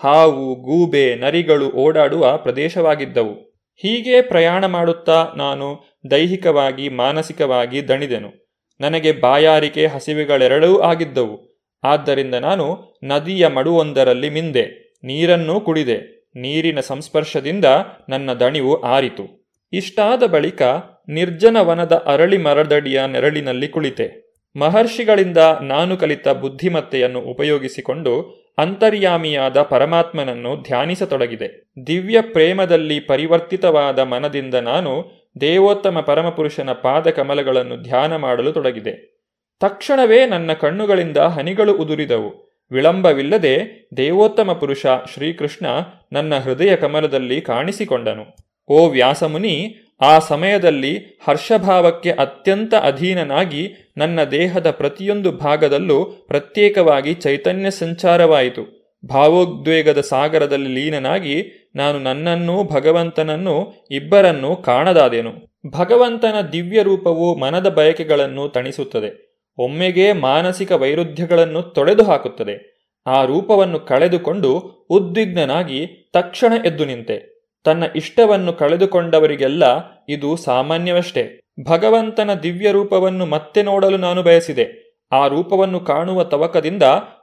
ಹಾವು, 0.03 0.55
ಗೂಬೆ, 0.55 1.17
ನರಿಗಳು 1.17 1.71
ಓಡಾಡುವ 1.71 2.37
ಪ್ರದೇಶವಾಗಿದ್ದವು. 2.37 3.50
ಹೀಗೆ 3.83 4.23
ಪ್ರಯಾಣ 4.23 4.67
ಮಾಡುತ್ತಾ 4.67 5.27
ನಾನು 5.37 5.85
ದೈಹಿಕವಾಗಿ, 6.11 6.89
ಮಾನಸಿಕವಾಗಿ 6.89 7.89
ದಣಿದೆನು. 7.89 8.51
ನನಗೆ 8.81 9.13
ಬಾಯಾರಿಕೆ 9.13 9.87
ಹಸಿವೆಗಳೆರಡೂ 9.87 10.81
ಆಗಿದ್ದವು. 10.81 11.67
ಆದ್ದರಿಂದ 11.85 12.35
ನಾನು 12.35 12.99
ನದಿಯ 13.05 13.47
ಮಡುವೊಂದರಲ್ಲಿ 13.47 14.31
ಮಿಂದೆ, 14.31 14.97
ನೀರನ್ನೂ 15.05 15.61
ಕುಡಿದೆ. 15.61 16.21
ನೀರಿನ 16.37 16.81
ಸಂಸ್ಪರ್ಶದಿಂದ 16.81 17.65
ನನ್ನ 18.09 18.33
ದಣಿವು 18.33 18.81
ಆರಿತು. 18.81 19.55
ಇಷ್ಟಾದ 19.73 20.23
ಬಳಿಕ 20.23 20.63
ನಿರ್ಜನ 21.09 21.57
ವನದ 21.61 22.03
ಅರಳಿ 22.07 22.39
ಮರದಡಿಯ 22.39 23.03
ನೆರಳಿನಲ್ಲಿ 23.07 23.69
ಕುಳಿತೆ. 23.69 24.31
ಮಹರ್ಷಿಗಳಿಂದ 24.57 25.39
ನಾನು 25.63 25.97
ಕಲಿತ 25.97 26.29
ಬುದ್ಧಿಮತ್ತೆಯನ್ನು 26.29 27.21
ಉಪಯೋಗಿಸಿಕೊಂಡು 27.21 28.40
ಅಂತರ್ಯಾಮಿಯಾದ 28.61 29.63
ಪರಮಾತ್ಮನನ್ನು 29.63 30.63
ಧ್ಯಾನಿಸತೊಡಗಿದೆ. 30.63 31.73
ದಿವ್ಯ 31.87 32.21
ಪ್ರೇಮದಲ್ಲಿ 32.21 33.01
ಪರಿವರ್ತಿತವಾದ 33.01 33.99
ಮನದಿಂದ 33.99 34.55
ನಾನು 34.55 34.93
ದೇವೋತ್ತಮ 35.41 36.01
ಪರಮಪುರುಷನ 36.01 36.73
ಪಾದ 36.73 37.11
ಕಮಲಗಳನ್ನು 37.11 37.83
ಧ್ಯಾನ 37.83 38.17
ಮಾಡಲು 38.17 38.53
ತೊಡಗಿದೆ. 38.53 39.21
ತಕ್ಷಣವೇ 39.61 40.27
ನನ್ನ 40.27 40.53
ಕಣ್ಣುಗಳಿಂದ 40.53 41.17
ಹನಿಗಳು 41.17 41.73
ಉದುರಿದವು. 41.77 42.51
ವಿಳಂಬವಿಲ್ಲದೆ 42.71 43.89
ದೇವೋತ್ತಮ 43.97 44.53
ಪುರುಷ 44.53 44.87
ಶ್ರೀಕೃಷ್ಣ 45.15 45.67
ನನ್ನ 46.13 46.35
ಹೃದಯ 46.35 46.77
ಕಮಲದಲ್ಲಿ 46.77 47.41
ಕಾಣಿಸಿಕೊಂಡನು. 47.41 48.25
ಓ 48.69 48.89
ವ್ಯಾಸಮುನಿ 48.89 49.77
ಆ 50.01 50.19
ಸಮಯದಲ್ಲಿ 50.19 51.21
ಹರ್ಷಭಾವಕ್ಕೆ 51.29 52.11
ಅತ್ಯಂತ 52.11 52.75
ಅಧೀನನಾಗಿ 52.75 53.93
ನನ್ನ 53.97 54.25
ದೇಹದ 54.25 54.71
ಪ್ರತಿಯೊಂದು 54.71 55.33
ಭಾಗದಲ್ಲೂ 55.33 56.05
ಪ್ರತ್ಯೇಕವಾಗಿ 56.05 57.15
ಚೈತನ್ಯ 57.15 57.71
ಸಂಚಾರವಾಯಿತು. 57.71 58.81
ಭಾವೋದ್ವೇಗದ 59.07 60.01
ಸಾಗರದಲ್ಲಿ 60.01 60.75
ಲೀನನಾಗಿ 60.75 61.45
ನಾನು 61.77 61.99
ನನ್ನನ್ನೂ 61.99 62.65
ಭಗವಂತನನ್ನೂ 62.65 63.87
ಇಬ್ಬರನ್ನೂ 63.91 64.57
ಕಾಣದಾದೆನು. 64.57 65.33
ಭಗವಂತನ 65.71 66.41
ದಿವ್ಯ 66.53 66.83
ರೂಪವು 66.83 67.39
ಮನದ 67.39 67.69
ಬಯಕೆಗಳನ್ನು 67.69 68.49
ತಣಿಸುತ್ತದೆ. 68.49 69.31
ಒಮ್ಮೆಗೆ 69.59 70.13
ಮಾನಸಿಕ 70.13 70.73
ವೈರುಧ್ಯಗಳನ್ನು 70.73 71.63
ತೊಳೆದು 71.63 72.05
ಹಾಕುತ್ತದೆ 72.05 72.87
ಆ 73.07 73.25
ರೂಪವನ್ನು 73.25 73.81
ಕಳೆದುಕೊಂಡು 73.81 74.59
ಉದ್ವಿಗ್ನನಾಗಿ 74.91 76.11
ತಕ್ಷಣ 76.13 76.67
ಎದ್ದು 76.67 76.85
ನಿಂತೆ. 76.85 77.40
ತನ್ನ 77.65 77.85
ಇಷ್ಟವನ್ನು 77.97 78.53
ಕಳೆದುಕೊಂಡವರಿಗೆಲ್ಲ 78.53 79.65
ಇದು 80.09 80.37
ಸಾಮಾನ್ಯವಷ್ಟೇ. 80.37 81.41
ಭಗವಂತನ 81.69 82.35
ದಿವ್ಯ 82.35 82.71
ರೂಪವನ್ನು 82.71 83.27
ಮತ್ತೆ 83.27 83.63
ನೋಡಲು 83.63 83.97
ನಾನು 83.97 84.23
ಬಯಸಿದೆ. 84.23 84.91
ಆ 85.13 85.27
ರೂಪವನ್ನು 85.27 85.81
ಕಾಣುವ 85.81 86.25
ತವಕದಿಂದ 86.25 86.83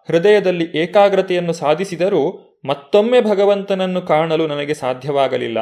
ಹೃದಯದಲ್ಲಿ 0.09 0.77
ಏಕಾಗ್ರತೆಯನ್ನು 0.77 1.53
ಸಾಧಿಸಿದರೂ 1.53 2.43
ಮತ್ತೊಮ್ಮೆ 2.65 3.21
ಭಗವಂತನನ್ನು 3.21 4.01
ಕಾಣಲು 4.01 4.47
ನನಗೆ 4.47 4.73
ಸಾಧ್ಯವಾಗಲಿಲ್ಲ. 4.73 5.59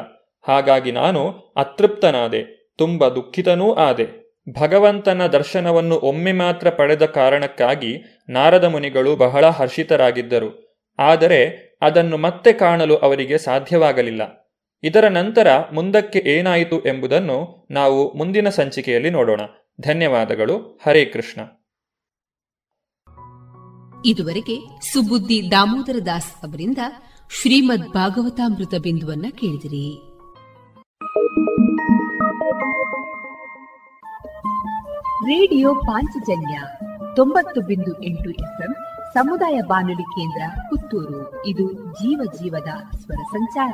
ಹಾಗಾಗಿ 0.47 0.91
ನಾನು 0.91 1.53
ಅತೃಪ್ತನಾದೆ, 1.57 2.72
ತುಂಬ 2.77 3.07
ದುಃಖಿತನೂ 3.07 3.73
ಆದೆ. 3.73 4.26
ಭಗವಂತನ 4.60 5.27
ದರ್ಶನವನ್ನು 5.27 5.95
ಒಮ್ಮೆ 5.95 6.31
ಮಾತ್ರ 6.31 6.69
ಪಡೆದ 6.69 7.06
ಕಾರಣಕ್ಕಾಗಿ 7.06 7.97
ನಾರದ 8.30 8.64
ಮುನಿಗಳು 8.64 9.15
ಬಹಳ 9.15 9.45
ಹರ್ಷಿತರಾಗಿದ್ದರು. 9.45 10.81
ಆದರೆ 10.99 11.72
ಅದನ್ನು 11.81 12.18
ಮತ್ತೆ 12.18 12.53
ಕಾಣಲು 12.53 12.97
ಅವರಿಗೆ 12.97 13.38
ಸಾಧ್ಯವಾಗಲಿಲ್ಲ. 13.38 14.44
ಇದರ 14.84 15.07
ನಂತರ 15.07 15.47
ಮುಂದಕ್ಕೆ 15.73 16.19
ಏನಾಯಿತು 16.19 16.84
ಎಂಬುದನ್ನು 16.84 17.68
ನಾವು 17.72 18.14
ಮುಂದಿನ 18.14 18.49
ಸಂಚಿಕೆಯಲ್ಲಿ 18.49 19.10
ನೋಡೋಣ. 19.10 19.41
ಧನ್ಯವಾದಗಳು. 19.81 20.80
ಹರೇ 20.85 21.06
ಕೃಷ್ಣ. 21.06 21.41
ಇದುವರೆಗೆ 24.06 24.56
ಸುಬುದ್ದಿ 24.93 25.52
ದಾಮೋದರ 25.52 25.95
ದಾಸ್ 26.06 26.45
ಅವರಿಂದ 26.45 26.77
ಶ್ರೀಮದ್ 27.41 27.93
ಭಾಗವತಾಮೃತ 27.93 28.73
ಬಿಂದುವನ್ನ 28.81 29.26
ಕೇಳಿದಿರಿ. 29.30 30.15
ರೇಡಿಯೋ 35.26 35.76
ಪಾಂಚಜನ್ಯ 35.76 36.60
ತೊಂಬತ್ತು 37.15 37.61
ಬಿಂದು 37.61 38.03
ಎಂಟು 38.03 38.30
ಎಫ್ಎಂ 38.30 38.73
ಸಮುದಾಯ 39.14 39.61
ಬಾನುಲಿ 39.68 40.03
ಕೇಂದ್ರ 40.03 40.61
ಪುತ್ತೂರು. 40.69 41.45
ಇದು 41.45 41.73
ಜೀವ 41.73 42.22
ಜೀವದ 42.34 42.97
ಸ್ವರ 42.97 43.23
ಸಂಚಾರ. 43.31 43.73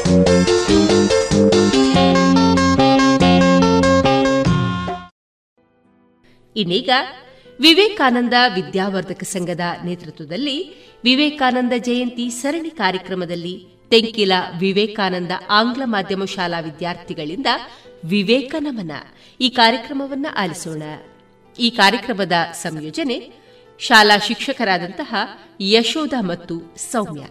ಇನ್ನೀಗ 6.61 6.89
ವಿವೇಕಾನಂದ 7.59 8.33
ವಿದ್ಯಾವರ್ಧಕ 8.53 9.23
ಸಂಘದ 9.23 9.59
ನೇತೃತ್ವದಲ್ಲಿ 9.85 10.73
ವಿವೇಕಾನಂದ 11.03 11.73
ಜಯಂತಿ 11.77 12.29
ಸರಣಿ 12.29 12.69
ಕಾರ್ಯಕ್ರಮದಲ್ಲಿ 12.69 13.67
ತೆಂಕಿಲ 13.89 14.31
ವಿವೇಕಾನಂದ 14.59 15.31
ಆಂಗ್ಲ 15.49 15.81
ಮಾಧ್ಯಮ 15.85 16.25
ಶಾಲಾ 16.25 16.59
ವಿದ್ಯಾರ್ಥಿಗಳಿಂದ 16.59 17.45
ವಿವೇಕ 18.05 18.55
ನಮನ. 18.59 18.91
ಈ 19.41 19.49
ಕಾರ್ಯಕ್ರಮವನ್ನು 19.49 20.35
ಆಲಿಸೋಣ. 20.35 20.81
ಈ 21.59 21.69
ಕಾರ್ಯಕ್ರಮದ 21.69 22.31
ಸಂಯೋಜನೆ 22.53 23.31
ಶಾಲಾ 23.79 24.17
ಶಿಕ್ಷಕರಾದಂತಹ 24.17 25.15
ಯಶೋಧ 25.61 26.13
ಮತ್ತು 26.19 26.75
ಸೌಮ್ಯ. 26.77 27.21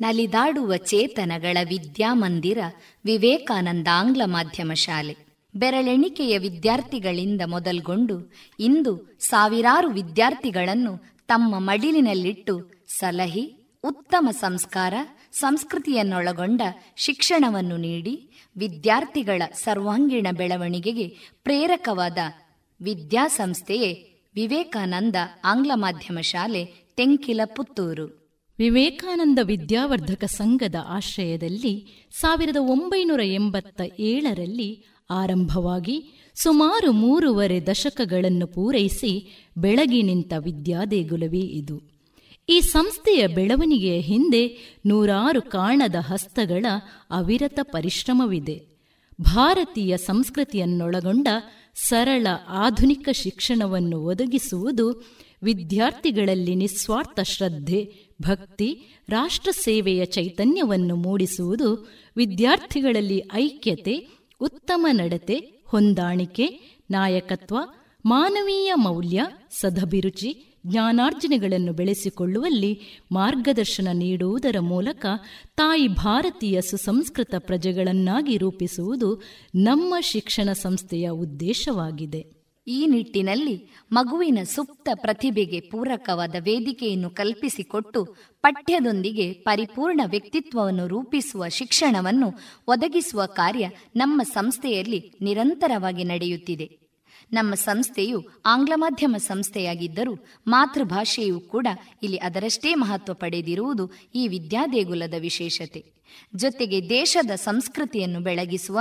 ನಲಿದಾಡುವ 0.00 0.76
ಚೇತನಗಳ 0.76 1.58
ವಿದ್ಯಾಮಂದಿರ 1.68 2.58
ವಿವೇಕಾನಂದ 3.04 3.88
ಆಂಗ್ಲ 3.92 4.22
ಮಾಧ್ಯಮ 4.24 4.72
ಶಾಲೆ. 4.74 5.23
ಬೆರಳೆಣಿಕೆಯ 5.54 6.38
ವಿದ್ಯಾರ್ಥಿಗಳಿಂದ 6.38 7.40
ಮೊದಲ್ಗೊಂಡು 7.46 8.32
ಇಂದು 8.58 9.18
ಸಾವಿರಾರು 9.20 9.88
ವಿದ್ಯಾರ್ಥಿಗಳನ್ನು 9.88 10.92
ತಮ್ಮ 11.28 11.54
ಮಡಿಲಿನಲ್ಲಿಟ್ಟು 11.58 12.54
ಸಲಹಿ, 12.88 13.44
ಉತ್ತಮ 13.84 14.28
ಸಂಸ್ಕಾರ, 14.32 14.94
ಸಂಸ್ಕೃತಿಯನ್ನೊಳಗೊಂಡ 15.32 16.62
ಶಿಕ್ಷಣವನ್ನು 16.96 17.76
ನೀಡಿ 17.76 18.14
ವಿದ್ಯಾರ್ಥಿಗಳ 18.56 19.42
ಸರ್ವಾಂಗೀಣ 19.54 20.26
ಬೆಳವಣಿಗೆಗೆ 20.32 21.06
ಪ್ರೇರಕವಾದ 21.42 22.18
ವಿದ್ಯಾಸಂಸ್ಥೆಯೇ 22.80 24.20
ವಿವೇಕಾನಂದ 24.34 25.16
ಆಂಗ್ಲ 25.44 25.70
ಮಾಧ್ಯಮ 25.74 26.18
ಶಾಲೆ 26.20 26.62
ತೆಂಕಿಲ 26.96 27.40
ಪುತ್ತೂರು 27.44 28.06
ವಿವೇಕಾನಂದ 28.58 29.38
ವಿದ್ಯಾವರ್ಧಕ 29.42 30.24
ಸಂಘದ 30.24 30.74
ಆಶ್ರಯದಲ್ಲಿ 30.88 31.72
ಸಾವಿರದ 32.12 32.56
ಒಂಬೈನೂರ 32.60 33.20
ಎಂಬತ್ತ 33.20 33.80
ಏಳರಲ್ಲಿ 33.98 34.68
ಆರಂಭವಾಗಿ 35.10 36.30
ಸುಮಾರು 36.34 36.92
ಮೂರುವರೆ 36.92 37.66
ದಶಕಗಳನ್ನು 37.66 38.46
ಪೂರೈಸಿ 38.46 39.42
ಬೆಳಗಿ 39.58 40.02
ನಿಂತ 40.02 40.32
ವಿದ್ಯಾದೇಗುಲವೇ 40.38 41.40
ಇದು. 41.40 41.82
ಈ 42.48 42.60
ಸಂಸ್ಥೆಯ 42.60 43.26
ಬೆಳವಣಿಗೆಯ 43.26 44.00
ಹಿಂದೆ 44.00 44.58
ನೂರಾರು 44.86 45.42
ಕಾಣದ 45.42 45.94
ಹಸ್ತಗಳ 46.00 46.66
ಅವಿರತ 47.10 47.58
ಪರಿಶ್ರಮವಿದೆ. 47.62 48.66
ಭಾರತೀಯ 49.20 49.96
ಸಂಸ್ಕೃತಿಯನ್ನೊಳಗೊಂಡ 49.96 51.28
ಸರಳ 51.74 52.26
ಆಧುನಿಕ 52.48 53.08
ಶಿಕ್ಷಣವನ್ನು 53.12 54.00
ಒದಗಿಸುವುದು 54.00 55.04
ವಿದ್ಯಾರ್ಥಿಗಳಲ್ಲಿ 55.42 56.54
ನಿಸ್ವಾರ್ಥ 56.54 57.20
ಶ್ರದ್ಧೆ, 57.20 57.92
ಭಕ್ತಿ 58.22 58.82
ರಾಷ್ಟ್ರ 59.08 59.50
ಸೇವೆಯ 59.50 60.04
ಚೈತನ್ಯವನ್ನು 60.04 60.96
ಮೂಡಿಸುವುದು 60.96 61.88
ವಿದ್ಯಾರ್ಥಿಗಳಲ್ಲಿ 62.16 63.22
ಐಕ್ಯತೆ 63.34 64.23
ಉತ್ತಮ 64.40 64.86
ನಡತೆ, 64.90 65.62
ಹೊಂದಾಣಿಕೆ, 65.66 66.60
ನಾಯಕತ್ವ, 66.90 67.56
ಮಾನವೀಯ 68.06 68.72
ಮೌಲ್ಯ, 68.74 69.22
ಸದಭಿರುಚಿ, 69.60 70.60
ಜ್ಞಾನಾರ್ಜನೆಗಳನ್ನು 70.66 71.72
ಬೆಳೆಸಿಕೊಳ್ಳುವಲ್ಲಿ 71.72 72.80
ಮಾರ್ಗದರ್ಶನ 73.12 73.88
ನೀಡುವುದರ 73.92 74.56
ಮೂಲಕ 74.60 75.06
ತಾಯಿ 75.56 75.88
ಭಾರತೀಯ 75.88 76.60
ಸುಸಂಸ್ಕೃತ 76.60 77.34
ಪ್ರಜೆಗಳನ್ನಾಗಿ 77.38 78.36
ರೂಪಿಸುವುದು 78.36 79.22
ನಮ್ಮ 79.54 79.94
ಶಿಕ್ಷಣ 80.00 80.52
ಸಂಸ್ಥೆಯ 80.52 81.10
ಉದ್ದೇಶವಾಗಿದೆ. 81.10 82.43
ಈ 82.66 82.86
ನಿಟ್ಟಿನಲ್ಲಿ 82.86 83.70
ಮಗುವಿನ 83.92 84.38
ಸುಪ್ತ 84.44 84.88
ಪ್ರತಿಭೆಗೆ 84.94 85.60
ಪೂರಕವಾದ 85.60 86.34
ವೇದಿಕೆಯನ್ನು 86.38 87.10
ಕಲ್ಪಿಸಿಕೊಟ್ಟು 87.10 88.16
ಪಠ್ಯದೊಂದಿಗೆ 88.40 89.32
ಪರಿಪೂರ್ಣ 89.32 90.00
ವ್ಯಕ್ತಿತ್ವವನ್ನು 90.04 90.86
ರೂಪಿಸುವ 90.86 91.48
ಶಿಕ್ಷಣವನ್ನು 91.48 92.30
ಒದಗಿಸುವ 92.68 93.26
ಕಾರ್ಯ 93.26 93.68
ನಮ್ಮ 93.96 94.22
ಸಂಸ್ಥೆಯಲ್ಲಿ 94.22 95.12
ನಿರಂತರವಾಗಿ 95.20 96.04
ನಡೆಯುತ್ತಿದೆ. 96.04 96.83
ನಮ್ಮ 97.32 97.54
ಸಂಸ್ಥೆಯು 97.54 98.42
ಆಂಗ್ಲ 98.46 98.72
ಮಾಧ್ಯಮ 98.76 99.16
ಸಂಸ್ಥೆಯಾಗಿದ್ದರೂ 99.18 100.14
ಮಾತೃಭಾಷೆಯೂ 100.46 101.40
ಕೂಡ 101.40 101.66
ಇಲ್ಲಿ 102.02 102.18
ಅದರಷ್ಟೇ 102.18 102.74
ಮಹತ್ವ 102.74 103.14
ಪಡೆದಿರುವುದು 103.14 103.90
ಈ 104.14 104.28
ವಿದ್ಯಾದೇಗುಲದ 104.28 105.14
ವಿಶೇಷತೆ. 105.18 105.94
ಜೊತೆಗೆ 106.34 106.88
ದೇಶದ 106.88 107.30
ಸಂಸ್ಕೃತಿಯನ್ನು 107.30 108.20
ಬೆಳಗಿಸುವ, 108.20 108.78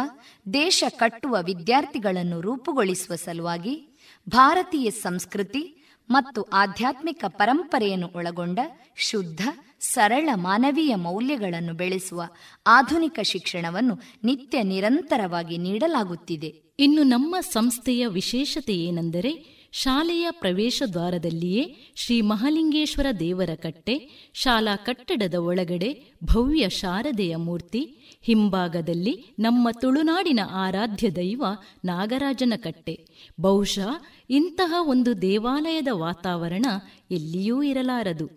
ದೇಶ 0.53 0.83
ಕಟ್ಟುವ 0.89 1.37
ವಿದ್ಯಾರ್ಥಿಗಳನ್ನು 1.41 2.41
ರೂಪುಗೊಳಿಸುವ 2.41 3.15
ಸಲುವಾಗಿ 3.15 3.99
ಭಾರತೀಯ 4.29 4.91
ಸಂಸ್ಕೃತಿ 4.91 5.83
ಮತ್ತು 6.09 6.41
ಆಧ್ಯಾತ್ಮಿಕ 6.41 7.25
ಪರಂಪರೆಯನ್ನು 7.27 8.09
ಒಳಗೊಂಡ 8.15 8.59
ಶುದ್ಧ, 8.95 9.41
ಸರಳ 9.79 10.29
ಮಾನವೀಯ 10.33 10.95
ಮೌಲ್ಯಗಳನ್ನು 10.95 11.73
ಬೆಳೆಸುವ 11.73 12.23
ಆಧುನಿಕ 12.67 13.19
ಶಿಕ್ಷಣವನ್ನು 13.23 13.99
ನಿತ್ಯ 14.23 14.63
ನಿರಂತರವಾಗಿ 14.63 15.57
ನೀಡಲಾಗುತ್ತಿದೆ. 15.57 16.62
ಇನ್ನು 16.79 17.03
ನಮ್ಮ 17.03 17.35
ಸಂಸ್ಥೆಯ 17.39 18.07
ವಿಶೇಷತೆ 18.07 18.75
ಏನೆಂದರೆ 18.75 19.63
ಶಾಲೆಯ 19.71 20.27
ಪ್ರವೇಶ 20.31 20.83
ದ್ವಾರದಲ್ಲಿಯೇ 20.93 21.75
ಶ್ರೀ 21.95 22.21
ಮಹಾಲಿಂಗೇಶ್ವರ 22.21 23.05
ದೇವರ 23.19 23.49
ಕಟ್ಟೆ, 23.55 24.09
ಶಾಲಾ 24.33 24.75
ಕಟ್ಟಡದ 24.75 25.33
ಒಳಗಡೆ 25.33 26.13
ಭವ್ಯ 26.23 26.69
ಶಾರದೆಯ 26.69 27.35
ಮೂರ್ತಿ, 27.35 27.79
ಹಿಂಭಾಗದಲ್ಲಿ 28.21 29.35
ನಮ್ಮ 29.39 29.69
ತುಳುನಾಡಿನ 29.81 30.39
ಆರಾಧ್ಯ 30.51 31.09
ದೈವ 31.09 31.43
ನಾಗರಾಜನ 31.85 32.53
ಕಟ್ಟೆ. 32.55 33.07
ಬಹುಶಃ 33.41 33.89
ಇಂತಹ 34.29 34.73
ಒಂದು 34.79 35.21
ದೇವಾಲಯದ 35.21 35.87
ವಾತಾವರಣ 35.91 36.65
ಎಲ್ಲಿಯೂ 37.11 37.63
ಇರಲಾರದು. 37.63 38.29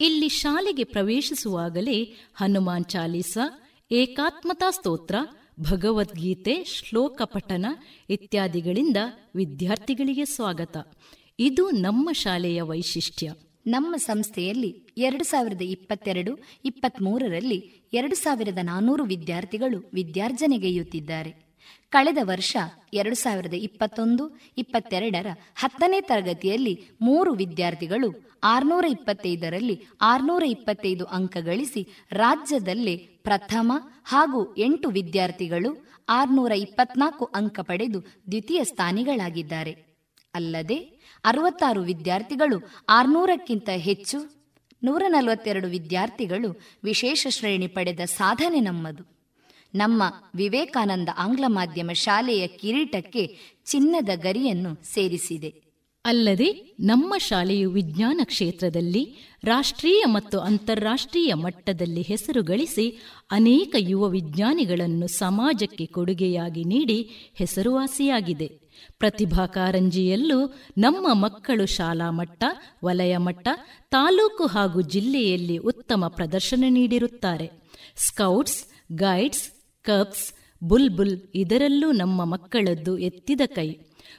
ಇಲ್ಲಿ 0.00 0.28
ಶಾಲೆಗೆ 0.28 0.84
ಪ್ರವೇಶಿಸುವಾಗಲೇ 0.84 2.02
ಹನುಮಾನ್ 2.34 2.84
ಚಾಲೀಸ, 2.84 3.38
ಏಕಾತ್ಮತಾ 3.90 4.70
ಸ್ತೋತ್ರ 4.70 5.14
ಭಗವದ್ಗೀತೆ, 5.60 6.64
ಶ್ಲೋಕ 6.64 7.22
ಪಠನ 7.24 7.66
ಇತ್ಯಾದಿಗಳಿಂದ 8.10 8.96
ವಿದ್ಯಾರ್ಥಿಗಳಿಗೆ 9.34 10.24
ಸ್ವಾಗತ. 10.24 10.76
ಇದು 11.38 11.70
ನಮ್ಮ 11.70 12.12
ಶಾಲೆಯ 12.12 12.62
ವೈಶಿಷ್ಟ್ಯ. 12.62 13.32
ನಮ್ಮ 13.66 13.96
ಸಂಸ್ಥೆಯಲ್ಲಿ 13.96 14.82
ಎರಡು 14.98 15.24
ಸಾವಿರದ 15.24 15.62
ಇಪ್ಪತ್ತೆರಡು, 15.62 16.38
ಇಪ್ಪತ್ಮೂರರಲ್ಲಿ 16.64 17.88
ಎರಡು 17.92 18.14
ಸಾವಿರದ 18.14 18.58
ನಾನೂರು 18.62 19.04
ವಿದ್ಯಾರ್ಥಿಗಳು 19.04 19.90
ವಿದ್ಯಾರ್ಜನೆಗೈಯುತ್ತಿದ್ದಾರೆ 19.94 21.52
ಕಳೆದ 21.90 22.18
ವರ್ಷ 22.22 22.56
ಎರಡು 22.94 23.14
ಸಾವಿರದ 23.14 23.54
ಇಪ್ಪತ್ತೊಂದು, 23.54 24.38
ಇಪ್ಪತ್ತೆರಡರ 24.58 25.26
ಹತ್ತನೇ 25.54 26.00
ತರಗತಿಯಲ್ಲಿ 26.00 26.80
ಮೂರು 27.00 27.32
ವಿದ್ಯಾರ್ಥಿಗಳು 27.32 28.38
ಆರುನೂರ 28.44 28.84
ಇಪ್ಪತ್ತೈದರಲ್ಲಿ 28.90 29.80
ಆರುನೂರ 30.00 30.42
ಇಪ್ಪತ್ತೈದು 30.42 31.04
ಅಂಕ 31.04 31.36
ಗಳಿಸಿ 31.40 31.88
ರಾಜ್ಯದಲ್ಲೇ 32.12 33.11
ಪ್ರಥಮ 33.24 33.72
ಹಾಗೂ 34.04 34.54
ಎಂಟು 34.54 34.88
ವಿದ್ಯಾರ್ಥಿಗಳು 34.88 35.86
ಆರ್ನೂರ 36.08 36.52
ಇಪ್ಪತ್ನಾಲ್ಕು 36.52 37.24
ಅಂಕ 37.24 37.60
ಪಡೆದು 37.60 38.00
ದ್ವಿತೀಯ 38.00 38.64
ಸ್ಥಾನಿಗಳಾಗಿದ್ದಾರೆ. 38.64 39.92
ಅಲ್ಲದೆ 40.34 40.76
ಅರವತ್ತಾರು 41.24 41.80
ವಿದ್ಯಾರ್ಥಿಗಳು 41.80 42.70
ಆರುನೂರಕ್ಕಿಂತ 42.88 43.68
ಹೆಚ್ಚು, 43.68 44.18
ನೂರ 44.84 45.02
ನಲವತ್ತೆರಡು 45.08 45.68
ವಿದ್ಯಾರ್ಥಿಗಳು 45.68 46.60
ವಿಶೇಷ 46.84 47.26
ಶ್ರೇಣಿ 47.30 47.66
ಪಡೆದ 47.66 48.00
ಸಾಧನೆ 48.00 48.60
ನಮ್ಮದು. 48.60 49.04
ನಮ್ಮ 49.74 50.02
ವಿವೇಕಾನಂದ 50.34 51.08
ಆಂಗ್ಲ 51.16 51.44
ಮಾಧ್ಯಮ 51.46 51.90
ಶಾಲೆಯ 51.92 52.46
ಕಿರೀಟಕ್ಕೆ 52.46 53.36
ಚಿನ್ನದ 53.64 54.08
ಗರಿಯನ್ನು 54.14 54.84
ಸೇರಿಸಿದೆ. 54.94 55.71
ಅಲ್ಲದೆ 56.04 56.76
ನಮ್ಮ 56.80 57.14
ಶಾಲೆಯು 57.18 57.70
ವಿಜ್ಞಾನ 57.70 58.20
ಕ್ಷೇತ್ರದಲ್ಲಿ 58.24 59.02
ರಾಷ್ಟ್ರೀಯ 59.44 60.02
ಮತ್ತು 60.06 60.38
ಅಂತಾರಾಷ್ಟ್ರೀಯ 60.38 61.34
ಮಟ್ಟದಲ್ಲಿ 61.34 62.02
ಹೆಸರು 62.02 62.42
ಗಳಿಸಿ 62.42 62.98
ಅನೇಕ 63.30 63.74
ಯುವ 63.78 64.08
ವಿಜ್ಞಾನಿಗಳನ್ನು 64.08 65.06
ಸಮಾಜಕ್ಕೆ 65.06 65.86
ಕೊಡುಗೆಯಾಗಿ 65.86 66.64
ನೀಡಿ 66.64 66.98
ಹೆಸರುವಾಸಿಯಾಗಿದೆ. 67.34 68.46
ಪ್ರತಿಭಾ 68.98 69.46
ಕಾರಂಜಿಯಲ್ಲೂ 69.46 70.54
ನಮ್ಮ 70.78 71.06
ಮಕ್ಕಳು 71.12 71.66
ಶಾಲಾ 71.66 72.10
ಮಟ್ಟ, 72.10 72.44
ವಲಯ 72.84 73.16
ಮಟ್ಟ, 73.16 73.48
ತಾಲೂಕು 73.90 74.46
ಹಾಗೂ 74.46 74.80
ಜಿಲ್ಲೆಯಲ್ಲಿ 74.80 75.56
ಉತ್ತಮ 75.56 76.04
ಪ್ರದರ್ಶನ 76.08 76.64
ನೀಡಿರುತ್ತಾರೆ. 76.68 77.50
ಸ್ಕೌಟ್ಸ್, 77.96 78.60
ಗೈಡ್ಸ್, 78.92 79.48
ಕಪ್ಸ್, 79.84 80.32
ಬುಲ್ಬುಲ್ 80.64 81.16
ಇದರಲ್ಲೂ 81.34 81.92
ನಮ್ಮ 81.92 82.24
ಮಕ್ಕಳದ್ದು 82.24 82.98
ಎತ್ತಿದ 82.98 83.40
ಕೈ. 83.46 83.68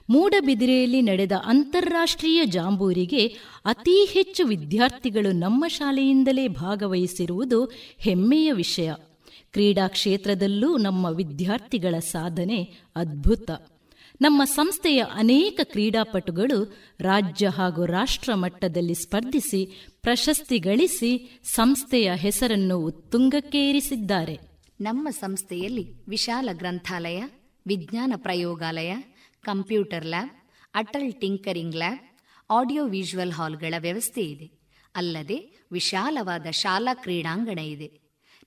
ಮೂಡಬಿದಿರೆಯಲ್ಲಿ 0.10 1.02
ನಡೆದ 1.02 1.32
ಅಂತಾರಾಷ್ಟ್ರೀಯ 1.46 2.46
ಜಾಂಬೂರಿಗೆ 2.46 3.28
ಅತಿ 3.66 4.06
ಹೆಚ್ಚು 4.06 4.46
ವಿದ್ಯಾರ್ಥಿಗಳು 4.46 5.32
ನಮ್ಮ 5.32 5.68
ಶಾಲೆಯಿಂದಲೇ 5.68 6.48
ಭಾಗವಹಿಸಿರುವುದು 6.48 7.66
ಹೆಮ್ಮೆಯ 7.98 8.52
ವಿಷಯ. 8.52 8.92
ಕ್ರೀಡಾ 9.52 9.88
ಕ್ಷೇತ್ರದಲ್ಲೂ 9.88 10.78
ನಮ್ಮ 10.78 11.06
ವಿದ್ಯಾರ್ಥಿಗಳ 11.06 12.00
ಸಾಧನೆ 12.00 12.64
ಅದ್ಭುತ. 12.96 13.52
ನಮ್ಮ 14.22 14.44
ಸಂಸ್ಥೆಯ 14.44 15.04
ಅನೇಕ 15.14 15.60
ಕ್ರೀಡಾಪಟುಗಳು 15.64 16.78
ರಾಜ್ಯ 17.00 17.48
ಹಾಗೂ 17.48 17.86
ರಾಷ್ಟ್ರ 17.86 18.34
ಮಟ್ಟದಲ್ಲಿ 18.34 18.94
ಸ್ಪರ್ಧಿಸಿ 18.94 19.88
ಪ್ರಶಸ್ತಿ 20.02 20.58
ಗಳಿಸಿ 20.58 21.40
ಸಂಸ್ಥೆಯ 21.44 22.12
ಹೆಸರನ್ನು 22.16 22.80
ಉತ್ತುಂಗಕ್ಕೇರಿಸಿದ್ದಾರೆ. 22.80 24.40
ನಮ್ಮ 24.82 25.10
ಸಂಸ್ಥೆಯಲ್ಲಿ 25.10 25.94
ವಿಶಾಲ 26.08 26.50
ಗ್ರಂಥಾಲಯ, 26.54 27.24
ವಿಜ್ಞಾನ 27.68 28.14
ಪ್ರಯೋಗಾಲಯ 28.16 28.96
computer 29.44 30.06
lab, 30.06 30.32
Atal 30.74 31.14
tinkering 31.14 31.76
lab, 31.76 32.00
audio 32.50 32.86
visual 32.86 33.32
ಹಾಲ್ಗಳ 33.32 33.74
ವ್ಯವಸ್ಥೆ 33.80 34.22
ಇದೆ. 34.22 34.52
ಅಲ್ಲದೆ 34.96 35.38
ವಿಶಾಲವಾದ 35.72 36.46
ಶಾಲಾ 36.52 36.94
ಕ್ರೀಡಾಂಗಣ 36.94 37.60
ಇದೆ. 37.60 37.92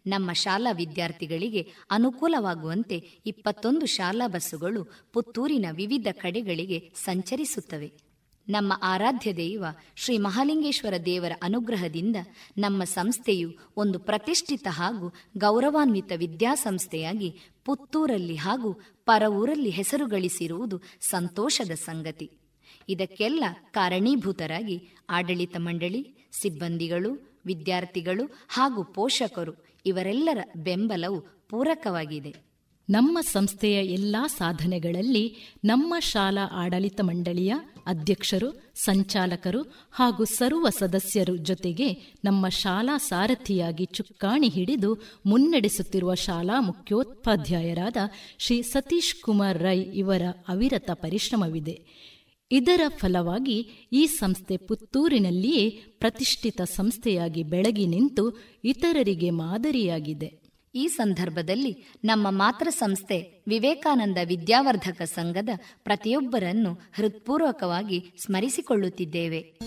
ನಮ್ಮ 0.07 0.33
ಶಾಲಾ 0.33 0.73
ವಿದ್ಯಾರ್ಥಿಗಳಿಗೆ 0.73 1.73
ಅನುಕೂಲವಾಗುವಂತೆ 1.91 2.97
ಇಪ್ಪತ್ತೊಂದು 3.27 3.87
ಶಾಲಾ 3.87 4.29
ಬಸ್ಸುಗಳು 4.29 5.11
ಪುತ್ತೂರಿನ 5.13 5.67
ವಿವಿಧ 5.73 6.07
ಕಡೆಗಳಿಗೆ 6.13 6.93
ಸಂಚರಿಸುತ್ತವೆ. 6.95 7.93
ನಮ್ಮ 8.49 8.73
ಆರಾಧ್ಯ 8.83 9.33
ದೈವ 9.33 9.65
ಶ್ರೀ 9.97 10.19
ಮಹಾಲಿಂಗೇಶ್ವರ 10.19 10.95
ದೇವರ 11.07 11.33
ಅನುಗ್ರಹದಿಂದ 11.43 12.17
ನಮ್ಮ 12.59 12.85
ಸಂಸ್ಥೆಯು 12.85 13.51
ಒಂದು 13.77 13.99
ಪ್ರತಿಷ್ಠಿತ 13.99 14.67
ಹಾಗೂ 14.71 15.13
ಗೌರವಾನ್ವಿತ 15.39 16.13
ವಿದ್ಯಾಸಂಸ್ಥೆಯಾಗಿ 16.17 17.31
ಪುತ್ತೂರಲ್ಲಿ 17.67 18.37
ಹಾಗೂ 18.37 18.81
ಪರವೂರಲ್ಲಿ 19.07 19.69
ಹೆಸರು 19.69 20.07
ಗಳಿಸಿರುವುದು 20.07 20.81
ಸಂತೋಷದ 21.01 21.71
ಸಂಗತಿ. 21.71 22.31
ಇದಕ್ಕೆಲ್ಲ 22.89 23.45
ಕಾರಣೀಭೂತರಾಗಿ 23.71 24.89
ಆಡಳಿತ 25.11 25.57
ಮಂಡಳಿ, 25.59 26.31
ಸಿಬ್ಬಂದಿಗಳು, 26.41 27.41
ವಿದ್ಯಾರ್ಥಿಗಳು 27.47 28.47
ಹಾಗೂ 28.49 28.85
ಪೋಷಕರು 28.85 29.53
ಇವರೆಲ್ಲರ 29.87 30.39
ಬೆಂಬಲವು 30.57 31.21
ಪೂರಕವಾಗಿದೆ. 31.49 32.35
ನಮ್ಮ 32.91 33.19
ಸಂಸ್ಥೆಯ 33.21 33.75
ಎಲ್ಲಾ 33.75 34.27
ಸಾಧನೆಗಳಲ್ಲಿ 34.27 35.55
ನಮ್ಮ 35.65 35.95
ಶಾಲಾ 35.99 36.51
ಆಡಳಿತ 36.53 37.01
ಮಂಡಳಿಯ 37.01 37.55
ಅಧ್ಯಕ್ಷರು, 37.87 38.73
ಸಂಚಾಲಕರು 38.75 39.63
ಹಾಗೂ 39.91 40.25
ಸರ್ವ 40.25 40.69
ಸದಸ್ಯರು 40.79 41.37
ಜೊತೆಗೆ 41.37 41.93
ನಮ್ಮ 42.25 42.49
ಶಾಲಾ 42.49 42.99
ಸಾರಥಿಯಾಗಿ 42.99 43.85
ಚುಕ್ಕಾಣಿ 43.85 44.49
ಹಿಡಿದು 44.49 44.99
ಮುನ್ನಡೆಸುತ್ತಿರುವ 45.27 46.15
ಶಾಲಾ 46.15 46.61
ಮುಖ್ಯೋಪಾಧ್ಯಾಯರಾದ 46.61 47.97
ಶ್ರೀ 48.39 48.63
ಸತೀಶ್ 48.63 49.23
ಕುಮಾರ್ 49.23 49.59
ರೈ 49.59 49.81
ಇವರ 49.81 50.23
ಅವಿರತ 50.49 50.91
ಪರಿಶ್ರಮವಿದೆ. 50.95 52.07
ಇದರ 52.53 52.81
ಫಲವಾಗಿ 52.89 53.89
ಈ 53.93 54.07
ಸಂಸ್ಥೆ 54.07 54.57
ಪುತ್ತೂರಿನಲ್ಲಿಯೇ 54.57 55.71
ಪ್ರತಿಷ್ಠಿತ 55.71 56.61
ಸಂಸ್ಥೆಯಾಗಿ 56.63 57.43
ಬೆಳಗಿ 57.43 57.87
ನಿಂತು 57.87 58.39
ಇತರರಿಗೆ 58.65 59.31
ಮಾದರಿಯಾಗಿದೆ. 59.31 60.46
ಈ 60.77 60.87
ಸಂದರ್ಭದಲ್ಲಿ 60.89 61.87
ನಮ್ಮ 62.05 62.31
ಮಾತೃ 62.31 62.71
ಸಂಸ್ಥೆ 62.71 63.45
ವಿವೇಕಾನಂದ 63.49 64.19
ವಿದ್ಯಾವರ್ಧಕ 64.25 65.03
ಸಂಘದ 65.03 65.49
ಪ್ರತಿಯೊಬ್ಬರನ್ನು 65.85 66.73
ಹೃತ್ಪೂರ್ವಕವಾಗಿ 66.97 68.13
ಸ್ಮರಿಸಿಕೊಳ್ಳುತ್ತಿದ್ದೇವೆ. 68.25 69.59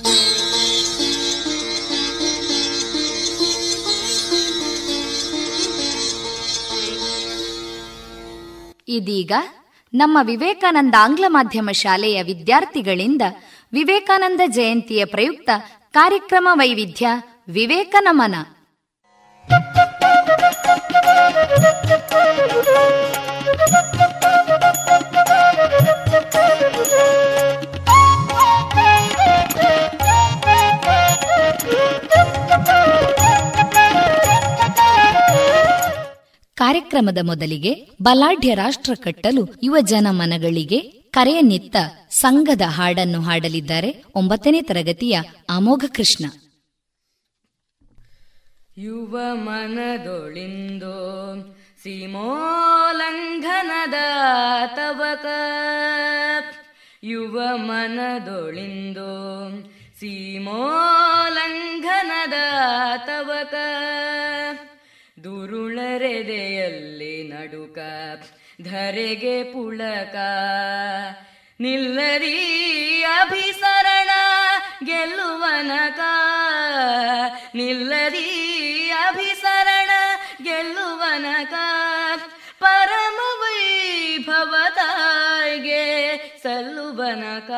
ಇದೀಗ 8.88 9.32
ನಮ್ಮ 9.94 10.18
ವಿವೇಕಾನಂದ 10.22 10.96
ಆಂಗ್ಲ 11.00 11.26
ಮಾಧ್ಯಮ 11.28 11.70
ಶಾಲೆಯ 11.72 12.24
ವಿದ್ಯಾರ್ಥಿಗಳಿಂದ 12.24 13.22
ವಿವೇಕಾನಂದ 13.74 14.42
ಜಯಂತಿಯ 14.48 15.06
ಪ್ರಯುಕ್ತ 15.06 15.50
ಕಾರ್ಯಕ್ರಮ 15.92 16.48
ವೈವಿಧ್ಯ 16.54 17.08
ವಿವೇಕನಮನ. 17.48 18.36
ಕಾರ್ಯಕ್ರಮದ 36.58 37.18
ಮೊದಲಿಗೆ 37.22 37.72
ಬಲಾಢ್ಯ 38.02 38.56
ರಾಷ್ಟ್ರ 38.56 38.94
ಕಟ್ಟಲು 39.04 39.56
ಯುವ 39.64 39.78
ಜನ 39.82 40.08
ಮನಗಳಿಗೆ 40.10 40.80
ಕರೆಯನ್ನಿತ್ತ 41.12 41.76
ಸಂಘದ 42.10 42.62
ಹಾಡನ್ನು 42.68 43.22
ಹಾಡಲಿದ್ದಾರೆ 43.22 44.04
ಒಂಬತ್ತನೇ 44.16 44.62
ತರಗತಿಯ 44.62 45.16
ಅಮೋಘ 45.50 45.86
ಕೃಷ್ಣ. 45.96 46.26
ಯುವ 48.78 49.18
ಮನದೊಳಿಂದೋ 49.34 50.96
ಸೀಮೋಲ್ಲಂಘನದ 51.84 53.94
ತವಕ. 54.76 55.26
ಯುವ 57.04 57.58
ಮನದೊಳಿಂದು 57.58 59.10
ಸೀಮೋಲ್ಲಂಘನದ 60.00 62.34
ತವಕ. 63.06 63.54
ದುರುಳರೆದೆಯಲ್ಲಿ 65.24 67.28
ನಡುಕ, 67.28 67.80
ಧರೆಗೆ 68.62 69.44
ಪುಳಕ. 69.44 70.16
ನಿಲ್ಲರಿ 71.60 73.04
ಅಭಿಸರಣ, 73.04 74.10
ಗೆಲ್ಲುವನಕ. 74.84 76.00
ನಿಲ್ಲರಿ 77.56 78.92
ಅಭಿಸರಣ. 79.08 79.59
ಗೆಲ್ಲುವನಕ 80.60 81.56
ಪರಮ 82.62 83.20
ವೈಭವತಾಯಿಗೆ 83.42 84.24
ಸಲ್ಲುವನಕ 86.44 87.52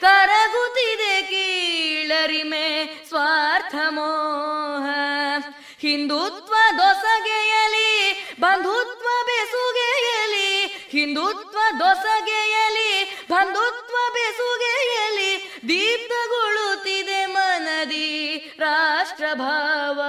ಕರಗುತ್ತಿದೆ 0.00 1.22
ಕೀಳರಿಮೆ 1.22 3.04
ಸ್ವಾರ್ಥ 3.08 3.74
ಮೋಹ. 3.88 4.86
ಹಿಂದುತ್ವ 5.80 6.54
ದೊಸಗೆಯಲಿ, 6.78 7.88
ಬಂಧುತ್ವ 8.40 9.08
ಬೆಸುಗೆಯಲಿ, 9.26 10.66
ಹಿಂದುತ್ವ 10.90 11.58
ದೊಸಗೆಯಲಿ, 11.78 13.26
ಬಂಧುತ್ವ 13.30 13.96
ಬೆಸುಗೆಯಲಿ 14.12 15.52
ದೀಪ್ತಗೊಳ್ಳುತ್ತಿದೆ 15.68 17.27
ರಾಷ್ಟ್ರಭಾವ. 18.58 20.00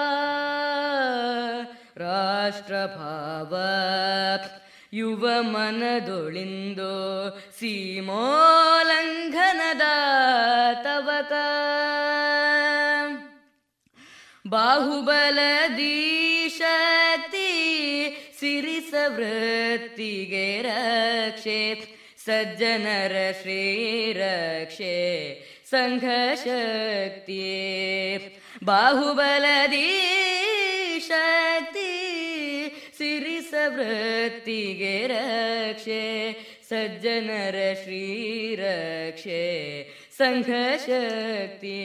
ರಾಷ್ಟ್ರಭಾವ. 1.97 3.55
ಯುವ 4.93 5.29
ಮನದೊಳಿಂದು 5.39 6.93
ಸೀಮೋಲ್ಲಂಘನದ 7.59 9.81
ತವಕ. 10.83 11.31
ಬಾಹುಬಲದಿ 14.47 16.55
ಶಕ್ತಿ 16.57 17.49
ಸಿರಿಸ 18.39 18.93
ವೃತ್ತಿಗೆ 19.07 20.61
ರಕ್ಷೆ 20.61 21.87
ಸಜ್ಜನರ 22.25 23.15
ಶ್ರೀರಕ್ಷೆ 23.41 24.95
ಸಂಘ 25.71 26.03
ಶಕ್ತಿಯೇ 26.43 27.57
ಬಾಹುಬಲದಿ 28.63 29.89
ಶಕ್ತಿ 31.07 31.91
ಸಿರಿಸ 32.97 33.53
ವೃತ್ತಿಗೆ 33.75 34.95
ರಕ್ಷೆ, 35.07 36.01
ಸಜ್ಜನರ 36.69 37.57
ಶ್ರೀರಕ್ಷೆ 37.83 39.43
ಸಂಘ 40.17 40.49
ಶಕ್ತಿ 40.87 41.77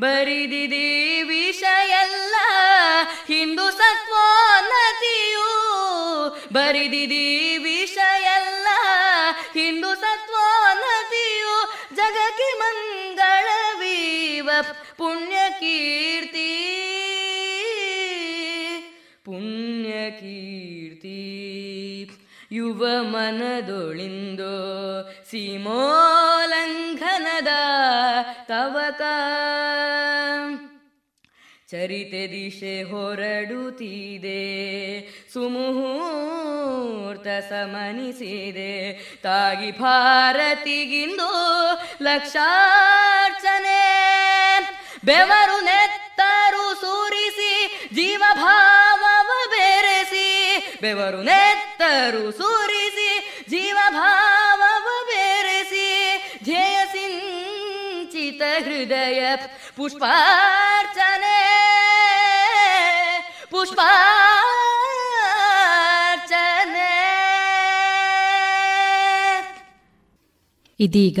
ಬರಿದಿದೆ 0.00 0.88
ವಿಷಯಲ್ಲ, 1.22 2.34
ಹಿಂದೂ 3.28 3.66
ಸತ್ವೋನ್ನತಿಯು 3.70 5.48
ಬರಿದಿದೆ 6.52 7.26
ವಿಷಯಲ್ಲ, 7.64 8.68
ಹಿಂದೂ 9.54 9.90
ಸತ್ವೋನ್ನತಿಯು 9.94 11.54
ಜಗಕ್ಕೆ 11.94 12.58
ಮಂಗಳವೀವ 12.58 14.50
ಪುಣ್ಯಕೀರ್ತಿ. 14.96 16.44
ಪುಣ್ಯಕೀರ್ತಿ. 19.24 19.24
ಪುಣ್ಯ 19.24 20.10
ಕೀರ್ತಿ 20.10 22.10
ಯುವ 22.52 22.86
ಮನದೊಳಿಂದೋ 23.00 25.12
ಸೀಮೋಲ್ಲಂಘನದ 25.30 27.48
ತವಕ. 28.44 29.02
ಚರಿತೆ 31.70 32.26
ದಿಶೆ 32.28 32.82
ಹೊರಡುತ್ತಿದೆ. 32.82 34.38
ಸುಮುಹೂರ್ತ 35.32 37.26
ಸಮನಿಸಿದೆ. 37.50 38.92
ತಾಗಿ 39.22 39.70
ಭಾರತಿಗಿಂದು 39.70 41.32
ಲಕ್ಷಾರ್ಚನೆ. 42.02 43.78
ಬೆವರು 45.04 45.64
ನೆತ್ತರು 45.64 46.74
ಸೂರಿಸಿ, 46.74 47.80
ಜೀವಭಾವವ 47.94 49.50
ಬೆರೆಸಿ. 49.50 50.58
ಬೆವರು 50.80 51.22
ನೆತ್ತರು 51.22 52.32
ಸೂರಿಸಿ, 52.32 53.44
ಜೀವಭಾವವ 53.48 54.86
ಬೆರೆಸಿ. 55.06 55.88
ಧ್ಯೇಯ 56.44 56.78
ಸಿಂಚಿತ 56.86 58.42
ಹೃದಯ 58.64 59.36
ಪುಷ್ಪ 59.76 60.04
ಇದೀಗ 70.80 71.20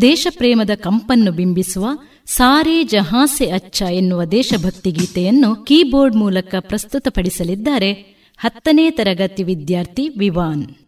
ದೇಶಪ್ರೇಮದ 0.00 0.70
ಕಂಪನ್ನು 0.74 1.32
ಬಿಂಬಿಸುವ 1.32 1.86
ಸಾರೇ 2.26 2.82
ಜಹಾಸೆ 2.82 3.50
ಅಚ್ಚ 3.50 3.82
ಎನ್ನುವ 3.82 4.24
ದೇಶಭಕ್ತಿ 4.24 4.90
ಗೀತೆಯನ್ನು 4.90 5.56
ಕೀಬೋರ್ಡ್ 5.56 6.16
ಮೂಲಕ 6.16 6.54
ಪ್ರಸ್ತುತಪಡಿಸಲಿದ್ದಾರೆ 6.58 7.92
ಹತ್ತನೇ 8.38 8.90
ತರಗತಿ 8.90 9.42
ವಿದ್ಯಾರ್ಥಿ 9.42 10.08
ವಿವಾನ್. 10.08 10.87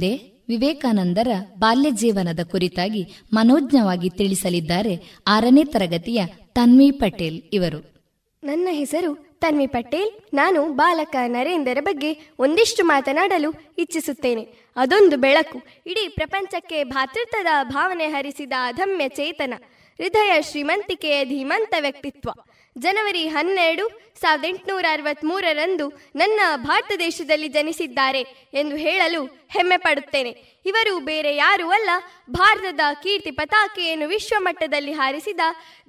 ಮುಂದೆ 0.00 0.40
ವಿವೇಕಾನಂದರ 0.48 1.28
ಬಾಲ್ಯ 1.58 1.90
ಜೀವನದ 1.90 2.40
ಕುರಿತಾಗಿ 2.50 3.06
ಮನೋಜ್ಞವಾಗಿ 3.32 4.10
ತಿಳಿಸಲಿದ್ದಾರೆ 4.10 5.18
ಆರನೇ 5.28 5.64
ತರಗತಿಯ 5.64 6.26
ತನ್ವಿ 6.54 6.90
ಪಟೇಲ್ 6.90 7.42
ಇವರು. 7.52 7.92
ನನ್ನ 8.44 8.68
ಹೆಸರು 8.70 9.38
ತನ್ವಿ 9.40 9.66
ಪಟೇಲ್. 9.66 10.10
ನಾನು 10.34 10.72
ಬಾಲಕ 10.72 11.16
ನರೇಂದರ 11.26 11.78
ಬಗ್ಗೆ 11.80 12.30
ಒಂದಿಷ್ಟು 12.38 12.84
ಮಾತನಾಡಲು 12.84 13.52
ಇಚ್ಛಿಸುತ್ತೇನೆ. 13.78 14.48
ಅದೊಂದು 14.76 15.16
ಬೆಳಕು. 15.16 15.62
ಇಡೀ 15.86 16.08
ಪ್ರಪಂಚಕ್ಕೆ 16.08 16.84
ಭಾತೃತ್ವದ 16.84 17.72
ಭಾವನೆ 17.72 18.06
ಹರಿಸಿದ 18.06 18.52
ಅದಮ್ಯ 18.62 19.08
ಚೇತನ. 19.08 19.54
ಹೃದಯ 19.96 20.42
ಶ್ರೀಮಂತಿಕೆಯ 20.50 21.24
ಧೀಮಂತ 21.24 21.74
ವ್ಯಕ್ತಿತ್ವ. 21.80 22.30
ಜನವರಿ 22.80 23.22
ಹನ್ನೆರಡು 23.28 23.84
ಸಾವಿರದ 24.20 24.44
ಎಂಟುನೂರ 24.44 24.86
ಅರವತ್ಮೂರರಂದು 24.92 25.86
ನನ್ನ 26.16 26.40
ಭಾರತ 26.56 26.92
ದೇಶದಲ್ಲಿ 26.98 27.48
ಜನಿಸಿದ್ದಾರೆ 27.48 28.20
ಎಂದು 28.54 28.76
ಹೇಳಲು 28.76 29.24
ಹೆಮ್ಮೆ 29.24 29.76
ಪಡುತ್ತೇನೆ. 29.76 30.32
ಇವರು 30.66 31.00
ಬೇರೆ 31.00 31.36
ಯಾರೂ 31.36 31.70
ಅಲ್ಲ, 31.70 31.90
ಭಾರತದ 32.30 32.80
ಕೀರ್ತಿ 33.02 33.30
ಪತಾಕೆಯನ್ನು 33.30 34.08
ವಿಶ್ವಮಟ್ಟದಲ್ಲಿ 34.08 34.92
ಹಾರಿಸಿದ 34.92 35.40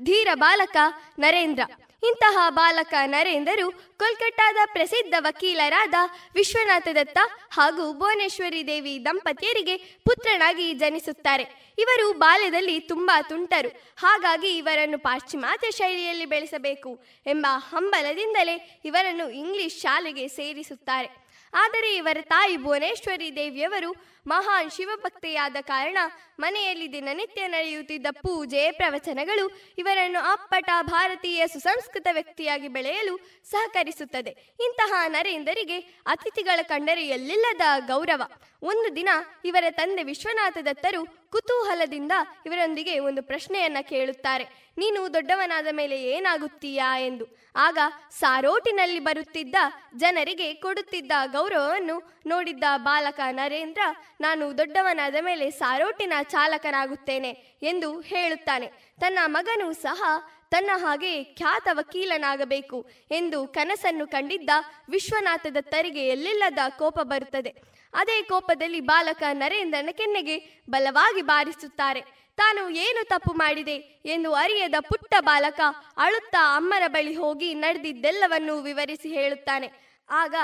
ಧೀರ 0.04 0.28
ಬಾಲಕ 0.34 0.78
ನರೇಂದ್ರ. 1.20 1.64
ಇಂತಹ 2.04 2.46
ಬಾಲಕ 2.50 2.94
ನರೇಂದ್ರರು 3.06 3.72
ಕೋಲ್ಕತ್ತಾದ 3.72 4.58
ಪ್ರಸಿದ್ಧ 4.66 5.14
ವಕೀಲರಾದ 5.20 5.94
ವಿಶ್ವನಾಥ 6.36 6.88
ದತ್ತ 6.96 7.20
ಹಾಗೂ 7.52 7.84
ಭುವನೇಶ್ವರಿ 7.94 8.62
ದೇವಿ 8.68 8.94
ದಂಪತಿಯರಿಗೆ 9.06 9.78
ಪುತ್ರನಾಗಿ 9.78 10.74
ಜನಿಸುತ್ತಾರೆ. 10.74 11.46
ಇವರು 11.78 12.14
ಬಾಲ್ಯದಲ್ಲಿ 12.14 12.80
ತುಂಬಾ 12.80 13.22
ತುಂಟರು. 13.22 13.70
ಹಾಗಾಗಿ 13.98 14.48
ಇವರನ್ನು 14.48 15.00
ಪಾಶ್ಚಿಮಾತ್ಯ 15.00 15.72
ಶೈಲಿಯಲ್ಲಿ 15.72 16.26
ಬೆಳೆಸಬೇಕು 16.26 17.04
ಎಂಬ 17.26 17.46
ಹಂಬಲದಿಂದಲೇ 17.50 18.82
ಇವರನ್ನು 18.86 19.30
ಇಂಗ್ಲಿಷ್ 19.30 19.82
ಶಾಲೆಗೆ 19.82 20.28
ಸೇರಿಸುತ್ತಾರೆ. 20.28 21.22
ಆದರೆ 21.54 21.96
ಇವರ 21.96 22.18
ತಾಯಿ 22.22 22.58
ಭುವನೇಶ್ವರಿ 22.58 23.36
ದೇವಿಯವರು 23.36 24.21
ಮಹಾನ್ 24.28 24.72
ಶಿವಭಕ್ತೆಯಾದ 24.72 25.56
ಕಾರಣ 25.62 25.98
ಮನೆಯಲ್ಲಿ 26.40 26.94
ದಿನನಿತ್ಯ 26.94 27.48
ನಡೆಯುತ್ತಿದ್ದ 27.48 28.08
ಪೂಜೆ, 28.12 28.72
ಪ್ರವಚನಗಳು 28.72 29.74
ಇವರನ್ನು 29.78 30.32
ಅಪ್ಪಟ 30.32 30.70
ಭಾರತೀಯ 30.82 31.48
ಸುಸಂಸ್ಕೃತ 31.48 32.08
ವ್ಯಕ್ತಿಯಾಗಿ 32.12 32.68
ಬೆಳೆಯಲು 32.68 33.20
ಸಹಕರಿಸುತ್ತದೆ. 33.44 34.30
ಇಂತಹ 34.64 35.04
ನರೇಂದರಿಗೆ 35.08 35.80
ಅತಿಥಿಗಳ 36.06 36.60
ಕಂಡರೆ 36.62 37.08
ಎಲ್ಲಿಲ್ಲದ 37.08 37.62
ಗೌರವ. 37.88 38.22
ಒಂದು 38.64 38.96
ದಿನ 38.96 39.10
ಇವರ 39.46 39.64
ತಂದೆ 39.70 40.04
ವಿಶ್ವನಾಥ 40.04 40.58
ದತ್ತರು 40.66 41.06
ಕುತೂಹಲದಿಂದ 41.32 42.12
ಇವರೊಂದಿಗೆ 42.46 43.00
ಒಂದು 43.00 43.24
ಪ್ರಶ್ನೆಯನ್ನ 43.24 43.78
ಕೇಳುತ್ತಾರೆ. 43.82 44.72
ನೀನು 44.78 45.14
ದೊಡ್ಡವನಾದ 45.14 45.68
ಮೇಲೆ 45.72 46.04
ಏನಾಗುತ್ತೀಯಾ 46.04 47.00
ಎಂದು. 47.00 47.26
ಆಗ 47.56 47.78
ಸಾರೋಟಿನಲ್ಲಿ 48.10 49.00
ಬರುತ್ತಿದ್ದ 49.00 49.56
ಜನರಿಗೆ 49.98 50.54
ಕೊಡುತ್ತಿದ್ದ 50.54 51.12
ಗೌರವವನ್ನು 51.26 52.22
ನೋಡಿದ್ದ 52.26 52.64
ಬಾಲಕ 52.78 53.20
ನರೇಂದ್ರ 53.32 53.82
ನಾನು 54.22 54.58
ದೊಡ್ಡವನಾದ 54.58 55.16
ಮೇಲೆ 55.22 55.46
ಸಾರೋಟಿನ 55.52 56.14
ಚಾಲಕನಾಗುತ್ತೇನೆ 56.24 57.32
ಎಂದು 57.62 57.90
ಹೇಳುತ್ತಾನೆ. 58.02 58.68
ತನ್ನ 59.00 59.20
ಮಗನೂ 59.26 59.68
ಸಹ 59.86 60.04
ತನ್ನ 60.52 60.72
ಹಾಗೆ 60.76 61.12
ಖ್ಯಾತ 61.24 61.68
ವಕೀಲನಾಗಬೇಕು 61.72 62.78
ಎಂದು 63.12 63.48
ಕನಸನ್ನು 63.48 64.06
ಕಂಡಿದ್ದ 64.08 64.50
ವಿಶ್ವನಾಥ 64.90 65.48
ದತ್ತರಿಗೆ 65.56 66.08
ಎಲ್ಲಿಲ್ಲದ 66.08 66.60
ಕೋಪ 66.78 67.00
ಬರುತ್ತದೆ. 67.12 67.52
ಅದೇ 67.94 68.22
ಕೋಪದಲ್ಲಿ 68.22 68.80
ಬಾಲಕ 68.80 69.24
ನರೇಂದ್ರನ 69.34 69.90
ಕೆನ್ನೆಗೆ 69.92 70.36
ಬಲವಾಗಿ 70.70 71.22
ಬಾರಿಸುತ್ತಾರೆ. 71.22 72.02
ತಾನು 72.38 72.70
ಏನು 72.70 73.02
ತಪ್ಪು 73.08 73.34
ಮಾಡಿದೆ 73.34 73.76
ಎಂದು 74.06 74.30
ಅರಿಯದ 74.34 74.78
ಪುಟ್ಟ 74.80 75.14
ಬಾಲಕ 75.20 75.60
ಅಳುತ್ತಾ 75.98 76.42
ಅಮ್ಮನ 76.56 76.84
ಬಳಿ 76.88 77.16
ಹೋಗಿ 77.16 77.54
ನಡೆದಿದ್ದೆಲ್ಲವನ್ನೂ 77.54 78.56
ವಿವರಿಸಿ 78.60 79.10
ಹೇಳುತ್ತಾನೆ. 79.10 79.70
ಆಗ 80.10 80.36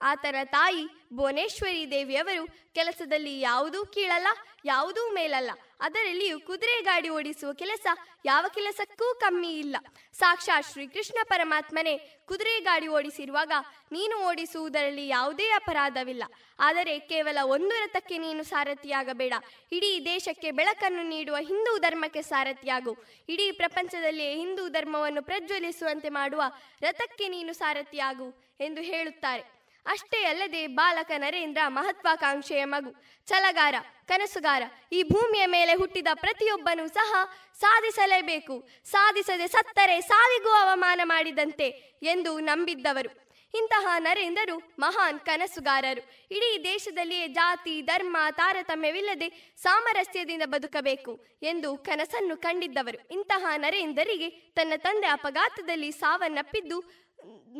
ಆತನ 0.00 0.36
ತಾಯಿ 0.44 0.86
ಭುವನೇಶ್ವರಿ 1.12 1.90
ದೇವಿಯವರು 1.90 2.72
ಕೆಲಸದಲ್ಲಿ 2.74 3.40
ಯಾವುದೂ 3.40 3.86
ಕೀಳಲ್ಲ, 3.86 4.26
ಯಾವುದೂ 4.64 5.10
ಮೇಲಲ್ಲ. 5.10 5.50
ಅದರಲ್ಲಿಯೂ 5.80 6.40
ಕುದುರೆ 6.40 6.80
ಗಾಡಿ 6.82 7.08
ಓಡಿಸುವ 7.08 7.52
ಕೆಲಸ 7.52 7.86
ಯಾವ 8.24 8.46
ಕೆಲಸಕ್ಕೂ 8.54 9.14
ಕಮ್ಮಿ 9.14 9.58
ಇಲ್ಲ. 9.58 9.76
ಸಾಕ್ಷಾತ್ 10.12 10.72
ಶ್ರೀಕೃಷ್ಣ 10.72 11.18
ಪರಮಾತ್ಮನೇ 11.24 12.24
ಕುದುರೆ 12.26 12.60
ಗಾಡಿ 12.60 12.88
ಓಡಿಸಿರುವಾಗ 12.88 13.52
ನೀನು 13.92 14.16
ಓಡಿಸುವುದರಲ್ಲಿ 14.28 15.08
ಯಾವುದೇ 15.08 15.50
ಅಪರಾಧವಿಲ್ಲ. 15.50 16.22
ಆದರೆ 16.58 16.98
ಕೇವಲ 16.98 17.38
ಒಂದು 17.42 17.70
ರಥಕ್ಕೆ 17.70 18.18
ನೀನು 18.18 18.42
ಸಾರಥಿಯಾಗಬೇಡ. 18.42 19.32
ಇಡೀ 19.72 20.04
ದೇಶಕ್ಕೆ 20.04 20.50
ಬೆಳಕನ್ನು 20.50 21.02
ನೀಡುವ 21.02 21.36
ಹಿಂದೂ 21.36 21.78
ಧರ್ಮಕ್ಕೆ 21.78 22.22
ಸಾರಥಿಯಾಗು. 22.22 22.94
ಇಡೀ 23.28 23.50
ಪ್ರಪಂಚದಲ್ಲಿಯೇ 23.50 24.34
ಹಿಂದೂ 24.34 24.68
ಧರ್ಮವನ್ನು 24.68 25.22
ಪ್ರಜ್ವಲಿಸುವಂತೆ 25.22 26.08
ಮಾಡುವ 26.08 26.42
ರಥಕ್ಕೆ 26.82 27.28
ನೀನು 27.28 27.52
ಸಾರಥಿಯಾಗು 27.52 28.56
ಎಂದು 28.60 28.82
ಹೇಳುತ್ತಾರೆ. 28.82 29.55
ಅಷ್ಟೇ 29.86 30.24
ಅಲ್ಲದೆ 30.24 30.66
ಬಾಲಕ 30.66 31.10
ನರೇಂದ್ರ 31.16 31.62
ಮಹತ್ವಾಕಾಂಕ್ಷೆಯ 31.68 32.64
ಮಗು, 32.64 32.90
ಛಲಗಾರ, 33.28 33.74
ಕನಸುಗಾರ, 34.06 34.62
ಈ 34.92 35.02
ಭೂಮಿಯ 35.02 35.46
ಮೇಲೆ 35.46 35.74
ಹುಟ್ಟಿದ 35.74 36.06
ಪ್ರತಿಯೊಬ್ಬನೂ 36.14 36.86
ಸಹ 36.86 37.14
ಸಾಧಿಸಲೇಬೇಕು, 37.60 38.68
ಸಾಧಿಸದೆ 38.84 39.46
ಸತ್ತರೆ 39.46 40.00
ಸಾವಿಗೂ 40.00 40.48
ಅವಮಾನ 40.48 41.00
ಮಾಡಿದಂತೆ 41.04 41.68
ಎಂದು 42.02 42.38
ನಂಬಿದ್ದವರು. 42.38 43.26
ಇಂತಹ 43.54 43.86
ನರೇಂದ್ರರು 43.98 44.56
ಮಹಾನ್ 44.78 45.20
ಕನಸುಗಾರರು. 45.20 46.02
ಇಡೀ 46.30 46.64
ದೇಶದಲ್ಲಿಯೇ 46.64 47.28
ಜಾತಿ, 47.28 47.82
ಧರ್ಮ, 47.82 48.16
ತಾರತಮ್ಯವಿಲ್ಲದೆ 48.30 49.56
ಸಾಮರಸ್ಯದಿಂದ 49.56 50.42
ಬದುಕಬೇಕು 50.46 51.12
ಎಂದು 51.42 51.76
ಕನಸನ್ನು 51.78 52.36
ಕಂಡಿದ್ದವರು. 52.36 53.08
ಇಂತಹ 53.10 53.46
ನರೇಂದ್ರರಿಗೆ 53.56 54.30
ತನ್ನ 54.30 54.72
ತಂದೆ 54.76 55.06
ಅಪಘಾತದಲ್ಲಿ 55.06 55.90
ಸಾವನ್ನಪ್ಪಿದ್ದು 55.90 57.05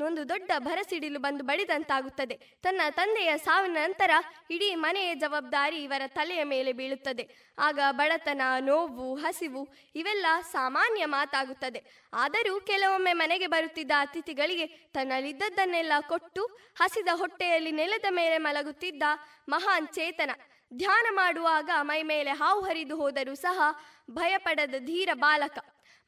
ಒಂದು 0.03 0.29
ದೊಡ್ಡ 0.29 0.51
ಭರಸಿಡಿಲು 0.59 1.19
ಬಂದು 1.19 1.45
ಬಡಿದಂತಾಗುತ್ತದೆ. 1.45 2.35
ತನ್ನ 2.63 2.81
ತಂದೆಯ 2.91 3.37
ಸಾವಿನ 3.37 3.73
ನಂತರ 3.73 4.11
ಇಡೀ 4.51 4.75
ಮನೆಯ 4.75 5.15
ಜವಾಬ್ದಾರಿ 5.15 5.83
ಇವರ 5.83 6.03
ತಲೆಯ 6.07 6.45
ಮೇಲೆ 6.45 6.73
ಬೀಳುತ್ತದೆ. 6.73 7.29
ಆಗ 7.59 7.79
ಬಡತನ, 7.91 8.43
ನೋವು, 8.61 9.15
ಹಸಿವು 9.15 9.69
ಇವೆಲ್ಲ 9.95 10.27
ಸಾಮಾನ್ಯ 10.53 11.07
ಮಾತಾಗುತ್ತದೆ. 11.07 12.09
ಆದರೂ 12.13 12.61
ಕೆಲವೊಮ್ಮೆ 12.61 13.13
ಮನೆಗೆ 13.13 13.47
ಬರುತ್ತಿದ್ದ 13.47 13.91
ಅತಿಥಿಗಳಿಗೆ 13.99 14.67
ತನ್ನಲ್ಲಿದ್ದದ್ದನ್ನೆಲ್ಲ 14.67 15.93
ಕೊಟ್ಟು 16.01 16.45
ಹಸಿದ 16.75 17.09
ಹೊಟ್ಟೆಯಲ್ಲಿ 17.15 17.73
ನೆಲದ 17.73 18.05
ಮೇಲೆ 18.11 18.39
ಮಲಗುತ್ತಿದ್ದ 18.39 19.03
ಮಹಾನ್ 19.49 19.89
ಚೇತನ 19.89 20.31
ಧ್ಯಾನ 20.75 21.07
ಮಾಡುವಾಗ 21.11 21.71
ಮೈ 21.81 22.03
ಮೇಲೆ 22.03 22.31
ಹಾವು 22.31 22.61
ಹರಿದು 22.61 22.97
ಹೋದರೂ 22.97 23.35
ಸಹ 23.35 23.61
ಭಯಪಡದ 24.11 24.75
ಧೀರ 24.79 25.09
ಬಾಲಕ. 25.15 25.59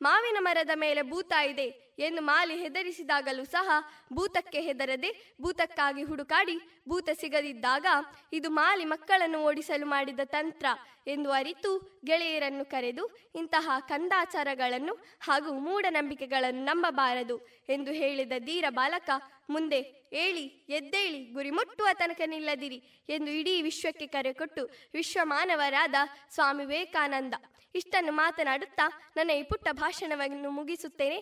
ಮಾವಿನ 0.02 0.36
ಮರದ 0.40 0.70
ಮೇಲೆ 0.74 1.02
ಭೂತ 1.02 1.32
ಇದೆ. 1.32 1.87
ಎಂದು 1.98 2.22
ಮಾಲಿ 2.22 2.56
ಹೆದರಿಸಿದಾಗಲೂ 2.62 3.44
ಸಹ 3.44 3.68
ಭೂತಕ್ಕೆ 4.12 4.60
ಹೆದರದೆ 4.60 5.10
ಭೂತಕ್ಕಾಗಿ 5.42 6.02
ಹುಡುಕಾಡಿ 6.02 6.56
ಭೂತ 6.88 7.08
ಸಿಗದಿದ್ದಾಗ 7.20 7.86
ಇದು 8.32 8.50
ಮಾಲಿ 8.50 8.84
ಮಕ್ಕಳನ್ನು 8.84 9.38
ಓಡಿಸಲು 9.44 9.86
ಮಾಡಿದ 9.86 10.20
ತಂತ್ರ 10.24 10.66
ಎಂದು 11.06 11.30
ಅರಿತು 11.30 11.70
ಗೆಳೆಯರನ್ನು 12.04 12.64
ಕರೆದು 12.64 13.04
ಇಂತಹ 13.34 13.70
ಕಂದಾಚಾರಗಳನ್ನು 13.88 14.94
ಹಾಗೂ 15.20 15.52
ಮೂಢನಂಬಿಕೆಗಳನ್ನು 15.58 16.64
ನಂಬಬಾರದು 16.64 17.36
ಎಂದು 17.68 17.92
ಹೇಳಿದ 17.92 18.34
ಧೀರ 18.38 18.64
ಬಾಲಕ, 18.70 19.10
ಮುಂದೆ 19.50 19.80
ಏಳಿ, 20.12 20.44
ಎದ್ದೇಳಿ, 20.68 21.20
ಗುರಿ 21.32 21.50
ಮುಟ್ಟುವ 21.50 21.88
ತನಕ 21.92 22.20
ನಿಲ್ಲದಿರಿ 22.26 22.78
ಎಂದು 23.08 23.30
ಇಡೀ 23.30 23.62
ವಿಶ್ವಕ್ಕೆ 23.62 24.06
ಕರೆ 24.06 24.32
ಕೊಟ್ಟು 24.32 24.62
ವಿಶ್ವ 24.94 25.20
ಮಾನವರಾದ 25.24 25.94
ಸ್ವಾಮಿ 26.34 26.64
ವಿವೇಕಾನಂದ 26.64 27.34
ಇಷ್ಟನ್ನು 27.74 28.12
ಮಾತನಾಡುತ್ತಾ 28.12 28.84
ನನ್ನ 29.16 29.30
ಈ 29.30 29.42
ಪುಟ್ಟ 29.42 29.68
ಭಾಷಣವನ್ನು 29.72 30.50
ಮುಗಿಸುತ್ತೇನೆ. 30.50 31.18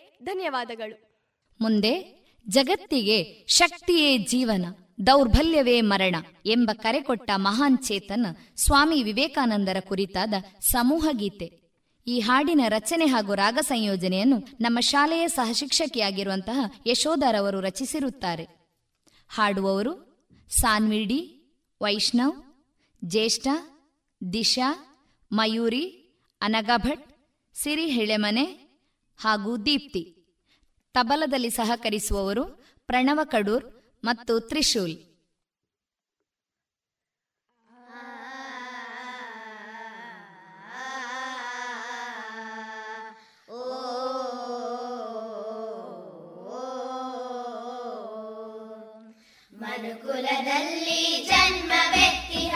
ಧನ್ಯವಾದಗಳು. 0.67 1.23
ಮುಂದೆ, 1.61 2.17
ಜಗತ್ತಿಗೆ 2.47 3.45
ಶಕ್ತಿಯೇ 3.47 4.17
ಜೀವನ, 4.17 4.65
ದೌರ್ಬಲ್ಯವೇ 5.07 5.81
ಮರಣ 5.81 6.15
ಎಂಬ 6.45 6.71
ಕರೆ 6.73 7.01
ಕೊಟ್ಟ 7.01 7.31
ಮಹಾನ್ 7.35 7.77
ಚೇತನ್ 7.77 8.57
ಸ್ವಾಮಿ 8.57 9.03
ವಿವೇಕಾನಂದರ 9.03 9.77
ಕುರಿತಾದ 9.79 10.33
ಸಮೂಹ 10.59 11.07
ಗೀತೆ. 11.11 11.67
ಈ 12.07 12.19
ಹಾಡಿನ 12.19 12.61
ರಚನೆ 12.67 13.05
ಹಾಗೂ 13.05 13.35
ರಾಗ 13.35 13.57
ಸಂಯೋಜನೆಯನ್ನು 13.61 14.39
ನಮ್ಮ 14.61 14.79
ಶಾಲೆಯ 14.79 15.27
ಸಹಶಿಕ್ಷಕಿಯಾಗಿರುವಂತಹ 15.27 16.71
ಯಶೋಧರವರು 16.87 17.59
ರಚಿಸಿರುತ್ತಾರೆ. 17.59 18.47
ಹಾಡುವವರು 19.29 20.25
ಸಾನ್ವಿಡಿ, 20.49 21.51
ವೈಷ್ಣವ್, 21.81 22.65
ಜ್ಯೇಷ್ಠ, 23.05 23.47
ದಿಶಾ, 24.33 24.99
ಮಯೂರಿ, 25.31 25.85
ಅನಗಭಟ್ 26.41 27.11
ಸಿರಿ 27.53 27.87
ಹೆಳೆಮನೆ 27.87 28.43
ಹಾಗೂ 29.17 29.57
ದೀಪ್ತಿ. 29.57 30.16
ತಬಲದಲ್ಲಿ 30.97 31.49
ಸಹಕರಿಸುವವರು 31.49 32.43
ಪ್ರಣವ 32.87 33.19
ಕಡೂರ್ 33.23 33.65
ಮತ್ತು 34.03 34.39
ತ್ರಿಶೂಲ್. 34.39 34.95
ಮನುಕುಲದಲ್ಲಿ 49.53 51.29
ಜನ್ಮವೆತ್ತಿಹ 51.29 52.55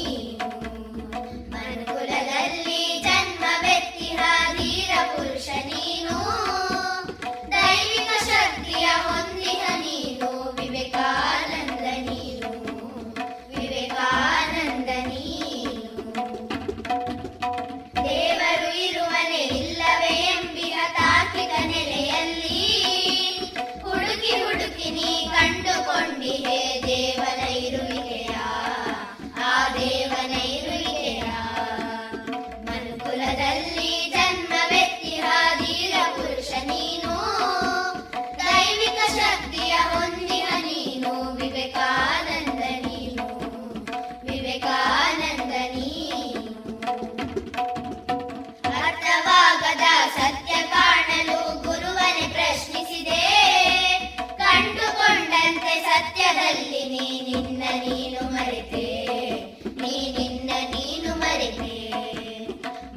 ಸತ್ಯದಲ್ಲಿ 56.51 56.81
ನೀ 56.91 57.05
ನಿನ್ನ 57.27 57.63
ನೀನು 57.83 58.21
ಮರೆತೆ, 58.33 58.87
ನೀ 59.81 59.93
ನಿನ್ನ 60.17 60.49
ನೀನು 60.73 61.11
ಮರೆತೆ. 61.15 61.75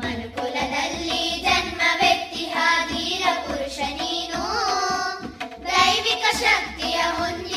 ಮನುಕುಲದಲ್ಲಿ 0.00 1.20
ಜನ್ಮವೆತ್ತಿ 1.44 2.44
ಹೀರ 2.90 3.24
ಪುರುಷ 3.44 3.78
ನೀನು, 4.00 4.42
ದೈವಿಕ 5.68 6.24
ಶಕ್ತಿಯ 6.42 6.98
ಹೊಂದಿಹ 7.18 7.53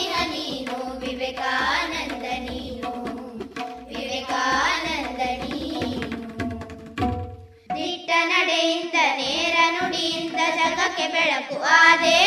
ನುಡಿಯಿಂದ 10.07 10.55
ಜಗಕ್ಕೆ 10.55 11.07
ಬೆಳಕು 11.07 11.63
ಆದೆ. 11.63 12.19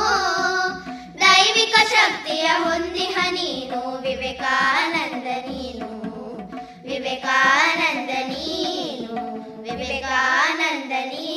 ದೈವಿಕ 1.20 1.76
ಶಕ್ತಿಯ 1.90 2.44
ಹೊಂದಿಹ 2.44 3.18
ನೀನು. 3.32 4.02
ವಿವೇಕಾನಂದ 4.02 5.28
ನೀನು. 5.28 5.88
ವಿವೇಕಾನಂದ 6.84 8.10
ನೀನು. 8.10 9.16
ವಿವೇಕಾನಂದ 9.62 10.92
ನೀನು. 10.92 11.35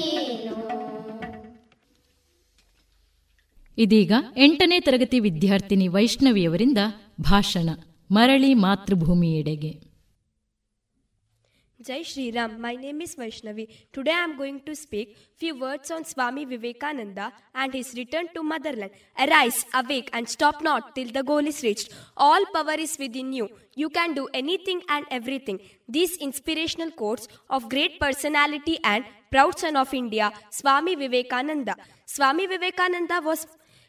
ಇದೀಗ 3.79 4.13
ಎಂಟನೇ 4.45 4.79
ತರಗತಿ 4.87 5.19
ವಿದ್ಯಾರ್ಥಿನಿ 5.27 5.89
ವೈಷ್ಣವಿಯವರಿಂದ 5.89 6.81
ಭಾಷಣ. 7.21 7.69
ಮರಳಿ 8.11 8.51
ಮಾತೃಭೂಮಿಯೆಡೆಗೆ. 8.65 9.71
Jai 11.81 11.99
Shriram, 12.03 12.55
my 12.65 12.73
name 12.77 13.01
is 13.05 13.15
Vaishnavi. 13.21 13.65
Today 13.95 14.13
I 14.15 14.23
am 14.23 14.33
going 14.41 14.63
to 14.69 14.73
speak 14.81 15.11
few 15.41 15.53
words 15.57 15.93
on 15.97 16.07
Swami 16.13 16.45
Vivekananda 16.45 17.21
and 17.29 17.75
his 17.81 17.91
return 18.01 18.31
to 18.37 18.43
motherland 18.53 18.95
arise 19.17 19.61
awake 19.81 20.09
and 20.13 20.31
stop 20.37 20.63
not 20.69 20.87
till 20.97 21.13
the 21.19 21.23
goal 21.31 21.49
is 21.53 21.61
reached 21.69 21.93
all 22.29 22.47
power 22.57 22.83
is 22.87 22.97
within 23.23 23.33
you 23.41 23.47
you 23.83 23.91
can 23.99 24.17
do 24.19 24.25
anything 24.43 24.83
and 24.89 25.09
everything 25.19 25.61
these 25.99 26.17
inspirational 26.29 26.93
quotes 27.03 27.27
of 27.51 27.67
great 27.75 27.97
personality 28.05 28.77
and 28.83 29.07
proud 29.31 29.59
son 29.59 29.79
of 29.85 29.95
India 30.03 30.27
Swami 30.61 30.97
Vivekananda 31.05 31.71
Swami 32.09 32.47
Vivekananda 32.47 33.13
was 33.21 33.45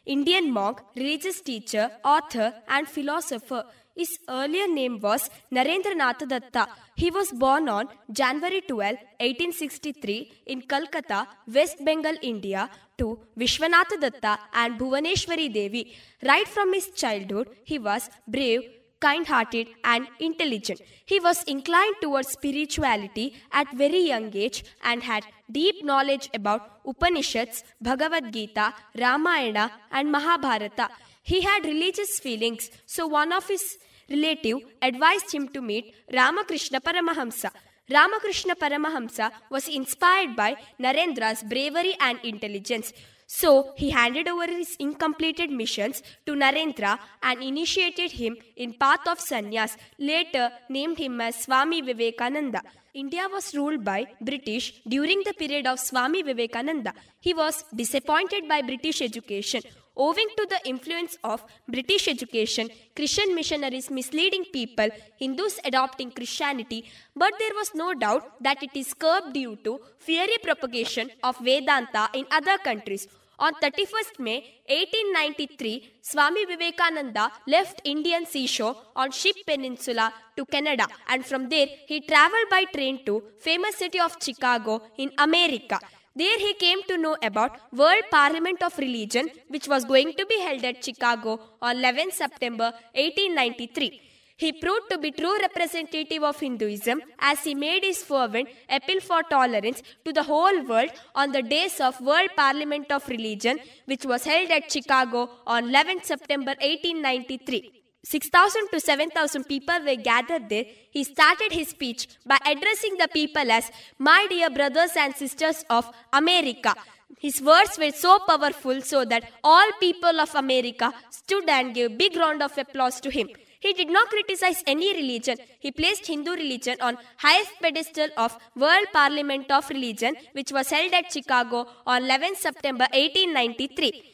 Indian 0.06 0.50
monk, 0.50 0.80
religious 0.96 1.40
teacher, 1.42 1.90
author, 2.04 2.54
and 2.68 2.88
philosopher. 2.88 3.64
His 3.94 4.08
earlier 4.28 4.66
name 4.66 4.98
was 5.00 5.28
Narendranath 5.52 6.26
Datta. 6.26 6.68
He 6.96 7.10
was 7.10 7.30
born 7.32 7.68
on 7.68 7.88
January 8.10 8.62
12, 8.66 8.96
1863 9.18 10.32
in 10.46 10.62
Calcutta, 10.62 11.26
West 11.46 11.84
Bengal, 11.84 12.16
India 12.22 12.70
to 12.96 13.18
Vishwanath 13.38 14.00
Datta 14.00 14.38
and 14.54 14.78
Bhuvaneshwari 14.78 15.52
Devi. 15.52 15.92
Right 16.22 16.48
from 16.48 16.72
his 16.72 16.90
childhood, 16.90 17.48
he 17.64 17.78
was 17.78 18.08
brave, 18.26 18.62
kind 19.00 19.26
hearted 19.26 19.68
and 19.84 20.06
intelligent. 20.18 20.80
He 21.04 21.20
was 21.20 21.42
inclined 21.44 21.96
towards 22.00 22.30
spirituality 22.30 23.34
at 23.52 23.76
very 23.76 24.00
young 24.06 24.30
age 24.34 24.64
and 24.82 25.02
had 25.02 25.24
deep 25.50 25.84
knowledge 25.84 26.28
about 26.34 26.80
Upanishads, 26.86 27.64
Bhagavad 27.80 28.32
Gita, 28.32 28.74
Ramayana 28.96 29.70
and 29.90 30.10
Mahabharata. 30.10 30.88
He 31.22 31.40
had 31.42 31.64
religious 31.64 32.18
feelings, 32.18 32.70
so 32.86 33.06
one 33.06 33.32
of 33.32 33.46
his 33.48 33.78
relative 34.08 34.58
advised 34.82 35.32
him 35.32 35.48
to 35.48 35.60
meet 35.60 35.94
Ramakrishna 36.12 36.80
Paramahamsa. 36.80 37.50
Ramakrishna 37.90 38.54
Paramahamsa 38.56 39.30
was 39.50 39.68
inspired 39.68 40.36
by 40.36 40.56
Narendra's 40.78 41.42
bravery 41.42 41.94
and 42.00 42.18
intelligence. 42.22 42.92
So 43.26 43.74
he 43.76 43.90
handed 43.90 44.26
over 44.26 44.46
his 44.46 44.74
incompleted 44.80 45.50
missions 45.50 46.02
to 46.26 46.32
Narendra 46.34 46.98
and 47.22 47.42
initiated 47.42 48.12
him 48.12 48.36
in 48.56 48.74
path 48.74 49.06
of 49.06 49.18
sannyas, 49.20 49.76
later 49.98 50.50
named 50.68 50.98
him 50.98 51.20
as 51.20 51.42
Swami 51.42 51.80
Vivekananda. 51.80 52.62
India 52.92 53.28
was 53.32 53.54
ruled 53.54 53.84
by 53.84 54.04
British 54.20 54.82
during 54.88 55.22
the 55.24 55.32
period 55.32 55.66
of 55.66 55.78
Swami 55.78 56.22
Vivekananda. 56.22 56.92
He 57.20 57.32
was 57.32 57.64
disappointed 57.74 58.48
by 58.48 58.62
British 58.62 59.00
education. 59.00 59.62
Owing 59.96 60.28
to 60.36 60.46
the 60.48 60.60
influence 60.64 61.16
of 61.22 61.44
British 61.68 62.08
education, 62.08 62.68
Christian 62.96 63.34
missionaries 63.34 63.90
misleading 63.90 64.44
people, 64.52 64.88
Hindus 65.18 65.60
adopting 65.64 66.10
Christianity, 66.10 66.84
but 67.14 67.32
there 67.38 67.54
was 67.54 67.72
no 67.74 67.92
doubt 67.94 68.42
that 68.42 68.62
it 68.62 68.70
is 68.74 68.94
curbed 68.94 69.34
due 69.34 69.56
to 69.64 69.78
fiery 69.98 70.38
propagation 70.42 71.10
of 71.22 71.38
Vedanta 71.38 72.08
in 72.14 72.24
other 72.30 72.56
countries. 72.58 73.06
On 73.46 73.54
31st 73.54 74.18
May 74.18 74.38
1893, 74.68 76.00
Swami 76.02 76.44
Vivekananda 76.44 77.30
left 77.46 77.80
Indian 77.84 78.26
seashore 78.26 78.76
on 78.94 79.10
Ship 79.10 79.34
Peninsula 79.46 80.12
to 80.36 80.44
Canada 80.44 80.86
and 81.08 81.24
from 81.24 81.48
there 81.48 81.68
he 81.86 82.02
traveled 82.02 82.50
by 82.50 82.64
train 82.74 83.02
to 83.06 83.22
famous 83.38 83.76
city 83.76 83.98
of 83.98 84.18
Chicago 84.20 84.82
in 84.98 85.10
America. 85.16 85.78
There 86.14 86.38
he 86.38 86.52
came 86.52 86.82
to 86.88 86.98
know 86.98 87.16
about 87.22 87.56
World 87.72 88.04
Parliament 88.10 88.62
of 88.62 88.76
Religion 88.76 89.30
which 89.48 89.68
was 89.68 89.86
going 89.86 90.12
to 90.18 90.26
be 90.26 90.38
held 90.40 90.62
at 90.62 90.84
Chicago 90.84 91.40
on 91.62 91.78
11 91.78 92.10
September 92.10 92.72
1893. 92.92 94.09
He 94.42 94.50
proved 94.52 94.86
to 94.90 94.96
be 94.96 95.10
true 95.10 95.36
representative 95.46 96.22
of 96.28 96.40
Hinduism 96.40 97.02
as 97.30 97.40
he 97.46 97.54
made 97.54 97.82
his 97.84 97.98
fervent 98.10 98.48
appeal 98.76 99.00
for 99.08 99.22
tolerance 99.22 99.82
to 100.04 100.14
the 100.18 100.22
whole 100.22 100.62
world 100.70 100.92
on 101.14 101.32
the 101.32 101.42
days 101.42 101.78
of 101.78 102.00
World 102.00 102.30
Parliament 102.36 102.90
of 102.90 103.06
Religion 103.08 103.58
which 103.84 104.06
was 104.12 104.24
held 104.24 104.50
at 104.50 104.72
Chicago 104.72 105.28
on 105.46 105.68
11 105.68 106.04
September 106.04 106.54
1893. 106.60 107.82
6,000 108.02 108.68
to 108.72 108.80
7,000 108.80 109.44
people 109.44 109.78
were 109.84 109.96
gathered 109.96 110.48
there. 110.48 110.64
He 110.90 111.04
started 111.04 111.52
his 111.52 111.68
speech 111.68 112.08
by 112.24 112.38
addressing 112.46 112.96
the 112.96 113.08
people 113.08 113.50
as 113.58 113.70
My 113.98 114.26
dear 114.30 114.48
brothers 114.48 114.92
and 114.96 115.14
sisters 115.14 115.66
of 115.68 115.90
America. 116.14 116.74
His 117.18 117.42
words 117.42 117.78
were 117.78 117.92
so 117.92 118.18
powerful 118.20 118.80
so 118.80 119.04
that 119.04 119.30
all 119.44 119.70
people 119.78 120.18
of 120.18 120.34
America 120.34 120.94
stood 121.10 121.46
and 121.50 121.74
gave 121.74 121.98
big 121.98 122.16
round 122.16 122.42
of 122.42 122.56
applause 122.56 122.98
to 123.02 123.10
him. 123.10 123.28
He 123.60 123.72
did 123.74 123.90
not 123.90 124.08
criticize 124.08 124.62
any 124.66 124.94
religion. 124.94 125.36
He 125.58 125.70
placed 125.70 126.06
Hindu 126.06 126.32
religion 126.32 126.76
on 126.80 126.96
highest 127.18 127.52
pedestal 127.60 128.08
of 128.16 128.38
World 128.56 128.86
Parliament 128.92 129.50
of 129.50 129.68
Religion 129.68 130.16
which 130.32 130.50
was 130.50 130.70
held 130.70 130.94
at 130.94 131.12
Chicago 131.12 131.66
on 131.86 132.04
11 132.04 132.36
September 132.36 132.86
1893. 132.92 134.10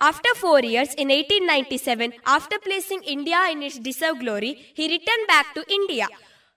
After 0.00 0.34
four 0.34 0.60
years, 0.60 0.94
in 0.94 1.08
1897, 1.08 2.14
after 2.26 2.58
placing 2.58 3.02
India 3.04 3.40
in 3.50 3.62
its 3.62 3.78
deserved 3.78 4.20
glory, 4.20 4.52
he 4.74 4.88
returned 4.88 5.26
back 5.28 5.54
to 5.54 5.64
India. 5.72 6.06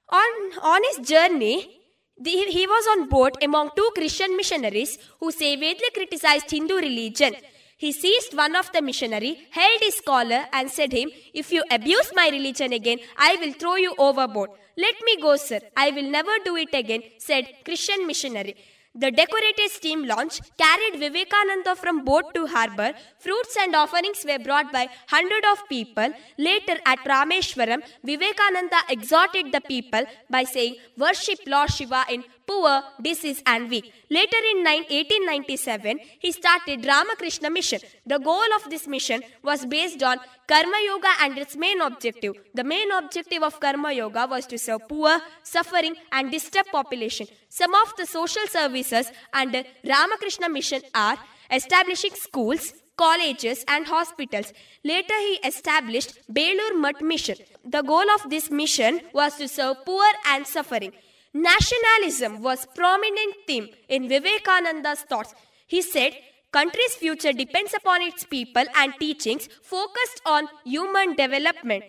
On, 0.10 0.32
on 0.62 0.82
his 0.90 1.07
journey, 1.07 1.82
the, 2.18 2.32
he 2.32 2.66
was 2.66 2.86
on 2.94 3.10
board 3.10 3.34
among 3.44 3.72
two 3.76 3.90
Christian 3.94 4.36
missionaries 4.38 4.98
who 5.20 5.32
savagely 5.32 5.90
criticized 5.94 6.49
Hindu 6.49 6.76
religion. 6.76 7.36
He 7.77 7.91
seized 7.91 8.35
one 8.35 8.56
of 8.56 8.72
the 8.72 8.81
missionary, 8.81 9.47
held 9.52 9.81
his 9.81 9.99
collar, 9.99 10.45
and 10.53 10.72
said 10.72 10.93
him, 10.93 11.10
If 11.34 11.52
you 11.52 11.64
abuse 11.69 12.11
my 12.15 12.30
religion 12.30 12.72
again, 12.72 12.99
I 13.18 13.35
will 13.35 13.53
throw 13.53 13.76
you 13.76 13.93
overboard. 13.97 14.52
Let 14.77 14.95
me 15.03 15.22
go, 15.22 15.35
sir. 15.35 15.60
I 15.76 15.91
will 15.91 16.10
never 16.10 16.31
do 16.43 16.56
it 16.56 16.73
again, 16.73 17.03
said 17.18 17.47
Christian 17.65 18.07
missionary. 18.07 18.56
The 18.97 19.11
decorated 19.11 19.72
steam 19.72 20.06
launch 20.06 20.39
carried 20.57 20.97
Vivekananda 20.97 21.76
from 21.76 22.06
boat 22.06 22.34
to 22.34 22.47
harbour. 22.47 22.93
Fruits 23.19 23.57
and 23.60 23.76
offerings 23.76 24.23
were 24.26 24.39
brought 24.39 24.72
by 24.72 24.88
hundreds 25.10 25.47
of 25.52 25.68
people. 25.68 26.14
Later 26.38 26.77
at 26.85 26.99
Rameshwaram, 26.99 27.81
Vivekananda 28.06 28.77
exhorted 28.89 29.52
the 29.52 29.60
people 29.60 30.06
by 30.30 30.45
saying, 30.45 30.77
Worship 30.97 31.39
Lord 31.45 31.72
Shiva 31.72 32.06
in 32.10 32.23
poor, 32.47 32.81
disease, 33.01 33.41
and 33.45 33.69
weak. 33.69 33.91
Later 34.09 34.38
in 34.51 34.63
1897, 34.63 35.99
he 36.19 36.31
started 36.31 36.85
Ramakrishna 36.85 37.49
Mission. 37.49 37.80
The 38.05 38.19
goal 38.19 38.49
of 38.55 38.69
this 38.69 38.88
mission 38.88 39.22
was 39.43 39.65
based 39.65 40.01
on 40.03 40.17
Karma 40.47 40.80
Yoga 40.85 41.09
and 41.22 41.38
its 41.38 41.55
main 41.55 41.81
objective. 41.81 42.34
The 42.53 42.63
main 42.63 42.91
objective 42.91 43.43
of 43.43 43.59
Karma 43.59 43.91
Yoga 43.91 44.27
was 44.30 44.45
to 44.47 44.57
serve 44.57 44.88
poor, 44.88 45.19
suffering, 45.43 45.95
and 46.11 46.31
disturbed 46.31 46.69
population. 46.72 47.27
Some 47.49 47.73
of 47.73 47.93
the 47.97 48.05
social 48.05 48.47
services 48.47 49.11
under 49.34 49.63
Ramakrishna 49.84 50.49
Mission 50.49 50.81
are 50.93 51.17
establishing 51.51 52.11
schools, 52.15 52.73
colleges, 52.97 53.65
and 53.67 53.85
hospitals. 53.85 54.53
Later, 54.84 55.17
he 55.19 55.39
established 55.43 56.19
Belur 56.31 56.80
Mutt 56.80 57.01
Mission. 57.01 57.38
The 57.63 57.81
goal 57.81 58.09
of 58.11 58.30
this 58.30 58.49
mission 58.51 59.01
was 59.13 59.35
to 59.38 59.47
serve 59.47 59.84
poor 59.85 60.05
and 60.27 60.45
suffering. 60.47 60.93
Nationalism 61.36 62.41
was 62.41 62.66
prominent 62.74 63.36
theme 63.45 63.68
in 63.90 64.07
Vivekananda's 64.07 65.02
thoughts. 65.02 65.34
He 65.68 65.82
said, 65.82 66.14
country's 66.53 66.95
future 66.95 67.34
depends 67.34 67.74
upon 67.74 68.02
its 68.02 68.24
people 68.24 68.64
and 68.78 68.94
teachings 68.98 69.49
focused 69.62 70.22
on 70.26 70.48
human 70.64 71.14
development. 71.16 71.84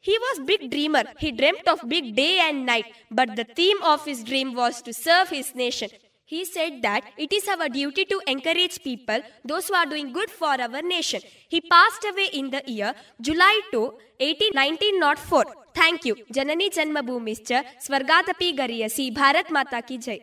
He 0.00 0.18
was 0.18 0.40
big 0.40 0.68
dreamer. 0.68 1.04
He 1.20 1.30
dreamt 1.30 1.68
of 1.68 1.88
big 1.88 2.16
day 2.16 2.40
and 2.40 2.66
night, 2.66 2.86
but 3.08 3.36
the 3.36 3.44
theme 3.44 3.80
of 3.84 4.04
his 4.04 4.24
dream 4.24 4.52
was 4.52 4.82
to 4.82 4.92
serve 4.92 5.28
his 5.28 5.54
nation. 5.54 5.90
He 6.24 6.44
said 6.44 6.82
that 6.82 7.04
it 7.16 7.32
is 7.32 7.46
our 7.46 7.68
duty 7.68 8.04
to 8.06 8.20
encourage 8.26 8.82
people, 8.82 9.20
those 9.44 9.68
who 9.68 9.74
are 9.74 9.86
doing 9.86 10.12
good 10.12 10.28
for 10.28 10.60
our 10.60 10.82
nation. 10.82 11.20
He 11.48 11.60
passed 11.60 12.04
away 12.10 12.30
in 12.32 12.50
the 12.50 12.64
year 12.66 12.94
July 13.20 13.60
2, 13.70 13.94
18, 14.18 14.50
1904. 14.54 15.61
Thank 15.74 16.06
you 16.06 16.14
ಜನನಿ 16.30 16.68
ಜನ್ಮಭೂಮಿಶ್ಚ 16.68 17.52
ಸ್ವರ್ಗಾತಪಿ 17.80 18.52
ಗರಿಯಸಿ 18.52 19.10
ಭಾರತ್ 19.10 19.52
ಮಾತಾ 19.52 19.80
ಕಿ 19.80 19.96
ಜೈ 19.96 20.18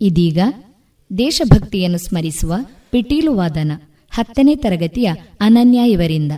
ಇದೀಗ 0.00 0.38
ದೇಶಭಕ್ತಿಯನ್ನು 1.18 1.98
ಸ್ಮರಿಸುವ 1.98 2.54
ಪಿಟೀಲು 2.90 3.34
ವಾದನ 3.34 3.72
ಹತ್ತನೇ 4.10 4.54
ತರಗತಿಯ 4.54 5.08
ಅನನ್ಯ 5.40 5.78
ಇವರಿಂದ. 5.90 6.32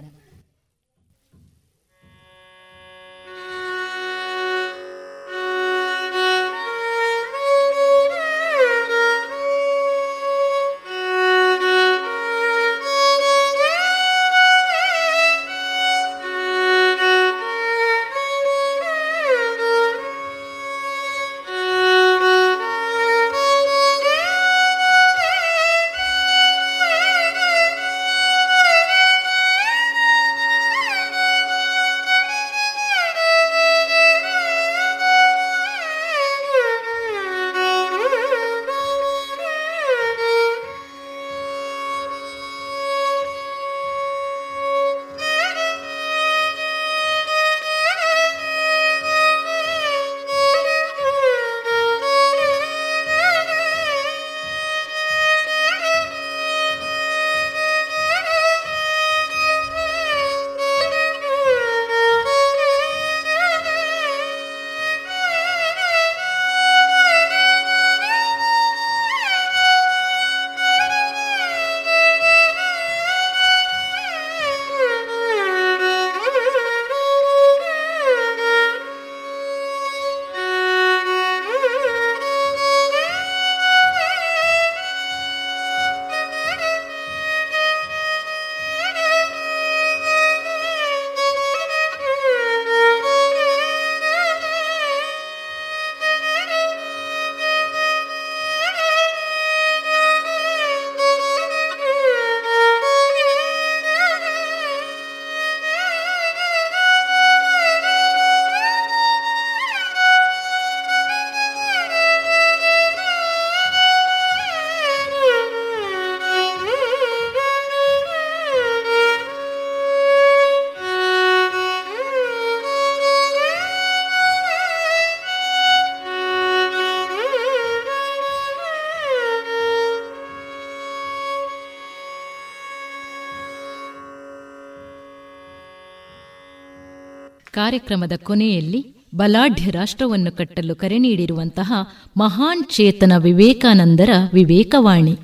ಕಾರ್ಯಕ್ರಮದ 137.71 138.13
ಕೊನೆಯಲ್ಲಿ 138.23 138.95
ಬಲಾಢ್ಯ 139.15 139.71
ರಾಷ್ಟ್ರವನ್ನು 139.71 140.33
ಕಟ್ಟಲು 140.33 140.75
ಕರೆ 140.75 140.99
ನೀಡಿರುವಂತಹ 140.99 141.73
ಮಹಾನ್ 142.17 142.65
ಚೇತನ 142.65 143.13
ವಿವೇಕಾನಂದರ 143.19 144.11
ವಿವೇಕವಾಣಿ. 144.33 145.19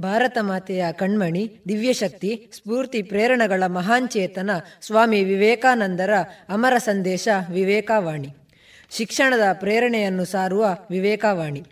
ಭಾರತ 0.00 0.38
ಮಾತೆಯ 0.40 0.84
ಕಣ್ಮಣಿ, 0.92 1.62
ದಿವ್ಯಶಕ್ತಿ, 1.68 2.48
ಸ್ಫೂರ್ತಿ, 2.52 3.02
ಪ್ರೇರಣಗಳ 3.02 3.62
ಮಹಾನ್ 3.66 4.08
ಚೇತನ 4.08 4.50
ಸ್ವಾಮಿ 4.80 5.24
ವಿವೇಕಾನಂದರ 5.24 6.10
ಅಮರ 6.48 6.78
ಸಂದೇಶ 6.78 7.28
ವಿವೇಕವಾಣಿ. 7.52 8.28
ಶಿಕ್ಷಣದ 8.90 9.42
ಪ್ರೇರಣೆಯನ್ನು 9.52 10.24
ಸಾರುವ 10.24 10.66
ವಿವೇಕವಾಣಿ. 10.90 11.64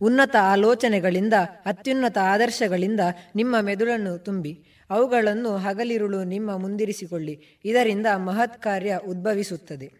ಉನ್ನತ 0.00 0.36
ಆಲೋಚನೆಗಳಿಂದ, 0.42 1.34
ಅತ್ಯುನ್ನತ 1.66 2.18
ಆದರ್ಶಗಳಿಂದ 2.18 3.00
ನಿಮ್ಮ 3.34 3.56
ಮೆದುಳನ್ನು 3.60 4.18
ತುಂಬಿ. 4.18 4.64
ಅವುಗಳನ್ನು 4.90 5.56
ಹಗಲಿರುಳು 5.56 6.24
ನಿಮ್ಮ 6.24 6.56
ಮುಂದಿರಿಸಿಕೊಳ್ಳಿ. 6.56 7.44
ಇದರಿಂದ 7.64 8.06
ಮಹತ್ 8.16 8.62
ಕಾರ್ಯ 8.62 9.00
ಉದ್ಭವಿಸುತ್ತದೆ. 9.08 9.92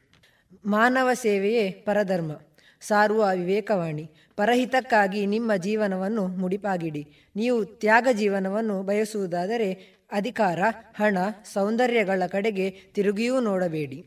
ಮಾನವ 0.67 1.09
ಸೇವೆಯೇ 1.13 1.71
ಪರಧರ್ಮ. 1.71 2.41
ಸಾರುವ 2.81 3.31
ವಿವೇಕವಾಣಿ. 3.35 4.11
ಪರಹಿತಕ್ಕಾಗಿ 4.37 5.27
ನಿಮ್ಮ 5.27 5.57
ಜೀವನವನ್ನು 5.57 6.29
ಮುಡಿಪಾಗಿಡಿ. 6.29 7.07
ನೀವು 7.37 7.65
ತ್ಯಾಗ 7.65 8.09
ಜೀವನವನ್ನು 8.13 8.83
ಬಯಸುವುದಾದರೆ 8.83 9.97
ಅಧಿಕಾರ, 10.13 10.59
ಹಣ, 10.97 11.19
ಸೌಂದರ್ಯಗಳ 11.53 12.23
ಕಡೆಗೆ 12.27 12.71
ತಿರುಗಿಯೂ 12.71 13.41
ನೋಡಬೇಡಿ. 13.41 14.07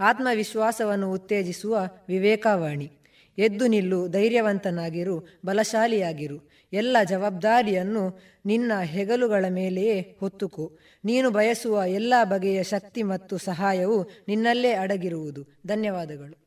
ಆತ್ಮವಿಶ್ವಾಸವನ್ನು 0.00 1.12
ಉತ್ತೇಜಿಸುವ 1.12 1.88
ವಿವೇಕವಾಣಿ. 2.08 2.92
ಎದ್ದು 3.38 3.66
ನಿಲ್ಲು 3.66 4.08
ಧೈರ್ಯವಂತನಾಗಿರು, 4.08 5.40
ಬಲಶಾಲಿಯಾಗಿರು. 5.46 6.55
ಎಲ್ಲ 6.72 6.96
ಜವಾಬ್ದಾರಿಯನ್ನು 7.08 8.22
ನಿನ್ನ 8.46 8.72
ಹೆಗಲುಗಳ 8.84 9.44
ಮೇಲೆಯೇ 9.48 10.16
ಹೊತ್ತುಕು. 10.20 10.78
ನೀನು 11.04 11.30
ಬಯಸುವ 11.30 11.82
ಎಲ್ಲ 11.86 12.14
ಬಗೆಯ 12.24 12.62
ಶಕ್ತಿ 12.62 13.02
ಮತ್ತು 13.02 13.38
ಸಹಾಯವು 13.38 14.10
ನಿನ್ನಲ್ಲೇ 14.28 14.72
ಅಡಗಿರುವುದು. 14.72 15.42
ಧನ್ಯವಾದಗಳು. 15.66 16.46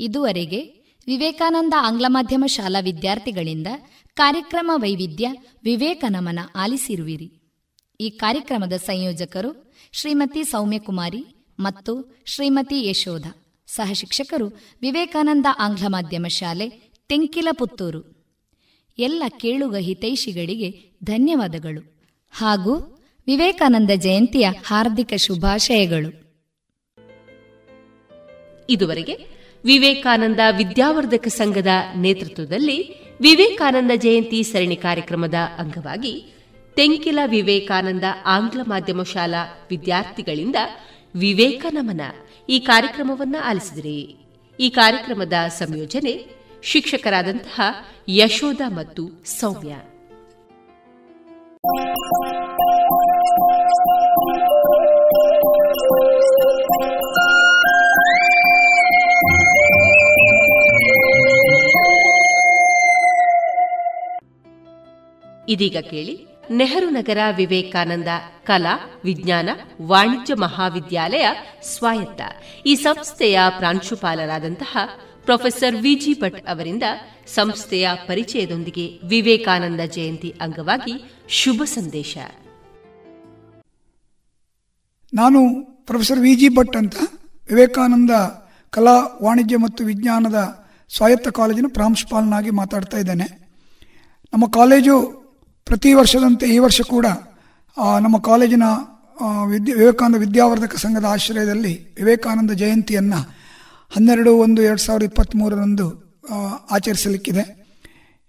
ಇದುವರೆಗೆ 0.00 0.60
ವಿವೇಕಾನಂದ 1.06 1.74
ಆಂಗ್ಲ 1.78 2.06
ಮಾಧ್ಯಮ 2.08 2.44
ಶಾಲಾ 2.46 2.80
ವಿದ್ಯಾರ್ಥಿಗಳಿಂದ 2.80 3.66
ಕಾರ್ಯಕ್ರಮ 4.14 4.70
ವೈವಿಧ್ಯ 4.74 5.28
ವಿವೇಕ 5.64 6.04
ನಮನ 6.08 6.38
ಆಲಿಸಿರುವಿರಿ. 6.56 7.32
ಈ 8.00 8.10
ಕಾರ್ಯಕ್ರಮದ 8.10 8.72
ಸಂಯೋಜಕರು 8.72 9.72
ಶ್ರೀಮತಿ 9.92 10.44
ಸೌಮ್ಯಕುಮಾರಿ 10.44 11.24
ಮತ್ತು 11.60 12.22
ಶ್ರೀಮತಿ 12.26 12.88
ಯಶೋಧ. 12.88 13.26
ಸಹ 13.66 13.92
ಶಿಕ್ಷಕರು 13.92 14.46
ವಿವೇಕಾನಂದ 14.82 15.46
ಆಂಗ್ಲ 15.58 15.84
ಮಾಧ್ಯಮ 15.88 16.26
ಶಾಲೆ 16.28 16.68
ತೆಂಕಿಲ 17.08 17.48
ಪುತ್ತೂರು 17.58 18.19
ಎಲ್ಲ 19.00 19.22
ಕೇಳುಗ 19.40 19.76
ಹಿತೈಷಿಗಳಿಗೆ 19.76 20.90
ಧನ್ಯವಾದಗಳು. 21.04 21.94
ಹಾಗೂ 22.30 23.02
ವಿವೇಕಾನಂದ 23.26 23.90
ಜಯಂತಿಯ 23.96 24.48
ಹಾರ್ದಿಕ 24.66 25.12
ಶುಭಾಶಯಗಳು. 25.16 26.10
ಇದುವರೆಗೆ 28.70 29.18
ವಿವೇಕಾನಂದ 29.64 30.40
ವಿದ್ಯಾವರ್ಧಕ 30.56 31.28
ಸಂಘದ 31.28 31.66
ನೇತೃತ್ವದಲ್ಲಿ 31.96 32.94
ವಿವೇಕಾನಂದ 33.20 33.90
ಜಯಂತಿ 33.94 34.42
ಸರಣಿ 34.42 34.76
ಕಾರ್ಯಕ್ರಮದ 34.76 35.34
ಅಂಗವಾಗಿ 35.58 36.34
ತೆಂಕಿಲ 36.76 37.18
ವಿವೇಕಾನಂದ 37.26 38.04
ಆಂಗ್ಲ 38.26 38.60
ಮಾಧ್ಯಮ 38.62 39.02
ಶಾಲಾ 39.02 39.66
ವಿದ್ಯಾರ್ಥಿಗಳಿಂದ 39.70 40.56
ವಿವೇಕ 41.14 41.66
ನಮನ 41.72 42.00
ಈ 42.48 42.58
ಕಾರ್ಯಕ್ರಮವನ್ನು 42.58 43.44
ಆಲಿಸಿದಿರಿ. 43.44 44.16
ಈ 44.60 44.70
ಕಾರ್ಯಕ್ರಮದ 44.70 45.32
ಸಂಯೋಜನೆ 45.48 46.39
ಶಿಕ್ಷಕರಾದಂತಹ 46.62 47.60
ಯಶೋಧ 48.08 48.62
ಮತ್ತು 48.68 49.24
ಸೌಮ್ಯ. 49.24 49.76
ಇದೀಗ 65.48 65.76
ಕೇಳಿ 65.90 66.26
ನೆಹರು 66.50 66.90
ನಗರ 66.90 67.18
ವಿವೇಕಾನಂದ 67.36 68.08
ಕಲಾ, 68.44 69.00
ವಿಜ್ಞಾನ, 69.04 69.48
ವಾಣಿಜ್ಯ 69.82 70.34
ಮಹಾವಿದ್ಯಾಲಯ 70.34 71.28
ಸ್ವಾಯತ್ತ 71.62 72.20
ಈ 72.66 72.74
ಸಂಸ್ಥೆಯ 72.74 73.40
ಪ್ರಾಂಶುಪಾಲರಾದಂತಹ 73.58 74.78
ಪ್ರೊಫೆಸರ್ 75.30 75.76
ವಿಜಿ 75.76 76.12
ಭಟ್ 76.20 76.38
ಅವರಿಂದ 76.46 76.86
ಸಂಸ್ಥೆಯ 77.34 77.88
ಪರಿಚಯದೊಂದಿಗೆ 78.06 78.84
ವಿವೇಕಾನಂದ 79.08 79.80
ಜಯಂತಿ 79.80 80.30
ಅಂಗವಾಗಿ 80.40 80.94
ಶುಭ 81.28 81.62
ಸಂದೇಶ. 81.64 82.18
ನಾನು 85.12 85.40
ಪ್ರೊಫೆಸರ್ 85.86 86.20
ವಿಜಿ 86.20 86.48
ಭಟ್ 86.48 86.76
ಅಂತ 86.76 86.96
ವಿವೇಕಾನಂದ 87.48 88.10
ಕಲಾ, 88.70 88.96
ವಾಣಿಜ್ಯ 89.22 89.56
ಮತ್ತು 89.56 89.84
ವಿಜ್ಞಾನದ 89.84 90.38
ಸ್ವಾಯತ್ತ 90.96 91.28
ಕಾಲೇಜಿನ 91.28 91.68
ಪ್ರಾಂಶುಪಾಲನಾಗಿ 91.68 92.50
ಮಾತಾಡ್ತಾ 92.50 92.98
ಇದ್ದೇನೆ. 92.98 93.28
ನಮ್ಮ 94.32 94.46
ಕಾಲೇಜು 94.48 94.94
ಪ್ರತಿ 95.66 95.92
ವರ್ಷದಂತೆ 95.94 96.46
ಈ 96.46 96.58
ವರ್ಷ 96.58 96.80
ಕೂಡ 96.80 97.06
ನಮ್ಮ 97.76 98.18
ಕಾಲೇಜಿನ 98.18 98.62
ವಿದ್ಯಾ, 99.50 99.74
ವಿವೇಕಾನಂದ 99.76 100.18
ವಿದ್ಯಾವರ್ಧಕ 100.18 100.74
ಸಂಘದ 100.76 101.04
ಆಶ್ರಯದಲ್ಲಿ 101.04 101.74
ವಿವೇಕಾನಂದ 101.94 102.50
ಜಯಂತಿಯನ್ನು 102.50 103.39
ಹನ್ನೆರಡು 103.90 104.36
ಒಂದು 104.36 104.62
ಎರಡು 104.62 104.80
ಸಾವಿರದ 104.80 105.04
ಇಪ್ಪತ್ತ್ಮೂರರಂದು 105.04 105.86
ಆಚರಿಸಲಿಕ್ಕಿದೆ. 106.70 107.60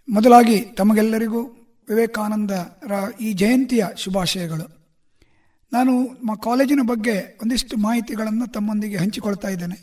ಮೊದಲಾಗಿ 0.09 0.61
ತಮಗೆಲ್ಲರಿಗೂ 0.61 1.41
ವಿವೇಕಾನಂದರ 1.89 2.91
ಈ 3.21 3.33
ಜಯಂತಿಯ 3.33 3.85
ಶುಭಾಶಯಗಳು. 3.97 4.81
ನಾನು 5.73 6.03
ನಮ್ಮ 6.03 6.35
ಕಾಲೇಜಿನ 6.35 6.79
ಬಗ್ಗೆ 6.87 7.39
ಒಂದಿಷ್ಟು 7.41 7.77
ಮಾಹಿತಿಗಳನ್ನು 7.77 8.47
ತಮ್ಮೊಂದಿಗೆ 8.47 8.97
ಹಂಚಿಕೊಳ್ತಾ 8.97 9.47
ಇದ್ದೇನೆ. 9.47 9.77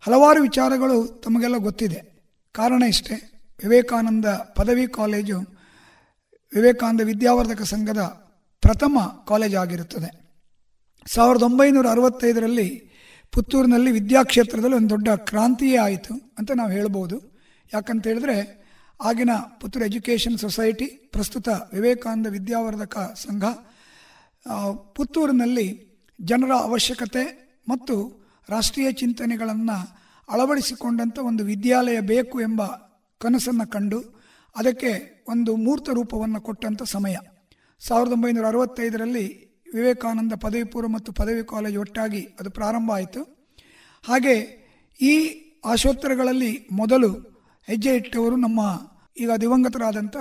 ಹಲವಾರು 0.00 0.42
ವಿಚಾರಗಳು 0.42 1.22
ತಮಗೆಲ್ಲ 1.24 1.56
ಗೊತ್ತಿದೆ. 1.56 2.00
ಕಾರಣ 2.52 2.82
ಇಷ್ಟೇ, 2.82 3.16
ವಿವೇಕಾನಂದ 3.62 4.26
ಪದವಿ 4.26 4.86
ಕಾಲೇಜು 4.86 5.38
ವಿವೇಕಾನಂದ 6.54 7.00
ವಿದ್ಯಾವರ್ಧಕ 7.00 7.62
ಸಂಘದ 7.62 7.98
ಪ್ರಥಮ 8.62 8.98
ಕಾಲೇಜ್ 9.28 9.56
ಆಗಿರುತ್ತದೆ 9.56 10.20
ಸಾವಿರದ 11.06 11.42
ಒಂಬೈನೂರ 11.42 11.86
ಅರವತ್ತೈದರಲ್ಲಿ 11.90 12.89
ಪುತ್ತೂರಿನಲ್ಲಿ 13.32 13.90
ವಿದ್ಯಾಕ್ಷೇತ್ರದಲ್ಲಿ 13.90 14.76
ಒಂದು 14.76 14.90
ದೊಡ್ಡ 14.90 15.08
ಕ್ರಾಂತಿಯೇ 15.08 15.76
ಆಯಿತು 15.76 16.14
ಅಂತ 16.38 16.50
ನಾವು 16.50 16.70
ಹೇಳ್ಬೋದು. 16.70 17.16
ಯಾಕಂತ 17.72 18.06
ಹೇಳಿದ್ರೆ 18.06 18.36
ಆಗಿನ 19.00 19.30
ಪುತ್ತೂರು 19.60 19.84
ಎಜುಕೇಷನ್ 19.84 20.38
ಸೊಸೈಟಿ 20.38 20.84
ಪ್ರಸ್ತುತ 20.84 21.48
ವಿವೇಕಾನಂದ 21.72 22.26
ವಿದ್ಯಾವರ್ಧಕ 22.26 22.98
ಸಂಘ 22.98 23.44
ಪುತ್ತೂರಿನಲ್ಲಿ 24.94 25.68
ಜನರ 26.20 26.52
ಅವಶ್ಯಕತೆ 26.52 27.24
ಮತ್ತು 27.68 27.94
ರಾಷ್ಟ್ರೀಯ 28.48 28.92
ಚಿಂತನೆಗಳನ್ನು 28.92 29.76
ಅಳವಡಿಸಿಕೊಂಡಂಥ 30.28 31.18
ಒಂದು 31.18 31.44
ವಿದ್ಯಾಲಯ 31.44 32.00
ಬೇಕು 32.00 32.40
ಎಂಬ 32.40 32.62
ಕನಸನ್ನು 33.20 33.66
ಕಂಡು 33.70 34.00
ಅದಕ್ಕೆ 34.56 34.90
ಒಂದು 35.28 35.56
ಮೂರ್ತ 35.56 35.88
ರೂಪವನ್ನು 35.88 36.40
ಕೊಟ್ಟಂಥ 36.40 36.82
ಸಮಯ. 36.82 37.16
ಸಾವಿರದ 37.80 38.12
ಒಂಬೈನೂರ 38.12 38.46
ಅರವತ್ತೈದರಲ್ಲಿ 38.46 39.26
ವಿವೇಕಾನಂದ 39.74 40.32
ಪದವಿ 40.40 40.64
ಪೂರ್ವ 40.64 40.88
ಮತ್ತು 40.88 41.12
ಪದವಿ 41.12 41.44
ಕಾಲೇಜು 41.44 41.80
ಒಟ್ಟಾಗಿ 41.80 42.28
ಅದು 42.40 42.50
ಪ್ರಾರಂಭ 42.50 42.92
ಆಯಿತು. 42.92 43.50
ಹಾಗೆ 44.02 44.60
ಈ 45.00 45.42
ಆಶೋತ್ತರಗಳಲ್ಲಿ 45.64 46.68
ಮೊದಲು 46.72 47.12
ಹೆಜ್ಜೆ 47.66 47.96
ಇಟ್ಟವರು 47.96 48.36
ನಮ್ಮ 48.36 48.60
ಈಗ 49.18 49.30
ದಿವಂಗತರಾದಂಥ 49.40 50.16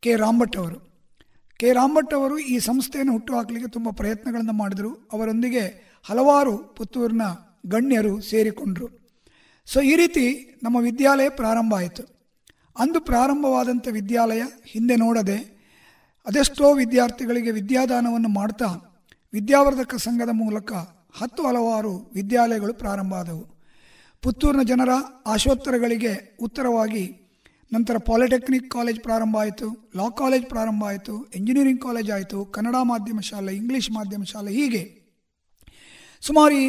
ಕೆ. 0.00 0.16
ರಾಂಭಟ್ 0.16 0.56
ಅವರು. 0.56 1.08
ಕೆ. 1.56 1.72
ರಾಂಭಟ್ 1.72 2.14
ಅವರು 2.14 2.38
ಈ 2.38 2.58
ಸಂಸ್ಥೆಯನ್ನು 2.58 3.12
ಹುಟ್ಟುಹಾಕಲಿಕ್ಕೆ 3.12 3.70
ತುಂಬ 3.70 3.88
ಪ್ರಯತ್ನಗಳನ್ನು 3.90 4.52
ಮಾಡಿದರು. 4.52 5.08
ಅವರೊಂದಿಗೆ 5.12 5.94
ಹಲವಾರು 6.04 6.58
ಪುತ್ತೂರಿನ 6.58 7.22
ಗಣ್ಯರು 7.66 8.20
ಸೇರಿಕೊಂಡರು. 8.20 8.88
ಸೊ 9.66 9.80
ಈ 9.80 9.96
ರೀತಿ 9.96 10.54
ನಮ್ಮ 10.62 10.76
ವಿದ್ಯಾಲಯ 10.76 11.28
ಪ್ರಾರಂಭ 11.28 11.74
ಆಯಿತು. 11.74 12.14
ಅಂದು 12.78 13.00
ಪ್ರಾರಂಭವಾದಂಥ 13.00 13.88
ವಿದ್ಯಾಲಯ 13.90 14.42
ಹಿಂದೆ 14.66 14.96
ನೋಡದೆ 14.96 15.53
ಅದೆಷ್ಟೋ 16.26 16.74
ವಿದ್ಯಾರ್ಥಿಗಳಿಗೆ 16.74 17.50
ವಿದ್ಯಾದಾನವನ್ನು 17.50 18.28
ಮಾಡ್ತಾ 18.28 18.68
ವಿದ್ಯಾವರ್ಧಕ 19.32 19.94
ಸಂಘದ 19.94 20.32
ಮೂಲಕ 20.32 20.72
ಹತ್ತು 21.20 21.42
ಹಲವಾರು 21.46 22.12
ವಿದ್ಯಾಲಯಗಳು 22.14 22.74
ಪ್ರಾರಂಭ 22.74 23.14
ಆದವು. 23.14 23.44
ಪುತ್ತೂರಿನ 24.22 24.62
ಜನರ 24.62 24.88
ಆಶೋತ್ತರಗಳಿಗೆ 25.26 26.36
ಉತ್ತರವಾಗಿ, 26.40 27.04
ನಂತರ 27.72 27.96
ಪಾಲಿಟೆಕ್ನಿಕ್ 27.98 28.70
ಕಾಲೇಜ್ 28.70 29.00
ಪ್ರಾರಂಭ 29.00 29.36
ಆಯಿತು, 29.36 29.90
ಲಾ 29.96 30.10
ಕಾಲೇಜ್ 30.10 30.46
ಪ್ರಾರಂಭ 30.46 30.84
ಆಯಿತು 30.84 31.14
ಇಂಜಿನಿಯರಿಂಗ್ 31.34 31.82
ಕಾಲೇಜ್ 31.82 32.10
ಆಯಿತು, 32.10 32.44
ಕನ್ನಡ 32.44 32.76
ಮಾಧ್ಯಮ 32.82 33.20
ಶಾಲೆ, 33.20 33.56
ಇಂಗ್ಲೀಷ್ 33.56 33.90
ಮಾಧ್ಯಮ 33.90 34.22
ಶಾಲೆ 34.22 34.52
ಹೀಗೆ. 34.52 34.82
ಸುಮಾರು 36.20 36.60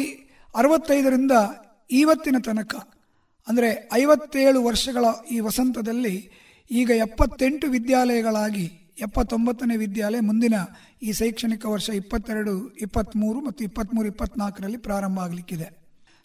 ಅರವತ್ತೈದರಿಂದ 0.54 1.32
ಇವತ್ತಿನ 1.90 2.36
ತನಕ, 2.38 2.74
ಅಂದರೆ 3.48 3.88
ಐವತ್ತೇಳು 3.92 4.64
ವರ್ಷಗಳ 4.64 5.04
ಈ 5.30 5.40
ವಸಂತದಲ್ಲಿ 5.40 6.30
ಈಗ 6.70 6.90
ಎಪ್ಪತ್ತೆಂಟು 6.90 7.66
ವಿದ್ಯಾಲಯಗಳಾಗಿ 7.66 8.85
ಎಪ್ಪತ್ತೊಂಬತ್ತನೇ 8.98 9.76
ವಿದ್ಯಾಲಯ 9.76 10.20
ಮುಂದಿನ 10.20 10.54
ಈ 11.02 11.12
ಶೈಕ್ಷಣಿಕ 11.12 11.64
ವರ್ಷ 11.66 11.88
ಇಪ್ಪತ್ತೆರಡು, 11.88 12.76
ಇಪ್ಪತ್ತ್ಮೂರು 12.76 13.40
ಮತ್ತು 13.40 13.64
ಇಪ್ಪತ್ತ್ಮೂರು, 13.64 14.08
ಇಪ್ಪತ್ತ್ನಾಲ್ಕರಲ್ಲಿ 14.08 14.76
ಪ್ರಾರಂಭ 14.76 15.18
ಆಗಲಿಕ್ಕಿದೆ. 15.20 15.68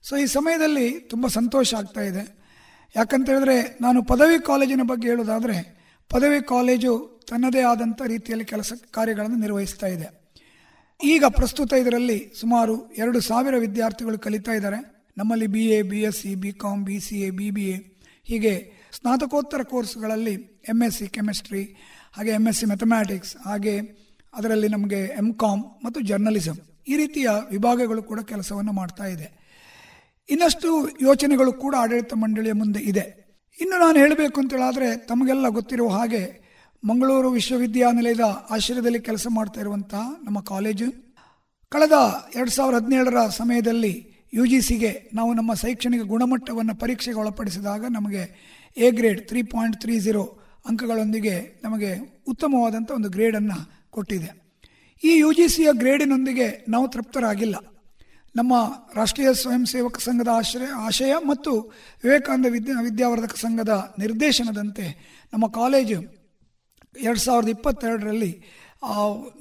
ಸೊ 0.03 0.17
ಈ 0.17 0.25
ಸಮಯದಲ್ಲಿ 0.25 0.99
ತುಂಬ 0.99 1.27
ಸಂತೋಷ 1.27 1.73
ಆಗ್ತಾ 1.73 2.01
ಇದೆ. 2.01 2.23
ಯಾಕಂತೇಳಿದ್ರೆ 2.95 3.77
ನಾನು 3.81 4.03
ಪದವಿ 4.03 4.45
ಕಾಲೇಜಿನ 4.45 4.81
ಬಗ್ಗೆ 4.83 5.07
ಹೇಳೋದಾದರೆ 5.07 5.57
ಪದವಿ 6.09 6.47
ಕಾಲೇಜು 6.47 7.21
ತನ್ನದೇ 7.29 7.61
ಆದಂಥ 7.61 8.01
ರೀತಿಯಲ್ಲಿ 8.05 8.45
ಕೆಲಸ 8.45 8.73
ಕಾರ್ಯಗಳನ್ನು 8.91 9.37
ನಿರ್ವಹಿಸ್ತಾ 9.37 9.87
ಇದೆ. 9.87 10.07
ಈಗ 10.99 11.25
ಪ್ರಸ್ತುತ 11.25 11.73
ಇದರಲ್ಲಿ 11.73 12.33
ಸುಮಾರು 12.39 12.91
ಎರಡು 12.97 13.19
ಸಾವಿರ 13.19 13.57
ವಿದ್ಯಾರ್ಥಿಗಳು 13.57 14.17
ಕಲಿತಾ 14.19 14.51
ಇದ್ದಾರೆ. 14.51 14.79
ನಮ್ಮಲ್ಲಿ 15.17 15.47
B 15.47 15.63
A 15.67 15.81
B 15.81 16.01
S 16.01 16.19
C 16.21 16.35
B 16.35 16.51
com 16.51 16.85
B 16.85 16.99
C 16.99 17.21
A 17.21 17.29
B 17.29 17.51
B 17.51 17.69
A 17.69 17.77
ಹೀಗೆ 18.23 18.53
ಸ್ನಾತಕೋತ್ತರ 18.97 19.61
ಕೋರ್ಸ್ಗಳಲ್ಲಿ 19.63 20.35
ಎಂ 20.69 20.83
ಎಸ್ 20.87 20.97
ಸಿ 20.97 21.07
ಕೆಮಿಸ್ಟ್ರಿ 21.07 21.63
ಹಾಗೆ 22.13 22.31
ಎಂ 22.31 22.47
ಎಸ್ 22.47 22.59
ಸಿ 22.59 22.65
ಮ್ಯಾಥಮ್ಯಾಟಿಕ್ಸ್ 22.65 23.37
ಹಾಗೆ 23.45 23.79
ಅದರಲ್ಲಿ 24.33 24.67
ನಮಗೆ 24.67 24.95
ಎಂ 24.95 25.33
ಕಾಮ್ 25.33 25.85
ಮತ್ತು 25.85 25.99
ಜರ್ನಲಿಸಮ್ 26.01 26.59
ಈ 26.87 26.97
ರೀತಿಯ 26.97 27.29
ವಿಭಾಗಗಳು 27.51 28.03
ಕೂಡ 28.03 28.19
ಕೆಲಸವನ್ನು 28.19 28.71
ಮಾಡ್ತಾ 28.71 29.05
ಇದೆ. 29.05 29.41
ಇನ್ನಷ್ಟು 30.29 30.89
ಯೋಚನೆಗಳು 31.01 31.53
ಕೂಡ 31.53 31.75
ಆಡಳಿತ 31.77 32.13
ಮಂಡಳಿಯ 32.13 32.53
ಮುಂದೆ 32.53 32.79
ಇದೆ. 32.79 33.31
ಇನ್ನು 33.61 33.79
ನಾನು 33.79 33.99
ಹೇಳಬೇಕು 33.99 34.41
ಅಂತೇಳಾದರೆ 34.41 34.97
ತಮಗೆಲ್ಲ 34.97 35.47
ಗೊತ್ತಿರುವ 35.47 35.89
ಹಾಗೆ 35.89 36.41
ಮಂಗಳೂರು 36.85 37.31
ವಿಶ್ವವಿದ್ಯಾನಿಲಯದ 37.31 38.19
ಆಶ್ರಯದಲ್ಲಿ 38.49 38.99
ಕೆಲಸ 38.99 39.27
ಮಾಡ್ತಾ 39.29 39.61
ಇರುವಂತಹ 39.61 39.99
ನಮ್ಮ 40.23 40.39
ಕಾಲೇಜು. 40.41 41.17
ಕಳೆದ 41.69 41.91
ಎರಡು 42.35 42.51
ಸಾವಿರದ 42.51 42.83
ಹದಿನೇಳರ 42.83 43.27
ಸಮಯದಲ್ಲಿ 43.29 44.11
ಯು 44.33 44.45
ಜಿ 44.45 44.61
ಸಿಗೆ 44.61 45.09
ನಾವು 45.13 45.33
ನಮ್ಮ 45.33 45.53
ಶೈಕ್ಷಣಿಕ 45.53 46.01
ಗುಣಮಟ್ಟವನ್ನು 46.01 46.75
ಪರೀಕ್ಷೆಗೆ 46.75 47.17
ಒಳಪಡಿಸಿದಾಗ 47.17 47.85
ನಮಗೆ 47.89 48.23
A 48.77 48.91
grade 48.91 49.27
three 49.27 49.41
point 49.43 49.81
three 49.81 49.99
zero 49.99 50.40
ಅಂಕಗಳೊಂದಿಗೆ 50.65 51.61
ನಮಗೆ 51.63 51.91
ಉತ್ತಮವಾದಂಥ 52.27 52.91
ಒಂದು 52.91 53.09
ಗ್ರೇಡನ್ನು 53.09 53.57
ಕೊಟ್ಟಿದೆ. 53.89 54.29
ಈ 55.03 55.11
ಯು 55.17 55.33
ಜಿ 55.33 55.47
ಸಿಯ 55.47 55.69
ಗ್ರೇಡಿನೊಂದಿಗೆ 55.73 56.65
ನಾವು 56.69 56.87
ತೃಪ್ತರಾಗಿಲ್ಲ. 56.87 57.55
ನಮ್ಮ 58.35 58.53
ರಾಷ್ಟ್ರೀಯ 58.95 59.33
ಸ್ವಯಂ 59.33 59.65
ಸೇವಕ 59.65 59.97
ಸಂಘದ 59.97 60.27
ಆಶ್ರಯ, 60.33 60.69
ಆಶಯ 60.77 61.13
ಮತ್ತು 61.27 61.51
ವಿವೇಕಾನಂದ 62.03 62.45
ವಿದ್ಯಾ, 62.49 62.81
ವಿದ್ಯಾವರ್ಧಕ 62.81 63.35
ಸಂಘದ 63.35 63.93
ನಿರ್ದೇಶನದಂತೆ 63.99 64.85
ನಮ್ಮ 65.33 65.47
ಕಾಲೇಜು 65.47 65.99
ಎರಡು 66.99 67.19
ಸಾವಿರದ 67.19 67.49
ಇಪ್ಪತ್ತೆರಡರಲ್ಲಿ 67.49 68.31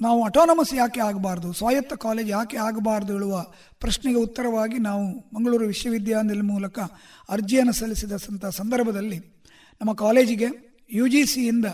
ನಾವು 0.01 0.23
ಅಟಾನಮಸ್ 0.23 0.73
ಯಾಕೆ 0.73 0.99
ಆಗಬಾರ್ದು, 1.01 1.53
ಸ್ವಾಯತ್ತ 1.53 1.93
ಕಾಲೇಜ್ 1.93 2.29
ಯಾಕೆ 2.29 2.57
ಆಗಬಾರ್ದು 2.57 3.13
ಹೇಳುವ 3.13 3.45
ಪ್ರಶ್ನೆಗೆ 3.79 4.17
ಉತ್ತರವಾಗಿ 4.17 4.77
ನಾವು 4.79 5.03
ಮಂಗಳೂರು 5.35 5.65
ವಿಶ್ವವಿದ್ಯಾನಿಲಯ 5.65 6.41
ಮೂಲಕ 6.41 6.79
ಅರ್ಜಿಯನ್ನು 7.29 7.73
ಸಲ್ಲಿಸಿದ 7.73 8.47
ಸಂದರ್ಭದಲ್ಲಿ 8.49 9.19
ನಮ್ಮ 9.81 9.93
ಕಾಲೇಜಿಗೆ 9.93 10.70
ಯು 10.91 11.05
ಜಿ 11.07 11.21
ಸಿಯಿಂದ 11.25 11.67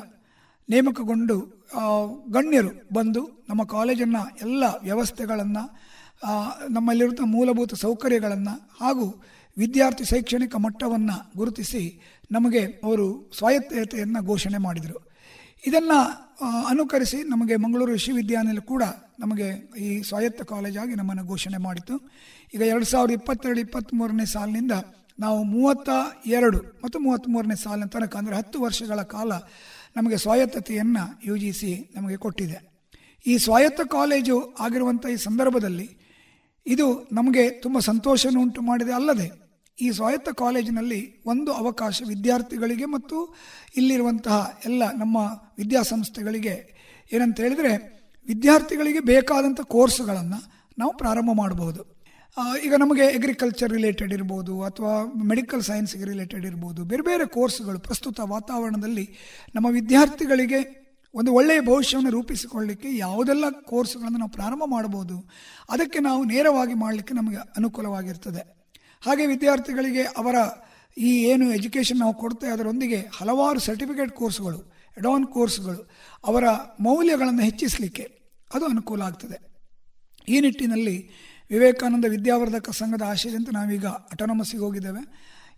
ನೇಮಕಗೊಂಡು 0.69 1.35
ಗಣ್ಯರು 2.30 2.72
ಬಂದು 2.94 3.22
ನಮ್ಮ 3.49 3.64
ಕಾಲೇಜನ್ನು 3.64 4.22
ಎಲ್ಲ 4.41 4.64
ವ್ಯವಸ್ಥೆಗಳನ್ನು 4.84 5.64
ನಮ್ಮಲ್ಲಿರುವಂಥ 6.69 7.23
ಮೂಲಭೂತ 7.26 7.73
ಸೌಕರ್ಯಗಳನ್ನು 7.73 8.53
ಹಾಗೂ 8.81 9.07
ವಿದ್ಯಾರ್ಥಿ 9.57 10.06
ಶೈಕ್ಷಣಿಕ 10.06 10.56
ಮಟ್ಟವನ್ನು 10.56 11.15
ಗುರುತಿಸಿ 11.38 11.81
ನಮಗೆ 12.31 12.61
ಅವರು 12.84 13.06
ಸ್ವಾಯತ್ತತೆಯನ್ನು 13.38 14.22
ಘೋಷಣೆ 14.26 14.57
ಮಾಡಿದರು. 14.57 14.99
ಇದನ್ನು 15.68 15.99
ಅನುಕರಿಸಿ 16.68 17.19
ನಮಗೆ 17.23 17.56
ಮಂಗಳೂರು 17.56 17.91
ವಿಶ್ವವಿದ್ಯಾನಿಲಯ 17.91 18.64
ಕೂಡ 18.73 18.84
ನಮಗೆ 19.19 19.48
ಈ 19.85 19.88
ಸ್ವಾಯತ್ತ 20.02 20.41
ಕಾಲೇಜಾಗಿ 20.41 20.95
ನಮ್ಮನ್ನು 20.95 21.23
ಘೋಷಣೆ 21.27 21.57
ಮಾಡಿತು. 21.57 21.95
ಈಗ 22.53 22.61
ಎರಡು 22.61 22.85
ಸಾವಿರದ 22.85 23.14
ಇಪ್ಪತ್ತೆರಡು 23.14 23.60
ಇಪ್ಪತ್ತ್ಮೂರನೇ 23.60 24.26
ಸಾಲಿನಿಂದ 24.26 24.72
ನಾವು 25.19 25.44
ಮೂವತ್ತ 25.44 25.89
ಎರಡು 26.27 26.60
ಮತ್ತು 26.84 26.99
ಮೂವತ್ತ್ಮೂರನೇ 26.99 27.56
ಸಾಲಿನ 27.56 27.85
ತನಕ, 27.85 28.15
ಅಂದರೆ 28.15 28.35
ಹತ್ತು 28.35 28.61
ವರ್ಷಗಳ 28.61 29.02
ಕಾಲ 29.02 29.31
ನಮಗೆ 29.95 30.18
ಸ್ವಾಯತ್ತತೆಯನ್ನು 30.18 31.03
ಯು 31.26 31.38
ಜಿ 31.38 31.52
ಸಿ 31.52 31.91
ನಮಗೆ 31.95 32.18
ಕೊಟ್ಟಿದೆ. 32.18 32.57
ಈ 33.26 33.38
ಸ್ವಾಯತ್ತ 33.38 33.81
ಕಾಲೇಜು 33.81 34.56
ಆಗಿರುವಂಥ 34.60 35.06
ಈ 35.06 35.15
ಸಂದರ್ಭದಲ್ಲಿ 35.15 35.88
ಇದು 36.65 37.10
ನಮಗೆ 37.11 37.49
ತುಂಬ 37.49 37.80
ಸಂತೋಷವನ್ನು 37.80 38.41
ಉಂಟು 38.41 38.61
ಮಾಡಿದೆ. 38.61 38.91
ಅಲ್ಲದೆ 38.91 39.27
ಈ 39.81 39.91
ಸ್ವಾಯತ್ತ 39.91 40.30
ಕಾಲೇಜಿನಲ್ಲಿ 40.30 41.23
ಒಂದು 41.26 41.53
ಅವಕಾಶ 41.53 42.02
ವಿದ್ಯಾರ್ಥಿಗಳಿಗೆ 42.07 42.85
ಮತ್ತು 42.85 43.18
ಇಲ್ಲಿರುವಂತಹ 43.77 44.60
ಎಲ್ಲ 44.65 44.84
ನಮ್ಮ 44.98 45.18
ವಿದ್ಯಾಸಂಸ್ಥೆಗಳಿಗೆ 45.57 46.56
ಏನಂತ 47.14 47.39
ಹೇಳಿದರೆ 47.39 47.73
ವಿದ್ಯಾರ್ಥಿಗಳಿಗೆ 48.27 48.99
ಬೇಕಾದಂಥ 48.99 49.61
ಕೋರ್ಸ್ಗಳನ್ನು 49.61 50.39
ನಾವು 50.77 50.98
ಪ್ರಾರಂಭ 50.98 51.30
ಮಾಡಬಹುದು. 51.34 51.96
ಈಗ 52.65 52.73
ನಮಗೆ 52.84 53.05
ಅಗ್ರಿಕಲ್ಚರ್ 53.18 53.72
ರಿಲೇಟೆಡ್ 53.76 54.11
ಇರ್ಬೋದು 54.18 54.53
ಅಥವಾ 54.68 54.91
ಮೆಡಿಕಲ್ 55.31 55.64
ಸೈನ್ಸ್ಗೆ 55.68 56.05
ರಿಲೇಟೆಡ್ 56.09 56.45
ಇರ್ಬೋದು, 56.49 56.81
ಬೇರೆ 56.91 57.03
ಬೇರೆ 57.09 57.26
ಕೋರ್ಸ್ಗಳು 57.35 57.80
ಪ್ರಸ್ತುತ 57.88 58.19
ವಾತಾವರಣದಲ್ಲಿ 58.34 59.05
ನಮ್ಮ 59.55 59.68
ವಿದ್ಯಾರ್ಥಿಗಳಿಗೆ 59.77 60.59
ಒಂದು 61.14 61.31
ಒಳ್ಳೆಯ 61.39 61.59
ಭವಿಷ್ಯವನ್ನು 61.69 62.11
ರೂಪಿಸಿಕೊಳ್ಳಲಿಕ್ಕೆ 62.18 62.89
ಯಾವುದೆಲ್ಲ 63.05 63.45
ಕೋರ್ಸ್ಗಳನ್ನು 63.72 64.19
ನಾವು 64.22 64.34
ಪ್ರಾರಂಭ 64.38 64.64
ಮಾಡ್ಬೋದು 64.76 65.18
ಅದಕ್ಕೆ 65.73 65.99
ನಾವು 66.07 66.22
ನೇರವಾಗಿ 66.34 66.76
ಮಾಡಲಿಕ್ಕೆ 66.84 67.14
ನಮಗೆ 67.19 67.39
ಅನುಕೂಲವಾಗಿರ್ತದೆ. 67.59 68.43
ಹಾಗೆ 69.05 69.23
ವಿದ್ಯಾರ್ಥಿಗಳಿಗೆ 69.34 70.03
ಅವರ 70.22 70.35
ಈ 70.97 71.11
ಏನು 71.31 71.45
ಎಜುಕೇಷನ್ 71.57 71.99
ನಾವು 72.03 72.15
ಕೊಡ್ತೇವೆ, 72.23 72.51
ಅದರೊಂದಿಗೆ 72.55 72.99
ಹಲವಾರು 73.18 73.59
ಸರ್ಟಿಫಿಕೇಟ್ 73.68 74.14
ಕೋರ್ಸ್ಗಳು 74.22 74.59
ಅಡಾನ್ 74.97 75.26
ಕೋರ್ಸ್ಗಳು 75.35 75.81
ಅವರ 76.30 76.45
ಮೌಲ್ಯಗಳನ್ನು 76.88 77.43
ಹೆಚ್ಚಿಸಲಿಕ್ಕೆ 77.49 78.05
ಅದು 78.51 78.65
ಅನುಕೂಲ 78.73 79.01
ಆಗ್ತದೆ. 79.09 79.38
ಈ 80.27 80.38
ನಿಟ್ಟಿನಲ್ಲಿ 80.45 80.97
ವಿವೇಕಾನಂದ 81.51 82.05
ವಿದ್ಯಾವರ್ಧಕ 82.09 82.69
ಸಂಘದ 82.69 83.01
ಆಶಯದಂತೆ 83.01 83.51
ನಾವೀಗ 83.51 83.85
ಅಟಾನಮಸ್ಸಿಗೆ 83.85 84.63
ಹೋಗಿದ್ದೇವೆ. 84.63 85.01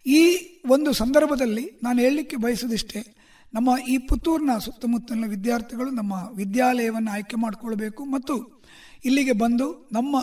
ಈ 0.06 0.22
ಒಂದು 0.70 0.94
ಸಂದರ್ಭದಲ್ಲಿ 0.94 1.80
ನಾನು 1.84 2.00
ಹೇಳಲಿಕ್ಕೆ 2.00 2.36
ಬಯಸೋದಿಷ್ಟೇ 2.36 3.16
ನಮ್ಮ 3.54 3.70
ಈ 3.90 3.98
ಪುತ್ತೂರಿನ 3.98 4.58
ಸುತ್ತಮುತ್ತಲಿನ 4.58 5.26
ವಿದ್ಯಾರ್ಥಿಗಳು 5.26 5.92
ನಮ್ಮ 5.92 6.14
ವಿದ್ಯಾಲಯವನ್ನು 6.36 7.12
ಆಯ್ಕೆ 7.12 7.36
ಮಾಡಿಕೊಳ್ಬೇಕು 7.36 8.06
ಮತ್ತು 8.06 8.64
ಇಲ್ಲಿಗೆ 9.06 9.32
ಬಂದು 9.32 9.90
ನಮ್ಮ 9.92 10.20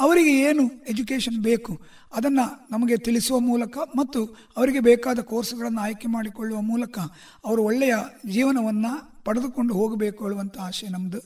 ಅವರಿಗೆ 0.00 0.40
ಏನು 0.40 0.70
ಎಜುಕೇಷನ್ 0.88 1.42
ಬೇಕು 1.42 1.80
ಅದನ್ನು 2.16 2.68
ನಮಗೆ 2.70 2.96
ತಿಳಿಸುವ 2.96 3.40
ಮೂಲಕ 3.40 3.78
ಮತ್ತು 3.96 4.24
ಅವರಿಗೆ 4.56 4.80
ಬೇಕಾದ 4.80 5.18
ಕೋರ್ಸ್ಗಳನ್ನು 5.18 5.80
ಆಯ್ಕೆ 5.80 6.08
ಮಾಡಿಕೊಳ್ಳುವ 6.08 6.60
ಮೂಲಕ 6.60 6.98
ಅವರು 7.44 7.62
ಒಳ್ಳೆಯ 7.62 7.94
ಜೀವನವನ್ನು 8.28 9.22
ಪಡೆದುಕೊಂಡು 9.24 9.74
ಹೋಗಬೇಕು 9.74 10.24
ಹೇಳುವಂಥ 10.24 10.58
ಆಶಯ 10.58 10.88
ನಮ್ಮದು. 10.88 11.18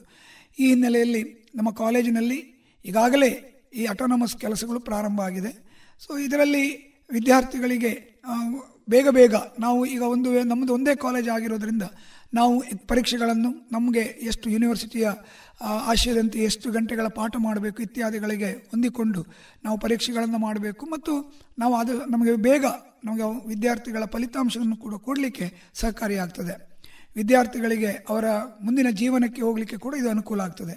ಈ 0.58 0.66
ಹಿನ್ನೆಲೆಯಲ್ಲಿ 0.66 1.50
ನಮ್ಮ 1.54 1.70
ಕಾಲೇಜಿನಲ್ಲಿ 1.70 2.70
ಈಗಾಗಲೇ 2.84 3.51
ಈ 3.80 3.84
ಅಟಾನಮಸ್ 3.92 4.34
ಕೆಲಸಗಳು 4.44 4.80
ಪ್ರಾರಂಭ 4.88 5.20
ಆಗಿದೆ. 5.28 5.52
ಸೊ 6.04 6.10
ಇದರಲ್ಲಿ 6.26 6.64
ವಿದ್ಯಾರ್ಥಿಗಳಿಗೆ 7.10 7.92
ಬೇಗ 8.92 9.08
ಬೇಗ 9.18 9.34
ನಾವು 9.64 9.80
ಈಗ 9.94 10.02
ಒಂದು 10.14 10.30
ನಮ್ಮದು 10.50 10.72
ಒಂದೇ 10.76 10.94
ಕಾಲೇಜ್ 11.04 11.28
ಆಗಿರೋದ್ರಿಂದ 11.34 11.84
ನಾವು 12.38 12.52
ಪರೀಕ್ಷೆಗಳನ್ನು, 12.90 13.50
ನಮಗೆ 13.74 14.02
ಎಷ್ಟು 14.30 14.46
ಯೂನಿವರ್ಸಿಟಿಯ 14.50 15.06
ಆಶಯದಂತೆ 15.92 16.38
ಎಷ್ಟು 16.48 16.66
ಗಂಟೆಗಳ 16.76 17.08
ಪಾಠ 17.18 17.34
ಮಾಡಬೇಕು 17.46 17.78
ಇತ್ಯಾದಿಗಳಿಗೆ 17.86 18.50
ಹೊಂದಿಕೊಂಡು 18.70 19.20
ನಾವು 19.64 19.76
ಪರೀಕ್ಷೆಗಳನ್ನು 19.84 20.38
ಮಾಡಬೇಕು. 20.46 20.84
ಮತ್ತು 20.94 21.12
ನಾವು 21.62 21.74
ಅದು 21.82 21.94
ನಮಗೆ 22.14 22.34
ಬೇಗ 22.48 22.64
ನಮಗೆ 23.06 23.26
ವಿದ್ಯಾರ್ಥಿಗಳ 23.52 24.04
ಫಲಿತಾಂಶವನ್ನು 24.14 24.76
ಕೂಡ 24.84 24.94
ಕೊಡಲಿಕ್ಕೆ 25.06 25.46
ಸಹಕಾರಿಯಾಗ್ತದೆ 25.82 26.56
ವಿದ್ಯಾರ್ಥಿಗಳಿಗೆ 27.16 27.90
ಅವರ 28.10 28.26
ಮುಂದಿನ 28.66 28.90
ಜೀವನಕ್ಕೆ 29.00 29.40
ಹೋಗಲಿಕ್ಕೆ 29.46 29.78
ಕೂಡ 29.84 29.94
ಇದು 30.00 30.08
ಅನುಕೂಲ 30.14 30.40
ಆಗ್ತದೆ. 30.48 30.76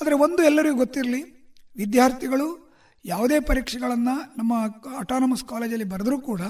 ಆದರೆ 0.00 0.14
ಒಂದು 0.26 0.42
ಎಲ್ಲರಿಗೂ 0.50 0.78
ಗೊತ್ತಿರಲಿ 0.84 1.22
ವಿದ್ಯಾರ್ಥಿಗಳು 1.76 2.64
ಯಾವುದೇ 3.04 3.40
ಪರೀಕ್ಷೆಗಳನ್ನು 3.40 4.34
ನಮ್ಮ 4.38 4.52
ಅಟಾನಮಸ್ 4.98 5.44
ಕಾಲೇಜಲ್ಲಿ 5.44 5.84
ಬರೆದರೂ 5.84 6.20
ಕೂಡ 6.20 6.40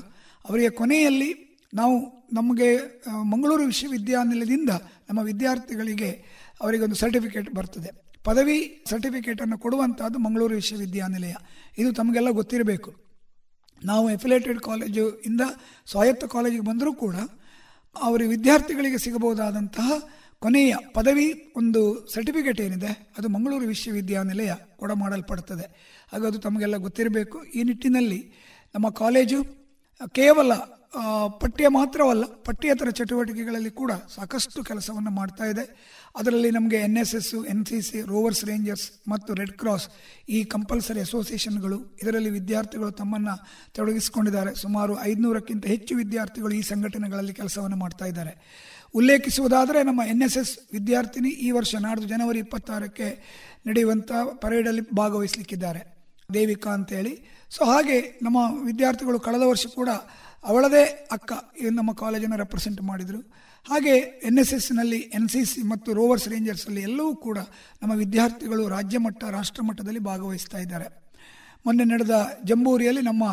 ಅವರಿಗೆ 0.49 0.71
ಕೊನೆಯಲ್ಲಿ 0.71 1.59
ನಾವು 1.75 2.27
ನಮಗೆ 2.33 2.77
ಮಂಗಳೂರು 3.23 3.65
ವಿಶ್ವವಿದ್ಯಾನಿಲಯದಿಂದ 3.65 4.71
ನಮ್ಮ 5.09 5.21
ವಿದ್ಯಾರ್ಥಿಗಳಿಗೆ 5.21 6.11
ಅವರಿಗೆ 6.61 6.85
ಒಂದು 6.85 6.95
ಸರ್ಟಿಫಿಕೇಟ್ 6.95 7.55
ಬರ್ತದೆ. 7.55 7.91
ಪದವಿ 8.25 8.85
ಸರ್ಟಿಫಿಕೇಟನ್ನು 8.91 9.59
ಕೊಡುವಂಥದ್ದು 9.59 10.19
ಮಂಗಳೂರು 10.19 10.55
ವಿಶ್ವವಿದ್ಯಾನಿಲಯ. 10.55 11.35
ಇದು 11.79 11.93
ತಮಗೆಲ್ಲ 11.93 12.31
ಗೊತ್ತಿರಬೇಕು. 12.31 12.95
ನಾವು 13.85 14.11
ಎಫಿಲೇಟೆಡ್ 14.11 14.61
ಕಾಲೇಜು 14.61 15.11
ಇಂದ 15.27 15.41
ಸ್ವಾಯತ್ತ 15.87 16.25
ಕಾಲೇಜಿಗೆ 16.25 16.63
ಬಂದರೂ 16.63 16.93
ಕೂಡ 16.93 17.17
ಅವರ 17.97 18.23
ವಿದ್ಯಾರ್ಥಿಗಳಿಗೆ 18.29 18.99
ಸಿಗಬಹುದಾದಂತಹ 18.99 19.91
ಕೊನೆಯ 20.43 20.75
ಪದವಿ 20.95 21.27
ಒಂದು 21.57 21.81
ಸರ್ಟಿಫಿಕೇಟ್ 22.15 22.61
ಏನಿದೆ, 22.61 22.91
ಅದು 23.19 23.29
ಮಂಗಳೂರು 23.35 23.67
ವಿಶ್ವವಿದ್ಯಾನಿಲಯ 23.73 24.53
ಕೂಡ 24.81 24.93
ಮಾಡಲ್ಪಡ್ತದೆ 25.03 25.67
ಹಾಗೆ 26.13 26.27
ಅದು 26.31 26.39
ತಮಗೆಲ್ಲ 26.47 26.77
ಗೊತ್ತಿರಬೇಕು. 26.87 27.39
ಈ 27.59 27.63
ನಿಟ್ಟಿನಲ್ಲಿ 27.63 28.21
ನಮ್ಮ 28.75 28.89
ಕಾಲೇಜು 29.03 29.41
ಕೇವಲ 30.19 30.53
ಪಠ್ಯ 31.43 31.69
ಮಾತ್ರವಲ್ಲ 31.77 32.25
ಪಠ್ಯೇತರ 32.47 32.89
ಚಟುವಟಿಕೆಗಳಲ್ಲಿ 32.99 33.71
ಕೂಡ 33.71 33.93
ಸಾಕಷ್ಟು 34.15 34.61
ಕೆಲಸವನ್ನು 34.69 35.11
ಮಾಡ್ತಾ 35.11 35.45
ಇದೆ. 35.53 35.65
ಅದರಲ್ಲಿ 36.19 36.51
ನಮಗೆ 36.57 36.79
N 36.87 36.99
S 37.03 37.15
S 37.19 37.39
N 37.53 37.65
C 37.69 37.79
C 37.89 38.01
rovers 38.11 38.43
rangers 38.51 38.85
ಮತ್ತು 39.13 39.31
ರೆಡ್ 39.41 39.55
ಕ್ರಾಸ್ 39.63 39.87
ಈ 40.37 40.41
ಕಂಪಲ್ಸರಿ 40.55 41.01
ಅಸೋಸಿಯೇಷನ್ಗಳು 41.01 41.79
ಇದರಲ್ಲಿ 42.03 42.31
ವಿದ್ಯಾರ್ಥಿಗಳು 42.31 42.91
ತಮ್ಮನ್ನು 43.01 43.35
ತೊಡಗಿಸಿಕೊಂಡಿದ್ದಾರೆ. 43.77 44.53
ಸುಮಾರು 44.63 44.95
ಐದುನೂರಕ್ಕಿಂತ 45.11 45.67
ಹೆಚ್ಚು 45.75 45.97
ವಿದ್ಯಾರ್ಥಿಗಳು 46.03 46.55
ಈ 46.61 46.63
ಸಂಘಟನೆಗಳಲ್ಲಿ 46.73 47.35
ಕೆಲಸವನ್ನು 47.41 47.79
ಮಾಡ್ತಾ 47.85 48.07
ಇದ್ದಾರೆ. 48.13 48.35
ಉಲ್ಲೇಖಿಸುವುದಾದರೆ 48.99 49.83
ನಮ್ಮ 49.83 50.01
ಎನ್ 50.13 50.23
ಎಸ್ 50.23 50.39
ಎಸ್ 50.39 50.53
ವಿದ್ಯಾರ್ಥಿನಿ 50.73 51.31
ಈ 51.47 51.49
ವರ್ಷ 51.51 51.75
ನಾಡ್ದು 51.87 52.07
ಜನವರಿ 52.09 52.39
ಇಪ್ಪತ್ತಾರಕ್ಕೆ 52.39 53.09
ನಡೆಯುವಂಥ 53.67 54.13
ಪರೇಡಲ್ಲಿ 54.43 54.83
ಭಾಗವಹಿಸಲಿಕ್ಕಿದ್ದಾರೆ. 54.95 55.81
ದೇವಿಕಾ 56.35 56.71
ಅಂತೇಳಿ. 56.71 57.15
ಸೊ 57.51 57.65
ಹಾಗೆ 57.65 57.97
ನಮ್ಮ 58.23 58.39
ವಿದ್ಯಾರ್ಥಿಗಳು 58.65 59.19
ಕಳೆದ 59.21 59.45
ವರ್ಷ 59.53 59.67
ಕೂಡ 59.67 59.91
ಅವಳದೇ 60.45 60.85
ಅಕ್ಕ 61.17 61.33
ನಮ್ಮ 61.79 61.91
ಕಾಲೇಜನ್ನು 61.93 62.37
ರೆಪ್ರೆಸೆಂಟ್ 62.37 62.83
ಮಾಡಿದರು. 62.83 63.21
ಹಾಗೆ 63.69 63.95
ಎನ್ 64.29 64.39
ಎಸ್ 64.39 64.55
ಎಸ್ನಲ್ಲಿ 64.55 64.99
ಎನ್ 65.19 65.29
ಸಿ 65.29 65.43
ಸಿ 65.45 65.61
ಮತ್ತು 65.63 65.93
ರೋವರ್ಸ್ 65.93 66.29
ರೇಂಜರ್ಸಲ್ಲಿ 66.29 66.83
ಎಲ್ಲವೂ 66.83 67.13
ಕೂಡ 67.27 67.39
ನಮ್ಮ 67.83 67.93
ವಿದ್ಯಾರ್ಥಿಗಳು 67.95 68.69
ರಾಜ್ಯ 68.69 68.99
ಮಟ್ಟ, 68.99 69.25
ರಾಷ್ಟ್ರ 69.25 69.63
ಮಟ್ಟದಲ್ಲಿ 69.63 70.03
ಭಾಗವಹಿಸ್ತಾ 70.11 70.59
ಇದ್ದಾರೆ. 70.59 70.89
ಮೊನ್ನೆ 71.67 71.85
ನಡೆದ 71.85 72.15
ಜಂಬೂರಿಯಲ್ಲಿ 72.45 73.03
ನಮ್ಮ 73.03 73.25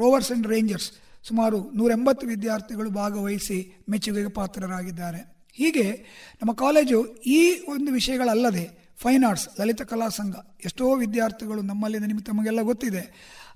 ರೋವರ್ಸ್ 0.00 0.30
ಆ್ಯಂಡ್ 0.30 0.46
ರೇಂಜರ್ಸ್ 0.46 0.90
ಸುಮಾರು 1.28 1.70
ನೂರ 1.74 1.90
ಎಂಬತ್ತು 1.90 2.26
ವಿದ್ಯಾರ್ಥಿಗಳು 2.26 2.90
ಭಾಗವಹಿಸಿ 2.90 3.84
ಮೆಚ್ಚುಗೆಗೆ 3.90 4.28
ಪಾತ್ರರಾಗಿದ್ದಾರೆ. 4.28 5.20
ಹೀಗೆ 5.54 5.92
ನಮ್ಮ 6.40 6.52
ಕಾಲೇಜು 6.52 6.98
ಈ 7.26 7.64
ಒಂದು 7.68 7.92
ವಿಷಯಗಳಲ್ಲದೆ 7.92 8.64
ಫೈನ್ 8.96 9.24
ಆರ್ಟ್ಸ್, 9.24 9.60
ಲಲಿತ 9.60 9.82
ಕಲಾ 9.82 10.08
ಸಂಘ, 10.08 10.34
ಎಷ್ಟೋ 10.64 10.94
ವಿದ್ಯಾರ್ಥಿಗಳು 10.94 11.62
ನಮ್ಮಲ್ಲಿ 11.62 11.98
ನಿಮಗೆ 11.98 12.24
ತಮಗೆಲ್ಲ 12.24 12.60
ಗೊತ್ತಿದೆ. 12.60 13.02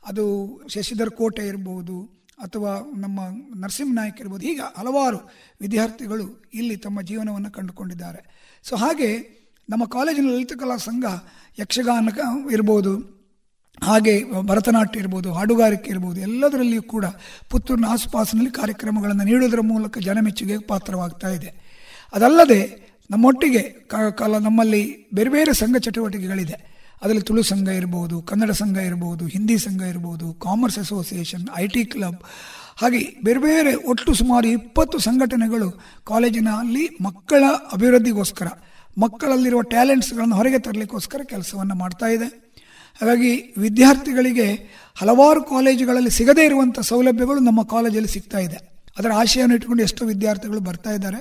ಅದು 0.06 0.24
ಶಶಿಧರ್ 0.68 1.10
ಕೋಟೆ 1.10 1.47
ಇರ್ಬೋದು 1.47 2.02
ಅಥವಾ 2.38 2.72
ನಮ್ಮ 2.97 3.20
ನರಸಿಂಹ 3.56 3.94
ನಾಯಕ್ 3.94 4.20
ಇರ್ಬೋದು, 4.20 4.47
ಹೀಗೆ 4.47 4.78
ಹಲವಾರು 4.78 5.18
ವಿದ್ಯಾರ್ಥಿಗಳು 5.60 6.51
ಇಲ್ಲಿ 6.55 6.76
ತಮ್ಮ 6.76 7.01
ಜೀವನವನ್ನು 7.01 7.51
ಕಂಡುಕೊಂಡಿದ್ದಾರೆ. 7.51 8.20
ಸೊ 8.62 8.76
ಹಾಗೆ 8.76 9.10
ನಮ್ಮ 9.70 9.84
ಕಾಲೇಜಿನ 9.84 10.24
ಲಲಿತ 10.24 10.52
ಕಲಾ 10.52 10.76
ಸಂಘ 10.76 11.05
ಯಕ್ಷಗಾನ 11.59 12.09
ಇರ್ಬೋದು 12.52 13.15
ಹಾಗೆ 13.82 14.12
ಭರತನಾಟ್ಯ 14.48 15.03
ಇರ್ಬೋದು, 15.03 15.28
ಹಾಡುಗಾರಿಕೆ 15.32 15.90
ಇರ್ಬೋದು, 15.90 16.19
ಎಲ್ಲದರಲ್ಲಿಯೂ 16.20 16.82
ಕೂಡ 16.82 17.07
ಪುತ್ತೂರಿನ 17.51 17.86
ಆಸುಪಾಸಿನಲ್ಲಿ 17.94 18.53
ಕಾರ್ಯಕ್ರಮಗಳನ್ನು 18.61 19.24
ನೀಡುವುದರ 19.31 19.62
ಮೂಲಕ 19.73 19.98
ಜನಮೆಚ್ಚುಗೆ 19.98 20.57
ಪಾತ್ರವಾಗ್ತಾ 20.70 21.31
ಇದೆ. 21.39 21.51
ಅದಲ್ಲದೆ 22.12 22.61
ನಮ್ಮೊಟ್ಟಿಗೆ 23.11 23.62
ಕಾಲ, 24.20 24.32
ನಮ್ಮಲ್ಲಿ 24.47 24.82
ಬೇರೆ 25.16 25.31
ಬೇರೆ 25.35 25.53
ಸಂಘ 25.62 25.77
ಚಟುವಟಿಕೆಗಳಿದೆ. 25.77 26.57
ಅದರಲ್ಲಿ 27.03 27.24
ತುಳು 27.28 27.43
ಸಂಘ 27.51 27.69
ಇರ್ಬೋದು, 27.81 28.16
ಕನ್ನಡ 28.28 28.53
ಸಂಘ 28.61 28.77
ಇರ್ಬೋದು, 28.90 29.24
ಹಿಂದಿ 29.35 29.57
ಸಂಘ 29.65 29.82
ಇರ್ಬೋದು, 29.93 30.27
commerce 30.44 30.78
association, 30.85 31.44
I 31.62 31.66
T 31.74 31.82
club, 31.85 32.20
ಹಾಗೆ 32.81 33.01
ಬೇರೆ 33.27 33.40
ಬೇರೆ 33.47 33.74
ಒಟ್ಟು 33.90 34.15
ಸುಮಾರು 34.15 34.48
ಇಪ್ಪತ್ತು 34.59 34.98
ಸಂಘಟನೆಗಳು 34.98 35.69
ಕಾಲೇಜಿನಲ್ಲಿ 36.11 36.85
ಮಕ್ಕಳ 37.09 37.44
ಅಭಿವೃದ್ಧಿಗೋಸ್ಕರ, 37.77 38.48
ಮಕ್ಕಳಲ್ಲಿರುವ 39.05 39.62
ಟ್ಯಾಲೆಂಟ್ಸ್ಗಳನ್ನು 39.74 40.36
ಹೊರಗೆ 40.40 40.59
ತರಲಿಕ್ಕೋಸ್ಕರ 40.66 41.20
ಕೆಲಸವನ್ನು 41.35 41.77
ಮಾಡ್ತಾ 41.85 42.09
ಇದೆ. 42.16 42.28
ಹಾಗಾಗಿ 43.01 43.55
ವಿದ್ಯಾರ್ಥಿಗಳಿಗೆ 43.59 44.77
ಹಲವಾರು 44.94 45.44
ಕಾಲೇಜುಗಳಲ್ಲಿ 45.44 46.10
ಸಿಗದೇ 46.10 46.44
ಇರುವಂಥ 46.44 46.81
ಸೌಲಭ್ಯಗಳು 46.81 47.40
ನಮ್ಮ 47.40 47.62
ಕಾಲೇಜಲ್ಲಿ 47.62 48.09
ಸಿಗ್ತಾ 48.09 48.39
ಇದೆ. 48.39 48.77
ಅದರ 48.98 49.10
ಆಶಯವನ್ನು 49.12 49.55
ಇಟ್ಕೊಂಡು 49.55 49.82
ಎಷ್ಟೋ 49.82 50.06
ವಿದ್ಯಾರ್ಥಿಗಳು 50.06 50.60
ಬರ್ತಾ 50.60 50.90
ಇದ್ದಾರೆ. 50.90 51.20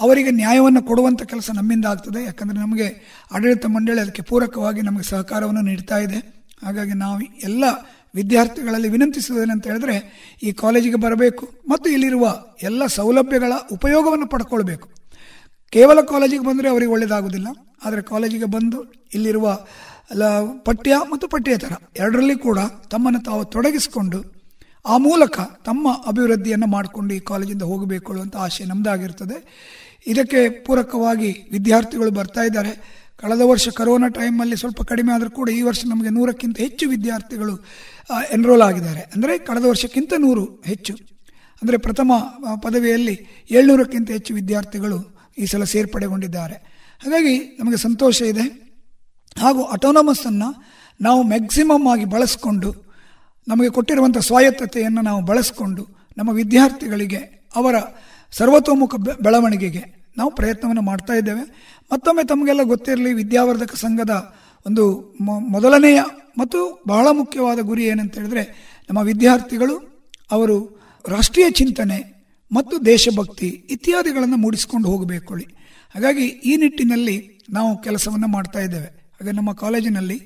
ಅವರಿಗೆ 0.00 0.30
ನ್ಯಾಯವನ್ನು 0.30 0.82
ಕೊಡುವಂಥ 0.82 1.22
ಕೆಲಸ 1.22 1.50
ನಮ್ಮಿಂದ 1.54 1.84
ಆಗ್ತದೆ. 1.84 2.24
ಯಾಕಂದರೆ 2.24 2.58
ನಮಗೆ 2.58 3.18
ಆಡಳಿತ 3.32 3.66
ಮಂಡಳಿ 3.66 4.00
ಅದಕ್ಕೆ 4.00 4.22
ಪೂರಕವಾಗಿ 4.22 4.82
ನಮಗೆ 4.82 5.02
ಸಹಕಾರವನ್ನು 5.02 5.60
ನೀಡ್ತಾ 5.60 5.98
ಇದೆ. 5.98 6.46
ಹಾಗಾಗಿ 6.62 6.92
ನಾವು 6.92 7.20
ಎಲ್ಲ 7.20 7.64
ವಿದ್ಯಾರ್ಥಿಗಳಲ್ಲಿ 8.14 8.88
ವಿನಂತಿಸುವುದೇನಂತ 8.88 9.66
ಹೇಳಿದ್ರೆ, 9.66 9.96
ಈ 10.42 10.52
ಕಾಲೇಜಿಗೆ 10.52 10.96
ಬರಬೇಕು 10.96 11.50
ಮತ್ತು 11.68 11.90
ಇಲ್ಲಿರುವ 11.90 12.44
ಎಲ್ಲ 12.62 12.86
ಸೌಲಭ್ಯಗಳ 12.86 13.52
ಉಪಯೋಗವನ್ನು 13.72 14.26
ಪಡ್ಕೊಳ್ಬೇಕು. 14.26 14.88
ಕೇವಲ 15.70 16.00
ಕಾಲೇಜಿಗೆ 16.00 16.44
ಬಂದರೆ 16.44 16.68
ಅವರಿಗೆ 16.68 16.90
ಒಳ್ಳೆಯದಾಗುವುದಿಲ್ಲ 16.90 17.48
ಆದರೆ 17.84 18.02
ಕಾಲೇಜಿಗೆ 18.02 18.44
ಬಂದು 18.44 18.92
ಇಲ್ಲಿರುವ 19.14 19.58
ಪಠ್ಯ 20.64 20.96
ಮತ್ತು 21.12 21.28
ಪಠ್ಯೇತರ 21.28 21.72
ಎರಡರಲ್ಲಿ 21.96 22.34
ಕೂಡ 22.34 22.58
ತಮ್ಮನ್ನು 22.90 23.24
ತಾವು 23.24 23.44
ತೊಡಗಿಸಿಕೊಂಡು 23.44 24.38
ಆ 24.86 24.96
ಮೂಲಕ 24.96 25.40
ತಮ್ಮ 25.40 25.88
ಅಭಿವೃದ್ಧಿಯನ್ನು 26.06 26.66
ಮಾಡಿಕೊಂಡು 26.66 27.14
ಈ 27.14 27.18
ಕಾಲೇಜಿಂದ 27.18 27.62
ಹೋಗಬೇಕು 27.62 28.12
ಅಂತ 28.12 28.36
ಆಶೆ 28.36 28.64
ನಮ್ಮದಾಗಿರ್ತದೆ 28.64 29.36
ಇದಕ್ಕೆ 30.06 30.48
ಪೂರಕವಾಗಿ 30.48 31.48
ವಿದ್ಯಾರ್ಥಿಗಳು 31.52 32.10
ಬರ್ತಾ 32.10 32.42
ಇದ್ದಾರೆ. 32.42 32.72
ಕಳೆದ 33.16 33.40
ವರ್ಷ 33.44 33.68
ಕರೋನಾ 33.68 34.08
ಟೈಮಲ್ಲಿ 34.08 34.56
ಸ್ವಲ್ಪ 34.56 34.82
ಕಡಿಮೆ 34.82 35.12
ಆದರೂ 35.12 35.30
ಕೂಡ 35.30 35.48
ಈ 35.48 35.62
ವರ್ಷ 35.62 35.80
ನಮಗೆ 35.86 36.08
ನೂರಕ್ಕಿಂತ 36.08 36.58
ಹೆಚ್ಚು 36.58 36.88
ವಿದ್ಯಾರ್ಥಿಗಳು 36.88 37.56
ಎನ್ರೋಲ್ 38.32 38.62
ಆಗಿದ್ದಾರೆ. 38.62 39.00
ಅಂದರೆ 39.00 39.38
ಕಳೆದ 39.38 39.64
ವರ್ಷಕ್ಕಿಂತ 39.64 40.12
ನೂರು 40.18 40.44
ಹೆಚ್ಚು. 40.44 40.94
ಅಂದರೆ 41.62 41.76
ಪ್ರಥಮ 41.76 42.12
ಪದವಿಯಲ್ಲಿ 42.62 43.46
ಏಳ್ನೂರಕ್ಕಿಂತ 43.50 44.10
ಹೆಚ್ಚು 44.10 44.34
ವಿದ್ಯಾರ್ಥಿಗಳು 44.34 45.24
ಈ 45.38 45.46
ಸಲ 45.46 45.64
ಸೇರ್ಪಡೆಗೊಂಡಿದ್ದಾರೆ. 45.64 46.54
ಹಾಗಾಗಿ 47.04 47.38
ನಮಗೆ 47.58 47.76
ಸಂತೋಷ 47.76 48.22
ಇದೆ. 48.22 48.67
ಹಾಗೂ 49.38 49.62
ಅಟೋನಮಸನ್ನು 49.62 50.48
ನಾವು 51.00 51.22
ಮ್ಯಾಕ್ಸಿಮಮ್ 51.22 51.86
ಆಗಿ 51.86 52.04
ಬಳಸಿಕೊಂಡು, 52.04 52.74
ನಮಗೆ 53.48 53.68
ಕೊಟ್ಟಿರುವಂಥ 53.68 54.18
ಸ್ವಾಯತ್ತತೆಯನ್ನು 54.18 55.02
ನಾವು 55.02 55.20
ಬಳಸಿಕೊಂಡು, 55.22 55.88
ನಮ್ಮ 56.16 56.30
ವಿದ್ಯಾರ್ಥಿಗಳಿಗೆ, 56.30 57.50
ಅವರ 57.56 57.74
ಸರ್ವತೋಮುಖ 58.32 58.94
ಬೆಳವಣಿಗೆಗೆ 58.94 60.12
ನಾವು 60.16 60.30
ಪ್ರಯತ್ನವನ್ನು 60.30 60.82
ಮಾಡ್ತಾ 60.82 61.14
ಇದ್ದೇವೆ. 61.14 61.42
ಮತ್ತೊಮ್ಮೆ 61.92 62.26
ತಮಗೆಲ್ಲ 62.26 62.62
ಗೊತ್ತಿರಲಿ, 62.62 63.12
ವಿದ್ಯಾವರ್ಧಕ 63.12 63.74
ಸಂಘದ 63.74 64.34
ಒಂದು 64.66 65.14
ಮೊದಲನೆಯ 65.26 66.02
ಮತ್ತು 66.38 66.82
ಬಹಳ 66.88 67.06
ಮುಖ್ಯವಾದ 67.12 67.58
ಗುರಿ 67.58 67.84
ಏನಂತ 67.84 68.18
ಹೇಳಿದ್ರೆ, 68.18 68.44
ನಮ್ಮ 68.88 69.00
ವಿದ್ಯಾರ್ಥಿಗಳು, 69.00 70.06
ಅವರು 70.30 70.80
ರಾಷ್ಟ್ರೀಯ 71.08 71.50
ಚಿಂತನೆ 71.50 71.98
ಮತ್ತು 72.52 72.86
ದೇಶಭಕ್ತಿ 72.86 73.48
ಇತ್ಯಾದಿಗಳನ್ನು 73.48 74.36
ಮೂಡಿಸಿಕೊಂಡು 74.36 74.88
ಹೋಗಬೇಕು 74.88 75.34
ಹಾಗಾಗಿ 75.94 76.26
ಈ 76.26 76.56
ನಿಟ್ಟಿನಲ್ಲಿ 76.56 77.40
ನಾವು 77.50 77.82
ಕೆಲಸವನ್ನು 77.82 78.28
ಮಾಡ್ತಾ 78.28 78.60
ಇದ್ದೇವೆ. 78.60 78.97
ಹಾಗೆ 79.20 79.32
ನಮ್ಮ 79.32 79.52
ಕಾಲೇಜಿನಲ್ಲಿ 79.52 80.16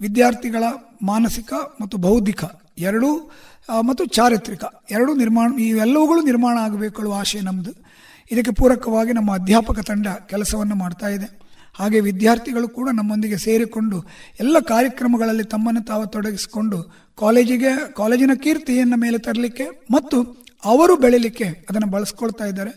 ವಿದ್ಯಾರ್ಥಿಗಳ 0.00 0.64
ಮಾನಸಿಕ 1.02 1.52
ಮತ್ತು 1.80 1.96
ಬೌದ್ಧಿಕ 1.98 2.42
ಎರಡೂ 2.78 3.10
ಮತ್ತು 3.88 4.04
ಚಾರಿತ್ರಿಕ 4.04 4.64
ಎರಡೂ 4.90 5.14
ನಿರ್ಮಾಣ 5.14 5.60
ಇವೆಲ್ಲವುಗಳು 5.60 6.20
ನಿರ್ಮಾಣ 6.26 6.56
ಆಗಬೇಕು 6.58 7.12
ಆಶಯ 7.12 7.40
ನಮ್ಮದು 7.40 7.72
ಇದಕ್ಕೆ 8.32 8.52
ಪೂರಕವಾಗಿ 8.60 9.12
ನಮ್ಮ 9.12 9.30
ಅಧ್ಯಾಪಕ 9.34 9.80
ತಂಡ 9.80 10.06
ಕೆಲಸವನ್ನು 10.26 10.74
ಮಾಡ್ತಾ 10.74 11.08
ಇದೆ. 11.08 11.28
ಹಾಗೆ 11.78 12.00
ವಿದ್ಯಾರ್ಥಿಗಳು 12.00 12.68
ಕೂಡ 12.68 12.88
ನಮ್ಮೊಂದಿಗೆ 12.92 13.38
ಸೇರಿಕೊಂಡು 13.38 13.98
ಎಲ್ಲ 14.40 14.56
ಕಾರ್ಯಕ್ರಮಗಳಲ್ಲಿ 14.72 15.44
ತಮ್ಮನ್ನು 15.44 15.82
ತಾವು 15.82 16.06
ತೊಡಗಿಸಿಕೊಂಡು 16.06 16.78
ಕಾಲೇಜಿಗೆ, 17.18 17.72
ಕಾಲೇಜಿನ 17.96 18.34
ಕೀರ್ತಿಯನ್ನು 18.44 18.96
ಮೇಲೆ 18.96 19.18
ತರಲಿಕ್ಕೆ 19.18 19.66
ಮತ್ತು 19.90 20.18
ಅವರು 20.64 20.96
ಬೆಳಿಲಿಕ್ಕೆ 20.96 21.44
ಅದನ್ನು 21.70 21.90
ಬಳಸ್ಕೊಳ್ತಾ 21.90 22.44
ಇದ್ದಾರೆ. 22.44 22.72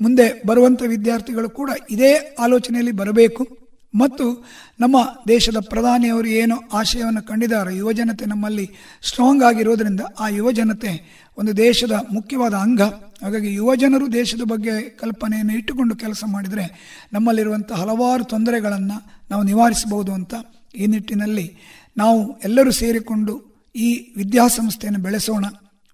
ಮುಂದೆ 0.00 0.26
ಬರುವಂಥ 0.46 0.82
ವಿದ್ಯಾರ್ಥಿಗಳು 0.86 1.50
ಕೂಡ 1.50 1.70
ಇದೇ 1.90 2.12
ಆಲೋಚನೆಯಲ್ಲಿ 2.38 2.92
ಬರಬೇಕು. 2.92 3.59
ಮತ್ತು 3.94 4.46
ನಮ್ಮ 4.80 4.96
ದೇಶದ 5.28 5.56
ಪ್ರಧಾನಿಯವರು 5.60 6.28
ಏನು 6.28 6.56
ಆಶಯವನ್ನು 6.72 7.22
ಕಂಡಿದ್ದಾರೆ, 7.22 7.76
ಯುವಜನತೆ 7.76 8.24
ನಮ್ಮಲ್ಲಿ 8.26 8.70
ಸ್ಟ್ರಾಂಗ್ 9.02 9.42
ಆಗಿರೋದರಿಂದ 9.42 10.00
ಆ 10.20 10.28
ಯುವಜನತೆ 10.28 11.20
ಒಂದು 11.38 11.56
ದೇಶದ 11.56 11.92
ಮುಖ್ಯವಾದ 12.12 12.54
ಅಂಗ. 12.54 12.82
ಹಾಗಾಗಿ 13.22 13.54
ಯುವಜನರು 13.54 14.12
ದೇಶದ 14.12 14.40
ಬಗ್ಗೆ 14.42 14.90
ಕಲ್ಪನೆಯನ್ನು 14.90 15.52
ಇಟ್ಟುಕೊಂಡು 15.52 15.96
ಕೆಲಸ 15.96 16.24
ಮಾಡಿದರೆ 16.26 16.64
ನಮ್ಮಲ್ಲಿರುವಂಥ 17.12 17.72
ಹಲವಾರು 17.72 18.24
ತೊಂದರೆಗಳನ್ನು 18.24 19.26
ನಾವು 19.30 19.42
ನಿವಾರಿಸಬಹುದು 19.42 20.12
ಅಂತ 20.12 20.34
ಈ 20.74 20.86
ನಿಟ್ಟಿನಲ್ಲಿ 20.86 21.56
ನಾವು 21.96 22.38
ಎಲ್ಲರೂ 22.38 22.70
ಸೇರಿಕೊಂಡು 22.70 23.66
ಈ 23.76 24.14
ವಿದ್ಯಾಸಂಸ್ಥೆಯನ್ನು 24.16 25.00
ಬೆಳೆಸೋಣ. 25.00 25.44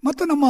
ಮತ್ತು 0.05 0.25
ನಮ್ಮ 0.25 0.45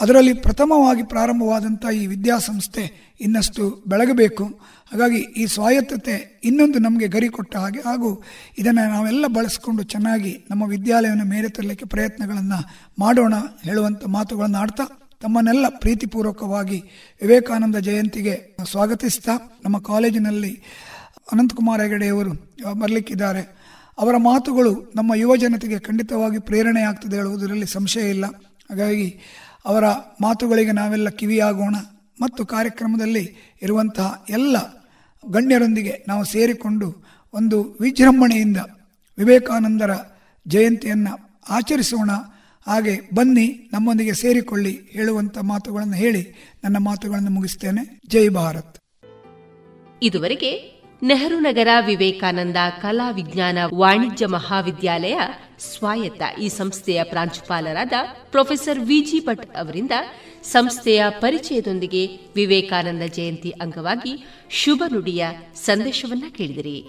ಅದರಲ್ಲಿ 0.00 0.34
ಪ್ರಥಮವಾಗಿ 0.34 1.02
ಪ್ರಾರಂಭವಾದಂಥ 1.02 1.84
ಈ 1.94 2.06
ವಿದ್ಯಾಸಂಸ್ಥೆ 2.06 3.14
ಇನ್ನಷ್ಟು 3.20 3.84
ಬೆಳಗಬೇಕು. 3.88 4.44
ಹಾಗಾಗಿ 4.92 5.16
ಈ 5.16 5.46
ಸ್ವಾಯತ್ತತೆ 5.46 6.40
ಇನ್ನೊಂದು 6.44 6.78
ನಮಗೆ 6.78 7.06
ಗರಿ 7.06 7.28
ಕೊಟ್ಟ 7.28 7.56
ಹಾಗೆ 7.56 7.80
ಹಾಗೂ 7.80 8.22
ಇದನ್ನು 8.58 8.90
ನಾವೆಲ್ಲ 8.90 9.26
ಬಳಸಿಕೊಂಡು 9.26 9.82
ಚೆನ್ನಾಗಿ 9.82 10.46
ನಮ್ಮ 10.50 10.64
ವಿದ್ಯಾಲಯವನ್ನು 10.64 11.24
ಮೇಲೆ 11.24 11.48
ತರಲಿಕ್ಕೆ 11.48 11.86
ಪ್ರಯತ್ನಗಳನ್ನು 11.86 12.58
ಮಾಡೋಣ 12.98 13.34
ಹೇಳುವಂಥ 13.62 14.04
ಮಾತುಗಳನ್ನು 14.06 14.58
ಆಡ್ತಾ 14.58 14.84
ತಮ್ಮನ್ನೆಲ್ಲ 15.20 15.66
ಪ್ರೀತಿಪೂರ್ವಕವಾಗಿ 15.68 16.82
ವಿವೇಕಾನಂದ 17.22 17.76
ಜಯಂತಿಗೆ 17.76 18.56
ಸ್ವಾಗತಿಸ್ತಾ 18.70 19.32
ನಮ್ಮ 19.64 19.78
ಕಾಲೇಜಿನಲ್ಲಿ 19.78 20.62
ಅನಂತಕುಮಾರ್ 21.32 21.82
ಹೆಗಡೆಯವರು 21.82 22.32
ಬರಲಿಕ್ಕಿದ್ದಾರೆ. 22.74 23.42
ಅವರ 23.98 24.16
ಮಾತುಗಳು 24.16 24.92
ನಮ್ಮ 24.96 25.14
ಯುವ 25.14 25.36
ಜನತೆಗೆ 25.36 25.78
ಖಂಡಿತವಾಗಿ 25.78 26.38
ಪ್ರೇರಣೆ 26.38 26.80
ಆಗ್ತದೆ 26.80 27.16
ಹೇಳುವುದರಲ್ಲಿ 27.16 27.66
ಸಂಶಯ 27.66 28.10
ಇಲ್ಲ. 28.10 28.24
ಹಾಗಾಗಿ 28.70 29.20
ಅವರ 29.64 29.84
ಮಾತುಗಳಿಗೆ 30.20 30.72
ನಾವೆಲ್ಲ 30.72 31.08
ಕಿವಿಯಾಗೋಣ. 31.08 31.76
ಮತ್ತು 32.20 32.46
ಕಾರ್ಯಕ್ರಮದಲ್ಲಿ 32.46 33.36
ಇರುವಂತಹ 33.62 34.24
ಎಲ್ಲ 34.28 34.56
ಗಣ್ಯರೊಂದಿಗೆ 35.30 36.04
ನಾವು 36.08 36.24
ಸೇರಿಕೊಂಡು 36.24 37.04
ಒಂದು 37.34 37.76
ವಿಜೃಂಭಣೆಯಿಂದ 37.80 38.56
ವಿವೇಕಾನಂದರ 39.18 39.90
ಜಯಂತಿಯನ್ನು 40.48 41.40
ಆಚರಿಸೋಣ. 41.48 42.10
ಹಾಗೆ 42.66 43.00
ಬನ್ನಿ, 43.14 43.70
ನಮ್ಮೊಂದಿಗೆ 43.72 44.12
ಸೇರಿಕೊಳ್ಳಿ 44.12 44.80
ಹೇಳುವಂತ 44.90 45.38
ಮಾತುಗಳನ್ನು 45.38 45.94
ಹೇಳಿ 45.94 46.34
ನನ್ನ 46.64 46.76
ಮಾತುಗಳನ್ನು 46.76 47.30
ಮುಗಿಸ್ತೇನೆ. 47.30 48.00
ಜೈ 48.08 48.28
ಭಾರತ್. 48.28 48.78
ಇದುವರೆಗೆ 50.02 50.73
ನೆಹರು 51.04 51.40
ನಗರ 51.40 51.68
ವಿವೇಕಾನಂದ 51.86 52.56
ಕಲಾ 52.82 53.10
ವಿಜ್ಞಾನ 53.10 53.58
ವಾಣಿಜ್ಯ 53.74 54.26
ಮಹಾವಿದ್ಯಾಲಯ 54.26 55.20
ಸ್ವಾಯತ್ತ 55.58 56.22
ಈ 56.40 56.48
ಸಂಸ್ಥೆಯ 56.48 57.02
ಪ್ರಾಂಶುಪಾಲರಾದ 57.02 57.92
ಪ್ರೊಫೆಸರ್ 58.30 58.78
ವಿಜಿ 58.78 59.20
ಭಟ್ 59.20 59.56
ಅವರಿಂದ 59.56 59.90
ಸಂಸ್ಥೆಯ 60.42 61.04
ಪರಿಚಯದೊಂದಿಗೆ 61.08 62.06
ವಿವೇಕಾನಂದ 62.36 63.02
ಜಯಂತಿ 63.02 63.50
ಅಂಗವಾಗಿ 63.50 64.26
ಶುಭ 64.50 64.84
ನುಡಿಯ 64.92 65.26
ಸಂದೇಶವನ್ನ 65.54 66.24
ಕೇಳಿದಿರಿ. 66.30 66.84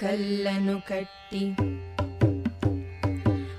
ಕಲ್ಲನು 0.00 0.74
ಕಟ್ಟಿ, 0.88 1.42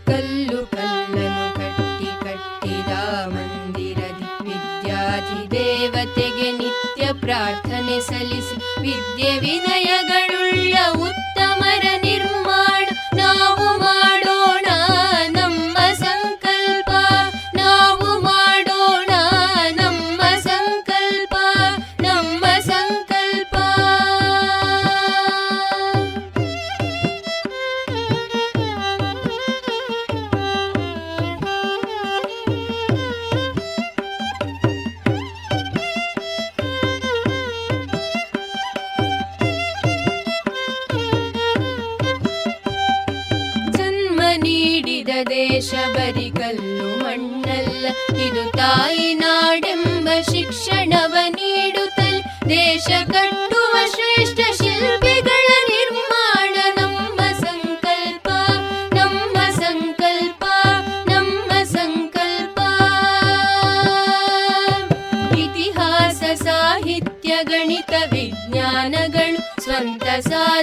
ಕಲ್ಲು 0.08 0.60
ಕಲ್ಲನು 0.74 1.46
ಕಟ್ಟಿ 1.58 2.10
ಕಟ್ಟಿದ 2.24 2.92
ಮಂದಿರದಿ 3.34 4.28
ವಿದ್ಯಾಧಿ 4.48 5.40
ದೇವತೆಗೆ 5.54 6.50
ನಿತ್ಯ 6.60 7.06
ಪ್ರಾರ್ಥನೆ 7.24 7.98
ಸಲ್ಲಿಸಿ, 8.10 8.58
ವಿದ್ಯೆ 8.84 9.32
ವಿನಯಗಳುಳ್ಳ 9.46 10.76
ಉತ್ತಮರ 11.08 11.86
ನಿರ್ಮಾಣ 12.04 12.86
ನಾವು 13.22 13.68
ಮಾಡೋಣ 13.84 14.45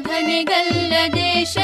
ಸಾಧನೆಗಲ್ಲ 0.05 0.93
ದೇಶ 1.15 1.55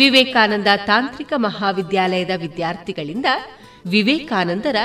ವಿವೇಕಾನಂದ 0.00 0.66
ತಾಂತ್ರಿಕ 0.86 1.32
ಮಹಾವಿದ್ಯಾಲಯದ 1.36 2.30
ವಿದ್ಯಾರ್ಥಿಗಳಿಂದ 2.36 3.26
ವಿವೇಕಾನಂದರ 3.86 4.76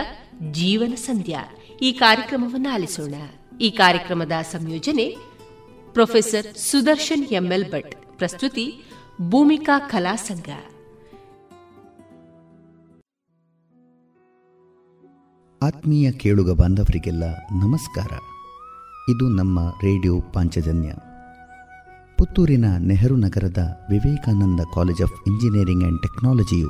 ಜೀವನ 0.52 0.94
ಸಂಧ್ಯಾ 0.94 1.46
ಈ 1.82 1.92
ಕಾರ್ಯಕ್ರಮವನ್ನು 1.92 2.70
ಆಲಿಸೋಣ. 2.70 3.14
ಈ 3.62 3.70
ಕಾರ್ಯಕ್ರಮದ 3.70 4.32
ಸಂಯೋಜನೆ 4.52 5.18
ಪ್ರೊಫೆಸರ್ 5.94 6.58
ಸುದರ್ಶನ್ 6.58 7.26
ಎಂಎಲ್ 7.32 7.72
ಭಟ್. 7.72 8.18
ಪ್ರಸ್ತುತಿ 8.18 8.84
ಭೂಮಿಕಾ 9.22 9.80
ಕಲಾ 9.80 10.16
ಸಂಘ. 10.16 10.50
ಆತ್ಮೀಯ 15.64 16.12
ಕೇಳುಗ 16.12 16.52
ಬಾಂಧವರಿಗೆಲ್ಲ 16.52 17.24
ನಮಸ್ಕಾರ. 17.38 18.12
ಇದು 19.10 19.30
ನಮ್ಮ 19.30 19.70
ರೇಡಿಯೋ 19.70 20.22
ಪಾಂಚಜನ್ಯ. 20.22 20.94
ಪುತ್ತೂರಿನ 22.18 22.66
ನೆಹರು 22.80 23.16
ನಗರದ 23.16 23.88
Vivekananda 23.90 24.60
college 24.76 25.02
of 25.02 25.30
engineering 25.30 25.84
and 25.84 26.02
ಟೆಕ್ನಾಲಜಿಯು 26.02 26.70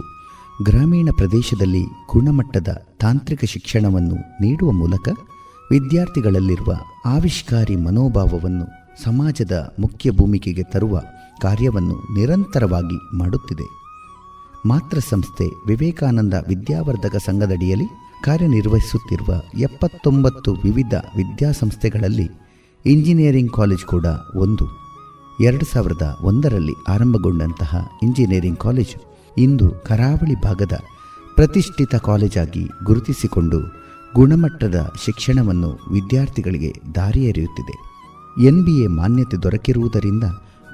ಗ್ರಾಮೀಣ 0.64 1.10
ಪ್ರದೇಶದಲ್ಲಿ 1.18 1.84
ಗುಣಮಟ್ಟದ 2.14 2.68
ತಾಂತ್ರಿಕ 3.00 3.44
ಶಿಕ್ಷಣವನ್ನು 3.44 4.16
ನೀಡುವ 4.16 4.72
ಮೂಲಕ 4.72 5.10
ವಿದ್ಯಾರ್ಥಿಗಳಲ್ಲಿರುವ 5.72 6.74
ಆವಿಷ್ಕಾರಿ 7.06 7.76
ಮನೋಭಾವವನ್ನು 7.76 8.66
ಸಮಾಜದ 9.04 9.76
ಮುಖ್ಯ 9.80 10.12
ಭೂಮಿಕೆಗೆ 10.12 10.64
ತರುವ 10.64 11.02
ಕಾರ್ಯವನ್ನು 11.42 12.14
ನಿರಂತರವಾಗಿ 12.14 13.18
ಮಾಡುತ್ತಿದೆ. 13.18 13.68
ಮಾತ್ರ 14.66 14.98
ಸಂಸ್ಥೆ 15.10 15.46
ವಿವೇಕಾನಂದ 15.68 16.34
ವಿದ್ಯಾವರ್ಧಕ 16.48 17.16
ಸಂಘದಡಿಯಲ್ಲಿ 17.16 17.86
ಕಾರ್ಯನಿರ್ವಹಿಸುತ್ತಿರುವ 18.24 19.60
ಎಪ್ಪತ್ತೊಂಬತ್ತು 19.60 20.52
ವಿವಿಧ 20.54 20.94
ವಿದ್ಯಾಸಂಸ್ಥೆಗಳಲ್ಲಿ 21.18 22.30
ಇಂಜಿನಿಯರಿಂಗ್ 22.86 23.52
ಕಾಲೇಜ್ 23.52 23.86
ಕೂಡ 23.86 24.06
ಒಂದು. 24.36 24.85
ಎರಡು 25.40 25.66
ಸಾವಿರದ 25.66 26.18
ಒಂದರಲ್ಲಿ 26.22 26.74
ಆರಂಭಗೊಂಡಂತಹ 26.88 27.90
ಇಂಜಿನಿಯರಿಂಗ್ 28.03 28.60
ಕಾಲೇಜು 28.60 28.99
ಇಂದು 29.38 29.70
ಕರಾವಳಿ 29.70 30.41
ಭಾಗದ 30.41 30.80
ಪ್ರತಿಷ್ಠಿತ 31.36 31.95
ಕಾಲೇಜಾಗಿ 31.95 32.70
ಗುರುತಿಸಿಕೊಂಡು 32.84 33.60
ಗುಣಮಟ್ಟದ 34.14 34.94
ಶಿಕ್ಷಣವನ್ನು 35.06 35.70
ವಿದ್ಯಾರ್ಥಿಗಳಿಗೆ 35.91 36.74
ದಾರಿ 36.95 37.26
ಎರೆಯುತ್ತಿದೆ 37.26 37.76
ಎನ್ 38.48 38.66
ಬಿ 38.66 38.84
ಎ 38.84 38.88
ಮಾನ್ಯತೆ 38.88 39.44
ದೊರಕಿರುವುದರಿಂದ 39.44 40.24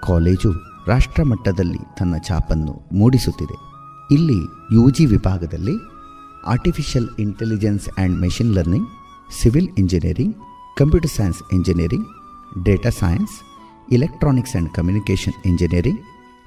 ಕಾಲೇಜು 0.03 0.51
ರಾಷ್ಟ್ರಮಟ್ಟದಲ್ಲಿ 0.87 1.79
ತನ್ನ 1.99 2.15
ಛಾಪನ್ನು 2.27 2.89
ಮೂಡಿಸುತ್ತಿದೆ. 2.93 3.57
ಇಲ್ಲಿ 4.11 4.39
ಯು 4.73 4.89
ಜಿ 4.89 5.05
ವಿಭಾಗದಲ್ಲಿ 5.05 5.75
artificial 6.47 7.09
intelligence 7.19 7.89
and 7.97 8.19
machine 8.19 8.53
learning, 8.53 8.87
civil 9.43 9.69
engineering, 9.77 10.35
computer 10.77 11.11
science 11.11 11.53
engineering, 11.53 12.07
data 12.63 12.89
science 12.89 13.50
electronics 13.91 14.55
and 14.55 14.69
communication 14.69 15.33
engineering 15.45 15.99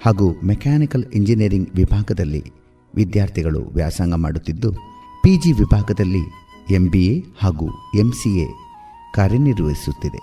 ಹಾಗೂ 0.06 0.40
ಮೆಕ್ಯಾನಿಕಲ್ 0.44 1.04
ಇಂಜಿನಿಯರಿಂಗ್ 1.04 1.68
ವಿಭಾಗದಲ್ಲಿ 1.74 2.52
ವಿದ್ಯಾರ್ಥಿಗಳು 2.94 3.60
ವ್ಯಾಸಂಗ 3.60 4.14
ಮಾಡುತ್ತಿದ್ದು 4.14 4.72
ಪಿ 5.22 5.36
ಜಿ 5.36 5.52
ವಿಭಾಗದಲ್ಲಿ 5.52 6.22
ಎಂ 6.70 6.90
ಬಿ 6.90 7.06
ಎ 7.06 7.22
ಹಾಗೂ 7.42 7.68
ಎಂ 7.98 8.12
ಸಿ 8.12 8.42
ಎ 8.42 8.46
ಕಾರ್ಯನಿರ್ವಹಿಸುತ್ತಿದೆ. 9.14 10.20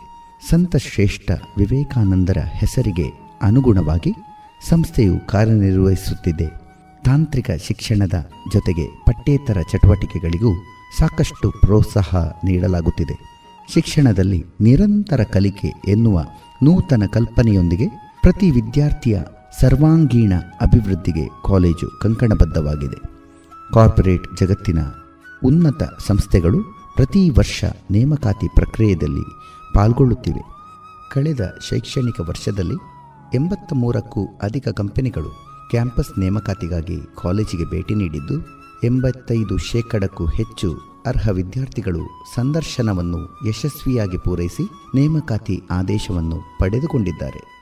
ಸಂತ 0.49 0.75
ಶ್ರೇಷ್ಠ 0.75 1.31
ವಿವೇಕಾನಂದರ 1.57 2.37
ಹೆಸರಿಗೆ 2.37 3.07
ಅನುಗುಣವಾಗಿ 3.41 4.13
ಸಂಸ್ಥೆಯು 4.69 5.27
ಕಾರ್ಯನಿರ್ವಹಿಸುತ್ತಿದೆ. 5.27 6.47
ತಾಂತ್ರಿಕ 7.03 7.51
ಶಿಕ್ಷಣದ 7.51 8.29
ಜೊತೆಗೆ 8.53 8.85
ಪಠ್ಯೇತರ 9.05 9.57
ಚಟುವಟಿಕೆಗಳಿಗೂ 9.71 10.53
ಸಾಕಷ್ಟು 10.99 11.51
ಪ್ರೋತ್ಸಾಹ 11.51 12.15
ನೀಡಲಾಗುತ್ತಿದೆ. 12.45 13.17
ಶಿಕ್ಷಣದಲ್ಲಿ 13.73 14.45
ನಿರಂತರ 14.61 15.23
ಕಲಿಕೆ 15.23 15.73
ಎನ್ನುವ 15.87 16.25
ನೂತನ 16.63 17.03
ಕಲ್ಪನೆಯೊಂದಿಗೆ 17.13 17.87
ಪ್ರತಿ 18.21 18.51
ವಿದ್ಯಾರ್ಥಿಯ 18.51 19.19
ಸರ್ವಾಂಗೀಣ 19.61 20.33
ಅಭಿವೃದ್ಧಿಗೆ 20.61 21.27
ಕಾಲೇಜು 21.45 21.87
ಕಂಕಣಬದ್ಧವಾಗಿದೆ. 22.01 22.99
ಕಾರ್ಪೊರೇಟ್ 23.73 24.27
ಜಗತ್ತಿನ 24.39 24.79
ಉನ್ನತ 25.45 25.83
ಸಂಸ್ಥೆಗಳು 26.07 26.63
ಪ್ರತಿ 26.95 27.29
ವರ್ಷ 27.29 27.63
ನೇಮಕಾತಿ 27.91 28.47
ಪ್ರಕ್ರಿಯೆಯಲ್ಲಿ 28.55 29.25
ಪಾಲ್ಗೊಳ್ಳುತ್ತಿವೆ. 29.73 30.43
ಕಳೆದ 31.11 31.53
ಶೈಕ್ಷಣಿಕ 31.69 32.19
ವರ್ಷದಲ್ಲಿ 32.19 32.77
ಎಂಬತ್ತ 33.35 33.73
ಮೂರಕ್ಕೂ 33.73 34.25
ಅಧಿಕ 34.41 34.67
ಕಂಪನಿಗಳು 34.67 35.31
ಕ್ಯಾಂಪಸ್ 35.71 36.19
ನೇಮಕಾತಿಗಾಗಿ 36.19 36.97
ಕಾಲೇಜಿಗೆ 37.21 37.65
ಭೇಟಿ 37.65 37.95
ನೀಡಿದ್ದು, 37.95 38.37
ಎಂಬತ್ತೈದು 38.83 39.57
ಶೇಕಡಕ್ಕೂ 39.57 40.25
ಹೆಚ್ಚು 40.25 40.90
ಅರ್ಹ 41.05 41.29
ವಿದ್ಯಾರ್ಥಿಗಳು 41.29 42.03
ಸಂದರ್ಶನವನ್ನು 42.35 43.49
ಯಶಸ್ವಿಯಾಗಿ 43.49 44.17
ಪೂರೈಸಿ 44.17 44.63
ನೇಮಕಾತಿ 44.95 45.61
ಆದೇಶವನ್ನು 45.71 46.59
ಪಡೆದುಕೊಂಡಿದ್ದಾರೆ. 46.59 47.61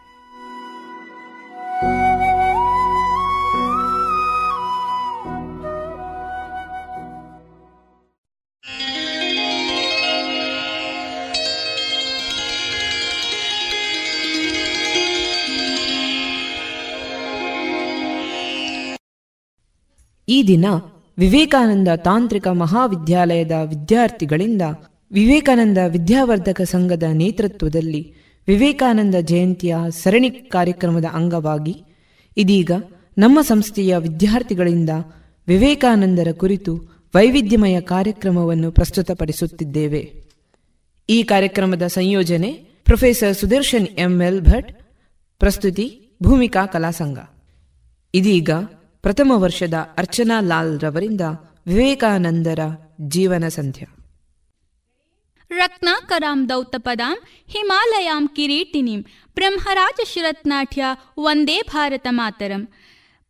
ಈ 20.27 20.47
ದಿನ 20.47 20.65
ವಿವೇಕಾನಂದ 21.19 21.87
ತಾಂತ್ರಿಕ 21.95 22.47
ಮಹಾವಿದ್ಯಾಲಯದ 22.47 23.51
ವಿದ್ಯಾರ್ಥಿಗಳಿಂದ 23.51 24.61
ವಿವೇಕಾನಂದ 25.11 25.77
ವಿದ್ಯಾವರ್ಧಕ 25.87 26.61
ಸಂಘದ 26.61 27.03
ನೇತೃತ್ವದಲ್ಲಿ 27.13 28.13
ವಿವೇಕಾನಂದ 28.47 29.15
ಜಯಂತಿಯ 29.21 29.75
ಸರಣಿ 29.89 30.29
ಕಾರ್ಯಕ್ರಮದ 30.29 31.05
ಅಂಗವಾಗಿ 31.13 31.83
ಇದೀಗ 32.37 32.71
ನಮ್ಮ 33.17 33.41
ಸಂಸ್ಥೆಯ 33.41 33.97
ವಿದ್ಯಾರ್ಥಿಗಳಿಂದ 33.97 34.89
ವಿವೇಕಾನಂದರ 35.47 36.27
ಕುರಿತು 36.31 36.73
ವೈವಿಧ್ಯಮಯ 37.15 37.81
ಕಾರ್ಯಕ್ರಮವನ್ನು 37.81 38.71
ಪ್ರಸ್ತುತಪಡಿಸುತ್ತಿದ್ದೇವೆ. 38.71 40.13
ಈ 41.09 41.23
ಕಾರ್ಯಕ್ರಮದ 41.23 41.87
ಸಂಯೋಜನೆ 41.87 42.51
ಪ್ರೊಫೆಸರ್ 42.85 43.35
ಸುದರ್ಶನ್ 43.35 43.87
ಎಂಎಲ್ 43.97 44.41
ಭಟ್ 44.41 44.71
ಪ್ರಸ್ತುತಿ 45.39 46.17
ಭೂಮಿಕಾ 46.23 46.65
ಕಲಾಸಂಘ 46.65 47.17
ಇದೀಗ 48.13 48.49
ಪ್ರಥಮ 49.01 49.31
ವರ್ಷದ 49.35 49.73
ಅರ್ಚನಾ 49.73 50.41
ಲಾಲ್ 50.41 50.81
ರವರಿಂದ 50.81 51.21
ವಿವೇಕಾನಂದರ 51.67 52.59
ಜೀವನ 53.01 53.47
ಸಂಧ್ಯ. 53.47 53.85
ರತ್ನಾಕರಾಂ 55.51 56.49
ದೌತಪದಾಂ 56.49 57.17
ಹಿಮಾಲಯಾಂ 57.47 58.27
ಕಿರೀಟಿನಿಂ, 58.27 59.01
ಬ್ರಹ್ಮರಾಜ 59.35 60.07
ಶಿರತ್ನಾಠ್ಯ 60.13 60.85
ವಂದೇ 61.19 61.61
ಭಾರತ 61.61 62.07
ಮಾತರಂ. 62.09 62.67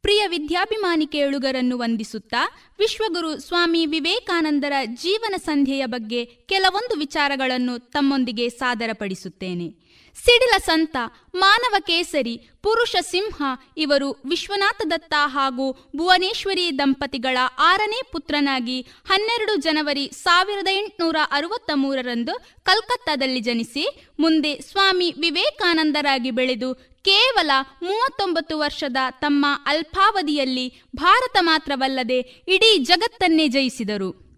ಪ್ರಿಯ 0.01 0.27
ವಿದ್ಯಾಭಿಮಾನಿ 0.27 1.07
ಕೇಳುಗರನ್ನು 1.07 1.77
ವಂದಿಸುತ್ತಾ 1.77 2.51
ವಿಶ್ವಗುರು 2.79 3.39
ಸ್ವಾಮಿ 3.39 3.85
ವಿವೇಕಾನಂದರ 3.85 4.73
ಜೀವನ 4.85 5.33
ಸಂಧ್ಯೆಯ 5.37 5.85
ಬಗ್ಗೆ 5.85 6.25
ಕೆಲವೊಂದು 6.25 6.99
ವಿಚಾರಗಳನ್ನು 6.99 7.79
ತಮ್ಮೊಂದಿಗೆ 7.79 8.49
ಸಾದರಪಡಿಸುತ್ತೇನೆ. 8.49 9.88
ಸಿಡಿಲ 10.25 10.57
ಸಂತ, 10.65 10.95
ಮಾನವ 11.35 11.75
ಕೇಸರಿ, 11.79 12.37
ಪುರುಷ 12.63 12.95
ಸಿಂಹ, 13.01 13.41
ಇವರು 13.77 14.21
ವಿಶ್ವನಾಥ 14.25 14.81
ದತ್ತ 14.91 15.13
ಹಾಗೂ 15.25 15.89
ಭುವನೇಶ್ವರಿ 15.95 16.77
ದಂಪತಿಗಳ 16.79 17.37
ಆರನೇ 17.59 18.01
ಪುತ್ರನಾಗಿ 18.11 18.81
ಹನ್ನೆರಡು 18.81 19.55
ಜನವರಿ 19.55 20.11
ಸಾವಿರದ 20.13 20.67
ಎಂಟುನೂರ 20.71 21.15
ಅರವತ್ತ 21.31 21.71
ಮೂರರಂದು 21.75 22.63
ಕಲ್ಕತ್ತಾದಲ್ಲಿ 22.63 23.39
ಜನಿಸಿ, 23.39 23.85
ಮುಂದೆ 24.19 24.61
ಸ್ವಾಮಿ 24.61 25.11
ವಿವೇಕಾನಂದರಾಗಿ 25.11 26.31
ಬೆಳೆದು 26.31 26.73
ಕೇವಲ 27.05 27.51
ಮೂವತ್ತೊಂಬತ್ತು 27.83 28.59
ವರ್ಷದ 28.59 28.97
ತಮ್ಮ 29.19 29.45
ಅಲ್ಪಾವಧಿಯಲ್ಲಿ 29.65 30.81
ಭಾರತ 30.95 31.37
ಮಾತ್ರವಲ್ಲದೆ 31.41 32.19
ಇಡೀ 32.47 32.77
ಜಗತ್ತನ್ನೇ 32.77 33.47
ಜಯಿಸಿದರು. 33.47 34.28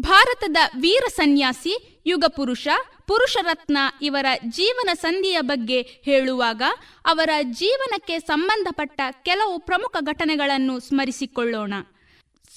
ಭಾರತದ 0.00 0.56
ವೀರ 0.80 1.04
ಸನ್ಯಾಸಿ, 1.08 2.02
ಯುಗ 2.06 2.24
ಪುರುಷ 2.28 2.68
ಪುರುಷರತ್ನ 3.06 3.78
ಇವರ 4.02 4.26
ಜೀವನ 4.48 4.90
ಸಂಧಿಯ 4.94 5.40
ಬಗ್ಗೆ 5.40 5.82
ಹೇಳುವಾಗ 5.82 6.62
ಅವರ 7.06 7.30
ಜೀವನಕ್ಕೆ 7.42 8.18
ಸಂಬಂಧಪಟ್ಟ 8.18 9.00
ಕೆಲವು 9.22 9.58
ಪ್ರಮುಖ 9.58 9.96
ಘಟನೆಗಳನ್ನು 10.00 10.80
ಸ್ಮರಿಸಿಕೊಳ್ಳೋಣ. 10.80 11.74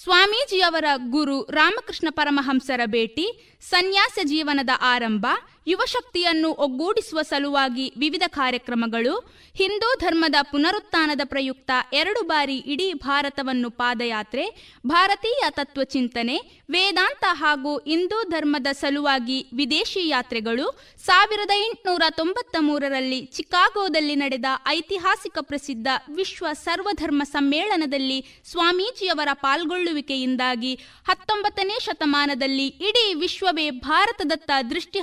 ಸ್ವಾಮೀಜಿಯವರ 0.04 0.86
ಗುರು 1.10 1.44
ರಾಮಕೃಷ್ಣ 1.52 2.08
ಪರಮಹಂಸರ 2.12 2.82
ಭೇಟಿ, 2.86 3.58
ಸನ್ಯಾಸ 3.62 4.20
ಜೀವನದ 4.24 4.70
ಆರಂಭ 4.82 5.26
ಯುವಶಕ್ತಿಯನ್ನು 5.68 6.50
ಒಗ್ಗೂಡಿಸುವ 6.66 7.20
ಸಲುವಾಗಿ 7.24 7.86
ವಿವಿಧ 7.98 8.26
ಕಾರ್ಯಕ್ರಮಗಳು, 8.34 9.14
ಹಿಂದೂ 9.56 9.90
ಧರ್ಮದ 10.00 10.38
ಪುನರುತ್ಥಾನದ 10.52 11.24
ಪ್ರಯುಕ್ತ 11.26 11.72
ಎರಡು 11.94 12.22
ಬಾರಿ 12.24 12.58
ಇಡೀ 12.74 12.88
ಭಾರತವನ್ನು 13.06 13.70
ಪಾದಯಾತ್ರೆ, 13.80 14.46
ಭಾರತೀಯ 14.86 15.44
ತತ್ವ 15.50 15.84
ಚಿಂತನೆ, 15.94 16.36
ವೇದಾಂತ 16.70 17.26
ಹಾಗೂ 17.34 17.72
ಹಿಂದೂ 17.88 18.20
ಧರ್ಮದ 18.30 18.70
ಸಲುವಾಗಿ 18.74 19.38
ವಿದೇಶಿ 19.54 20.04
ಯಾತ್ರೆಗಳು 20.08 20.66
ಸಾವಿರದ 21.06 21.54
ಎಂಟುನೂರ 21.68 22.04
ತೊಂಬತ್ತ 22.10 22.56
ಮೂರರಲ್ಲಿ 22.60 23.20
ಚಿಕಾಗೋದಲ್ಲಿ 23.38 24.16
ನಡೆದ 24.16 24.46
ಐತಿಹಾಸಿಕ 24.68 25.38
ಪ್ರಸಿದ್ಧ 25.42 25.88
ವಿಶ್ವ 26.16 26.46
ಸರ್ವಧರ್ಮ 26.64 27.22
ಸಮ್ಮೇಳನದಲ್ಲಿ 27.32 28.20
ಸ್ವಾಮೀಜಿಯವರ 28.52 29.30
ಪಾಲ್ಗೊಳ್ಳುವಿಕೆಯಿಂದಾಗಿ 29.44 30.74
ಹತ್ತೊಂಬತ್ತನೇ 31.08 31.78
ಶತಮಾನದಲ್ಲಿ 31.80 32.68
ಇಡೀ 32.90 33.06
ವಿಶ್ವವೇ 33.16 33.68
ಭಾರತದತ್ತ 33.88 34.52
ದೃಷ್ಟಿ 34.70 35.00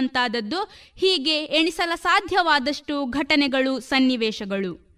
ಹಾಯಿಸುವಂತಾದದ್ದು 0.00 0.62
ಹೀಗೆ 0.96 1.44
ಎಣಿಸಲ 1.44 1.92
ಸಾಧ್ಯವಾದಷ್ಟು 1.94 3.04
ಘಟನೆಗಳು 3.04 3.80
ಸನ್ನಿವೇಶಗಳು. 3.80 4.90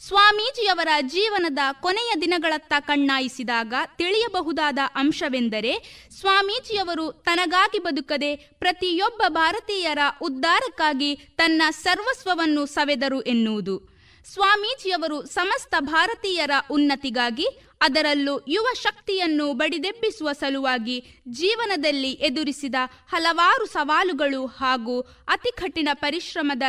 ಸ್ವಾಮೀಜಿಯವರ 0.00 0.88
ಜೀವನದ 1.00 1.58
ಕೊನೆಯ 1.80 2.12
ದಿನಗಳತ್ತ 2.20 2.72
ಕಣ್ಣಾಯಿಸಿದಾಗ 2.80 3.74
ತಿಳಿಯಬಹುದಾದ 3.96 4.78
ಅಂಶವೆಂದರೆ 4.94 5.72
ಸ್ವಾಮೀಜಿಯವರು 6.20 7.12
ತನಗಾಗಿ 7.12 7.78
ಬದುಕದೆ 7.78 8.36
ಪ್ರತಿಯೊಬ್ಬ 8.36 9.22
ಭಾರತೀಯರ 9.28 9.98
ಉದ್ಧಾರಕ್ಕಾಗಿ 10.20 11.16
ತನ್ನ 11.16 11.62
ಸರ್ವಸ್ವವನ್ನು 11.70 12.66
ಸವೆದರು 12.66 13.22
ಎನ್ನುವುದು. 13.22 13.93
ಸ್ವಾಮೀಜಿಯವರು 14.24 15.26
ಸಮಸ್ತ 15.26 15.74
ಭಾರತೀಯರ 15.80 16.50
ಉನ್ನತಿಗಾಗಿ 16.70 17.46
ಅದರಲ್ಲೂ 17.80 18.40
ಯುವ 18.48 18.66
ಶಕ್ತಿಯನ್ನು 18.74 19.52
ಬಡಿದೆಬ್ಬಿಸುವ 19.52 20.32
ಸಲುವಾಗಿ 20.32 21.00
ಜೀವನದಲ್ಲಿ 21.28 22.12
ಎದುರಿಸಿದ 22.12 22.74
ಹಲವಾರು 23.08 23.66
ಸವಾಲುಗಳು 23.66 24.46
ಹಾಗೂ 24.46 25.00
ಅತಿ 25.00 25.52
ಕಠಿಣ 25.56 25.88
ಪರಿಶ್ರಮದ 25.92 26.62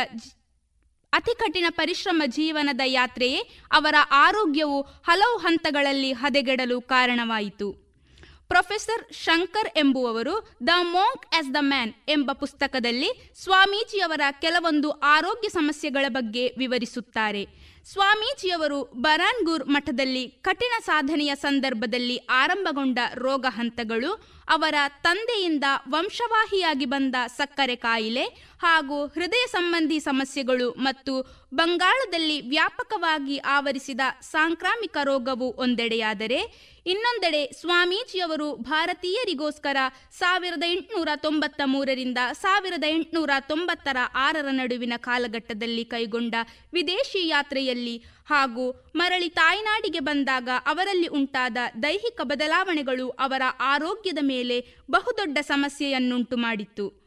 ಅತಿ 1.12 1.34
ಕಠಿಣ 1.38 1.64
ಪರಿಶ್ರಮ 1.70 2.22
ಜೀವನದ 2.26 2.80
ಯಾತ್ರೆಯೇ 2.84 3.40
ಅವರ 3.72 3.94
ಆರೋಗ್ಯವು 4.10 4.80
ಹಲವು 4.80 5.36
ಹಂತಗಳಲ್ಲಿ 5.38 6.12
ಹದೆಗೆಡಲು 6.12 6.80
ಕಾರಣವಾಯಿತು. 6.80 7.85
ಪ್ರೊಫೆಸರ್ 8.48 9.12
ಶಂಕರ್ 9.12 9.68
ಎಂಬುವವರು 9.76 10.56
the 10.66 10.68
monk 10.82 11.26
as 11.36 11.54
the 11.54 11.56
man 11.60 11.92
ಎಂಬ 12.08 12.32
ಪುಸ್ತಕದಲ್ಲಿ 12.32 13.10
ಸ್ವಾಮೀಜಿಯವರ 13.42 14.20
ಕೆಲವೊಂದು 14.40 14.90
ಆರೋಗ್ಯ 14.90 15.48
ಸಮಸ್ಯೆಗಳ 15.48 16.04
ಬಗ್ಗೆ 16.08 16.54
ವಿವರಿಸುತ್ತಾರೆ. 16.58 17.46
ಸ್ವಾಮೀಜಿಯವರು 17.92 18.82
ಬರಾನ್ಗೂರ್ 18.82 19.64
ಮಠದಲ್ಲಿ 19.68 20.28
ಕಠಿಣ 20.28 20.72
ಸಾಧನೆಯ 20.84 21.32
ಸಂದರ್ಭದಲ್ಲಿ 21.34 22.16
ಆರಂಭಗೊಂಡ 22.16 22.98
ರೋಗ 23.14 23.46
ಹಂತಗಳು 23.48 24.12
ಅವರ 24.48 24.74
ತಂದೆಯಿಂದ 25.02 25.64
ವಂಶವಾಹಿಯಾಗಿ 25.88 26.84
ಬಂದ 26.84 27.14
ಸಕ್ಕರೆ 27.36 27.76
ಕಾಯಿಲೆ 27.76 28.45
ಹಾಗೂ 28.60 29.06
ಹೃದಯ 29.06 29.46
ಸಂಬಂಧಿ 29.46 30.00
ಸಮಸ್ಯೆಗಳು 30.00 30.70
ಮತ್ತು 30.78 31.12
ಬಂಗಾಳದಲ್ಲಿ 31.54 32.48
ವ್ಯಾಪಕವಾಗಿ 32.48 33.38
ಆವರಿಸಿದ 33.38 34.00
ಸಾಂಕ್ರಾಮಿಕ 34.20 34.96
ರೋಗವು 35.04 35.54
ಒಂದೆಡೆಯಾದರೆ, 35.58 36.38
ಇನ್ನೊಂದೆಡೆ 36.86 37.52
ಸ್ವಾಮೀಜಿಯವರು 37.60 38.56
ಭಾರತೀಯರಿಗೋಸ್ಕರ 38.56 39.76
ಸಾವಿರದ 40.18 40.62
ಎಂಟುನೂರ 40.66 41.08
ತೊಂಬತ್ತ 41.16 41.60
ಮೂರರಿಂದ 41.64 42.18
ಸಾವಿರದ 42.32 42.84
ಎಂಟುನೂರ 42.88 43.30
ತೊಂಬತ್ತರ 43.48 43.96
ಆರರ 44.14 44.46
ನಡುವಿನ 44.50 44.92
ಕಾಲಘಟ್ಟದಲ್ಲಿ 44.96 45.84
ಕೈಗೊಂಡ 45.84 46.34
ವಿದೇಶಿ 46.72 47.28
ಯಾತ್ರೆಯಲ್ಲಿ 47.28 47.96
ಹಾಗೂ 48.26 48.66
ಮರಳಿ 48.94 49.28
ತಾಯ್ನಾಡಿಗೆ 49.28 50.00
ಬಂದಾಗ 50.00 50.48
ಅವರಲ್ಲಿ 50.66 51.06
ಉಂಟಾದ 51.06 51.58
ದೈಹಿಕ 51.82 52.20
ಬದಲಾವಣೆಗಳು 52.22 53.08
ಅವರ 53.08 53.42
ಆರೋಗ್ಯದ 53.60 54.18
ಮೇಲೆ 54.22 54.58
ಬಹುದೊಡ್ಡ 54.90 55.38
ಸಮಸ್ಯೆಯನ್ನುಂಟು 55.40 56.36
ಮಾಡಿತ್ತು 56.36 57.05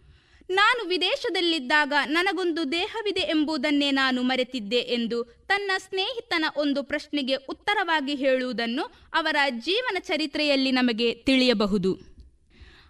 ನಾನು 0.49 0.87
ವಿದೇಶದಲ್ಲಿದ್ದಾಗ 0.87 1.93
ನನಗೊಂದು 2.05 2.71
ದೇಹವಿದೆ 2.71 3.19
ಎಂಬುದನ್ನೇ 3.19 3.91
ನಾನು 3.91 4.21
ಮರೆತಿದ್ದೆ 4.21 4.75
ಎಂದು 4.75 5.23
ತನ್ನ 5.23 5.71
ಸ್ನೇಹಿತನ 5.77 6.45
ಒಂದು 6.57 6.83
ಪ್ರಶ್ನೆಗೆ 6.83 7.35
ಉತ್ತರವಾಗಿ 7.35 8.15
ಹೇಳುವುದನ್ನು 8.15 8.83
ಅವರ 9.13 9.35
ಜೀವನ 9.49 9.97
ಚರಿತ್ರೆಯಲ್ಲಿ 9.99 10.71
ನಮಗೆ 10.71 11.13
ತಿಳಿಯಬಹುದು. 11.13 11.97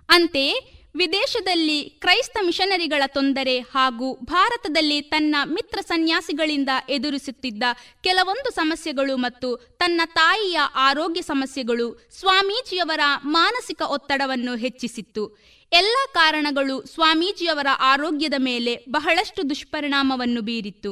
ಅಂತೆಯೇ, 0.09 0.73
ವಿದೇಶದಲ್ಲಿ 0.95 1.83
ಕ್ರೈಸ್ತ 1.83 2.37
ಮಿಷನರಿಗಳ 2.45 3.03
ತೊಂದರೆ 3.07 3.59
ಹಾಗೂ 3.59 4.13
ಭಾರತದಲ್ಲಿ 4.13 5.01
ತನ್ನ 5.01 5.35
ಮಿತ್ರ 5.43 5.79
ಸನ್ಯಾಸಿಗಳಿಂದ 5.81 6.69
ಎದುರಿಸುತ್ತಿದ್ದ 6.89 7.63
ಕೆಲವೊಂದು 8.03 8.51
ಸಮಸ್ಯೆಗಳು 8.51 9.17
ಮತ್ತು 9.17 9.55
ತನ್ನ 9.55 10.01
ತಾಯಿಯ 10.05 10.59
ಆರೋಗ್ಯ 10.75 11.21
ಸಮಸ್ಯೆಗಳು 11.21 12.09
ಸ್ವಾಮೀಜಿಯವರ 12.19 12.99
ಮಾನಸಿಕ 13.23 13.81
ಒತ್ತಡವನ್ನು 13.81 14.55
ಹೆಚ್ಚಿಸಿತ್ತು. 14.55 15.49
ಎಲ್ಲ 15.71 15.97
ಕಾರಣಗಳು 16.13 16.85
ಸ್ವಾಮೀಜಿಯವರ 16.93 17.67
ಆರೋಗ್ಯದ 17.79 18.33
ಮೇಲೆ 18.37 18.85
ಬಹಳಷ್ಟು 18.89 19.49
ದುಷ್ಪರಿಣಾಮವನ್ನು 19.49 20.41
ಬೀರಿತ್ತು. 20.41 20.91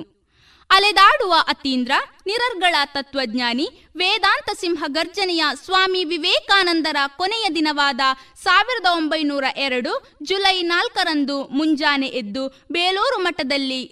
ಅಲೆದಾಡುವ 0.70 1.34
ಅತೀಂದ್ರ, 1.48 1.92
ನಿರರ್ಗಳ 2.26 2.76
ತತ್ವಜ್ಞಾನಿ, 2.86 3.68
ವೇದಾಂತ 3.96 4.50
ಸಿಂಹ 4.60 4.84
ಗರ್ಜನೆಯ 4.88 5.44
ಸ್ವಾಮಿ 5.66 6.04
ವಿವೇಕಾನಂದರ 6.04 6.96
ಕೊನೆಯ 7.18 7.50
ದಿನವಾದ 7.56 8.00
ಸಾವಿರದ 8.44 8.86
ಒಂಬೈನೂರ 8.96 9.44
ಎರಡು 9.58 9.92
ಜುಲೈ 10.24 10.62
ನಾಲ್ಕರಂದು 10.62 11.44
ಮುಂಜಾನೆ 11.44 12.08
ಎದ್ದು 12.08 12.48
ಬೇಲೂರು 12.72 13.24
ಮಠದಲ್ಲಿ, 13.24 13.84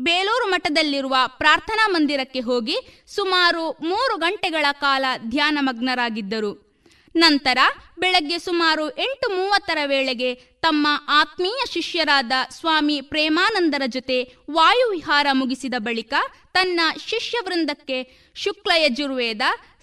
ಬೇಲೂರು 0.00 0.50
ಮಠದಲ್ಲಿರುವ 0.50 1.16
ಪ್ರಾರ್ಥನಾ 1.26 1.86
ಮಂದಿರಕ್ಕೆ 1.88 2.40
ಹೋಗಿ 2.40 2.76
ಸುಮಾರು 3.14 3.70
ಮೂರು 3.70 4.16
ಗಂಟೆಗಳ 4.16 4.66
ಕಾಲ 4.72 5.04
ಧ್ಯಾನಮಗ್ನರಾಗಿದ್ದರು. 5.30 6.68
ನಂತರ 7.16 7.58
ಬೆಳಗ್ಗೆ 7.98 8.38
ಸುಮಾರು 8.38 8.88
ಎಂಟು 8.88 9.36
ಮೂವತ್ತರ 9.36 9.78
ವೇಳೆಗೆ 9.86 10.34
ತಮ್ಮ 10.34 10.86
ಆತ್ಮೀಯ 11.08 11.60
ಶಿಷ್ಯರಾದ 11.72 12.32
ಸ್ವಾಮಿ 12.50 13.00
ಪ್ರೇಮಾನಂದರ 13.00 13.82
ಜೊತೆ 13.86 14.22
ವಾಯುವಿಹಾರ 14.50 15.26
ಮುಗಿಸಿದ 15.32 15.74
ಬಳಿಕ 15.78 16.14
ತನ್ನ 16.52 16.80
ಶಿಷ್ಯವೃಂದಕ್ಕೆ 17.06 18.30
ಶುಕ್ಲ 18.34 18.72
ಯಜುರ್ವೇದ, 18.76 19.40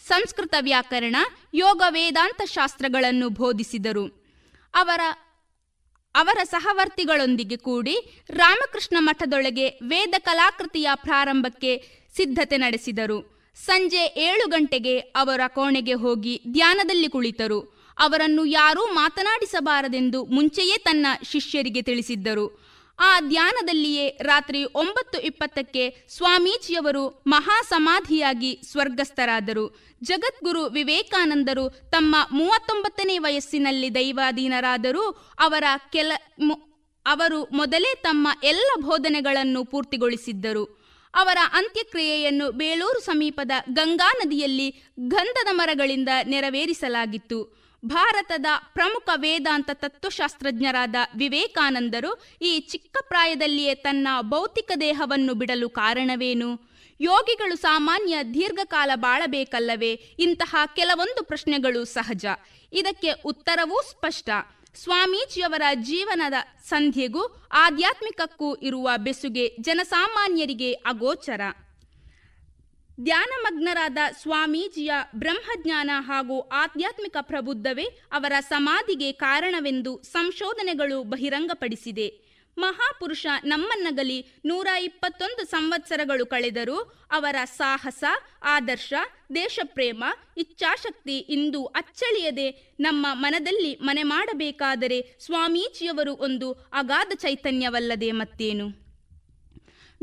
ಸಂಸ್ಕೃತ 0.08 0.56
ವ್ಯಾಕರಣ, 0.62 1.16
ಯೋಗ 1.54 1.82
ವೇದಾಂತ 1.90 2.42
ಶಾಸ್ತ್ರಗಳನ್ನು 2.46 3.30
ಬೋಧಿಸಿದರು. 3.30 4.26
ಅವರ 4.74 5.00
ಅವರ 6.16 6.38
ಸಹವರ್ತಿಗಳೊಂದಿಗೆ 6.44 7.58
ಕೂಡಿ 7.58 8.26
ರಾಮಕೃಷ್ಣ 8.30 8.98
ಮಠದೊಳಗೆ 9.00 9.70
ವೇದ 9.70 10.14
ಕಲಾಕೃತಿಯ 10.20 10.90
ಪ್ರಾರಂಭಕ್ಕೆ 10.96 11.84
ಸಿದ್ಧತೆ 12.16 12.58
ನಡೆಸಿದರು. 12.58 13.36
ಸಂಜೆ 13.56 14.04
ಏಳು 14.18 14.50
ಗಂಟೆಗೆ 14.50 15.00
ಅವರ 15.00 15.42
ಕೋಣೆಗೆ 15.48 15.94
ಹೋಗಿ 15.94 16.42
ಧ್ಯಾನದಲ್ಲಿ 16.52 17.10
ಕುಳಿತರು. 17.10 17.75
ಅವರನ್ನು 17.98 18.46
ಯಾರೂ 18.46 18.86
ಮಾತನಾಡಿಸಬಾರದೆಂದು 18.86 20.26
ಮುಂಚೆಯೇ 20.26 20.78
ತನ್ನ 20.78 21.08
ಶಿಷ್ಯರಿಗೆ 21.24 21.82
ತಿಳಿಸಿದ್ದರು. 21.82 22.76
ಆ 23.00 23.20
ಧ್ಯಾನದಲ್ಲಿಯೇ 23.20 24.18
ರಾತ್ರಿ 24.22 24.64
ಒಂಬತ್ತು 24.64 25.20
ಇಪ್ಪತ್ತಕ್ಕೆ 25.20 25.98
ಸ್ವಾಮೀಜಿಯವರು 26.10 27.24
ಮಹಾಸಮಾಧಿಯಾಗಿ 27.28 28.62
ಸ್ವರ್ಗಸ್ಥರಾದರು. 28.72 29.96
ಜಗದ್ಗುರು 30.04 30.64
ವಿವೇಕಾನಂದರು 30.66 31.70
ತಮ್ಮ 31.70 32.16
ಮೂವತ್ತೊಂಬತ್ತನೇ 32.32 33.18
ವಯಸ್ಸಿನಲ್ಲಿ 33.18 33.96
ದೈವಾಧೀನರಾದರೂ 33.96 35.10
ಅವರ 35.40 35.64
ಕೆಲ 35.92 36.12
ಅವರು 37.06 37.44
ಮೊದಲೇ 37.44 37.96
ತಮ್ಮ 37.96 38.28
ಎಲ್ಲ 38.44 38.70
ಬೋಧನೆಗಳನ್ನು 38.82 39.66
ಪೂರ್ತಿಗೊಳಿಸಿದ್ದರು. 39.66 40.86
ಅವರ 41.14 41.38
ಅಂತ್ಯಕ್ರಿಯೆಯನ್ನು 41.54 42.52
ಬೇಲೂರು 42.52 43.00
ಸಮೀಪದ 43.00 43.52
ಗಂಗಾ 43.70 44.12
ನದಿಯಲ್ಲಿ 44.26 44.70
ಗಂಧದ 45.00 45.48
ಮರಗಳಿಂದ 45.52 46.10
ನೆರವೇರಿಸಲಾಗಿತ್ತು. 46.24 47.65
ಭಾರತದ 47.86 48.46
ಪ್ರಮುಖ 48.74 49.10
ವೇದಾಂತ 49.16 49.70
ತತ್ವಶಾಸ್ತ್ರಜ್ಞರಾದ 49.74 50.96
ವಿವೇಕಾನಂದರು 51.18 52.24
ಈ 52.42 52.60
ಚಿಕ್ಕ 52.60 52.98
ಪ್ರಾಯದಲ್ಲಿಯೇ 53.08 53.76
ತನ್ನ 53.76 54.08
ಭೌತಿಕ 54.22 54.72
ದೇಹವನ್ನು 54.82 55.34
ಬಿಡಲು 55.34 55.70
ಕಾರಣವೇನು? 55.70 56.72
ಯೋಗಿಗಳು 57.02 57.56
ಸಾಮಾನ್ಯ 57.56 58.24
ದೀರ್ಘಕಾಲ 58.34 58.92
ಬಾಳಬೇಕಲ್ಲವೇ? 58.96 59.94
ಇಂತಹ 60.20 60.56
ಕೆಲವೊಂದು 60.76 61.24
ಪ್ರಶ್ನೆಗಳು 61.24 61.86
ಸಹಜ. 61.86 62.26
ಇದಕ್ಕೆ 62.74 63.12
ಉತ್ತರವೂ 63.26 63.82
ಸ್ಪಷ್ಟ. 63.82 64.30
ಸ್ವಾಮೀಜಿಯವರ 64.76 65.62
ಜೀವನದ 65.74 66.34
ಸಂಧ್ಯೆಗೂ 66.68 67.50
ಆಧ್ಯಾತ್ಮಿಕಕ್ಕೂ 67.54 68.56
ಇರುವ 68.56 68.90
ಬೆಸುಗೆ 68.98 69.56
ಜನಸಾಮಾನ್ಯರಿಗೆ 69.62 70.74
ಅಗೋಚರ. 70.74 71.42
ಧ್ಯಾನಮಗ್ನರಾದ 73.00 73.98
ಸ್ವಾಮೀಜಿಯ 74.22 74.92
ಬ್ರಹ್ಮಜ್ಞಾನ 75.16 75.90
ಹಾಗೂ 76.00 76.40
ಆಧ್ಯಾತ್ಮಿಕ 76.40 77.18
ಪ್ರಬುದ್ಧವೇ 77.22 77.84
ಅವರ 78.12 78.34
ಸಮಾಧಿಗೆ 78.50 79.12
ಕಾರಣವೆಂದು 79.12 80.02
ಸಂಶೋಧನೆಗಳು 80.02 81.04
ಬಹಿರಂಗಪಡಿಸಿದೆ. 81.04 82.26
ಮಹಾಪುರುಷ 82.58 83.28
ನಮ್ಮನ್ನಗಲಿ 83.46 84.26
ನೂರ 84.46 84.68
ಇಪ್ಪತ್ತೊಂದು 84.82 85.46
ಸಂವತ್ಸರಗಳು 85.46 86.26
ಕಳೆದರೂ 86.26 86.78
ಅವರ 87.12 87.36
ಸಾಹಸ, 87.46 88.04
ಆದರ್ಶ, 88.44 88.94
ದೇಶಪ್ರೇಮ, 89.36 90.04
ಇಚ್ಛಾಶಕ್ತಿ 90.38 91.18
ಇಂದು 91.18 91.66
ಅಚ್ಚಳಿಯದೆ 91.66 92.76
ನಮ್ಮ 92.80 93.08
ಮನದಲ್ಲಿ 93.14 93.76
ಮನೆ 93.82 94.04
ಮಾಡಬೇಕಾದರೆ 94.04 95.16
ಸ್ವಾಮೀಜಿಯವರು 95.20 96.14
ಒಂದು 96.14 96.52
ಅಗಾಧ 96.54 97.12
ಚೈತನ್ಯವಲ್ಲದೆ 97.16 98.12
ಮತ್ತೇನು? 98.12 98.85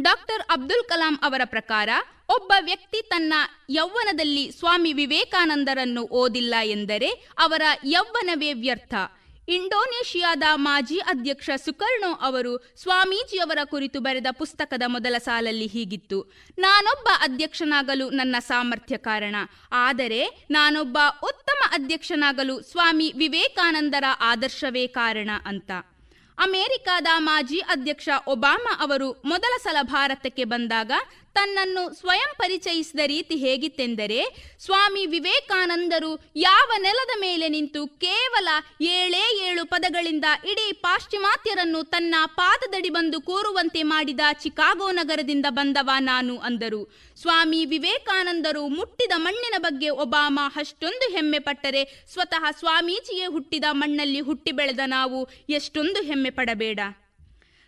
ಡಾಕ್ಟರ್ 0.00 0.42
ಅಬ್ದುಲ್ 0.50 0.84
ಕಲಾಂ 0.84 1.18
ಅವರ 1.22 1.40
ಪ್ರಕಾರ 1.44 1.88
ಒಬ್ಬ 2.28 2.52
ವ್ಯಕ್ತಿ 2.60 3.02
ತನ್ನ 3.02 3.34
ಯೌವನದಲ್ಲಿ 3.70 4.52
ಸ್ವಾಮಿ 4.52 4.92
ವಿವೇಕಾನಂದರನ್ನು 4.92 6.02
ಓದಿಲ್ಲ 6.02 6.54
ಎಂದರೆ 6.64 7.08
ಅವರ 7.38 7.62
ಯೌವನವೇ 7.84 8.52
ವ್ಯರ್ಥ. 8.52 8.94
ಇಂಡೋನೇಷಿಯಾದ 9.48 10.42
ಮಾಜಿ 10.54 10.98
ಅಧ್ಯಕ್ಷ 10.98 11.50
ಸುಕರ್ಣೋ 11.64 12.12
ಅವರು 12.12 12.72
ಸ್ವಾಮೀಜಿಯವರ 12.82 13.58
ಕುರಿತು 13.64 14.00
ಬರೆದ 14.00 14.26
ಪುಸ್ತಕದ 14.38 14.82
ಮೊದಲ 14.86 15.14
ಸಾಲಲ್ಲಿ 15.18 15.66
ಹೀಗಿತ್ತು. 15.66 16.32
ನಾನೊಬ್ಬ 16.58 17.08
ಅಧ್ಯಕ್ಷನಾಗಲು 17.20 18.10
ನನ್ನ 18.10 18.36
ಸಾಮರ್ಥ್ಯ 18.38 18.96
ಕಾರಣ. 18.96 19.36
ಆದರೆ 19.72 20.46
ನಾನೊಬ್ಬ 20.50 20.98
ಉತ್ತಮ 21.22 21.68
ಅಧ್ಯಕ್ಷನಾಗಲು 21.72 22.62
ಸ್ವಾಮಿ 22.62 23.12
ವಿವೇಕಾನಂದರ 23.16 24.04
ಆದರ್ಶವೇ 24.20 24.86
ಕಾರಣ 24.86 25.30
ಅಂತ. 25.46 25.70
ಅಮೆರಿಕಾದ 26.38 27.08
ಮಾಜಿ 27.18 27.58
ಅಧ್ಯಕ್ಷ 27.68 28.08
ಒಬಾಮಾ 28.28 28.72
ಅವರು 28.80 29.08
ಮೊದಲ 29.24 29.54
ಸಲ 29.62 29.78
ಭಾರತಕ್ಕೆ 29.82 30.44
ಬಂದಾಗ 30.44 30.92
ತನ್ನನ್ನು 31.34 31.94
ಸ್ವಯಂ 31.94 32.30
ಪರಿಚಯಿಸಿದ 32.36 33.00
ರೀತಿ 33.06 33.36
ಹೇಗಿತ್ತೆಂದರೆ, 33.36 34.18
ಸ್ವಾಮಿ 34.58 35.06
ವಿವೇಕಾನಂದರು 35.06 36.10
ಯಾವ 36.36 36.68
ನೆಲದ 36.78 37.20
ಮೇಲೆ 37.20 37.48
ನಿಂತು 37.48 37.86
ಕೇವಲ 37.86 38.48
ಏಳೇ 38.80 39.22
ಏಳು 39.48 39.64
ಪದಗಳಿಂದ 39.64 40.24
ಇಡೀ 40.44 40.72
ಪಾಶ್ಚಿಮಾತ್ಯರನ್ನು 40.72 41.84
ತನ್ನ 41.84 42.14
ಪಾದದಡಿ 42.26 42.90
ಬಂದು 42.90 43.20
ಕೋರುವಂತೆ 43.20 43.82
ಮಾಡಿದ 43.82 44.20
ಚಿಕಾಗೋ 44.42 44.90
ನಗರದಿಂದ 44.90 45.46
ಬಂದವ 45.48 45.90
ನಾನು 45.98 46.38
ಅಂದರು. 46.38 46.82
ಸ್ವಾಮಿ 47.20 47.64
ವಿವೇಕಾನಂದರು 47.64 48.68
ಮುಟ್ಟಿದ 48.68 49.12
ಮಣ್ಣಿನ 49.16 49.54
ಬಗ್ಗೆ 49.58 49.88
ಒಬಾಮಾ 49.88 50.48
ಅಷ್ಟೊಂದು 50.56 51.12
ಹೆಮ್ಮೆ 51.12 51.38
ಪಟ್ಟರೆ 51.38 51.84
ಸ್ವತಃ 52.12 52.50
ಸ್ವಾಮೀಜಿಯೇ 52.58 53.26
ಹುಟ್ಟಿದ 53.26 53.64
ಮಣ್ಣಲ್ಲಿ 53.72 54.20
ಹುಟ್ಟಿ 54.20 54.52
ಬೆಳೆದ 54.52 54.80
ನಾವು 54.86 55.28
ಎಷ್ಟೊಂದು 55.48 56.02
ಹೆಮ್ಮೆ 56.02 56.30
ಪಡಬೇಡ. 56.30 56.80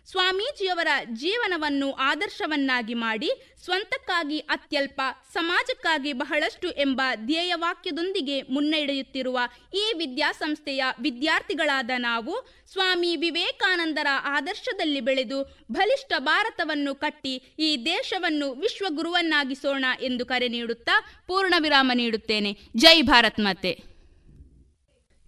ಸ್ವಾಮೀಜಿಯವರ 0.09 0.87
ಜೀವನವನ್ನು 1.13 1.91
ಆದರ್ಶವನ್ನಾಗಿ 1.91 2.93
ಮಾಡಿ 2.93 3.29
ಸ್ವಂತಕ್ಕಾಗಿ 3.65 4.39
ಅತ್ಯಲ್ಪ 4.39 5.01
ಸಮಾಜಕ್ಕಾಗಿ 5.33 6.13
ಬಹಳಷ್ಟು 6.13 6.71
ಎಂಬ 6.71 7.01
ಧ್ಯೇಯವಾಕ್ಯದೊಂದಿಗೆ 7.25 8.41
ಮುನ್ನಡೆಯುತ್ತಿರುವ 8.41 9.39
ಈ 9.73 9.93
ವಿದ್ಯಾಸಂಸ್ಥೆಯ 9.97 10.83
ವಿದ್ಯಾರ್ಥಿಗಳಾದ 11.01 11.89
ನಾವು, 11.97 12.47
ಸ್ವಾಮಿ 12.71 13.15
ವಿವೇಕಾನಂದರ 13.15 14.07
ಆದರ್ಶದಲ್ಲಿ 14.23 15.01
ಬೆಳೆದು 15.01 15.65
ಬಲಿಷ್ಠ 15.71 16.13
ಭಾರತವನ್ನು 16.19 16.95
ಕಟ್ಟಿ 16.95 17.35
ಈ 17.59 17.85
ದೇಶವನ್ನು 17.85 18.53
ವಿಶ್ವಗುರುವನ್ನಾಗಿಸೋಣ 18.53 19.85
ಎಂದು 20.01 20.25
ಕರೆ 20.25 20.47
ನೀಡುತ್ತಾ 20.47 21.23
ಪೂರ್ಣ 21.27 21.53
ವಿರಾಮ 21.59 21.91
ನೀಡುತ್ತೇನೆ. 21.95 22.57
ಜೈ 22.77 23.01
ಭಾರತ್ 23.01 23.39
ಮಾತೆ. 23.39 23.83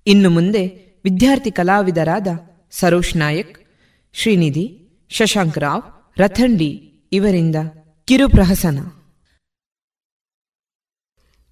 ಇನ್ನು 0.08 0.30
ಮುಂದೆ 0.30 0.68
ವಿದ್ಯಾರ್ಥಿ 1.04 1.52
ಕಲಾವಿದರಾದ 1.52 2.28
ಸರೋಶ್ 2.72 3.16
ನಾಯಕ್ 3.16 3.67
ಶ್ರೀನಿಧಿ 4.20 4.90
ಶಶಾಂಕ್ 5.10 5.58
ರಾವ್ 5.58 6.20
ರಥಂಡಿ 6.20 6.68
ಇವರಿಂದ 7.12 7.56
ಕಿರುಪ್ರಹಸನ. 8.06 8.80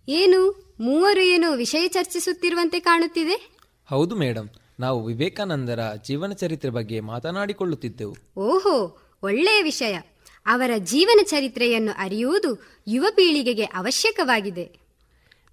ಏನು 0.09 0.73
ಮೂವರು 0.79 1.21
ಏನೋ 1.21 1.55
ವಿಷಯ 1.55 1.87
ಚರ್ಚಿಸುತ್ತಿರುವಂತೆ 1.87 2.79
ಕಾಣುತ್ತಿದೆ? 2.79 3.57
ಹೌದು 3.85 4.15
ಮೇಡಮ್ 4.15 4.49
ನಾವು 4.79 5.05
ವಿವೇಕಾನಂದರ 5.05 5.79
ಜೀವನ 6.07 6.31
ಚರಿತ್ರೆ 6.31 6.71
ಬಗ್ಗೆ 6.71 6.99
ಮಾತನಾಡಿಕೊಳ್ಳುತ್ತಿದ್ದೆವು. 6.99 8.17
ಓಹೋ 8.37 9.01
ಒಳ್ಳೆಯ 9.23 9.63
ವಿಷಯ. 9.63 9.99
ಅವರ 10.45 10.71
ಜೀವನ 10.77 11.19
ಚರಿತ್ರೆಯನ್ನು 11.23 11.91
ಅರಿಯುವುದು 11.97 12.81
ಯುವ 12.87 13.05
ಪೀಳಿಗೆಗೆ 13.15 13.63
ಅವಶ್ಯಕವಾಗಿದೆ. 13.63 14.79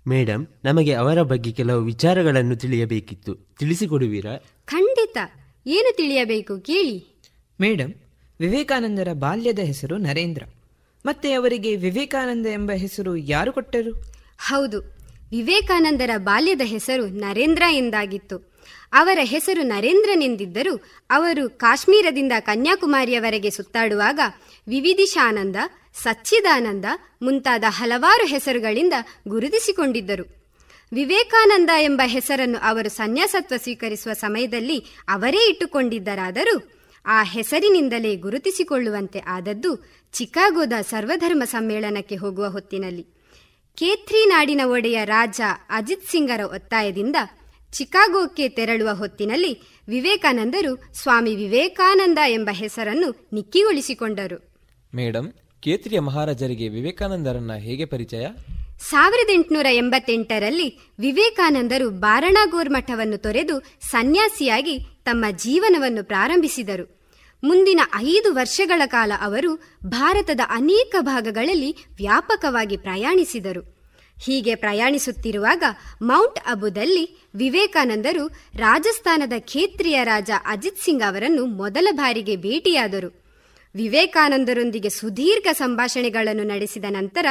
ಮೇಡಮ್ 0.09 0.47
ನಮಗೆ 0.65 0.95
ಅವರ 0.95 1.23
ಬಗ್ಗೆ 1.23 1.53
ಕೆಲವು 1.53 1.83
ವಿಚಾರಗಳನ್ನು 1.83 2.57
ತಿಳಿಯಬೇಕಿತ್ತು. 2.57 3.35
ತಿಳಿಸಿಕೊಡುವಿರಾ? 3.35 4.39
ಖಂಡಿತ. 4.65 5.19
ಏನು 5.67 5.97
ತಿಳಿಯಬೇಕು 5.97 6.61
ಕೇಳಿ. 6.61 7.21
ಮೇಡಮ್ 7.61 7.95
ವಿವೇಕಾನಂದರ 8.41 9.09
ಬಾಲ್ಯದ 9.13 9.59
ಹೆಸರು 9.59 9.97
ನರೇಂದ್ರ. 9.97 10.43
ಮತ್ತೆ 11.07 11.33
ಅವರಿಗೆ 11.33 11.77
ವಿವೇಕಾನಂದ 11.77 12.47
ಎಂಬ 12.47 12.73
ಹೆಸರು 12.73 13.17
ಯಾರು 13.17 13.53
ಕೊಟ್ಟರು? 13.53 14.03
ಹೌದು 14.39 14.81
ವಿವೇಕಾನಂದರ 15.31 16.11
ಬಾಲ್ಯದ 16.17 16.61
ಹೆಸರು 16.65 17.07
ನರೇಂದ್ರ 17.07 17.63
ಎಂದಾಗಿತ್ತು. 17.71 18.53
ಅವರ 18.93 19.19
ಹೆಸರು 19.23 19.63
ನರೇಂದ್ರನೆಂದಿದ್ದರೂ 19.63 20.85
ಅವರು 21.11 21.51
ಕಾಶ್ಮೀರದಿಂದ 21.51 22.33
ಕನ್ಯಾಕುಮಾರಿಯವರೆಗೆ 22.41 23.51
ಸುತ್ತಾಡುವಾಗ 23.51 24.21
ವಿವಿಧಿಶಾನಂದ 24.69 25.57
ಸಚ್ಚಿದಾನಂದ 26.03 26.85
ಮುಂತಾದ 27.23 27.65
ಹಲವಾರು 27.69 28.27
ಹೆಸರುಗಳಿಂದ 28.27 28.93
ಗುರುತಿಸಿಕೊಂಡಿದ್ದರು. 29.29 30.42
ವಿವೇಕಾನಂದ 30.93 31.71
ಎಂಬ 31.81 32.03
ಹೆಸರನ್ನು 32.05 32.59
ಅವರು 32.63 32.89
ಸನ್ಯಾಸತ್ವ 32.89 33.55
ಸ್ವೀಕರಿಸುವ 33.57 34.13
ಸಮಯದಲ್ಲಿ 34.13 34.79
ಅವರೇ 35.09 35.49
ಇಟ್ಟುಕೊಂಡಿದ್ದರಾದರೂ 35.49 36.71
ಆ 37.07 37.23
ಹೆಸರಿನಿಂದಲೇ 37.23 38.17
ಗುರುತಿಸಿಕೊಳ್ಳುವಂತೆ 38.17 39.19
ಆದದ್ದು 39.19 39.85
ಚಿಕಾಗೋದ 40.13 40.73
ಸರ್ವಧರ್ಮ 40.91 41.45
ಸಮ್ಮೇಳನಕ್ಕೆ 41.45 42.17
ಹೋಗುವ 42.17 42.49
ಹೊತ್ತಿನಲ್ಲಿ. 42.49 43.03
ಕೇಥ್ರಿ 43.75 44.27
ನಾಡಿನ 44.27 44.61
ಒಡೆಯ 44.65 45.05
ರಾಜ 45.05 45.41
ಅಜಿತ್ 45.71 46.11
ಸಿಂಗರ 46.11 46.41
ಒತ್ತಾಯದಿಂದ 46.45 47.17
ಚಿಕಾಗೋಕ್ಕೆ 47.73 48.49
ತೆರಳುವ 48.49 48.89
ಹೊತ್ತಿನಲ್ಲಿ 48.95 49.61
ವಿವೇಕಾನಂದರು 49.89 50.95
ಸ್ವಾಮಿ 50.95 51.35
ವಿವೇಕಾನಂದ 51.35 52.19
ಎಂಬ 52.29 52.51
ಹೆಸರನ್ನು 52.53 53.29
ನಿಕ್ಕಿಗೊಳಿಸಿಕೊಂಡರು. 53.33 54.55
ಮೇಡಮ್ 54.95 55.33
ಕೇತ್ರಿಯ 55.61 56.01
ಮಹಾರಾಜರಿಗೆ 56.01 56.69
ವಿವೇಕಾನಂದರನ್ನ 56.69 57.53
ಹೇಗೆ 57.55 57.85
ಪರಿಚಯ? 57.85 58.27
ಸಾವಿರದ 58.91 59.31
ಎಂಟುನೂರ 59.31 59.67
ಎಂಬತ್ತೆಂಟರಲ್ಲಿ 59.67 60.79
ವಿವೇಕಾನಂದರು 60.99 61.91
ಬಾರಣಾಗೋರ್ 61.91 62.71
ಮಠವನ್ನು 62.71 63.17
ತೊರೆದು 63.17 63.61
ಸನ್ಯಾಸಿಯಾಗಿ 63.91 64.79
ತಮ್ಮ 65.05 65.25
ಜೀವನವನ್ನು 65.31 66.05
ಪ್ರಾರಂಭಿಸಿದರು. 66.05 67.03
ಮುಂದಿನ 67.45 67.81
ಐದು 67.97 68.35
ವರ್ಷಗಳ 68.35 68.83
ಕಾಲ 68.87 69.13
ಅವರು 69.21 69.73
ಭಾರತದ 69.85 70.41
ಅನೇಕ 70.49 70.97
ಭಾಗಗಳಲ್ಲಿ 71.01 71.77
ವ್ಯಾಪಕವಾಗಿ 71.97 72.77
ಪ್ರಯಾಣಿಸಿದರು. 72.77 73.83
ಹೀಗೆ 74.23 74.55
ಪ್ರಯಾಣಿಸುತ್ತಿರುವಾಗ 74.55 75.63
ಮೌಂಟ್ 76.03 76.41
ಅಬುದಲ್ಲಿ 76.51 77.19
ವಿವೇಕಾನಂದರು 77.35 78.29
ರಾಜಸ್ಥಾನದ 78.55 79.33
ಖೇತ್ರಿಯ 79.39 80.05
ರಾಜ 80.05 80.31
ಅಜಿತ್ 80.47 80.81
ಸಿಂಗ್ 80.81 81.03
ಅವರನ್ನು 81.03 81.47
ಮೊದಲ 81.47 81.89
ಬಾರಿಗೆ 81.93 82.37
ಭೇಟಿಯಾದರು. 82.37 83.22
ವಿವೇಕಾನಂದರೊಂದಿಗೆ 83.75 84.89
ಸುದೀರ್ಘ 84.89 85.47
ಸಂಭಾಷಣೆಗಳನ್ನು 85.53 86.43
ನಡೆಸಿದ 86.43 86.85
ನಂತರ 86.89 87.27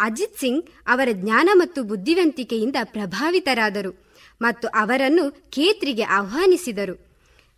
ಅಜಿತ್ 0.00 0.38
ಸಿಂಗ್ 0.38 0.70
ಅವರ 0.86 1.08
ಜ್ಞಾನ 1.12 1.48
ಮತ್ತು 1.52 1.82
ಬುದ್ಧಿವಂತಿಕೆಯಿಂದ 1.82 2.76
ಪ್ರಭಾವಿತರಾದರು 2.84 4.12
ಮತ್ತು 4.40 4.68
ಅವರನ್ನು 4.68 5.50
ಖೇತ್ರಿಗೆ 5.50 6.02
ಆಹ್ವಾನಿಸಿದರು. 6.02 6.94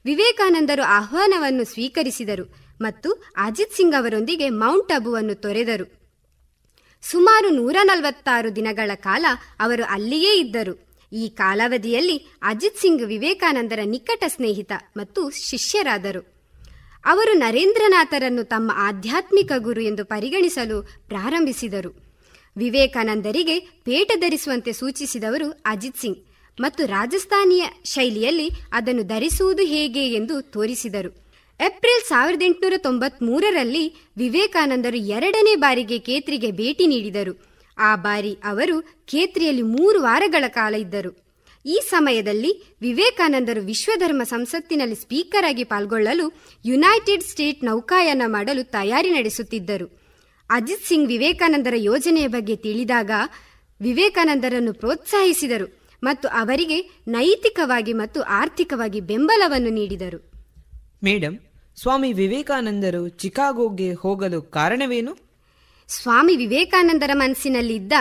ವಿವೇಕಾನಂದರು 0.05 0.83
ಆಹ್ವಾನವನ್ನು 0.83 1.65
ಸ್ವೀಕರಿಸಿದರು 1.65 2.55
ಮತ್ತು 2.81 3.25
ಅಜಿತ್ 3.37 3.75
ಸಿಂಗ್ 3.75 3.95
ಅವರೊಂದಿಗೆ 3.95 4.49
ಮೌಂಟ್ 4.49 4.93
ಅಬುವನ್ನು 4.93 5.35
ತೊರೆದರು. 5.35 5.87
ಸುಮಾರು 7.03 7.51
ನೂರ 7.51 7.77
ನಲವತ್ತಾರು 7.83 8.57
ದಿನಗಳ 8.57 8.91
ಕಾಲ 8.95 9.27
ಅವರು 9.61 9.85
ಅಲ್ಲಿಯೇ 9.85 10.39
ಇದ್ದರು. 10.39 10.99
ಈ 11.13 11.29
ಕಾಲಾವಧಿಯಲ್ಲಿ 11.29 12.17
ಅಜಿತ್ 12.43 12.79
ಸಿಂಗ್ 12.79 13.03
ವಿವೇಕಾನಂದರ 13.03 13.79
ನಿಕಟ 13.85 14.25
ಸ್ನೇಹಿತ 14.27 14.73
ಮತ್ತು 14.97 15.31
ಶಿಷ್ಯರಾದರು. 15.31 16.34
ಅವರು 17.05 17.33
ನರೇಂದ್ರನಾಥರನ್ನು 17.33 18.45
ತಮ್ಮ 18.45 18.73
ಆಧ್ಯಾತ್ಮಿಕ 18.75 19.53
ಗುರು 19.59 19.81
ಎಂದು 19.81 20.05
ಪರಿಗಣಿಸಲು 20.05 20.83
ಪ್ರಾರಂಭಿಸಿದರು. 20.83 21.91
ವಿವೇಕಾನಂದರಿಗೆ 22.57 23.61
ಪೇಟ 23.61 24.13
ಧರಿಸುವಂತೆ 24.17 24.73
ಸೂಚಿಸಿದವರು 24.73 25.63
ಅಜಿತ್ 25.67 25.97
ಸಿಂಗ್ 25.97 26.19
ಮತ್ತು 26.61 26.87
ರಾಜಸ್ಥಾನಿಯ 26.87 27.65
ಶೈಲಿಯಲ್ಲಿ 27.85 28.51
ಅದನ್ನು 28.73 29.03
ಧರಿಸುವುದು 29.03 29.63
ಹೇಗೆ 29.63 30.09
ಎಂದು 30.09 30.43
ತೋರಿಸಿದರು. 30.43 31.25
ಏಪ್ರಿಲ್ 31.61 32.09
ಸಾವಿರದ 32.09 32.43
ಎಂಟುನೂರ 32.43 32.73
ತೊಂಬತ್ಮೂರರಲ್ಲಿ 32.77 33.95
ವಿವೇಕಾನಂದರು 34.17 34.97
ಎರಡನೇ 34.97 35.55
ಬಾರಿಗೆ 35.55 35.99
ಕೇತ್ರಿಗೆ 35.99 36.51
ಭೇಟಿ 36.51 36.87
ನೀಡಿದರು. 36.87 37.55
ಆ 37.79 37.97
ಬಾರಿ 37.97 38.39
ಅವರು 38.45 38.81
ಖೇತ್ರಿಯಲ್ಲಿ 38.83 39.63
ಮೂರು 39.63 40.03
ವಾರಗಳ 40.03 40.45
ಕಾಲ 40.49 40.75
ಇದ್ದರು. 40.75 41.24
ಈ 41.67 41.83
ಸಮಯದಲ್ಲಿ 41.91 42.63
ವಿವೇಕಾನಂದರು 42.81 43.65
ವಿಶ್ವಧರ್ಮ 43.65 44.23
ಸಂಸತ್ತಿನಲ್ಲಿ 44.25 44.95
ಸ್ಪೀಕರ್ 44.95 45.49
ಆಗಿ 45.49 45.65
ಪಾಲ್ಗೊಳ್ಳಲು 45.65 46.33
ಯುನೈಟೆಡ್ 46.65 47.23
ಸ್ಟೇಟ್ 47.23 47.65
ನೌಕಾಯಾನ 47.65 48.23
ಮಾಡಲು 48.27 48.65
ತಯಾರಿ 48.65 49.11
ನಡೆಸುತ್ತಿದ್ದರು. 49.11 50.01
ಅಜಿತ್ 50.51 50.85
ಸಿಂಗ್ 50.85 51.09
ವಿವೇಕಾನಂದರ 51.09 51.75
ಯೋಜನೆಯ 51.77 52.27
ಬಗ್ಗೆ 52.27 52.57
ತಿಳಿದಾಗ 52.57 53.11
ವಿವೇಕಾನಂದರನ್ನು 53.81 54.73
ಪ್ರೋತ್ಸಾಹಿಸಿದರು 54.73 55.81
ಮತ್ತು 56.03 56.29
ಅವರಿಗೆ 56.29 56.91
ನೈತಿಕವಾಗಿ 57.09 57.93
ಮತ್ತು 57.93 58.23
ಆರ್ಥಿಕವಾಗಿ 58.23 59.01
ಬೆಂಬಲವನ್ನು 59.01 59.71
ನೀಡಿದರು. 59.71 60.33
ಮೇಡಮ್ 61.05 61.39
ಸ್ವಾಮಿ 61.77 62.13
ವಿವೇಕಾನಂದರು 62.13 63.09
ಚಿಕಾಗೋಗೆ 63.09 63.93
ಹೋಗಲು 63.93 64.43
ಕಾರಣವೇನು? 64.43 65.17
ಸ್ವಾಮಿ 65.89 66.37
ವಿವೇಕಾನಂದರ 66.37 67.11
ಮನಸ್ಸಿನಲ್ಲಿದ್ದ 67.15 67.93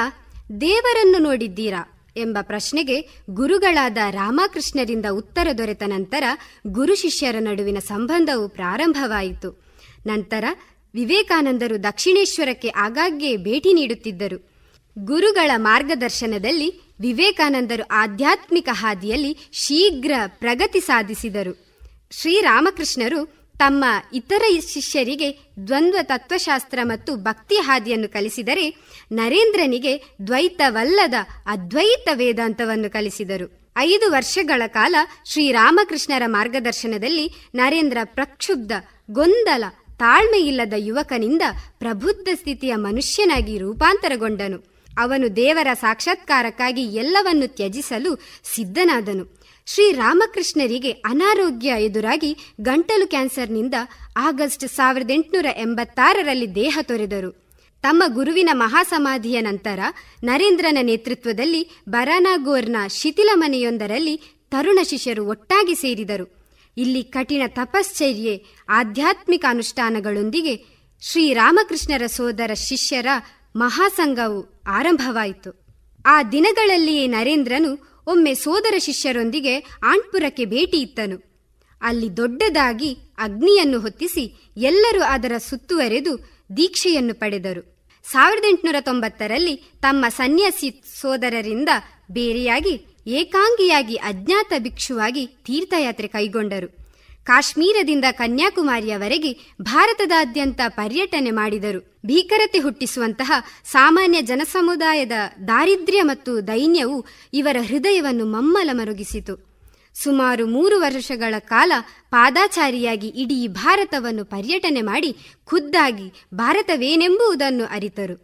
ದೇವರನ್ನು 0.62 1.18
ನೋಡಿದ್ದೀರಾ? 1.18 1.93
ಎಂಬ 2.18 2.38
ಪ್ರಶ್ನೆಗೆ 2.42 3.10
ಗುರುಗಳಾದ 3.30 3.98
ರಾಮಕೃಷ್ಣರಿಂದ 4.10 5.06
ಉತ್ತರ 5.12 5.48
ದೊರೆತ 5.58 5.84
ನಂತರ 5.84 6.24
ಗುರು 6.68 6.96
ಶಿಷ್ಯರ 6.96 7.36
ನಡುವಿನ 7.40 7.80
ಸಂಬಂಧವು 7.80 8.48
ಪ್ರಾರಂಭವಾಯಿತು. 8.48 9.64
ನಂತರ 10.06 10.46
ವಿವೇಕಾನಂದರು 10.94 11.84
ದಕ್ಷಿಣೇಶ್ವರಕ್ಕೆ 11.84 12.68
ಆಗಾಗ್ಗೆ 12.68 13.38
ಭೇಟಿ 13.38 13.74
ನೀಡುತ್ತಿದ್ದರು. 13.74 14.54
ಗುರುಗಳ 15.00 15.52
ಮಾರ್ಗದರ್ಶನದಲ್ಲಿ 15.56 16.82
ವಿವೇಕಾನಂದರು 17.00 17.88
ಆಧ್ಯಾತ್ಮಿಕ 17.92 18.70
ಹಾದಿಯಲ್ಲಿ 18.72 19.38
ಶೀಘ್ರ 19.52 20.12
ಪ್ರಗತಿ 20.28 20.80
ಸಾಧಿಸಿದರು. 20.80 21.74
ಶ್ರೀರಾಮಕೃಷ್ಣರು 22.12 23.43
ತಮ್ಮ 23.60 23.86
ಇತರ 24.14 24.42
ಶಿಷ್ಯರಿಗೆ 24.74 25.40
ದ್ವಂದ್ವ 25.68 25.98
ತತ್ವಶಾಸ್ತ್ರ 26.02 26.80
ಮತ್ತು 26.84 27.16
ಭಕ್ತಿ 27.16 27.56
ಹಾದಿಯನ್ನು 27.56 28.10
ಕಲಿಸಿದರೆ 28.10 28.76
ನರೇಂದ್ರನಿಗೆ 29.12 30.04
ದ್ವೈತವಲ್ಲದ 30.28 31.14
ಅದ್ವೈತ 31.46 32.10
ವೇದಾಂತವನ್ನು 32.14 32.90
ಕಲಿಸಿದರು. 32.90 33.72
ಐದು 33.78 34.12
ವರ್ಷಗಳ 34.12 34.62
ಕಾಲ 34.68 34.96
ಶ್ರೀರಾಮಕೃಷ್ಣರ 35.26 36.24
ಮಾರ್ಗದರ್ಶನದಲ್ಲಿ 36.26 37.30
ನರೇಂದ್ರ 37.56 37.98
ಪ್ರಕ್ಷುಬ್ಧ, 38.04 38.72
ಗೊಂದಲ, 39.12 39.64
ತಾಳ್ಮೆಯಿಲ್ಲದ 39.98 40.74
ಯುವಕನಿಂದ 40.78 41.42
ಪ್ರಬುದ್ಧ 41.80 42.30
ಸ್ಥಿತಿಯ 42.34 42.76
ಮನುಷ್ಯನಾಗಿ 42.76 43.58
ರೂಪಾಂತರಗೊಂಡನು. 43.58 44.74
ಅವನು 44.98 45.36
ದೇವರ 45.36 45.68
ಸಾಕ್ಷಾತ್ಕಾರಕ್ಕಾಗಿ 45.74 46.82
ಎಲ್ಲವನ್ನು 46.82 47.48
ತ್ಯಜಿಸಲು 47.48 48.16
ಸಿದ್ಧನಾದನು. 48.44 49.43
ಶ್ರೀರಾಮಕೃಷ್ಣರಿಗೆ 49.66 50.92
ಅನಾರೋಗ್ಯ 50.92 51.68
ಎದುರಾಗಿ 51.68 52.38
ಗಂಟಲು 52.62 53.08
ಕ್ಯಾನ್ಸರ್ನಿಂದ 53.08 53.74
ಆಗಸ್ಟ್ 54.18 54.68
ಸಾವಿರದ 54.68 55.12
ಎಂಟುನೂರ 55.12 55.46
ಎಂಬತ್ತಾರರಲ್ಲಿ 55.58 56.56
ದೇಹ 56.56 56.80
ತೊರೆದರು. 56.82 57.44
ತಮ್ಮ 57.82 58.04
ಗುರುವಿನ 58.08 58.50
ಮಹಾಸಮಾಧಿಯ 58.54 59.42
ನಂತರ 59.42 59.80
ನರೇಂದ್ರನ 60.24 60.78
ನೇತೃತ್ವದಲ್ಲಿ 60.82 61.70
ಬರಾನಾಗೋರ್ನ 61.90 62.76
ಶಿಥಿಲ 62.90 63.30
ಮನೆಯೊಂದರಲ್ಲಿ 63.34 64.18
ತರುಣ 64.52 64.80
ಶಿಷ್ಯರು 64.84 65.26
ಒಟ್ಟಾಗಿ 65.26 65.76
ಸೇರಿದರು. 65.76 66.46
ಇಲ್ಲಿ 66.78 67.04
ಕಠಿಣ 67.04 67.42
ತಪಶ್ಚರ್ಯೆ, 67.48 68.46
ಆಧ್ಯಾತ್ಮಿಕ 68.70 69.46
ಅನುಷ್ಠಾನಗಳೊಂದಿಗೆ 69.50 70.66
ಶ್ರೀರಾಮಕೃಷ್ಣರ 71.02 72.06
ಸೋದರ 72.06 72.54
ಶಿಷ್ಯರ 72.54 73.08
ಮಹಾಸಂಘವು 73.56 74.62
ಆರಂಭವಾಯಿತು. 74.68 75.66
ಆ 76.06 76.24
ದಿನಗಳಲ್ಲಿಯೇ 76.24 77.08
ನರೇಂದ್ರನು 77.08 77.93
ಒಮ್ಮೆ 78.08 78.34
ಸೋದರ 78.34 78.74
ಶಿಷ್ಯರೊಂದಿಗೆ 78.78 79.60
ಆಣ್ಪುರಕ್ಕೆ 79.84 80.46
ಭೇಟಿ 80.46 80.78
ಇತ್ತನು. 80.78 81.34
ಅಲ್ಲಿ 81.82 82.18
ದೊಡ್ಡದಾಗಿ 82.18 82.94
ಅಗ್ನಿಯನ್ನು 83.18 83.80
ಹೊತ್ತಿಸಿ 83.80 84.36
ಎಲ್ಲರೂ 84.58 85.02
ಅದರ 85.02 85.32
ಸುತ್ತುವರೆದು 85.38 86.18
ದೀಕ್ಷೆಯನ್ನು 86.58 87.14
ಪಡೆದರು. 87.14 87.88
ಸಾವಿರದ 88.12 88.46
ಎಂಟುನೂರ 88.50 88.76
ತೊಂಬತ್ತರಲ್ಲಿ 88.80 89.56
ತಮ್ಮ 89.56 90.06
ಸನ್ಯಾಸಿ 90.10 90.84
ಸೋದರರಿಂದ 91.02 91.70
ಬೇರೆಯಾಗಿ 92.12 92.86
ಏಕಾಂಗಿಯಾಗಿ 93.08 93.96
ಅಜ್ಞಾತ 93.96 94.54
ಭಿಕ್ಷುವಾಗಿ 94.58 95.28
ತೀರ್ಥಯಾತ್ರೆ 95.28 96.08
ಕೈಗೊಂಡರು. 96.08 96.83
ಕಾಶ್ಮೀರದಿಂದ 97.24 98.06
ಕನ್ಯಾಕುಮಾರಿಯವರೆಗೆ 98.12 99.40
ಭಾರತದಾದ್ಯಂತ 99.62 100.60
ಪರ್ಯಟನೆ 100.68 101.32
ಮಾಡಿದರು. 101.32 102.00
ಭೀಕರತೆ 102.06 102.60
ಹುಟ್ಟಿಸುವಂತಹ 102.60 103.32
ಸಾಮಾನ್ಯ 103.66 104.22
ಜನಸಮುದಾಯದ 104.22 105.12
ದಾರಿದ್ರ್ಯ 105.48 106.02
ಮತ್ತು 106.02 106.48
ದೈನ್ಯವು 106.48 107.06
ಇವರ 107.34 107.58
ಹೃದಯವನ್ನು 107.62 108.26
ಮಮ್ಮಲ 108.26 108.70
ಮರುಗಿಸಿತು 108.74 109.54
ಸುಮಾರು 109.96 110.48
ಮೂರು 110.48 110.80
ವರ್ಷಗಳ 110.80 111.36
ಕಾಲ 111.40 111.72
ಪಾದಾಚಾರಿಯಾಗಿ 112.12 113.08
ಇಡೀ 113.08 113.48
ಭಾರತವನ್ನು 113.48 114.26
ಪರ್ಯಟನೆ 114.26 114.82
ಮಾಡಿ 114.82 115.16
ಖುದ್ದಾಗಿ 115.46 116.14
ಭಾರತವೇನೆಂಬುದನ್ನು 116.34 117.64
ಅರಿತರು. 117.64 118.16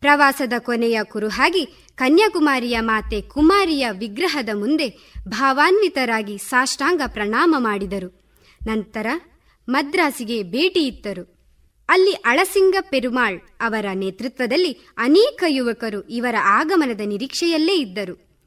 ಪ್ರವಾಸದ 0.00 0.52
ಕೊನೆಯ 0.58 1.00
ಕುರುಹಾಗಿ 1.02 1.66
ಕನ್ಯಾಕುಮಾರಿಯ 1.96 2.80
ಮಾತೆ 2.80 3.20
ಕುಮಾರಿಯ 3.20 3.90
ವಿಗ್ರಹದ 3.90 4.48
ಮುಂದೆ 4.54 5.14
ಭಾವಾನ್ವಿತರಾಗಿ 5.28 6.38
ಸಾಷ್ಟಾಂಗ 6.38 7.00
ಪ್ರಣಾಮ 7.06 7.54
ಮಾಡಿದರು. 7.58 8.23
ನಂತರ 8.66 9.06
ಮದ್ರಾಸಿಗೆ 9.68 10.42
ಭೇಟಿ 10.42 10.86
ಇತ್ತರು. 10.86 11.34
ಅಲ್ಲಿ 11.88 12.12
ಅಳಸಿಂಗ 12.12 12.74
ಪೆರುಮಾಳ್ 12.80 13.40
ಅವರ 13.60 13.86
ನೇತೃತ್ವದಲ್ಲಿ 13.94 14.78
ಅನೇಕ 14.98 15.44
ಯುವಕರು 15.48 16.02
ಇವರ 16.02 16.34
ಆಗಮನದ 16.40 17.00
ನಿರೀಕ್ಷೆಯಲ್ಲೇ 17.04 17.76
ಇದ್ದರು. 17.76 18.42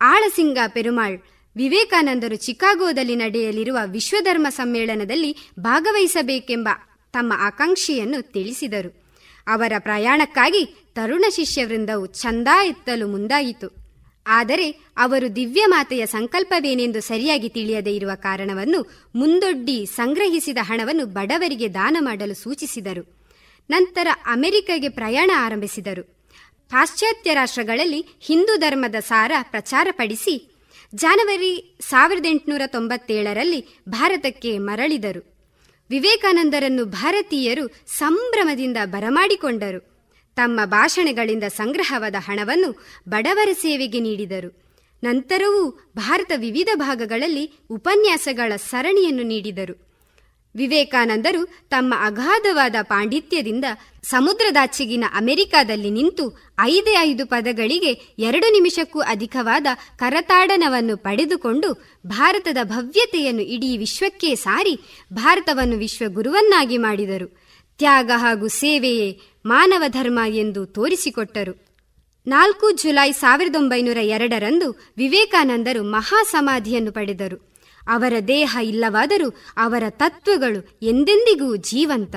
ಆಳಸಿಂಗ 0.00 0.58
ಪೆರುಮಾಳ್ 0.68 1.18
ವಿವೇಕಾನಂದರು 1.56 2.36
ಚಿಕಾಗೋದಲ್ಲಿ 2.36 3.16
ನಡೆಯಲಿರುವ 3.16 3.78
ವಿಶ್ವಧರ್ಮ 3.84 4.46
ಸಮ್ಮೇಳನದಲ್ಲಿ 4.50 5.36
ಭಾಗವಹಿಸಬೇಕೆಂಬ 5.58 6.68
ತಮ್ಮ 7.12 7.32
ಆಕಾಂಕ್ಷೆಯನ್ನು 7.36 8.32
ತಿಳಿಸಿದರು. 8.32 9.02
ಅವರ 9.46 9.72
ಪ್ರಯಾಣಕ್ಕಾಗಿ 9.78 10.92
ತರುಣ 10.94 11.24
ಶಿಷ್ಯವೃಂದವು 11.30 12.06
ಚಂದಾ 12.06 12.64
ಎತ್ತಲು 12.64 13.08
ಮುಂದಾಯಿತು. 13.08 13.81
ಆದರೆ 14.26 14.70
ಅವರು 14.96 15.36
ದಿವ್ಯಮಾತೆಯ 15.36 16.06
ಸಂಕಲ್ಪವೇನೆಂದು 16.06 17.00
ಸರಿಯಾಗಿ 17.00 17.48
ತಿಳಿಯದೇ 17.48 17.94
ಇರುವ 17.94 18.10
ಕಾರಣವನ್ನು 18.14 19.10
ಮುಂದೊಡ್ಡಿ 19.14 19.86
ಸಂಗ್ರಹಿಸಿದ 19.86 20.58
ಹಣವನ್ನು 20.62 21.06
ಬಡವರಿಗೆ 21.06 21.74
ದಾನ 21.74 21.96
ಮಾಡಲು 22.00 22.34
ಸೂಚಿಸಿದರು. 22.34 23.22
ನಂತರ 23.70 24.08
ಅಮೆರಿಕಗೆ 24.26 24.88
ಪ್ರಯಾಣ 24.88 25.30
ಆರಂಭಿಸಿದರು. 25.36 26.02
ಪಾಶ್ಚಾತ್ಯ 26.70 27.34
ರಾಷ್ಟ್ರಗಳಲ್ಲಿ 27.34 28.06
ಹಿಂದೂ 28.20 28.56
ಧರ್ಮದ 28.56 28.94
ಸಾರ 28.94 29.32
ಪ್ರಚಾರಪಡಿಸಿ 29.42 30.48
ಜನವರಿ 30.94 31.76
ಸಾವಿರದ 31.80 32.26
ಎಂಟುನೂರ 32.26 32.62
ತೊಂಬತ್ತೇಳರಲ್ಲಿ 32.66 33.66
ಭಾರತಕ್ಕೆ 33.88 34.58
ಮರಳಿದರು. 34.58 35.32
ವಿವೇಕಾನಂದರನ್ನು 35.90 36.84
ಭಾರತೀಯರು 36.84 37.86
ಸಂಭ್ರಮದಿಂದ 37.86 38.76
ಬರಮಾಡಿಕೊಂಡರು. 38.84 39.91
ತಮ್ಮ 40.36 40.60
ಭಾಷಣಗಳಿಂದ 40.64 41.44
ಸಂಗ್ರಹವಾದ 41.44 42.14
ಹಣವನ್ನು 42.18 42.84
ಬಡವರ 43.08 43.48
ಸೇವೆಗೆ 43.52 44.00
ನೀಡಿದರು. 44.00 44.50
ನಂತರವೂ 45.04 45.90
ಭಾರತ 45.96 46.32
ವಿವಿಧ 46.36 46.68
ಭಾಗಗಳಲ್ಲಿ 46.76 47.50
ಉಪನ್ಯಾಸಗಳ 47.70 48.52
ಸರಣಿಯನ್ನು 48.56 49.22
ನೀಡಿದರು. 49.22 49.92
ವಿವೇಕಾನಂದರು 50.54 51.68
ತಮ್ಮ 51.68 51.94
ಅಗಾಧವಾದ 51.98 52.76
ಪಾಂಡಿತ್ಯದಿಂದ 52.82 53.64
ಸಮುದ್ರದಾಚೆಗಿನ 54.02 55.04
ಅಮೆರಿಕಾದಲ್ಲಿ 55.16 55.90
ನಿಂತು 55.90 56.24
ಐದೇ 56.60 56.94
ಐದು 57.00 57.26
ಪದಗಳಿಗೆ 57.26 57.92
ಎರಡು 58.18 58.52
ನಿಮಿಷಕ್ಕೂ 58.52 59.00
ಅಧಿಕವಾದ 59.00 59.66
ಕರತಾಡನವನ್ನು 59.96 60.96
ಪಡೆದುಕೊಂಡು 60.96 61.98
ಭಾರತದ 62.06 62.56
ಭವ್ಯತೆಯನ್ನು 62.62 63.42
ಇಡೀ 63.42 63.76
ವಿಶ್ವಕ್ಕೆ 63.76 64.34
ಸಾರಿ 64.34 64.80
ಭಾರತವನ್ನು 65.12 65.76
ವಿಶ್ವಗುರುವನ್ನಾಗಿ 65.76 66.78
ಮಾಡಿದರು. 66.78 67.28
ತ್ಯಾಗ 67.78 68.10
ಹಾಗೂ 68.16 68.48
ಸೇವೆಯೇ 68.48 69.20
ಮಾನವ 69.46 69.82
ಧರ್ಮ 69.88 70.18
ಎಂದು 70.28 70.66
ತೋರಿಸಿಕೊಟ್ಟರು. 70.66 71.66
ನಾಲ್ಕು 72.26 72.70
ಜುಲೈ 72.70 73.12
ಸಾವಿರದ 73.12 73.56
ಒಂಬೈನೂರ 73.56 73.96
ಎರಡರಂದು 73.96 74.92
ವಿವೇಕಾನಂದರು 74.96 75.84
ಮಹಾಸಮಾಧಿಯನ್ನು 75.84 76.92
ಪಡೆದರು. 76.92 77.52
ಅವರ 77.88 78.12
ದೇಹ 78.28 78.58
ಇಲ್ಲವಾದರೂ 78.62 79.34
ಅವರ 79.56 79.82
ತತ್ವಗಳು 79.88 80.78
ಎಂದೆಂದಿಗೂ 80.82 81.56
ಜೀವಂತ. 81.56 82.14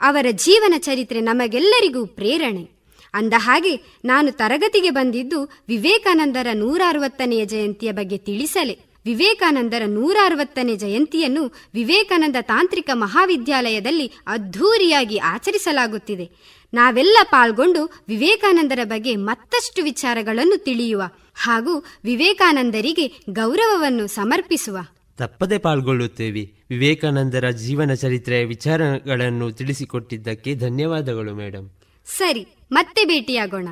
ಅವರ 0.00 0.26
ಜೀವನ 0.30 0.74
ಚರಿತ್ರೆ 0.78 1.20
ನಮಗೆಲ್ಲರಿಗೂ 1.20 2.06
ಪ್ರೇರಣೆ. 2.06 2.68
ಅಂದ 3.14 3.32
ಹಾಗೆ 3.36 3.76
ನಾನು 4.04 4.32
ತರಗತಿಗೆ 4.32 4.90
ಬಂದಿದ್ದು 4.90 5.44
ವಿವೇಕಾನಂದರ 5.68 6.46
ನೂರ 6.52 6.82
ಅರವತ್ತನೆಯ 6.88 7.46
ಜಯಂತಿಯ 7.46 7.92
ಬಗ್ಗೆ 7.92 8.18
ತಿಳಿಸಲೆ. 8.18 8.93
ವಿವೇಕಾನಂದರ 9.04 9.82
ನೂರ 9.86 10.16
ಅರವತ್ತನೇ 10.24 10.76
ಜಯಂತಿಯನ್ನು 10.76 11.52
ವಿವೇಕಾನಂದ 11.74 12.36
ತಾಂತ್ರಿಕ 12.40 12.90
ಮಹಾವಿದ್ಯಾಲಯದಲ್ಲಿ 12.92 14.10
ಅದ್ಧೂರಿಯಾಗಿ 14.26 15.18
ಆಚರಿಸಲಾಗುತ್ತಿದೆ. 15.18 16.30
ನಾವೆಲ್ಲ 16.74 17.16
ಪಾಲ್ಗೊಂಡು 17.22 18.04
ವಿವೇಕಾನಂದರ 18.08 18.78
ಬಗ್ಗೆ 18.84 19.16
ಮತ್ತಷ್ಟು 19.16 19.82
ವಿಚಾರಗಳನ್ನು 19.82 20.64
ತಿಳಿಯುವ 20.64 21.02
ಹಾಗೂ 21.34 21.84
ವಿವೇಕಾನಂದರಿಗೆ 22.04 23.06
ಗೌರವವನ್ನು 23.30 24.06
ಸಮರ್ಪಿಸುವ. 24.06 24.78
ತಪ್ಪದೆ 25.18 25.58
ಪಾಲ್ಗೊಳ್ಳುತ್ತೇವೆ. 25.58 26.50
ವಿವೇಕಾನಂದರ 26.70 27.50
ಜೀವನ 27.50 27.94
ಚರಿತ್ರೆಯ 27.94 28.44
ವಿಚಾರಗಳನ್ನು 28.44 29.52
ತಿಳಿಸಿಕೊಟ್ಟಿದ್ದಕ್ಕೆ 29.52 30.54
ಧನ್ಯವಾದಗಳು 30.54 31.34
ಮೇಡಮ್ 31.34 31.70
ಸರಿ 32.06 32.46
ಮತ್ತೆ 32.72 33.04
ಭೇಟಿಯಾಗೋಣ. 33.04 33.68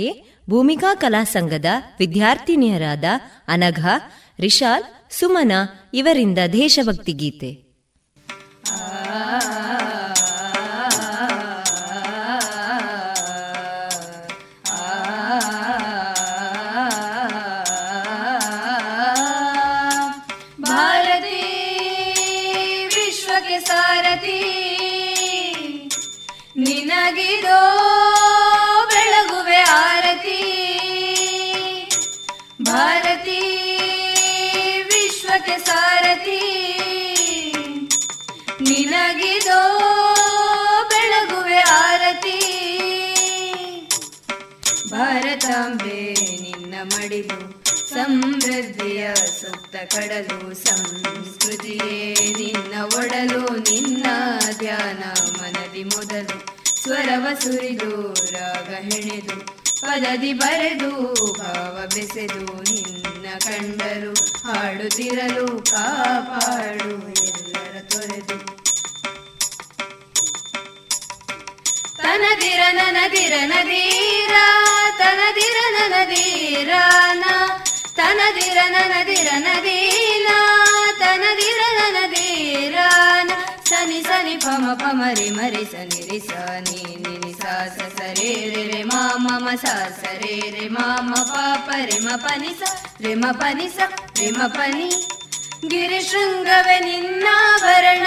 ಮುಂದಕ್ಕೆ 0.00 0.50
ಭೂಮಿಕಾ 0.50 0.94
ಕಲಾ 0.94 1.24
ಸಂಘದ 1.24 1.66
ವಿದ್ಯಾರ್ಥಿನಿಯರಾದ 1.98 3.04
ಅನಘ 3.48 3.80
ರಿಶಾಲ್ 4.40 4.84
ಸುಮನ 5.10 5.52
ಇವರಿಂದ 5.94 6.38
ದೇಶಭಕ್ತಿ 6.52 7.12
ಗೀತೆ. 7.12 7.50
ಭಾರತಾಂಬೆ 45.50 45.94
ನಿನ್ನ 46.42 46.74
ಮಡಿಲು 46.82 47.38
ಸಮೃದ್ಧಿಯ 47.88 49.04
ಸುತ್ತ 49.38 49.74
ಕಡಲು 49.92 50.36
ಸಂಸ್ಕೃತಿಯೇ 50.62 51.96
ನಿನ್ನ 52.38 52.74
ಒಡಲು 52.96 53.40
ನಿನ್ನ 53.60 54.04
ಧ್ಯಾನ 54.58 55.02
ಮನದಿ 55.38 55.82
ಮೊದಲು 55.84 56.36
ಸ್ವರವ 56.76 57.26
ಸುರಿದು 57.40 57.90
ರಾಗ 58.32 58.70
ಹೆಣೆದು 58.86 59.38
ಪದದಿ 59.80 60.32
ಬರೆದು 60.34 60.92
ಭಾವ 61.40 61.76
ಬೆಸೆದು 61.94 62.44
ನಿನ್ನ 62.70 63.26
ಕಂಡರು 63.40 64.14
ಹಾಡುತ್ತಿರಲು 64.44 65.46
ಕಾಪಾಡು 65.70 66.90
ಎಲ್ಲರ 67.24 67.76
ತೊರೆದು. 67.88 68.38
ತನದಿರ 72.02 72.62
ನನದಿರ 72.72 73.34
ನದೀರ, 73.44 74.34
ತನದಿರ 74.98 75.58
ನನದೀರ 75.76 76.72
ತನದಿರ 77.96 78.58
ನನದಿರ 78.70 79.28
ನದೀನ 79.38 80.28
ತನದಿರ 80.98 81.60
ನನದೀರ 81.78 82.76
ಸನಿ 83.70 84.02
ಸನಿ 84.02 84.36
ಪಮ 84.36 84.72
ಪಮರಿ 84.74 85.30
ಮರಿ 85.30 85.64
ಸನಿ 85.64 86.00
ರಿ 86.10 86.20
ಸನಿ 86.20 86.82
ನಿ 87.20 87.32
ಸಾಸ 87.32 87.78
ಸರೇ 87.98 88.30
ರೇ 88.54 88.62
ರೇ 88.72 88.82
ಮಾ 88.82 89.00
ಮ 89.16 89.38
ಮ 89.38 89.54
ಸ 89.54 89.64
ರೇ 90.22 90.68
ಮಾ 90.68 90.86
ಮ 91.00 91.14
ಪ 91.32 91.70
ರೇ 91.84 91.98
ಮ 91.98 92.08
ಪನಿ 92.16 92.52
ಸ, 92.60 92.62
ರೆ 93.00 93.14
ಮ 93.14 93.24
ಪನಿ 93.32 93.68
ಸ, 93.68 93.80
ರೆ 94.20 94.30
ಮ 94.30 94.46
ಪನಿ 94.48 94.88
ನಿ. 94.88 95.00
ಗಿರಿ 95.68 96.00
ಶೃಂಗವೇ 96.02 96.78
ನಿನ್ನಾಭರಣ. 96.80 98.06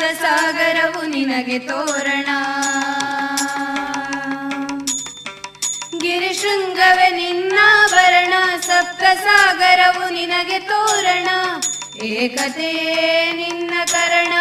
ಸಪ್ತ 0.00 0.22
ಸಾಗರವು 0.22 1.06
ನಿನಗೆ 1.06 1.58
ತೋರಣ. 1.58 2.28
ಗಿರಿಶೃಂಗವೆ 5.98 7.10
ನಿನ್ನಾಭರಣ 7.10 8.32
ಸಪ್ತ 8.60 9.02
ಸಾಗರವು 9.02 10.12
ನಿನಗೆ 10.12 10.58
ತೋರಣ. 10.58 11.28
ಏಕತೆ 12.04 12.72
ನಿನ್ನ 13.32 13.74
ಕರಣ, 13.92 14.32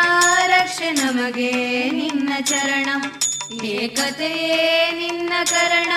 ರಕ್ಷೆ 0.47 0.91
ನಮಗೆ 0.91 1.51
ನಿನ್ನ 1.89 2.33
ಚರಣ. 2.41 2.89
ಏಕತೆ 3.63 4.31
ನಿನ್ನ 4.91 5.33
ಕರಣ, 5.43 5.91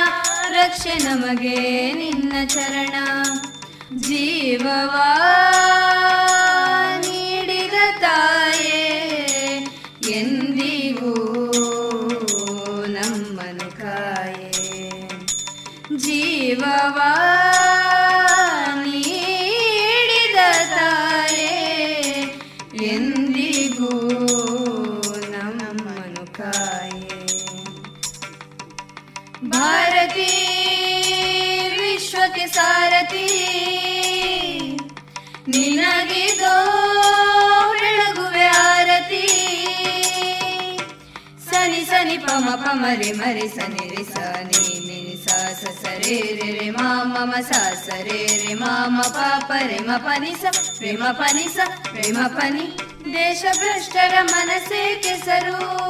ರಕ್ಷೆ 0.49 0.95
ನಮಗೆ 0.95 1.93
ನಿನ್ನ 1.93 2.33
ಚರಣ. 2.47 2.95
ಜೀವವಾ 3.97 5.09
ಜೀವವಾ 16.53 17.11
ನೀಡಿದ 18.75 20.39
ತಾಯೇ 20.77 21.53
ಎಂದಿಗೂ 22.83 23.91
ನಮ್ಮನು 25.31 26.25
ಕಾಯೇ. 26.33 27.21
ಭಾರತಿ, 29.49 30.29
ವಿಶ್ವಕ್ಕೆ 31.81 32.47
ಸಾರಥಿ 32.47 33.27
ನಿನಗಿದೋ 35.49 36.57
ಬೆಳಗುವೆ 37.81 38.47
ಆರತಿ. 38.47 39.27
ಸನಿ 41.51 41.85
ಸನಿ 41.85 42.19
ಪಮ 42.19 42.49
ಪಮ 42.55 42.85
ರೆ 42.99 43.13
ಮರಿ 43.13 43.49
ಸನಿ 43.49 43.97
ರಿ 43.97 44.05
ಸ 44.05 44.17
ರೇ 46.05 46.39
ರೆ 46.43 46.59
ರೇ 46.61 46.71
ಮಾ 46.71 47.03
ಮ 47.05 47.33
ರೆ 47.37 47.43
ಸ 47.43 47.53
ಸ 47.87 47.89
ರೇ 48.03 48.45
ರೇ 48.47 48.55
ಮಾ 48.55 48.87
ಮ 48.87 49.01
ಪ 49.01 49.17
ಪ 49.49 49.53
ರೇ 49.67 49.79
ಮ 49.79 49.91
ಪ 49.97 50.09
ನಿ 50.21 50.35
ಸ 50.41 50.45
ರೇ 50.81 50.93
ಮ 50.93 51.05
ಪ 51.13 51.23
ನಿ 51.35 51.49
ಸ 51.55 51.59
ರೇ 51.95 52.13
ಮ 52.13 52.19
ದೇಶ 53.15 53.45
ಭ್ರಷ್ಟರ 53.59 54.15
ಮನಸ್ಸೇ 54.23 55.01
ಕೆಸರು 55.03 55.83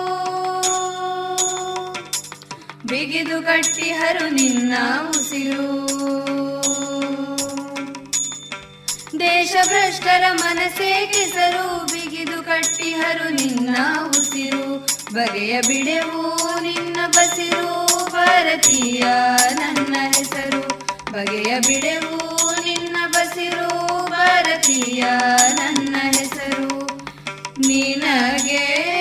ಬಿಗಿದು 2.86 3.42
ಕಟ್ಟಿಹರು 3.42 4.28
ನಿನ್ನ 4.28 4.74
ಉಸಿರು। 5.08 5.92
ದೇಶಭ್ರಷ್ಟರ 9.20 10.24
ಮನಸ್ಸೇ 10.32 11.06
ಕೆಸರು, 11.06 11.84
ಬಿಗಿದು 11.86 12.42
ಕಟ್ಟಿಹರು 12.42 13.28
ನಿನ್ನ 13.28 13.76
ಉಸಿರು। 14.08 14.86
ಬಗೆಯ 15.14 15.60
ಬಿಡೆವು 15.60 16.36
ನಿನ್ನ 16.60 16.96
ಬಸಿರು। 17.06 17.91
ಭಾರತೀಯ 18.26 19.02
ನನ್ನ 19.54 19.96
ಹೆಸರು. 20.14 20.68
ಬಗೆಯ 21.12 21.60
ಬಿಡೆವು 21.60 22.50
ನಿನ್ನ 22.64 22.96
ಬಸಿರು. 23.06 24.06
ಭಾರತೀಯ 24.10 25.04
ನನ್ನ 25.54 25.96
ಹೆಸರು. 26.02 26.86
ನಿನಗೆ 27.58 28.91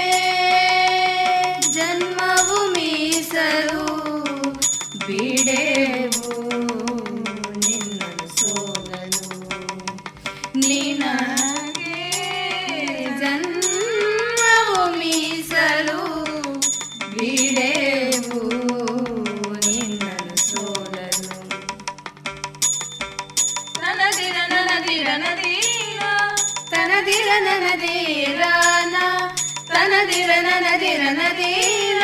ತನದಿರ 30.60 31.02
ನನದಿರ 31.02 31.02
ನದೀರ 31.18 32.00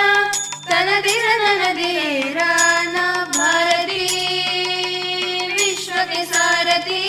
ತನದಿರ 0.69 1.25
ನನದೀರಾನ 1.43 2.97
ಭಾರತಿ 3.37 4.05
ವಿಶ್ವಕ್ಕೆ 5.57 6.23
ಸಾರಥಿ 6.33 7.03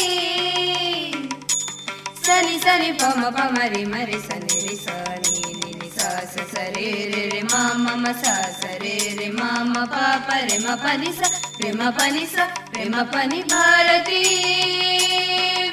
ಸನಿ 2.25 2.57
ಸನಿ 2.65 2.91
ಪಮ 3.01 3.21
ಪಮರಿ 3.37 3.83
ಮರಿ 3.85 4.19
ಸನಿ 4.27 4.57
ರಿ 4.65 4.75
ಸನಿ 4.83 5.35
ನಿನಿ 5.61 5.89
ಸ 5.89 5.99
ಸ 6.33 6.47
ಸ 6.51 6.65
ರೇ 6.75 6.89
ರೇ 7.13 7.23
ರೇ 7.31 7.41
ಮ 7.43 7.55
ಮ 7.83 7.95
ಮ 8.03 8.13
ಸ 8.21 8.25
ಸ 8.59 8.73
ರೇ 8.83 8.95
ರೇ 9.19 9.29
ಮ 9.39 9.43
ಮ 9.71 9.85
ಪ 9.85 9.95
ಪ 10.27 10.39
ರೇ 10.49 10.57
ಮ 10.65 10.75
ಪ 10.83 10.95
ನಿ 11.03 11.11
ಸ 11.19 11.31
ರೇ 11.61 11.71
ಮ 11.79 11.91
ಪ 11.99 12.09
ನಿ 12.15 12.25
ಸ 12.25 12.37
ರೇ 12.75 12.85
ಮ 12.85 13.05
ಪ 13.13 13.25
ನಿ 13.31 13.41
ಭಾರತಿ 13.53 14.23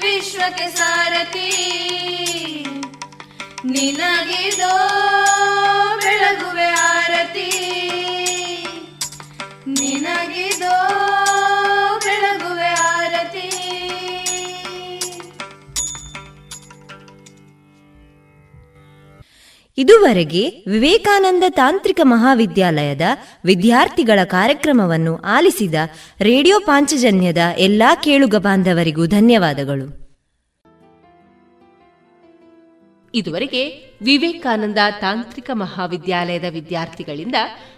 ವಿಶ್ವಕ್ಕೆ 0.04 0.68
ಸಾರಥಿ 0.78 1.48
ನಿನಗಿದೋ 3.65 4.77
ಬೆಳಗುವೆ 6.03 6.65
ಆರತಿ. 6.65 7.77
ನಿನಗಿದೋ 9.67 10.89
ಬೆಳಗುವೆ 12.05 12.67
ಆರತಿ. 12.67 13.49
ಇದುವರೆಗೆ 19.77 20.49
ವಿವೇಕಾನಂದ 20.49 21.43
ತಾಂತ್ರಿಕ 21.49 21.99
ಮಹಾವಿದ್ಯಾಲಯದ 22.03 23.01
ವಿದ್ಯಾರ್ಥಿಗಳ 23.45 24.19
ಕಾರ್ಯಕ್ರಮವನ್ನು 24.23 25.21
ಆಲಿಸಿದ 25.21 25.73
ರೇಡಿಯೋ 26.21 26.59
ಪಾಂಚಜನ್ಯದ 26.59 27.37
ಎಲ್ಲಾ 27.57 27.95
ಕೇಳುಗ 27.95 28.35
ಬಾಂಧವರಿಗೂ 28.35 29.05
ಧನ್ಯವಾದಗಳು. 29.05 30.04
ಇದುವರೆಗೆ 33.15 33.61
ವಿವೇಕಾನಂದ 34.01 34.77
ತಾಂತ್ರಿಕ 35.01 35.49
ಮಹಾವಿದ್ಯಾಲಯದ 35.53 36.47
ವಿದ್ಯಾರ್ಥಿಗಳಿಂದ 36.49 37.35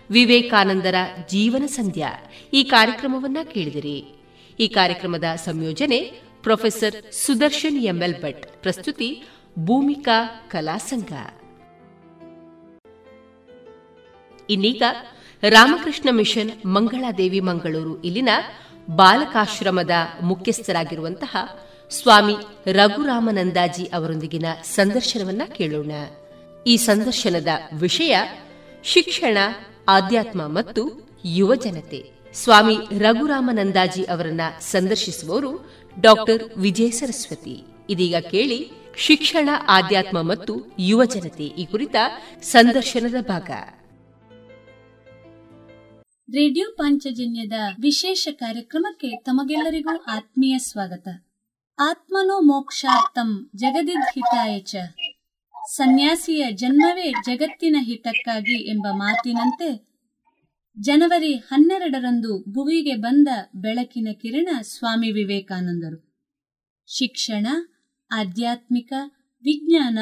ವಿವೇಕಾನಂದರ 0.10 0.96
ಜೀವನ 1.30 1.66
ಸಂಧ್ಯಾ 1.66 2.10
ಈ 2.54 2.64
ಕಾರ್ಯಕ್ರಮವನ್ನ 2.64 3.38
ಕೇಳಿದಿರಿ. 3.44 3.98
ಈ 4.60 4.68
ಕಾರ್ಯಕ್ರಮದ 4.68 5.24
ಸಂಯೋಜನೆ 5.36 6.00
ಪ್ರೊಫೆಸರ್ 6.44 7.14
ಸುದರ್ಶನ್ 7.14 7.80
ಎಂಎಲ್ 7.84 8.22
ಭಟ್, 8.22 8.46
ಪ್ರಸ್ತುತಿ 8.62 9.10
ಭೂಮಿಕಾ 9.60 10.18
ಕಲಾಸಂಘ 10.50 11.12
ಇನ್ನೀಗ 14.50 14.84
ರಾಮಕೃಷ್ಣ 15.50 16.10
ಮಿಷನ್ 16.12 16.52
ಮಂಗಳಾದೇವಿ 16.66 17.40
ಮಂಗಳೂರು 17.40 17.94
ಇಲ್ಲಿನ 18.02 18.30
ಬಾಲಕಾಶ್ರಮದ 18.90 19.96
ಮುಖ್ಯಸ್ಥರಾಗಿರುವಂತಹ 20.22 21.34
ಸ್ವಾಮಿ 21.90 22.34
ರಘುರಾಮನಂದಾಜಿ 22.74 23.86
ಅವರೊಂದಿಗಿನ 23.86 24.46
ಸಂದರ್ಶನವನ್ನ 24.64 25.42
ಕೇಳೋಣ. 25.56 25.92
ಈ 26.68 26.78
ಸಂದರ್ಶನದ 26.78 27.48
ವಿಷಯ 27.74 28.18
ಶಿಕ್ಷಣ, 28.84 29.38
ಆಧ್ಯಾತ್ಮ 29.88 30.48
ಮತ್ತು 30.48 31.10
ಯುವಜನತೆ 31.26 32.12
ಸ್ವಾಮಿ 32.34 32.78
ರಘುರಾಮನಂದಾಜಿ 33.00 34.04
ಅವರನ್ನ 34.04 34.42
ಸಂದರ್ಶಿಸುವವರು 34.60 35.72
ಡಾಕ್ಟರ್ 36.02 36.54
ವಿಜಯ 36.58 36.90
ಸರಸ್ವತಿ. 36.90 37.64
ಇದೀಗ 37.90 38.16
ಕೇಳಿ 38.32 38.72
ಶಿಕ್ಷಣ, 38.98 39.50
ಆಧ್ಯಾತ್ಮ 39.68 40.22
ಮತ್ತು 40.22 40.76
ಯುವಜನತೆ 40.80 41.44
ಈ 41.44 41.66
ಕುರಿತ 41.66 41.96
ಸಂದರ್ಶನದ 42.42 43.24
ಭಾಗ. 43.24 43.50
ರೇಡಿಯೋ 46.32 46.76
ಪಾಂಚಜನ್ಯದ 46.76 47.54
ವಿಶೇಷ 47.82 48.28
ಕಾರ್ಯಕ್ರಮಕ್ಕೆ 48.32 49.18
ತಮಗೆಲ್ಲರಿಗೂ 49.18 50.04
ಆತ್ಮೀಯ 50.04 50.58
ಸ್ವಾಗತ. 50.58 51.08
ಆತ್ಮನೋ 51.80 52.40
ಮೋಕ್ಷಾರ್ಥಂ 52.40 53.50
ಜಗದಿದ್ಹಿತಾಯ 53.56 54.60
ಚ. 54.60 54.76
ಸನ್ಯಾಸಿಯ 55.68 56.46
ಜನ್ಮವೇ 56.52 57.12
ಜಗತ್ತಿನ 57.12 57.76
ಹಿತಕ್ಕಾಗಿ 57.80 58.70
ಎಂಬ 58.70 58.88
ಮಾತಿನಂತೆ 58.92 59.88
ಜನವರಿ 60.80 61.34
ಹನ್ನೆರಡರಂದು 61.34 62.44
ಭುವಿಗೆ 62.50 62.96
ಬಂದ 62.96 63.28
ಬೆಳಕಿನ 63.56 64.08
ಕಿರಣ 64.22 64.48
ಸ್ವಾಮಿ 64.62 65.12
ವಿವೇಕಾನಂದರು. 65.12 66.00
ಶಿಕ್ಷಣ, 66.88 67.48
ಆಧ್ಯಾತ್ಮಿಕ, 68.12 68.94
ವಿಜ್ಞಾನ, 69.44 70.00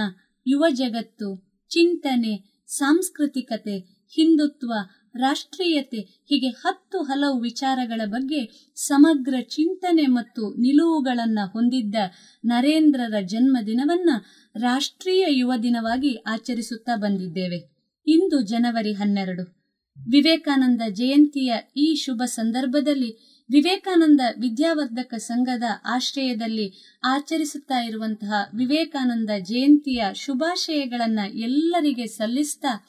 ಯುವ 0.48 0.66
ಜಗತ್ತು, 0.70 1.30
ಚಿಂತನೆ, 1.70 2.64
ಸಾಂಸ್ಕೃತಿಕತೆ, 2.68 3.78
ಹಿಂದುತ್ವ 4.16 4.74
ರಾಷ್ಟ್ರೀಯತೆ, 5.16 6.00
ಹೀಗೆ 6.00 6.50
ಹತ್ತು 6.50 7.02
ಹಲವು 7.02 7.40
ವಿಚಾರಗಳ 7.40 8.02
ಬಗ್ಗೆ 8.06 8.72
ಸಮಗ್ರ 8.76 9.36
ಚಿಂತನೆ 9.42 10.06
ಮತ್ತು 10.08 10.54
ನಿಲುವುಗಳನ್ನು 10.62 11.50
ಹೊಂದಿದ್ದ 11.52 11.96
ನರೇಂದ್ರರ 12.46 13.14
ಜನ್ಮದಿನವನ್ನ 13.22 14.10
ರಾಷ್ಟ್ರೀಯ 14.56 15.26
ಯುವ 15.30 15.54
ದಿನವಾಗಿ 15.64 16.16
ಆಚರಿಸುತ್ತಾ 16.16 16.96
ಬಂದಿದ್ದೇವೆ. 16.96 17.76
ಇಂದು 18.08 18.42
ಜನವರಿ 18.42 18.94
ಹನ್ನೆರಡು. 18.94 19.66
ವಿವೇಕಾನಂದ 20.08 20.82
ಜಯಂತಿಯ 20.90 21.54
ಈ 21.78 21.96
ಶುಭ 21.96 22.22
ಸಂದರ್ಭದಲ್ಲಿ 22.26 23.12
ವಿವೇಕಾನಂದ 23.50 24.22
ವಿದ್ಯಾವರ್ಧಕ 24.40 25.14
ಸಂಘದ 25.14 25.64
ಆಶ್ರಯದಲ್ಲಿ 25.86 26.74
ಆಚರಿಸುತ್ತಾ 27.04 27.84
ಇರುವಂತಹ 27.84 28.34
ವಿವೇಕಾನಂದ 28.56 29.30
ಜಯಂತಿಯ 29.40 30.04
ಶುಭಾಶಯಗಳನ್ನು 30.14 31.34
ಎಲ್ಲರಿಗೆ 31.34 32.06
ಸಲ್ಲಿಸ್ತಾ 32.06 32.88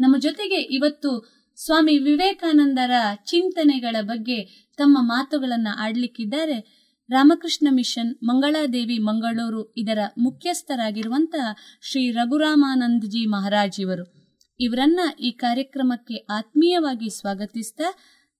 ನಮ್ಮ 0.00 0.16
ಜೊತೆಗೆ 0.18 0.54
ಇವತ್ತು 0.54 1.43
ಸ್ವಾಮಿ 1.56 1.98
ವಿವೇಕಾನಂದರ 1.98 2.90
ಚಿಂತನೆಗಳ 3.24 3.96
ಬಗ್ಗೆ 4.00 4.44
ತಮ್ಮ 4.76 4.98
ಮಾತುಗಳನ್ನು 5.00 5.78
ಆಡ್ಲಿಕ್ಕಿದ್ದಾರೆ. 5.78 6.84
ರಾಮಕೃಷ್ಣ 7.10 7.68
ಮಿಷನ್ 7.70 8.16
ಮಂಗಳಾದೇವಿ 8.24 8.98
ಮಂಗಳೂರು 8.98 9.74
ಇದರ 9.76 9.98
ಮುಖ್ಯಸ್ಥರಾಗಿರುವಂತ 10.18 11.34
ಶ್ರೀ 11.82 12.10
ರಘುರಾಮಾನಂದಜಿ 12.10 13.26
ಮಹಾರಾಜ್ 13.26 13.80
ಇವರು. 13.80 14.28
ಇವರನ್ನ 14.60 15.00
ಈ 15.20 15.30
ಕಾರ್ಯಕ್ರಮಕ್ಕೆ 15.30 16.14
ಆತ್ಮೀಯವಾಗಿ 16.14 17.10
ಸ್ವಾಗತಿಸ್ತಾ 17.10 17.94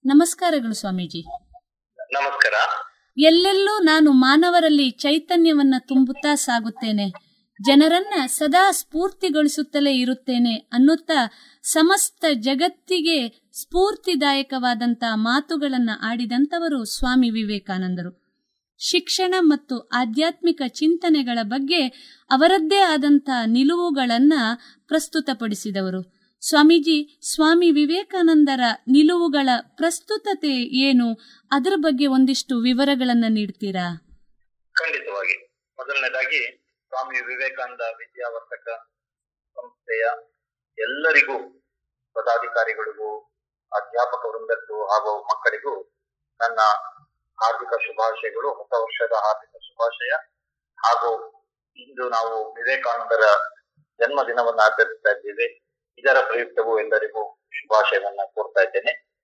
ನಮಸ್ಕಾರಗಳು 0.05 0.73
ಸ್ವಾಮೀಜಿ. 0.73 1.21
ನಮಸ್ಕಾರ. 2.13 2.53
ಎಲ್ಲೆಲ್ಲೂ 3.17 3.83
ನಾನು 3.83 4.11
ಮಾನವರಲ್ಲಿ 4.11 4.89
ಚೈತನ್ಯವನ್ನ 4.89 5.75
ತುಂಬುತ್ತಾ 5.87 6.35
ಸಾಗುತ್ತೇನೆ. 6.35 7.34
ಜನರನ್ನ 7.61 8.25
ಸದಾ 8.25 8.71
ಸ್ಫೂರ್ತಿಗೊಳಿಸುತ್ತಲೇ 8.71 9.93
ಇರುತ್ತೇನೆ 9.93 10.55
ಅನ್ನುತ್ತಾ 10.55 11.31
ಸಮಸ್ತ 11.63 12.25
ಜಗತ್ತಿಗೆ 12.33 13.49
ಸ್ಫೂರ್ತಿದಾಯಕವಾದಂತ 13.53 15.03
ಮಾತುಗಳನ್ನ 15.13 15.89
ಆಡಿದಂತವರು 16.01 16.85
ಸ್ವಾಮಿ 16.85 17.29
ವಿವೇಕಾನಂದರು. 17.29 18.25
ಶಿಕ್ಷಣ 18.77 19.35
ಮತ್ತು 19.39 19.79
ಆಧ್ಯಾತ್ಮಿಕ 19.79 20.61
ಚಿಂತನೆಗಳ 20.67 21.39
ಬಗ್ಗೆ 21.43 21.81
ಅವರದ್ದೇ 22.31 22.77
ಆದಂತ 22.77 23.29
ನಿಲುವುಗಳನ್ನ 23.45 24.33
ಪ್ರಸ್ತುತಪಡಿಸಿದವರು. 24.87 26.01
ಸ್ವಾಮೀಜಿ, 26.47 27.19
ಸ್ವಾಮಿ 27.33 27.71
ವಿವೇಕಾನಂದರ 27.71 28.59
ನಿಲುವುಗಳ 28.87 29.49
ಪ್ರಸ್ತುತತೆ 29.61 30.53
ಏನು? 30.63 31.13
ಅದರ 31.51 31.73
ಬಗ್ಗೆ 31.75 32.07
ಒಂದಿಷ್ಟು 32.07 32.59
ವಿವರಗಳನ್ನು 32.59 33.31
ನೀಡ್ತೀರಾ? 33.31 33.97
ಖಂಡಿತವಾಗಿ. 34.73 35.45
ಮೊದಲನೇದಾಗಿ 35.75 36.64
ಸ್ವಾಮಿ 36.95 37.25
ವಿವೇಕಾನಂದ 37.25 37.81
ವಿದ್ಯಾವರ್ಧಕ 37.97 38.69
ಸಂಸ್ಥೆಯ 39.55 40.05
ಎಲ್ಲರಿಗೂ, 40.77 41.59
ಪದಾಧಿಕಾರಿಗಳಿಗೂ, 42.13 43.21
ಅಧ್ಯಾಪಕ 43.75 44.25
ವೃಂದಕ್ಕೂ 44.25 44.85
ಹಾಗೂ 44.85 45.23
ಮಕ್ಕಳಿಗೂ 45.23 45.81
ನನ್ನ 46.41 46.59
ಹಾರ್ದಿಕ 47.41 47.69
ಶುಭಾಶಯಗಳು. 47.81 48.53
ಹೊಸ 48.53 48.69
ವರ್ಷದ 48.81 49.11
ಹಾರ್ದಿಕ 49.13 49.61
ಶುಭಾಶಯ. 49.61 50.11
ಹಾಗೂ 50.77 51.31
ಇಂದು 51.75 52.09
ನಾವು 52.09 52.53
ವಿವೇಕಾನಂದರ 52.53 53.23
ಜನ್ಮ 53.99 54.23
ದಿನವನ್ನು 54.23 54.61
ಆಚರಿಸ್ತಾ 54.61 55.09
ಇದ್ದೇವೆ. 55.09 55.45
ಇದರ 55.97 56.17
ಪ್ರಯುಕ್ತವೂ 56.27 56.79
ಎಲ್ಲರಿಗೂ 56.79 57.39
ಶುಭಾಶಯವನ್ನ 57.53 58.19
ಕೋರ್ತಾ 58.25 58.61
ಇದ್ದೇನೆ. 58.61 59.15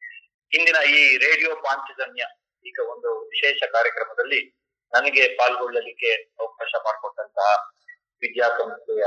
ಇಂದಿನ 0.53 0.75
ಈ 0.75 1.17
ರೇಡಿಯೋ 1.17 1.55
ಪಾಂಚಜನ್ಯ, 1.55 2.23
ಈಗ 2.65 2.79
ಒಂದು 2.89 3.19
ವಿಶೇಷ 3.19 3.63
ಕಾರ್ಯಕ್ರಮದಲ್ಲಿ 3.71 4.60
ನನಗೆ 4.93 5.27
ಪಾಲ್ಗೊಳ್ಳಲಿಕ್ಕೆ 5.27 6.23
ಅವಕಾಶ 6.39 6.71
ಮಾಡಿಕೊಟ್ಟಂತಹ 6.85 7.49
ವಿದ್ಯಾಸಂಸ್ಥೆಯ 8.21 9.03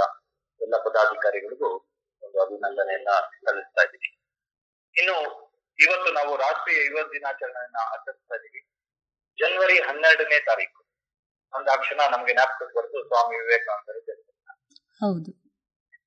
ಎಲ್ಲ 0.61 0.77
ಪದಾಧಿಕಾರಿಗಳಿಗೂ 0.77 1.71
ಒಂದು 2.23 2.41
ಅಭಿನಂದನೆಯನ್ನ 2.43 3.09
ಸಲ್ಲಿಸ್ತಾ 3.45 3.83
ಇದ್ದೀನಿ. 3.83 4.09
ಇನ್ನು 4.97 5.17
ಇವತ್ತು 5.79 6.13
ನಾವು 6.13 6.37
ರಾಷ್ಟ್ರೀಯ 6.37 6.87
ಯುವ 6.87 7.09
ದಿನಾಚರಣೆಯನ್ನ 7.09 7.77
ಆಚರಿಸ್ತಾ 7.93 8.35
ಇದ್ದೀವಿ. 8.35 8.61
ಜನವರಿ 9.39 9.79
ಹನ್ನೆರಡನೇ 9.79 10.41
ತಾರೀಕು. 10.41 10.81
ಅಂದಾಕ್ಷಣ 11.53 12.01
ನಮ್ಗೆ 12.11 12.33
ಜ್ಞಾಪಕಕ್ಕೆ 12.33 12.77
ಬರೆದು 12.77 13.05
ಸ್ವಾಮಿ 13.05 13.37
ವಿವೇಕಾನಂದರ 13.37 13.99
ಜನ್ಮದಿನ. 14.07 14.51
ಹೌದು. 15.01 15.31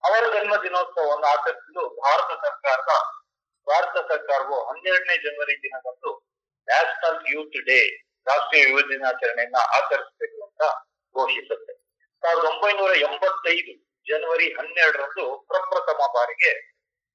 ಅವರ 0.04 0.40
ಜನ್ಮ 0.40 0.56
ದಿನೋತ್ಸವವನ್ನು 0.56 1.28
ಆಚರಿಸಲು 1.28 2.02
ಭಾರತ 2.02 2.46
ಸರ್ಕಾರದ 2.46 2.92
ಭಾರತ 3.68 4.12
ಸರ್ಕಾರವು 4.12 4.64
ಹನ್ನೆರಡನೇ 4.64 5.18
ಜನವರಿ 5.18 5.58
ದಿನದಂದು 5.58 6.12
ನ್ಯಾಷನಲ್ 6.68 7.36
ಯೂತ್ 7.36 7.66
ಡೇ 7.66 8.07
ರಾಷ್ಟ್ರೀಯ 8.28 8.64
ಯುವ 8.70 8.80
ದಿನಾಚರಣೆಯನ್ನ 8.92 9.60
ಆಚರಿಸಬೇಕು 9.78 10.40
ಅಂತ 10.48 10.64
ಘೋಷಿಸುತ್ತೆ. 11.16 11.74
ಸಾವಿರದ 12.24 12.48
ಒಂಬೈನೂರ 12.54 12.92
ಎಂಬತ್ತೈದು 12.98 13.74
ಜನವರಿ 14.08 14.48
ಹನ್ನೆರಡರಂದು 14.54 15.26
ಪ್ರಪ್ರಥಮ 15.48 16.00
ಬಾರಿಗೆ 16.16 16.52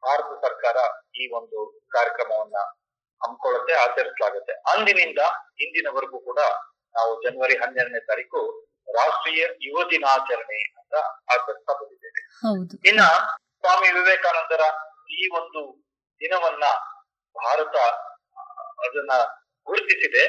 ಭಾರತ 0.03 0.31
ಸರ್ಕಾರ 0.45 0.77
ಈ 1.21 1.25
ಒಂದು 1.39 1.59
ಕಾರ್ಯಕ್ರಮವನ್ನ 1.89 2.59
ಹಮ್ಮಿಕೊಳ್ಳುತ್ತೆ 3.21 3.75
ಆಚರಿಸಲಾಗುತ್ತೆ. 3.85 4.53
ಅಂದಿನಿಂದ 4.73 5.21
ಇಂದಿನವರೆಗೂ 5.61 6.19
ಕೂಡ 6.21 6.41
ನಾವು 6.95 7.13
ಜನವರಿ 7.23 7.55
ಹನ್ನೆರಡನೇ 7.57 8.01
ತಾರೀಕು 8.01 8.41
ರಾಷ್ಟ್ರೀಯ 8.95 9.43
ಯುವ 9.61 9.85
ದಿನಾಚರಣೆ 9.91 10.59
ಅಂತ 10.81 10.95
ಆಚರಿಸ್ತಾ 11.35 11.73
ಬಂದಿದ್ದೇವೆ. 11.73 12.23
ಇನ್ನ 12.89 13.03
ಸ್ವಾಮಿ 13.61 13.89
ವಿವೇಕಾನಂದರ 13.93 14.63
ಈ 15.11 15.29
ಒಂದು 15.41 15.61
ದಿನವನ್ನ 16.21 16.65
ಭಾರತ 17.37 17.77
ಅದನ್ನ 18.87 19.13
ಗುರುತಿಸಿದೆ. 19.67 20.25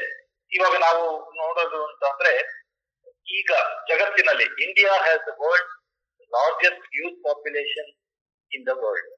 ಇವಾಗ 0.54 0.74
ನಾವು 0.80 1.04
ನೋಡೋದು 1.36 1.80
ಅಂತಂದ್ರೆ 1.86 2.32
ಈಗ 3.34 3.50
ಜಗತ್ತಿನಲ್ಲಿ 3.88 4.46
India 4.64 4.92
has 5.04 5.28
world 5.42 5.70
largest 6.32 6.86
youth 6.98 7.18
population 7.24 7.90
in 8.52 8.66
the 8.66 8.74
world 8.82 9.10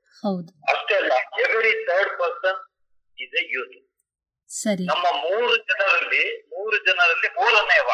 ಅಷ್ಟೇ 0.73 0.95
ಅಲ್ಲ 1.01 1.13
every 1.45 1.73
third 1.89 2.15
person 2.21 2.61
is 3.19 3.35
a 3.35 3.45
youth 3.55 3.75
ಸರಿ. 4.51 4.85
ನಮ್ಮ 4.87 5.07
ಮೂರು 5.23 5.55
ಜನರಲ್ಲಿ 5.69 6.25
ಮೂರು 6.53 6.77
ಜನರಲ್ಲಿ 6.85 7.29
ಮೂರನೇವ 7.39 7.89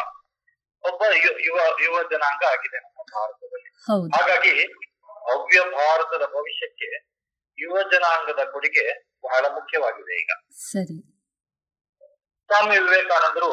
ಒಬ್ಬ 0.83 1.01
ಯುವ 1.45 1.57
ಯುವ 1.83 1.97
ಜನಾಂಗ 2.11 2.43
ಆಗಿದೆ 2.51 2.77
ನಮ್ಮ 2.77 2.99
ಭಾರತದಲ್ಲಿ. 3.13 3.69
ಹಾಗಾಗಿ 4.15 4.53
ಭವ್ಯ 5.27 5.59
ಭಾರತದ 5.75 6.23
ಭವಿಷ್ಯಕ್ಕೆ 6.33 6.89
ಯುವ 7.57 7.75
ಜನಾಂಗದ 7.91 8.43
ಕೊಡುಗೆ 8.53 8.85
ಬಹಳ 9.23 9.43
ಮುಖ್ಯವಾಗಿದೆ 9.53 10.13
ಈಗ. 10.21 10.31
ಸರಿ. 10.67 10.97
ಸ್ವಾಮಿ 12.53 12.75
ವಿವೇಕಾನಂದರು 12.79 13.49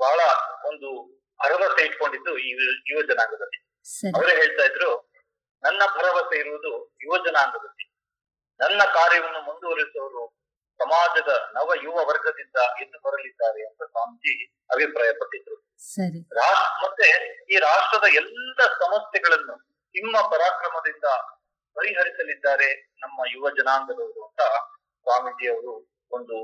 ಬಹಳ 0.00 0.20
ಒಂದು 0.68 0.88
ಭರವಸೆ 1.40 1.82
ಇಟ್ಕೊಂಡಿದ್ದು 1.88 2.32
ಈ 2.40 2.50
ಯುವ 2.90 3.00
ಜನಾಂಗದಲ್ಲಿ 3.02 3.58
ಅವರೇ 4.10 4.32
ಹೇಳ್ತಾ 4.36 4.64
ಇದ್ರು 4.64 4.88
ನನ್ನ 5.64 5.82
ಭರವಸೆ 5.94 6.36
ಇರುವುದು 6.38 6.72
ಯುವ 7.02 7.16
ಜನಾಂಗದಲ್ಲಿ 7.26 7.84
ನನ್ನ 8.60 8.80
ಕಾರ್ಯವನ್ನು 8.94 9.40
ಮುಂದುವರಿಸುವವರು 9.40 10.22
ಸಮಾಜದ 10.80 11.32
ನವ 11.56 11.76
ಯುವ 11.82 11.96
ವರ್ಗದಿಂದ 12.08 12.58
ಎದ್ದು 12.82 12.98
ಬರಲಿದ್ದಾರೆ 13.04 13.60
ಅಂತ 13.66 13.82
ಸ್ವಾಮೀಜಿ 13.90 14.34
ಅಭಿಪ್ರಾಯ 14.70 15.12
ಪಟ್ಟಿದ್ರು 15.20 15.56
ಮತ್ತೆ 16.84 17.08
ಈ 17.50 17.58
ರಾಷ್ಟ್ರದ 17.58 18.08
ಎಲ್ಲ 18.14 18.66
ಸಮಸ್ಯೆಗಳನ್ನು 18.80 19.54
ನಿಮ್ಮ 19.94 20.16
ಪರಾಕ್ರಮದಿಂದ 20.30 21.06
ಪರಿಹರಿಸಲಿದ್ದಾರೆ 21.76 22.68
ನಮ್ಮ 23.02 23.20
ಯುವ 23.34 23.50
ಜನಾಂಗದವರು 23.50 24.22
ಅಂತ 24.26 24.42
ಸ್ವಾಮೀಜಿ 25.06 25.46
ಅವರು 25.46 25.74
ಒಂದು 26.12 26.36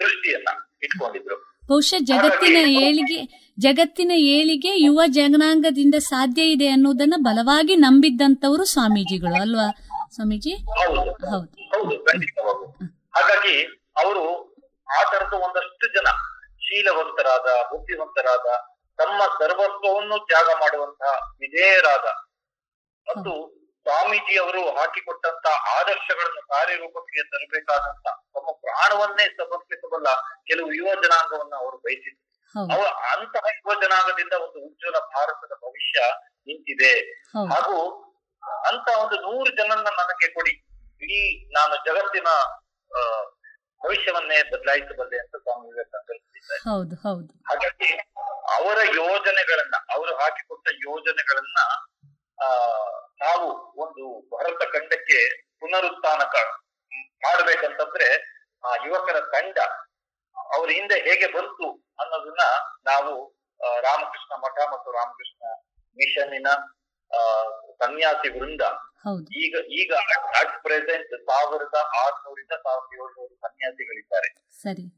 ದೃಷ್ಟಿಯನ್ನ 0.00 0.48
ಇಟ್ಕೊಂಡಿದ್ರು. 0.82 1.36
ಬಹುಶಃ 1.68 1.96
ಜಗತ್ತಿನ 2.04 2.56
ಏಳಿಗೆ 2.56 3.48
ಜಗತ್ತಿನ 3.58 4.10
ಏಳಿಗೆ 4.10 4.82
ಯುವ 4.82 5.00
ಜನಾಂಗದಿಂದ 5.06 5.94
ಸಾಧ್ಯ 5.94 6.42
ಇದೆ 6.42 6.68
ಅನ್ನೋದನ್ನ 6.68 7.14
ಬಲವಾಗಿ 7.18 7.76
ನಂಬಿದ್ದಂತವರು 7.76 8.64
ಸ್ವಾಮೀಜಿಗಳು 8.64 9.42
ಅಲ್ವಾ 9.42 9.66
ಸ್ವಾಮೀಜಿ? 10.14 10.50
ಹೌದು. 10.50 11.12
ಹಾಗಾಗಿ 13.16 13.62
ಅವರು 13.96 14.24
ಆ 14.88 15.10
ತರದ 15.12 15.32
ಒಂದಷ್ಟು 15.32 15.86
ಜನ 15.88 16.08
ಶೀಲವಂತರಾದ 16.58 17.48
ಬುದ್ಧಿವಂತರಾದ 17.62 18.48
ತಮ್ಮ 18.98 19.22
ಸರ್ವಸ್ವವನ್ನು 19.38 20.26
ತ್ಯಾಗ 20.26 20.46
ಮಾಡುವಂತಹ 20.60 21.12
ವಿಧೇಯರಾದ. 21.40 22.06
ಮತ್ತು 23.06 23.32
ಸ್ವಾಮೀಜಿ 23.88 24.38
ಅವರು 24.38 24.76
ಹಾಕಿಕೊಟ್ಟಂತ 24.76 25.46
ಆದರ್ಶಗಳನ್ನು 25.78 26.46
ಕಾರ್ಯರೂಪಕ್ಕೆ 26.46 27.22
ತರಬೇಕಾದಂತ 27.22 28.08
ತಮ್ಮ 28.34 28.52
ಪ್ರಾಣವನ್ನೇ 28.60 29.24
ಸಮರ್ಪಿಸಬಲ್ಲ 29.24 30.08
ಕೆಲವು 30.46 30.72
ಯುವ 30.72 30.94
ಜನಾಂಗವನ್ನ 30.94 31.54
ಅವರು 31.56 31.76
ಬಯಸಿದ್ರು. 31.78 32.24
ಅವ 32.74 32.82
ಅಂತಹ 33.12 33.44
ಯುವ 33.56 33.74
ಜನಾಂಗದಿಂದ 33.82 34.32
ಒಂದು 34.32 34.66
ಉಜ್ವಲ 34.66 34.98
ಭಾರತದ 34.98 35.54
ಭವಿಷ್ಯ 35.64 36.00
ನಿಂತಿದೆ. 36.46 36.92
ಹಾಗೂ 37.54 37.78
ಅಂತ 38.64 38.88
ಒಂದು 38.98 39.16
ನೂರು 39.20 39.56
ಜನನ್ನ 39.56 39.88
ನನಗೆ 39.88 40.34
ಕೊಡಿ. 40.34 40.50
ಇಡೀ 41.02 41.44
ನಾನು 41.46 41.76
ಜಗತ್ತಿನ 41.76 42.28
ಭವಿಷ್ಯವನ್ನೇ 43.82 44.42
ಬದಲಾಯಿಸಬಲ್ಲೆ 44.42 45.18
ಅಂತ 45.18 45.36
ಸ್ವಾಮಿ 45.36 45.68
ಹೌದು. 47.02 47.32
ಹಾಗಾಗಿ 47.48 47.90
ಅವರ 48.54 48.78
ಯೋಜನೆಗಳನ್ನ 48.96 49.76
ಅವರು 49.94 50.16
ಹಾಕಿಕೊಟ್ಟ 50.16 50.68
ಯೋಜನೆಗಳನ್ನ 50.72 51.58
ನಾವು 53.20 53.46
ಒಂದು 53.76 54.20
ಭಾರತ 54.32 54.62
ಖಂಡಕ್ಕೆ 54.72 55.18
ಪುನರುತ್ಥಾನ 55.60 56.22
ಮಾಡಬೇಕಂತಂದ್ರೆ 57.22 58.08
ಆ 58.64 58.72
ಯುವಕರ 58.86 59.20
ತಂಡ 59.32 59.58
ಅವ್ರ 60.52 60.70
ಹಿಂದೆ 60.70 60.96
ಹೇಗೆ 61.00 61.26
ಬಂತು 61.26 61.66
ಅನ್ನೋದನ್ನ 61.98 62.44
ನಾವು 62.86 63.12
ರಾಮಕೃಷ್ಣ 63.82 64.32
ಮಠ 64.36 64.58
ಮತ್ತು 64.72 64.90
ರಾಮಕೃಷ್ಣ 64.92 65.42
ಮಿಷನ್ನಿನ 65.96 66.48
ಸನ್ಯಾಸಿ 67.78 68.28
ವೃಂದ 68.28 68.62
ಈಗ 69.36 69.56
ಈಗ 69.70 69.92
ಅಟ್ 70.40 70.62
ಪ್ರೆಸೆಂಟ್ 70.62 71.12
ಸಾವಿರದ 71.30 71.74
ಆರ್ನೂರಿಂದ 71.74 72.54
ಸಾವಿರದ 72.56 72.92
ಏಳ್ನೂರು 72.92 73.34
ಸನ್ಯಾಸಿಗಳಿದ್ದಾರೆ. 73.40 74.28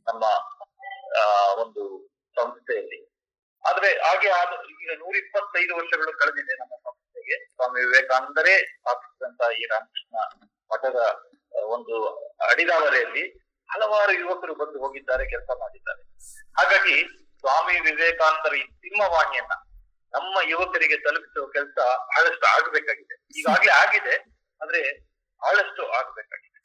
ನಮ್ಮ 0.08 0.24
ಒಂದು 1.60 1.82
ಸಂಸ್ಥೆಯಲ್ಲಿ. 2.36 3.09
ಆದ್ರೆ 3.64 3.88
ಹಾಗೆ 4.04 4.28
ಆದ 4.30 4.52
ಈಗ 4.72 4.90
ನೂರ 4.98 5.14
ಇಪ್ಪತ್ತೈದು 5.16 5.72
ವರ್ಷಗಳು 5.76 6.12
ಕಳೆದಿದೆ 6.20 6.54
ನಮ್ಮ 6.60 6.74
ಸಂಸ್ಥೆಗೆ. 6.84 7.36
ಸ್ವಾಮಿ 7.44 7.80
ವಿವೇಕಾನಂದರೇ 7.84 8.54
ಸ್ಥಾಪಿಸಿದಂತಹ 8.74 9.50
ಈ 9.50 9.64
ರಾಮಕೃಷ್ಣ 9.72 10.16
ಮಠದ 10.70 11.00
ಒಂದು 11.74 11.96
ಅಡಿದಾವರೆಯಲ್ಲಿ 12.50 13.24
ಹಲವಾರು 13.68 14.12
ಯುವಕರು 14.12 14.54
ಬಂದು 14.54 14.78
ಹೋಗಿದ್ದಾರೆ 14.80 15.24
ಕೆಲಸ 15.30 15.50
ಮಾಡಿದ್ದಾರೆ. 15.60 16.02
ಹಾಗಾಗಿ 16.58 16.96
ಸ್ವಾಮಿ 17.40 17.74
ವಿವೇಕಾನಂದರ 17.80 18.54
ಈ 18.54 18.64
ಸಿಂಹವಾಣಿಯನ್ನ 18.84 19.54
ನಮ್ಮ 20.14 20.36
ಯುವಕರಿಗೆ 20.42 20.96
ತಲುಪಿಸುವ 20.96 21.46
ಕೆಲಸ 21.46 21.76
ಬಹಳಷ್ಟು 22.08 22.46
ಆಗಬೇಕಾಗಿದೆ. 22.46 23.16
ಈಗಾಗ್ಲೇ 23.38 23.72
ಆಗಿದೆ 23.72 24.14
ಆದ್ರೆ 24.60 24.80
ಬಹಳಷ್ಟು 25.42 25.82
ಆಗ್ಬೇಕಾಗಿದೆ. 25.98 26.58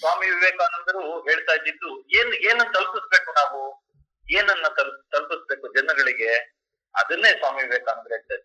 ಸ್ವಾಮಿ 0.00 0.26
ವಿವೇಕಾನಂದರು 0.30 1.02
ಹೇಳ್ತಾ 1.28 1.54
ಇದ್ದಿದ್ದು 1.54 1.90
ಏನ್ 2.18 2.32
ಏನನ್ನ 2.48 2.66
ತಲುಪಿಸ್ಬೇಕು 2.72 3.30
ನಾವು? 3.32 3.62
ಏನನ್ನ 4.30 4.66
ತಲು 4.76 4.92
ತಲುಪಿಸ್ಬೇಕು 5.12 5.66
ಜನಗಳಿಗೆ 5.76 6.30
ಅದನ್ನೇ 6.94 7.30
ಸ್ವಾಮಿ 7.38 7.62
ವಿವೇಕಾನಂದ 7.64 8.08
ಹೇಳ್ತಾ 8.12 8.36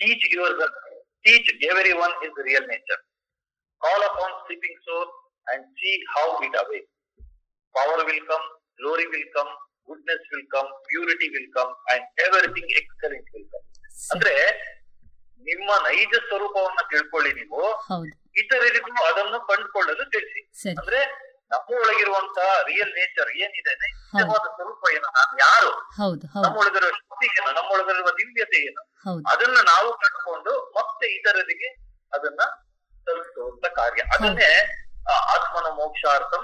teach 0.00 0.26
your 0.34 0.56
teach 1.24 1.50
everyone 2.02 2.14
his 2.26 2.38
real 2.44 2.66
nature 2.68 3.02
call 3.82 4.04
upon 4.04 4.36
sleeping 4.42 4.80
soul 4.84 5.08
and 5.46 5.66
see 5.78 5.92
how 6.14 6.26
it 6.46 6.56
away 6.56 6.80
power 7.74 8.04
will 8.08 8.26
come 8.26 8.46
glory 8.78 9.06
will 9.12 9.30
come 9.32 9.50
goodness 9.88 10.26
will 10.32 10.48
come 10.54 10.68
purity 10.86 11.28
will 11.34 11.50
come 11.52 11.72
and 11.92 12.06
everything 12.26 12.72
excellent 12.80 13.28
will 13.34 13.48
come 13.52 13.64
ಅಂದ್ರೆ 14.10 14.34
ನಿಮ್ಮ 15.46 15.70
ನೈಜ 15.84 16.12
ಸ್ವರೂಪವನ್ನ 16.24 16.80
ತಿಳ್ಕೊಳ್ಳಿ 16.90 17.30
ನೀವು. 17.34 17.60
ಇತರರಿಗೂ 18.36 18.90
ಅದನ್ನು 19.04 19.38
ಕಂಡುಕೊಳ್ಳಲು 19.46 20.04
ತಿಳಿಸಿ. 20.10 20.40
ಅಂದ್ರೆ 20.74 21.00
ನಮ್ಮ 21.52 21.68
ಒಳಗಿರುವಂತಹ 21.82 22.48
ರಿಯಲ್ 22.68 22.92
ನೇಚರ್ 22.98 23.30
ಏನಿದೆ 23.44 23.72
ನಿಜವಾದ 23.82 24.44
ಸ್ವರೂಪ 24.56 24.82
ಏನು? 24.96 25.08
ನಾನು 25.18 25.34
ಯಾರು? 25.44 25.70
ನಮ್ಮ 26.44 26.56
ಒಳಗಿರುವ 26.60 26.90
ನಮ್ಮೊಳಗಿರುವ 26.90 26.90
ಶಕ್ತಿ 26.98 27.26
ಏನು? 27.38 27.50
ನಮ್ಮೊಳಗಿರುವ 27.58 28.10
ದಿವ್ಯತೆ 28.18 28.58
ಏನು? 28.68 28.82
ಅದನ್ನ 29.32 29.58
ನಾವು 29.72 29.88
ಕಂಡುಕೊಂಡು 30.02 30.52
ಮತ್ತೆ 30.78 31.06
ಇತರರಿಗೆ 31.16 31.70
ಅದನ್ನ 32.12 32.40
ತಲುಪಿಸುವಂತ 33.06 33.66
ಕಾರ್ಯ. 33.78 34.02
ಅದನ್ನೇ 34.16 34.50
ಆತ್ಮನ 35.34 35.68
ಮೋಕ್ಷಾರ್ಥಂ 35.80 36.42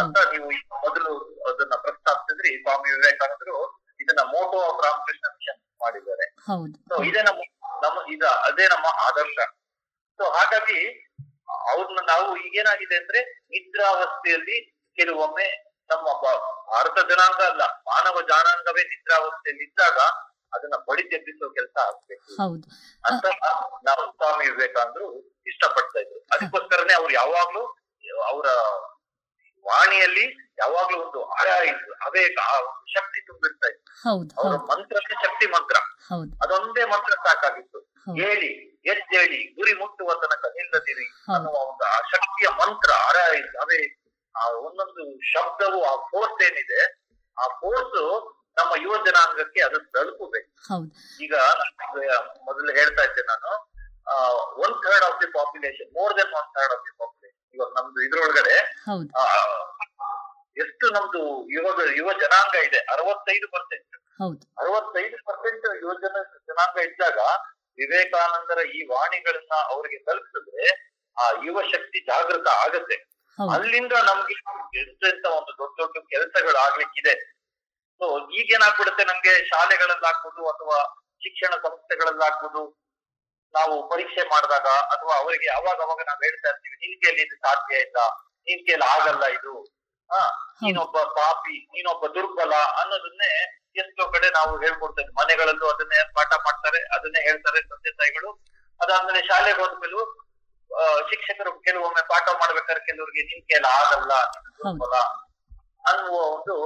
ಅಂತ 0.00 0.16
ನೀವು 0.32 0.48
ಮೊದಲು 0.84 1.12
ಅದನ್ನ 1.50 1.74
ಪ್ರಸ್ತಾಪಿಸಿದ್ರಿ 1.84 2.50
ಸ್ವಾಮಿ 2.64 2.88
ವಿವೇಕಾನಂದರು 2.96 3.56
ಇದನ್ನ 4.02 4.22
ಮೋಟೋ 4.34 4.58
ಆಫ್ 4.68 4.78
ರಾಮಕೃಷ್ಣ 4.86 5.26
ಮಿಷನ್ 5.36 5.60
ಮಾಡಿದ್ದಾರೆ. 5.82 6.26
ಸೊ 6.90 6.96
ಇದೇ 7.10 7.22
ನಮ್ಮ 7.28 7.40
ನಮ್ಮ 7.84 7.98
ಇದ 8.14 8.24
ಅದೇ 8.48 8.64
ನಮ್ಮ 8.74 8.86
ಆದರ್ಶ. 9.06 9.38
ಸೊ 10.18 10.24
ಹಾಗಾಗಿ 10.36 10.78
ಅವ್ರನ್ನ 11.70 12.00
ನಾವು 12.06 12.36
ಈಗೇನಾಗಿದೆ 12.36 12.96
ಅಂದ್ರೆ 12.96 13.20
ನಿದ್ರಾವಸ್ಥೆಯಲ್ಲಿ 13.50 14.56
ಕೆಲವೊಮ್ಮೆ 14.98 15.48
ನಮ್ಮ 15.90 16.06
ಬ- 16.22 16.40
ಭಾರತ 16.68 16.98
ಜನಾಂಗ 17.08 17.40
ಅಲ್ಲ 17.46 17.62
ಮಾನವ 17.86 18.20
ಜನಾಂಗವೇ 18.22 18.82
ನಿದ್ರಾವಸ್ಥೆಯಲ್ಲಿ 18.84 19.64
ಇದ್ದಾಗ 19.64 19.98
ಅದನ್ನ 20.52 20.76
ತೆಗ್ಗಿಸೋ 21.10 21.46
ಕೆಲಸ 21.50 21.76
ಆಗ್ಬೇಕು. 21.82 22.28
ಅಂತ 23.04 23.24
ನಾವು 23.84 24.02
ಸ್ವಾಮಿ 24.12 24.44
ವಿವೇಕಾನಂದರು 24.50 25.08
ಇಷ್ಟಪಡ್ತಾ 25.46 25.98
ಇದ್ರು. 26.00 26.18
ಅದಕ್ಕೋಸ್ಕರನೇ 26.32 26.94
ಅವ್ರು 26.94 27.12
ಯಾವಾಗ್ಲೂ 27.12 27.62
ಅವರ 28.24 28.48
ವಾಣಿಯಲ್ಲಿ 29.66 30.24
ಯಾವಾಗ್ಲೂ 30.58 30.96
ಒಂದು 31.04 31.20
ಆಳ 31.36 31.48
ಇತ್ತು 31.70 31.92
ಅವೇಗ 32.06 32.36
ಆ 32.46 32.56
ಒಂದು 32.60 32.90
ಶಕ್ತಿ 32.94 33.20
ತುಂಬಿರ್ತಾ 33.28 33.66
ಇತ್ತು. 33.72 33.90
ಅವರ 34.38 34.56
ಮಂತ್ರಕ್ಕೆ 34.70 35.14
ಶಕ್ತಿ 35.24 35.46
ಮಂತ್ರ. 35.54 35.76
ಅದೊಂದೇ 36.42 36.84
ಮಂತ್ರ 36.84 37.12
ಸಾಕಾಗಿತ್ತು. 37.26 37.78
ಹೇಳಿ 38.20 38.50
ಎದ್ದೇಳಿ 38.92 39.38
ಗುರಿ 39.56 39.72
ಮುಟ್ಟುವ 39.80 40.10
ತನಕ 40.22 40.44
ನಿಲ್ಲದಿರಿ 40.56 41.06
ಅನ್ನುವ 41.34 41.56
ಒಂದು 41.64 41.84
ಆ 41.94 41.98
ಶಕ್ತಿಯ 42.12 42.48
ಮಂತ್ರ 42.60 42.90
ಅರ 43.08 43.18
ಇತ್ತು 43.40 43.58
ಅವೇ 43.64 43.80
ಆ 44.34 44.44
ಒಂದೊಂದು 44.66 45.02
ಶಬ್ದವು 45.32 45.78
ಆ 45.84 45.94
ಫೋರ್ಸ್ 46.10 46.40
ಏನಿದೆ 46.48 46.80
ಆ 47.36 47.46
ಫೋರ್ಸ್ 47.60 47.98
ನಮ್ಮ 48.58 48.72
ಯುವ 48.84 48.94
ಜನಾಂಗಕ್ಕೆ 49.06 49.60
ಅದು 49.66 49.78
ತಲುಪಬೇಕು. 49.94 50.48
ಈಗ 51.20 51.34
ಮೊದಲು 52.48 52.70
ಹೇಳ್ತಾ 52.78 53.02
ಇದ್ದೆ 53.02 53.22
ನಾನು 53.30 53.50
one 54.64 54.74
third 54.84 55.04
of 55.08 55.18
the 55.22 55.28
population 55.36 55.90
more 55.98 56.14
than 56.18 56.32
one 56.40 56.48
third 56.56 56.72
of 56.76 56.82
the 56.86 56.92
population 56.98 57.19
ಇವಾಗ 57.54 57.70
ನಮ್ದು 57.78 58.00
ಇದ್ರೊಳಗಡೆ 58.06 58.56
ಎಷ್ಟು 60.56 60.86
ನಮ್ದು 60.92 61.20
ಯುವ 61.54 61.66
ಯುವ 61.96 62.10
ಜನಾಂಗ 62.12 62.54
ಇದೆ 62.68 62.80
ಅರವತ್ತೈದು 62.94 63.46
ಪರ್ಸೆಂಟ್ 63.48 63.96
ಅರವತ್ತೈದು 64.58 65.16
ಪರ್ಸೆಂಟ್ 65.28 65.66
ಯುವ 65.82 65.92
ಜನ 66.02 66.16
ಜನಾಂಗ 66.48 66.76
ಇದ್ದಾಗ 66.82 67.18
ವಿವೇಕಾನಂದರ 67.78 68.60
ಈ 68.76 68.80
ವಾಣಿಗಳನ್ನ 68.90 69.54
ಅವರಿಗೆ 69.72 69.98
ತಲುಪಿಸಿದ್ರೆ 69.98 70.66
ಆ 71.16 71.26
ಯುವ 71.44 71.58
ಶಕ್ತಿ 71.72 71.98
ಜಾಗೃತ 72.06 72.48
ಆಗತ್ತೆ. 72.64 72.96
ಅಲ್ಲಿಂದ 73.38 73.94
ನಮ್ಗೆ 74.08 74.34
ಎಂತೆಂತ 74.80 75.26
ಒಂದು 75.38 75.52
ದೊಡ್ಡ 75.60 75.74
ದೊಡ್ಡ 75.80 75.98
ಕೆಲಸಗಳು 76.12 76.58
ಆಗ್ಲಿಕ್ಕಿದೆ. 76.58 77.14
ಸೊ 78.00 78.06
ಈಗೇನಾಗ್ಬಿಡುತ್ತೆ 78.30 79.04
ನಮ್ಗೆ 79.04 79.32
ಶಾಲೆಗಳಲ್ಲಾಗ್ಬೋದು 79.44 80.42
ಅಥವಾ 80.52 80.78
ಶಿಕ್ಷಣ 81.22 81.52
ಸಂಸ್ಥೆಗಳಲ್ಲಾಗ್ಬೋದು 81.64 82.62
ನಾವು 83.56 83.74
ಪರೀಕ್ಷೆ 83.90 84.22
ಮಾಡಿದಾಗ 84.32 84.68
ಅಥವಾ 84.94 85.14
ಅವರಿಗೆ 85.22 85.48
ಅವಾಗ 85.58 85.78
ಅವಾಗ 85.86 86.00
ನಾವು 86.08 86.20
ಹೇಳ್ತಾ 86.26 86.48
ಇರ್ತೀವಿ, 86.52 86.76
ನಿನ್ 86.82 86.96
ಕೈಲಿ 87.02 87.22
ಇದು 87.26 87.36
ಸಾಧ್ಯ 87.46 87.84
ಇಲ್ಲ, 87.86 87.98
ನಿನ್ 88.48 88.62
ಕೈಲಿ 88.68 88.86
ಆಗಲ್ಲ 88.94 89.24
ಇದು. 89.38 89.54
ನೀನೊಬ್ಬ 90.62 90.98
ಪಾಪಿ, 91.18 91.56
ನೀನೊಬ್ಬ 91.74 92.04
ದುರ್ಬಲ 92.16 92.54
ಅನ್ನೋದನ್ನೇ 92.80 93.30
ಎಷ್ಟೋ 93.80 94.04
ಕಡೆ 94.14 94.28
ನಾವು 94.38 94.52
ಹೇಳ್ಕೊಡ್ತೇವೆ. 94.62 95.10
ಮನೆಗಳಲ್ಲೂ 95.20 95.66
ಅದನ್ನೇ 95.72 95.98
ಪಾಠ 96.16 96.32
ಮಾಡ್ತಾರೆ, 96.46 96.80
ಅದನ್ನೇ 96.96 97.20
ಹೇಳ್ತಾರೆ 97.28 97.60
ತಂದೆ 97.70 97.90
ತಾಯಿಗಳು. 98.00 98.30
ಅದಾದ್ಮೇಲೆ 98.80 99.22
ಶಾಲೆಗೆ 99.30 99.60
ಹೋದ್ಮೇಲೂ 99.62 100.02
ಶಿಕ್ಷಕರು 101.10 101.50
ಕೆಲವೊಮ್ಮೆ 101.66 102.02
ಪಾಠ 102.12 102.26
ಮಾಡ್ಬೇಕಾದ್ರೆ 102.40 102.82
ಕೆಲವರಿಗೆ 102.88 103.22
ನಿನ್ 103.30 103.42
ಕೈಲಿ 103.50 103.68
ಆಗಲ್ಲ 103.78 104.12
ದುರ್ಬಲ 104.58 104.96
ಅನ್ನುವ 105.90 106.16
ಒಂದು 106.36 106.56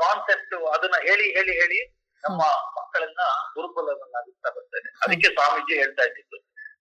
ಕಾನ್ಸೆಪ್ಟ್ 0.00 0.54
ಅದನ್ನ 0.74 0.96
ಹೇಳಿ 1.06 1.26
ಹೇಳಿ 1.36 1.52
ಹೇಳಿ 1.60 1.78
ನಮ್ಮ 2.24 2.42
ಮಕ್ಕಳನ್ನ 2.76 3.22
ದುರ್ಬಲರನ್ನಾಗಿಸ್ತಾ 3.54 4.48
ಬರ್ತೇನೆ. 4.56 4.88
ಅದಕ್ಕೆ 5.04 5.28
ಸ್ವಾಮೀಜಿ 5.36 5.74
ಹೇಳ್ತಾ 5.80 6.04
ಇದ್ದಿದ್ದು 6.08 6.38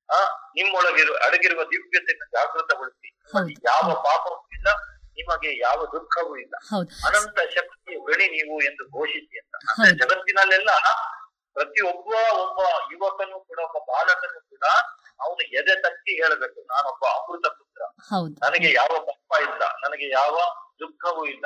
ಆ 0.10 0.18
ನಿಮ್ಮೊಳಗಿರುವ 0.58 1.16
ಅಡಗಿರುವ 1.26 1.62
ದಿವ್ಯತೆಯನ್ನು 1.72 2.28
ಜಾಗೃತಗೊಳಿಸಿ 2.36 3.10
ಯಾವ 3.70 3.88
ಪಾಪವೂ 4.08 4.42
ಇಲ್ಲ 4.58 4.68
ನಿಮಗೆ 5.18 5.52
ಯಾವ 5.60 5.80
ದುಃಖವೂ 5.94 6.34
ಇಲ್ಲ. 6.38 6.56
ಅನಂತ 7.08 7.38
ಶಕ್ತಿ 7.56 7.94
ಗಣಿ 8.08 8.26
ನೀವು 8.34 8.56
ಎಂದು 8.70 8.84
ಘೋಷಿಸಿ 8.96 9.36
ಅಂತ. 9.42 9.54
ಅಂದ್ರೆ 9.70 9.92
ಜಗತ್ತಿನಲ್ಲೆಲ್ಲ 10.02 10.72
ಪ್ರತಿಯೊಬ್ಬ 11.56 12.10
ಒಬ್ಬ 12.44 12.60
ಯುವಕನು 12.92 13.38
ಕೂಡ 13.50 13.60
ಒಬ್ಬ 13.68 13.78
ಬಾಲಕನು 13.92 14.40
ಕೂಡ 14.46 14.66
ಅವನು 15.20 15.44
ಎದೆ 15.60 15.76
ತಟ್ಟಿ 15.84 16.14
ಹೇಳಬೇಕು 16.22 16.60
ನಾನೊಬ್ಬ 16.72 17.04
ಅಮೃತ 17.18 17.46
ಪುತ್ರ. 17.58 17.82
ನನಗೆ 18.46 18.70
ಯಾವ 18.74 18.94
ಪಾಪ 19.10 19.40
ಇಲ್ಲ 19.48 19.64
ನನಗೆ 19.84 20.08
ಯಾವ 20.12 20.36
ದುಃಖವೂ 20.82 21.24
ಇಲ್ಲ. 21.34 21.46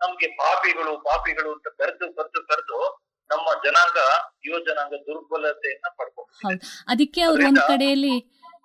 ನಮ್ಗೆ 0.00 0.28
ಪಾಪಿಗಳು 0.40 0.92
ಪಾಪಿಗಳು 1.06 1.50
ಅಂತ 1.56 1.68
ಕರೆದು 1.78 2.06
ಕರೆದು 2.16 2.40
ಕರೆದು 2.50 2.78
ನಮ್ಮ 3.30 3.46
ಜನಾಂಗ 3.64 3.98
ಯುವ 4.44 4.58
ಜನಾಂಗ 4.66 4.94
ದುರ್ಬಲತೆಯನ್ನ 5.06 5.86
ಪಡ್ಕೊಂಡು 5.98 6.32
ಹೌದು. 6.44 6.60
ಅದಕ್ಕೆ 6.88 7.20
ಅವ್ರು 7.22 7.42
ಒಂದ್ 7.48 7.62
ಕಡೆಯಲ್ಲಿ 7.68 8.16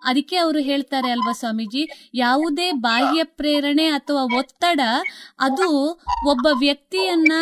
ಅದಕ್ಕೆ 0.04 0.36
ಅವರು 0.38 0.60
ಹೇಳ್ತಾರೆ 0.64 1.10
ಅಲ್ವಾ 1.12 1.34
ಸ್ವಾಮೀಜಿ 1.34 1.82
ಯಾವುದೇ 2.18 2.68
ಬಾಹ್ಯ 2.86 3.24
ಪ್ರೇರಣೆ 3.36 3.86
ಅಥವಾ 3.98 4.24
ಒತ್ತಡ 4.38 4.82
ಅದು 5.40 5.68
ಒಬ್ಬ 6.28 6.46
ವ್ಯಕ್ತಿಯನ್ನ 6.60 7.34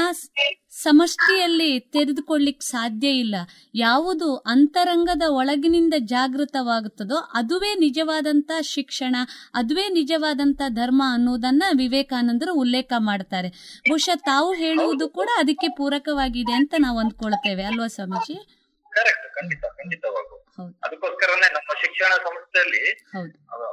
ಸಮಷ್ಟಿಯಲ್ಲಿ 0.71 1.69
ತೆರೆದುಕೊಳ್ಳಿಕ್ 1.93 2.63
ಸಾಧ್ಯ 2.63 3.07
ಇಲ್ಲ. 3.23 3.35
ಯಾವುದು 3.75 4.27
ಅಂತರಂಗದ 4.53 5.23
ಒಳಗಿನಿಂದ 5.39 5.95
ಜಾಗೃತವಾಗುತ್ತದೋ 6.13 7.17
ಅದುವೇ 7.39 7.71
ನಿಜವಾದಂತ 7.85 8.51
ಶಿಕ್ಷಣ 8.73 9.15
ಅದುವೇ 9.53 9.85
ನಿಜವಾದಂತ 9.89 10.61
ಧರ್ಮ 10.79 11.01
ಅನ್ನೋದನ್ನ 11.15 11.63
ವಿವೇಕಾನಂದರು 11.81 12.53
ಉಲ್ಲೇಖ 12.53 12.91
ಮಾಡ್ತಾರೆ. 13.09 13.49
ಬಹುಶಃ 13.89 14.17
ತಾವು 14.31 14.53
ಹೇಳುವುದು 14.53 15.07
ಕೂಡ 15.09 15.29
ಅದಕ್ಕೆ 15.37 15.69
ಪೂರಕವಾಗಿದೆ 15.79 16.53
ಅಂತ 16.53 16.73
ನಾವು 16.77 16.99
ಅಂದ್ಕೊಳ್ತೇವೆ 16.99 17.63
ಅಲ್ವಾ 17.63 17.87
ಸ್ವಾಮೀಜಿ? 17.87 18.37
ಕರೆಕ್ಟ್ 18.91 19.27
ಖಂಡಿತ 19.37 19.65
ಖಂಡಿತವಾಗೂ. 19.79 20.35
ಅದಕ್ಕೋಸ್ಕರನೇ 20.85 21.47
ನಮ್ಮ 21.57 21.71
ಶಿಕ್ಷಣ 21.83 22.11
ಸಂಸ್ಥೆಯಲ್ಲಿ 22.27 22.83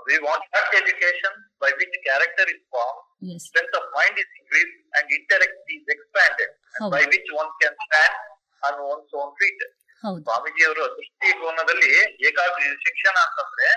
we 0.08 0.16
want 0.26 0.46
that 0.56 0.74
education 0.80 1.36
by 1.62 1.70
which 1.80 1.98
character 2.08 2.50
is 2.54 2.62
form 2.74 3.00
strength 3.46 3.76
of 3.80 3.88
mind 3.98 4.18
is 4.24 4.32
is 4.60 4.70
and 4.98 5.10
intellect 5.18 5.72
is 5.76 5.88
is 5.94 6.02
expanded 6.76 7.12
which 7.14 7.30
one 7.40 7.50
can 7.60 7.76
stand 7.82 8.16
one 8.62 8.76
can 8.76 8.78
stand 8.78 8.78
feet 8.78 8.80
one's 8.90 9.12
own 9.20 9.30
feet. 9.40 9.60
ಹೌದು. 10.02 10.22
ಸ್ವಾಮೀಜಿಯವರು 10.24 10.82
ದೃಷ್ಟಿಕೋನದಲ್ಲಿ 10.96 11.90
ಏಕಾಗ್ರ 12.28 12.62
ಶಿಕ್ಷಣ 12.84 13.16
ಅಂತಂದ್ರೆ 13.26 13.68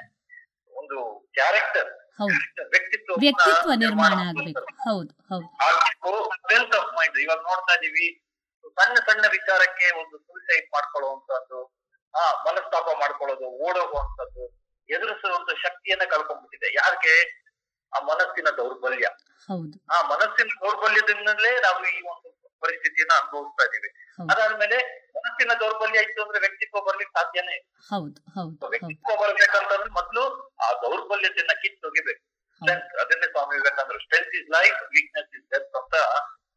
ಒಂದು 0.73 0.97
ಕ್ಯಾರೆಕ್ಟರ್ 1.33 1.89
ವ್ಯಕ್ತಿತ್ವ 3.23 3.73
ನಿರ್ಮಾಣ 3.83 4.13
ಆಗಬೇಕು. 4.29 4.63
ಹೌದು 4.87 5.11
ಹೌದು. 5.31 5.47
ಸ್ಟ್ರೆಂತ್ 6.35 6.75
ಆಫ್ 6.75 6.91
ಮೈಂಡ್ 6.97 7.17
ಇವಾಗ 7.17 7.39
ನೋಡ್ತಾ 7.49 7.73
ಇದೀವಿ 7.79 8.07
ಸಣ್ಣ 8.77 8.95
ಸಣ್ಣ 9.07 9.25
ವಿಚಾರಕ್ಕೆ 9.27 9.87
ಒಂದು 10.01 10.15
ಸೂಸೈಡ್ 10.17 10.67
ಮಾಡ್ಕೊಳ್ಳುವಂತದ್ದು 10.73 11.59
ಆ 12.13 12.23
ಮನಸ್ತಾಪ 12.47 12.87
ಮಾಡ್ಕೊಳ್ಳೋದು 12.99 13.47
ಓಡೋಗುವಂತದ್ದು 13.67 14.45
ಎದುರಿಸುವಂತ 14.89 15.49
ಶಕ್ತಿಯನ್ನ 15.65 16.03
ಕಳ್ಕೊಂಡ್ಬಿಟ್ಟಿದೆ. 16.03 16.67
ಯಾರಿಗೆ? 16.75 17.15
ಆ 17.93 17.99
ಮನಸ್ಸಿನ 17.99 18.49
ದೌರ್ಬಲ್ಯ. 18.57 19.07
ಆ 19.93 19.97
ಮನಸ್ಸಿನ 20.11 20.49
ದೌರ್ಬಲ್ಯದಿಂದಲೇ 20.63 21.51
ನಾವು 21.59 21.79
ಈ 21.85 22.01
ಒಂದು 22.13 22.28
ಪರಿಸ್ಥಿತಿಯನ್ನ 22.61 23.13
ಅನುಭವಿಸ್ತಾ 23.19 23.63
ಇದ್ದೀವಿ. 23.67 23.89
ಅದಾದ್ಮೇಲೆ 24.25 24.77
ಮನಸ್ಸಿನ 25.17 25.53
ದೌರ್ಬಲ್ಯ 25.61 26.05
ಇತ್ತು 26.05 26.21
ಅಂದ್ರೆ 26.25 26.39
ವ್ಯಕ್ತಿತ್ವ 26.39 26.81
ಬರ್ಲಿಕ್ಕೆ 26.87 27.13
ಸಾಧ್ಯನೇ 27.19 27.55
ವ್ಯಕ್ತಿತ್ವ 28.73 29.13
ಬರ್ಬೇಕಂತಂದ್ರೆ 29.23 29.91
ಮೊದಲು 29.97 30.23
ಆ 30.59 30.69
ದೌರ್ಬಲ್ಯತೆಯನ್ನ 30.83 31.55
ಕಿತ್ತೊಗಿಬೇಕು 31.63 32.23
ಸ್ಟ್ರೆಂತ್ 32.61 32.93
ಅದನ್ನೇ 33.01 33.27
ಸ್ವಾಮಿ 33.33 33.53
ವಿವೇಕಾನಂದರು 33.57 33.99
strength 34.05 34.33
is 34.37 34.49
life 34.55 34.79
weakness 34.93 35.29
is 35.35 35.45
death 35.51 35.77
ಅಂತ 35.79 35.95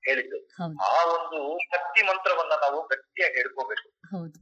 ಹೇಳಿದ್ದು. 0.05 0.39
ಆ 0.86 0.94
ಒಂದು 1.12 1.40
ಶಕ್ತಿ 1.66 2.00
ಮಂತ್ರವನ್ನ 2.06 2.55
ನಾವು 2.62 2.78
ಗಟ್ಟಿಯಾಗಿ 2.89 3.36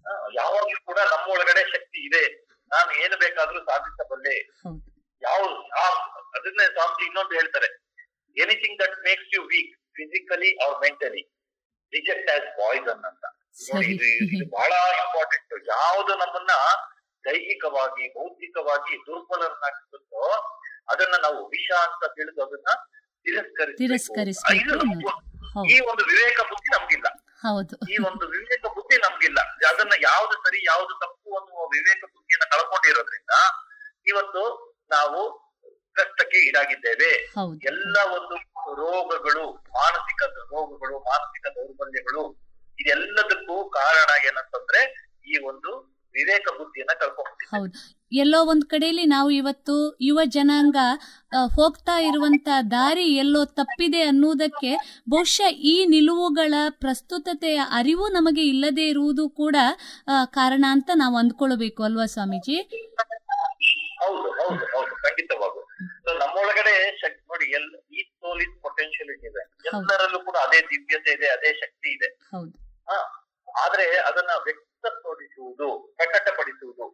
ಆ, 0.04 0.12
ಯಾವಾಗ್ಲೂ 0.34 0.78
ಕೂಡ 0.86 0.98
ನಮ್ಮ 1.10 1.26
ಒಳಗಡೆ 1.34 1.62
ಶಕ್ತಿ 1.72 1.98
ಇದೆ. 2.06 2.22
ನಾನು 2.70 2.90
ಏನು 3.02 3.16
ಬೇಕಾದ್ರೂ 3.18 3.60
ಸಾಧಿಸಬಲ್ಲೆ. 3.66 4.34
ಯಾವ 5.22 5.42
ಅದನ್ನೇ 6.34 6.66
ಸ್ವಾಮಿ 6.72 7.02
ಇನ್ನೊಂದು 7.06 7.34
ಹೇಳ್ತಾರೆ 7.34 7.68
anything 8.36 8.78
that 8.80 8.96
makes 9.04 9.30
you 9.34 9.42
weak 9.46 9.72
physically 9.96 10.50
or 10.64 10.76
mentally 10.82 11.22
reject 11.92 12.30
as 12.30 12.58
poison 12.58 13.04
ಅಂತ. 13.04 13.24
ಇದು 13.92 14.06
ಬಹಳ 14.56 14.72
ಇಂಪಾರ್ಟೆಂಟ್ 14.96 15.68
ಯಾವುದು 15.68 16.12
ನಮ್ಮನ್ನ 16.16 16.52
ದೈಹಿಕವಾಗಿ 17.24 18.14
ಬೌದ್ಧಿಕವಾಗಿ 18.14 18.98
ದುರ್ಬಲರನ್ನಾಗಿಸುತ್ತೋ 19.06 20.22
ಅದನ್ನ 20.88 21.14
ನಾವು 21.22 21.48
ವಿಷ 21.48 21.70
ಅಂತ 21.82 22.04
ತಿಳಿದು 22.12 22.42
ಅದನ್ನ 22.44 22.70
ತಿರಸ್ಕರಿಸ್ಬೇಕು. 23.80 24.76
ಈ 25.70 25.80
ಒಂದು 25.80 26.04
ವಿವೇಕ 26.04 26.40
ಬುದ್ಧಿ 26.42 26.68
ನಮ್ಗಿಲ್ಲ. 26.70 27.06
ಹೌದು. 27.42 27.74
ಈ 27.92 27.96
ಒಂದು 28.06 28.28
ವಿವೇಕ 28.28 28.66
ಬುದ್ಧಿ 28.66 28.96
ನಮ್ಗಿಲ್ಲ. 28.98 29.38
ಅದನ್ನ 29.68 29.92
ಯಾವ್ದು 30.02 30.32
ಸರಿ 30.44 30.60
ಯಾವ್ದು 30.66 30.94
ತಪ್ಪು 31.00 31.30
ಅನ್ನುವ 31.36 31.66
ವಿವೇಕ 31.68 32.04
ಬುದ್ಧಿಯನ್ನ 32.14 32.44
ಕಳ್ಕೊಂಡಿರೋದ್ರಿಂದ 32.50 33.34
ಇವತ್ತು 34.06 34.42
ನಾವು 34.90 35.20
ಕಷ್ಟಕ್ಕೆ 35.96 36.38
ಈಡಾಗಿದ್ದೇವೆ. 36.46 37.10
ಎಲ್ಲ 37.70 37.96
ಒಂದು 38.16 38.34
ರೋಗಗಳು 38.80 39.44
ಮಾನಸಿಕ 39.76 40.20
ರೋಗಗಳು 40.52 40.96
ಮಾನಸಿಕ 41.06 41.46
ದೌರ್ಬಲ್ಯಗಳು 41.56 42.24
ಇದೆಲ್ಲದಕ್ಕೂ 42.78 43.56
ಕಾರಣ 43.76 44.10
ಏನಂತಂದ್ರೆ 44.26 44.82
ಈ 45.26 45.36
ಒಂದು 45.48 45.70
ವಿವೇಕ 46.14 46.46
ಬುದ್ಧಿಯನ್ನ 46.58 46.92
ಕಳ್ಕೊಂಡು 47.00 47.44
ಹೌದು. 47.50 47.74
ಎಲ್ಲೋ 48.20 48.38
ಒಂದ್ 48.44 48.64
ಕಡೆಯಲ್ಲಿ 48.66 49.04
ನಾವು 49.08 49.28
ಇವತ್ತು 49.32 49.74
ಯುವ 50.00 50.20
ಜನಾಂಗ 50.28 50.78
ಹೋಗ್ತಾ 51.56 51.96
ಇರುವಂತ 52.06 52.48
ದಾರಿ 52.72 53.04
ಎಲ್ಲೋ 53.16 53.42
ತಪ್ಪಿದೆ 53.58 54.00
ಅನ್ನುವುದಕ್ಕೆ 54.02 54.70
ಬಹುಶಃ 55.08 55.50
ಈ 55.66 55.86
ನಿಲುವುಗಳ 55.86 56.54
ಪ್ರಸ್ತುತತೆಯ 56.80 57.60
ಅರಿವು 57.72 58.06
ನಮಗೆ 58.16 58.44
ಇಲ್ಲದೆ 58.44 58.86
ಇರುವುದು 58.88 59.26
ಕೂಡ 59.38 59.56
ಕಾರಣ 60.34 60.64
ಅಂತ 60.70 60.90
ನಾವು 60.96 61.16
ಅಂದ್ಕೊಳ್ಬೇಕು 61.16 61.82
ಅಲ್ವಾ 61.82 62.06
ಸ್ವಾಮೀಜಿ? 62.14 62.56
ಹೌದು 64.00 64.28
ಹೌದು 64.40 64.64
ಹೌದು. 64.72 64.92
ಖಂಡಿತವಾಗೂ 65.02 65.60
So, 66.04 66.10
ನಮ್ಮೊಳಗಡೆ 66.20 66.72
ಶಕ್ತಿ 67.02 67.22
ನೋಡಿ 67.30 67.46
ಎಲ್ 67.56 67.68
ಈ 67.90 68.00
ಸೋಲ್ 68.12 68.40
ಇನ್ 68.44 68.54
ಪೊಟೆನ್ಶಿಯಲಿಟಿ 68.64 69.26
ಇದೆ 69.30 69.42
ಎಲ್ಲರಲ್ಲೂ 69.70 70.20
ಕೂಡ 70.20 70.36
ಅದೇ 70.46 70.60
ದಿವ್ಯತೆ 70.70 71.12
ಇದೆ 71.16 71.28
ಅದೇ 71.28 71.50
ಶಕ್ತಿ 71.62 71.88
ಇದೆ. 71.96 72.08
ಆದ್ರೆ 73.48 73.86
ಅದನ್ನ 74.08 74.32
ವ್ಯಕ್ತಪಡಿಸುವುದು 74.46 75.68
ಪ್ರಕಟಪಡಿಸುವುದು 75.98 76.86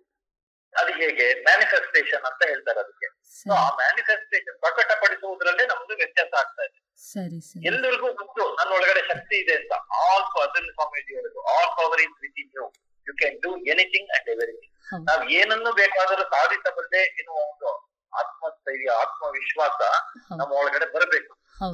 ಅದು 0.75 0.93
ಹೇಗೆ? 1.01 1.27
ಮ್ಯಾನಿಫೆಸ್ಟೇಷನ್ 1.45 2.25
ಅಂತ 2.31 2.43
ಹೇಳ್ತಾರೆ 2.49 2.79
ಅದಕ್ಕೆ. 2.81 3.09
ಸೊ 3.37 3.51
ಆ 3.57 3.67
ಮ್ಯಾನಿಫೆಸ್ಟೇಷನ್ 3.79 4.57
ಪ್ರಕಟಪಡಿಸುವುದರಲ್ಲೇ 4.65 5.65
ನಮ್ದು 5.67 5.95
ವ್ಯತ್ಯಾಸ 6.01 6.33
ಆಗ್ತಾ 6.41 6.63
ಇದೆ. 6.69 6.79
ಸರಿ 7.01 7.41
ಸರಿ. 7.49 7.63
ಎಲ್ಲರಿಗೂ 7.71 8.09
ಗೊತ್ತು 8.21 8.45
ನನ್ನ 8.59 8.71
ಒಳಗಡೆ 8.79 9.03
ಶಕ್ತಿ 9.11 9.37
ಇದೆ 9.45 9.55
ಅಂತ. 9.61 9.73
ಆಲ್ 10.03 10.27
ಅದನ್ನ 10.45 10.71
ಸ್ವಾಮೀಜಿ 10.77 11.13
ಹೇಳಿದ್ರು 11.17 11.43
all 11.55 11.71
power 11.79 12.03
in 12.07 12.15
within 12.43 12.53
you 12.59 12.65
you 13.07 13.15
can 13.19 13.39
do 13.45 13.51
anything 13.73 14.11
and 14.17 14.31
everything 14.35 14.73
ನಾವ್ 15.09 15.23
ಏನನ್ನು 15.39 15.73
ಬೇಕಾದರೂ 15.81 16.25
ಸಾಧಿಸಬಲ್ಲೆ 16.35 17.03
ಎನ್ನುವ 17.21 17.39
ಒಂದು 17.47 17.71
ಆತ್ಮಸ್ಥೈರ್ಯ 18.13 18.91
ಆತ್ಮವಿಶ್ವಾಸ 19.03 19.81
ನಮ್ಮ 20.33 20.53
ಒಳಗಡೆ 20.53 20.87
ಬರಬೇಕು. 20.93 21.33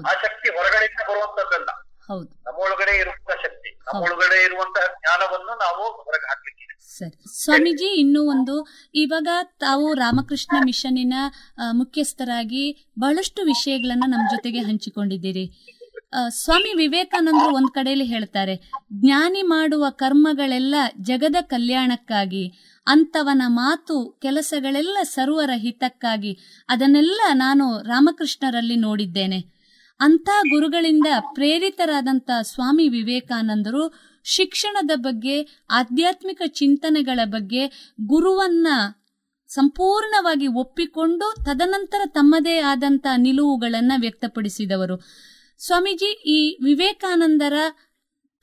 ಆ 0.09 0.13
ಶಕ್ತಿ 0.25 0.49
ಹೊರಗಡೆಯಿಂದ 0.57 1.03
ಬರುವಂತದ್ದಲ್ಲ. 1.09 1.71
ನಮ್ಮ 2.47 2.59
ಒಳಗಡೆ 2.59 2.99
ಇರುವಂತ 2.99 3.31
ಶಕ್ತಿ 3.43 3.71
ನಮ್ಮ 3.87 4.01
ಒಳಗಡೆ 4.03 4.45
ಇರುವಂತಹ 4.45 4.87
ಜ್ಞಾನವನ್ನು 5.01 5.53
ನಾವು 5.59 5.83
ಹೊರಗೆ 6.05 6.27
ಹಾಕಲಿಕ್ಕೆ 6.29 6.61
ಸರಿ. 6.99 7.17
ಸ್ವಾಮೀಜಿ 7.45 7.89
ಇನ್ನೂ 8.01 8.23
ಒಂದು 8.31 8.55
ಇವಾಗ 8.95 9.29
ತಾವು 9.59 9.95
ರಾಮಕೃಷ್ಣ 9.95 10.57
ಮಿಷನ್ನಿನ 10.65 11.15
ಮುಖ್ಯಸ್ಥರಾಗಿ 11.73 12.65
ಬಹಳಷ್ಟು 12.99 13.43
ವಿಷಯಗಳನ್ನ 13.43 14.05
ನಮ್ಮ 14.07 14.27
ಜೊತೆಗೆ 14.31 14.59
ಹಂಚಿಕೊಂಡಿದ್ದೀರಿ. 14.59 15.47
ಸ್ವಾಮಿ 16.29 16.73
ವಿವೇಕಾನಂದರು 16.75 17.55
ಒಂದ್ 17.55 17.71
ಕಡೆಯಲ್ಲಿ 17.75 18.05
ಹೇಳ್ತಾರೆ 18.05 18.57
ಜ್ಞಾನಿ 18.93 19.43
ಮಾಡುವ 19.43 19.85
ಕರ್ಮಗಳೆಲ್ಲ 19.91 20.75
ಜಗದ 21.01 21.37
ಕಲ್ಯಾಣಕ್ಕಾಗಿ 21.43 22.45
ಅಂತವನ 22.87 23.43
ಮಾತು 23.47 24.19
ಕೆಲಸಗಳೆಲ್ಲ 24.23 24.99
ಸರ್ವರ 25.03 25.51
ಹಿತಕ್ಕಾಗಿ. 25.55 26.39
ಅದನ್ನೆಲ್ಲ 26.69 27.21
ನಾನು 27.33 27.83
ರಾಮಕೃಷ್ಣರಲ್ಲಿ 27.83 28.77
ನೋಡಿದ್ದೇನೆ. 28.77 29.63
ಅಂಥ 30.01 30.29
ಗುರುಗಳಿಂದ 30.51 31.07
ಪ್ರೇರಿತರಾದಂಥ 31.35 32.31
ಸ್ವಾಮಿ 32.43 32.89
ವಿವೇಕಾನಂದರು 32.89 33.95
ಶಿಕ್ಷಣದ 34.25 34.91
ಬಗ್ಗೆ, 34.95 35.43
ಆಧ್ಯಾತ್ಮಿಕ 35.71 36.43
ಚಿಂತನೆಗಳ 36.47 37.21
ಬಗ್ಗೆ 37.25 37.93
ಗುರುವನ್ನ 38.07 38.67
ಸಂಪೂರ್ಣವಾಗಿ 39.49 40.47
ಒಪ್ಪಿಕೊಂಡು 40.47 41.45
ತದನಂತರ 41.45 42.01
ತಮ್ಮದೇ 42.07 42.59
ಆದಂಥ 42.59 43.07
ನಿಲುವುಗಳನ್ನು 43.17 44.01
ವ್ಯಕ್ತಪಡಿಸಿದವರು. 44.01 45.01
ಸ್ವಾಮೀಜಿ, 45.59 46.13
ಈ 46.13 46.65
ವಿವೇಕಾನಂದರ 46.65 47.53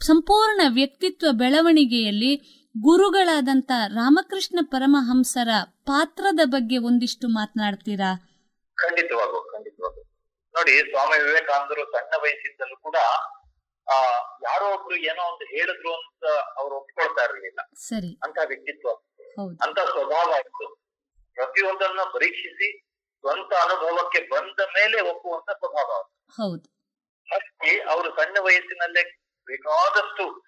ಸಂಪೂರ್ಣ 0.02 0.62
ವ್ಯಕ್ತಿತ್ವ 0.70 1.28
ಬೆಳವಣಿಗೆಯಲ್ಲಿ 1.32 2.59
ಗುರುಗಳಾದಂಥ 2.82 3.72
ರಾಮಕೃಷ್ಣ 3.88 4.60
ಪರಮಹಂಸರ 4.64 5.48
ಪಾತ್ರದ 5.64 6.40
ಬಗ್ಗೆ 6.46 6.78
ಒಂದಿಷ್ಟು 6.78 7.28
ಮಾತನಾಡ್ತೀರಾ? 7.28 8.16
ಖಂಡಿತವಾಗೂ 8.76 9.52
ಖಂಡಿತವಾಗೂ 9.52 10.02
ನೋಡಿ 10.48 10.80
ಸ್ವಾಮಿ 10.80 11.24
ವಿವೇಕಾನಂದರು 11.24 11.92
ಸಣ್ಣ 11.92 12.14
ವಯಸ್ಸಿದ್ದಲ್ಲೂ 12.24 12.76
ಕೂಡ 12.76 12.96
ಆ 13.94 14.04
ಯಾರೋ 14.44 14.74
ಒಬ್ರು 14.74 14.96
ಏನೋ 14.96 15.34
ಒಂದು 15.34 15.46
ಹೇಳಿದ್ರು 15.46 15.96
ಅಂತ 15.96 16.26
ಅವ್ರು 16.58 16.76
ಒಪ್ಕೊಳ್ತಾ 16.76 17.24
ಇರಲಿಲ್ಲ. 17.24 17.70
ಸರಿ. 17.76 18.20
ಅಂತ 18.24 18.38
ವ್ಯಕ್ತಿತ್ವ. 18.48 18.90
ಅಂತ 19.66 19.80
ಸ್ವಭಾವ 19.80 20.34
ಇತ್ತು. 20.38 20.76
ಪ್ರತಿಯೊಂದನ್ನ 21.34 22.00
ಪರೀಕ್ಷಿಸಿ 22.14 22.82
ಸ್ವಂತ 23.20 23.54
ಅನುಭವಕ್ಕೆ 23.54 24.30
ಬಂದ 24.30 24.60
ಮೇಲೆ 24.60 25.02
ಒಪ್ಪುವಂತ 25.02 25.52
ಸ್ವಭಾವ. 25.52 26.02
ಹೌದು. 26.30 26.80
ಅಷ್ಟೇ 27.36 27.82
ಅವರು 27.82 28.10
ಸಣ್ಣ 28.10 28.38
ವಯಸ್ಸಿನಲ್ಲೇ 28.40 29.04
ಬೇಕಾದಷ್ಟು 29.46 30.44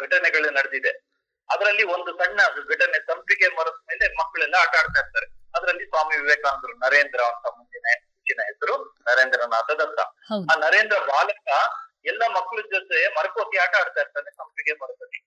ಘಟನೆಗಳು 0.00 0.50
ನಡೆದಿದೆ. 0.50 1.13
ಅದರಲ್ಲಿ 1.50 1.84
ಒಂದು 1.94 2.10
ಸಣ್ಣ 2.20 2.40
ಘಟನೆ 2.72 2.98
ಸಂಪಿಗೆ 3.08 3.48
ಮರದ 3.56 3.78
ಮೇಲೆ 3.88 4.06
ಮಕ್ಕಳೆಲ್ಲ 4.20 4.54
ಆಟ 4.54 4.74
ಆಡ್ತಾ 4.80 5.00
ಇರ್ತಾರೆ. 5.00 5.26
ಅದರಲ್ಲಿ 5.56 5.84
ಸ್ವಾಮಿ 5.86 6.14
ವಿವೇಕಾನಂದರು 6.20 6.74
ನರೇಂದ್ರ 6.84 7.20
ಅಂತ 7.32 7.46
ಮುಂದಿನ 7.58 7.86
ಮುಂಚಿನ 8.00 8.40
ಹೆಸರು 8.50 8.74
ನರೇಂದ್ರನಾಥ 9.08 9.70
ದತ್ತ. 9.80 10.00
ಆ 10.50 10.54
ನರೇಂದ್ರ 10.66 10.98
ಬಾಲಕ 11.12 11.48
ಎಲ್ಲ 12.12 12.22
ಮಕ್ಕಳ 12.36 12.60
ಜೊತೆ 12.72 12.98
ಮರಕೋತಿ 13.16 13.56
ಆಟ 13.56 13.74
ಆಡ್ತಾ 13.80 14.00
ಇರ್ತಾನೆ 14.00 14.30
ಸಂಪಿಗೆ 14.30 14.72
ಮರದಲ್ಲಿ. 14.72 15.18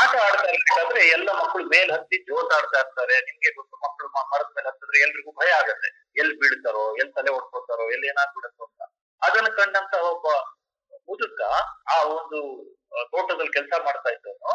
ಆಟ 0.00 0.12
ಆಡ್ತಾ 0.26 0.48
ಇರ್ಬೇಕಾದ್ರೆ 0.52 1.08
ಎಲ್ಲ 1.08 1.28
ಮಕ್ಕಳು 1.42 1.64
ಮೇಲ್ 1.64 1.90
ಹತ್ತಿ 1.92 2.16
ಜೋತಾಡ್ತಾ 2.28 2.78
ಇರ್ತಾರೆ. 2.78 3.14
ನಿಮ್ಗೆ 3.28 3.50
ಗೊತ್ತು 3.58 3.76
ಮಕ್ಕಳು 3.84 4.08
ಮರದ 4.32 4.50
ಮೇಲೆ 4.56 4.68
ಹತ್ತಿದ್ರೆ 4.68 4.98
ಎಲ್ರಿಗೂ 5.00 5.32
ಭಯ 5.40 5.50
ಆಗತ್ತೆ. 5.60 5.88
ಎಲ್ 6.22 6.34
ಬೀಳ್ತಾರೋ 6.40 6.96
ಎಲ್ 7.02 7.12
ತಲೆ 7.12 7.30
ಹೊಡ್ಕೊತಾರೋ 7.36 7.90
ಎಲ್ಲಿ 7.90 8.06
ಏನಾಗ್ಬಿಡುತ್ತೋ 8.12 8.64
ಅಂತ. 8.64 8.82
ಅದನ್ನ 9.22 9.48
ಕಂಡಂತ 9.60 9.94
ಒಬ್ಬ 10.12 10.26
ಮುದುಕ 11.08 11.40
ಆ 11.94 11.96
ಒಂದು 12.18 12.38
ತೋಟದಲ್ಲಿ 13.12 13.52
ಕೆಲಸ 13.52 13.72
ಮಾಡ್ತಾ 13.86 14.10
ಇದ್ದವನು 14.10 14.52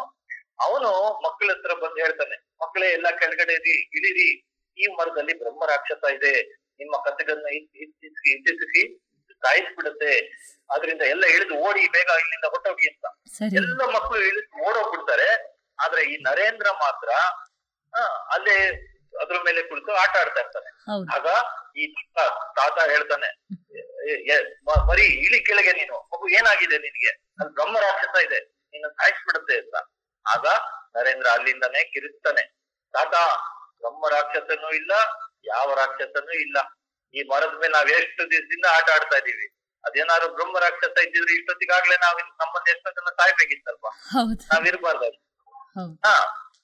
ಅವನು 0.60 0.90
ಮಕ್ಕಳ 1.20 1.50
ಹತ್ರ 1.50 1.72
ಬಂದು 1.74 1.98
ಹೇಳ್ತಾನೆ 2.00 2.36
ಮಕ್ಕಳೇ 2.60 2.86
ಎಲ್ಲ 2.90 3.08
ಕೆಳಗಡೆ 3.20 3.54
ಇರಿ 3.60 3.74
ಇಳಿರಿ. 3.98 4.28
ಈ 4.76 4.86
ಮರದಲ್ಲಿ 4.98 5.38
ಬ್ರಹ್ಮ 5.38 5.62
ರಾಕ್ಷಸ 5.66 6.02
ಇದೆ. 6.12 6.34
ನಿಮ್ಮ 6.80 6.96
ಕತೆಗಳನ್ನ 7.06 7.48
ಇಚ್ಛಿಸಿ 7.56 8.06
ಇಚ್ಛಿಸಿ 8.32 8.82
ಸಾಯಿಸ್ಬಿಡುತ್ತೆ. 9.42 10.12
ಅದರಿಂದ 10.70 11.02
ಎಲ್ಲ 11.04 11.24
ಇಳಿದು 11.26 11.54
ಓಡಿ 11.60 11.88
ಬೇಗ 11.88 12.10
ಇಲ್ಲಿಂದ 12.20 12.44
ಹೊಟ್ಟೋಗಿ 12.46 12.86
ಅಂತ. 12.88 13.06
ಎಲ್ಲ 13.60 13.82
ಮಕ್ಕಳು 13.94 14.20
ಇಳಿದು 14.22 14.64
ಓಡೋಗ್ಬಿಡ್ತಾರೆ. 14.66 15.28
ಆದ್ರೆ 15.78 16.02
ಈ 16.04 16.16
ನರೇಂದ್ರ 16.22 16.68
ಮಾತ್ರ 16.80 17.10
ಅಲ್ಲೇ 18.30 18.56
ಅದ್ರ 19.14 19.36
ಮೇಲೆ 19.46 19.62
ಕುಳಿತು 19.62 19.92
ಆಟ 19.94 20.16
ಆಡ್ತಾ 20.16 20.40
ಇರ್ತಾನೆ. 20.40 20.68
ಆಗ 21.14 21.26
ಈ 21.76 21.84
ತಾತ 22.16 22.28
ತಾತ 22.56 22.90
ಹೇಳ್ತಾನೆ 22.90 23.28
"ಎ- 24.06 24.20
ಎ- 24.34 24.44
ಮರಿ 24.88 25.06
ಇಳಿ 25.24 25.38
ಕೆಳಗೆ 25.40 25.72
ನೀನು. 25.72 25.96
ಮಗು 26.12 26.28
ಏನಾಗಿದೆ 26.30 26.78
ನಿನಗೆ? 26.78 27.10
ಅಲ್ಲಿ 27.38 27.52
ಬ್ರಹ್ಮ 27.54 27.76
ರಾಕ್ಷಸ 27.80 28.24
ಇದೆ. 28.24 28.38
ನಿನ್ನ 28.74 28.88
ಸಾಯಿಸ್ಬಿಡುತ್ತೆ 28.90 29.58
ಅಂತ. 29.58 29.74
ಆಗ 30.26 30.46
ನರೇಂದ್ರ 30.96 31.28
ಅಲ್ಲಿಂದನೇ 31.32 31.82
ಕಿರಿಸ್ತಾನೆ 31.92 32.44
ತಾತ 32.94 33.14
ಬ್ರಹ್ಮ 33.82 34.04
ರಾಕ್ಷಸನೂ 34.14 34.68
ಇಲ್ಲ 34.78 34.92
ಯಾವ 35.46 35.68
ರಾಕ್ಷಸನೂ 35.74 36.34
ಇಲ್ಲ. 36.40 36.56
ಈ 37.14 37.20
ಮರದ 37.30 37.54
ಮೇಲೆ 37.60 37.72
ನಾವ್ 37.72 37.88
ಎಷ್ಟು 37.94 38.22
ದಿವಸದಿಂದ 38.30 38.66
ಆಟ 38.72 38.88
ಆಡ್ತಾ 38.94 39.16
ಇದೀವಿ 39.22 39.46
ಅದೇನಾದ್ರು 39.84 40.28
ಬ್ರಹ್ಮ 40.34 40.56
ರಾಕ್ಷಸ 40.64 40.96
ಇದ್ದಿದ್ರೆ 41.06 41.32
ಇಷ್ಟೊತ್ತಿಗಾಗ್ಲೇ 41.36 41.96
ನಾವ್ 42.02 42.18
ನಮ್ಮ 42.18 42.32
ನಮ್ಮನ್ನ 42.42 42.68
ಎಷ್ಟೋ 42.74 42.90
ಜನ 42.98 43.12
ಸಾಯ್ಬೇಕಿತ್ತಲ್ವಾ 43.18 43.90
ನಾವ್ 44.50 44.66
ಇರ್ಬಾರ್ದು 44.70 45.08
ಹಾ 46.04 46.14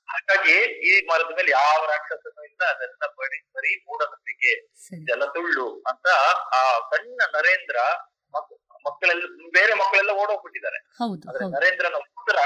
ಹಾಗಾಗಿ 0.09 0.57
ಈ 0.89 0.93
ಮರದ 1.09 1.31
ಮೇಲೆ 1.39 1.51
ಯಾವ 1.55 1.79
ರಾಕ್ಷಸನೂ 1.93 2.43
ಇಲ್ಲ 2.49 2.63
ಅದೆಲ್ಲ 2.73 3.07
ಬರೀ 3.19 3.39
ಬರೀ 3.57 3.73
ಮೂಢನಂಬಿಕೆ 3.85 4.53
ಇದೆಲ್ಲ 4.99 5.27
ಸುಳ್ಳು 5.35 5.67
ಅಂತ 5.91 6.07
ಆ 6.53 6.61
ಸಣ್ಣ 6.91 7.21
ನರೇಂದ್ರ 7.35 7.79
ಮಕ್ಕಳೆಲ್ಲ 8.85 9.25
ಬೇರೆ 9.55 9.73
ಮಕ್ಕಳೆಲ್ಲ 9.79 10.13
ಓಡೋಗ್ಬಿಟ್ಟಿದ್ದಾರೆ. 10.21 10.79
ನರೇಂದ್ರನ 11.55 11.97
ಉತ್ತರ 12.13 12.39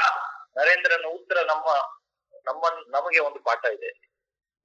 ನರೇಂದ್ರನ 0.56 1.06
ಉತ್ತರ 1.08 1.38
ನಮ್ಮ 1.46 1.68
ನಮ್ಮ 2.46 2.62
ನಮಗೆ 2.88 3.18
ಒಂದು 3.18 3.38
ಪಾಠ 3.38 3.64
ಇದೆ. 3.64 3.90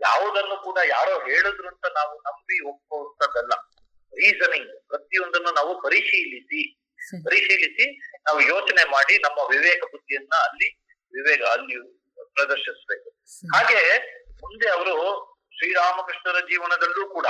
ಯಾವುದನ್ನು 0.02 0.64
ಕೂಡ 0.64 0.78
ಯಾರೋ 0.88 1.20
ಹೇಳಿದ್ರು 1.20 1.68
ಅಂತ 1.68 1.86
ನಾವು 1.96 2.18
ನಂಬಿ 2.18 2.68
ಒಪ್ಪುವಂತದ್ದಲ್ಲ 2.68 3.54
ರೀಸನಿಂಗ್ 4.14 4.88
ಪ್ರತಿಯೊಂದನ್ನು 4.88 5.52
ನಾವು 5.52 5.82
ಪರಿಶೀಲಿಸಿ 5.82 6.62
ಪರಿಶೀಲಿಸಿ 7.26 7.86
ನಾವು 8.20 8.42
ಯೋಚನೆ 8.42 8.84
ಮಾಡಿ 8.90 9.18
ನಮ್ಮ 9.18 9.40
ವಿವೇಕ 9.50 9.84
ಬುದ್ಧಿಯನ್ನ 9.84 10.36
ಅಲ್ಲಿ 10.50 10.70
ವಿವೇಕ 11.14 11.42
ಅಲ್ಲಿ 11.44 11.76
ಪ್ರದರ್ಶಿಸಬೇಕು. 12.34 13.10
ಹಾಗೆ 13.56 13.80
ಮುಂದೆ 14.42 14.70
ಅವರು 14.70 14.96
ಶ್ರೀರಾಮಕೃಷ್ಣರ 15.52 16.40
ಜೀವನದಲ್ಲೂ 16.40 17.10
ಕೂಡ 17.10 17.28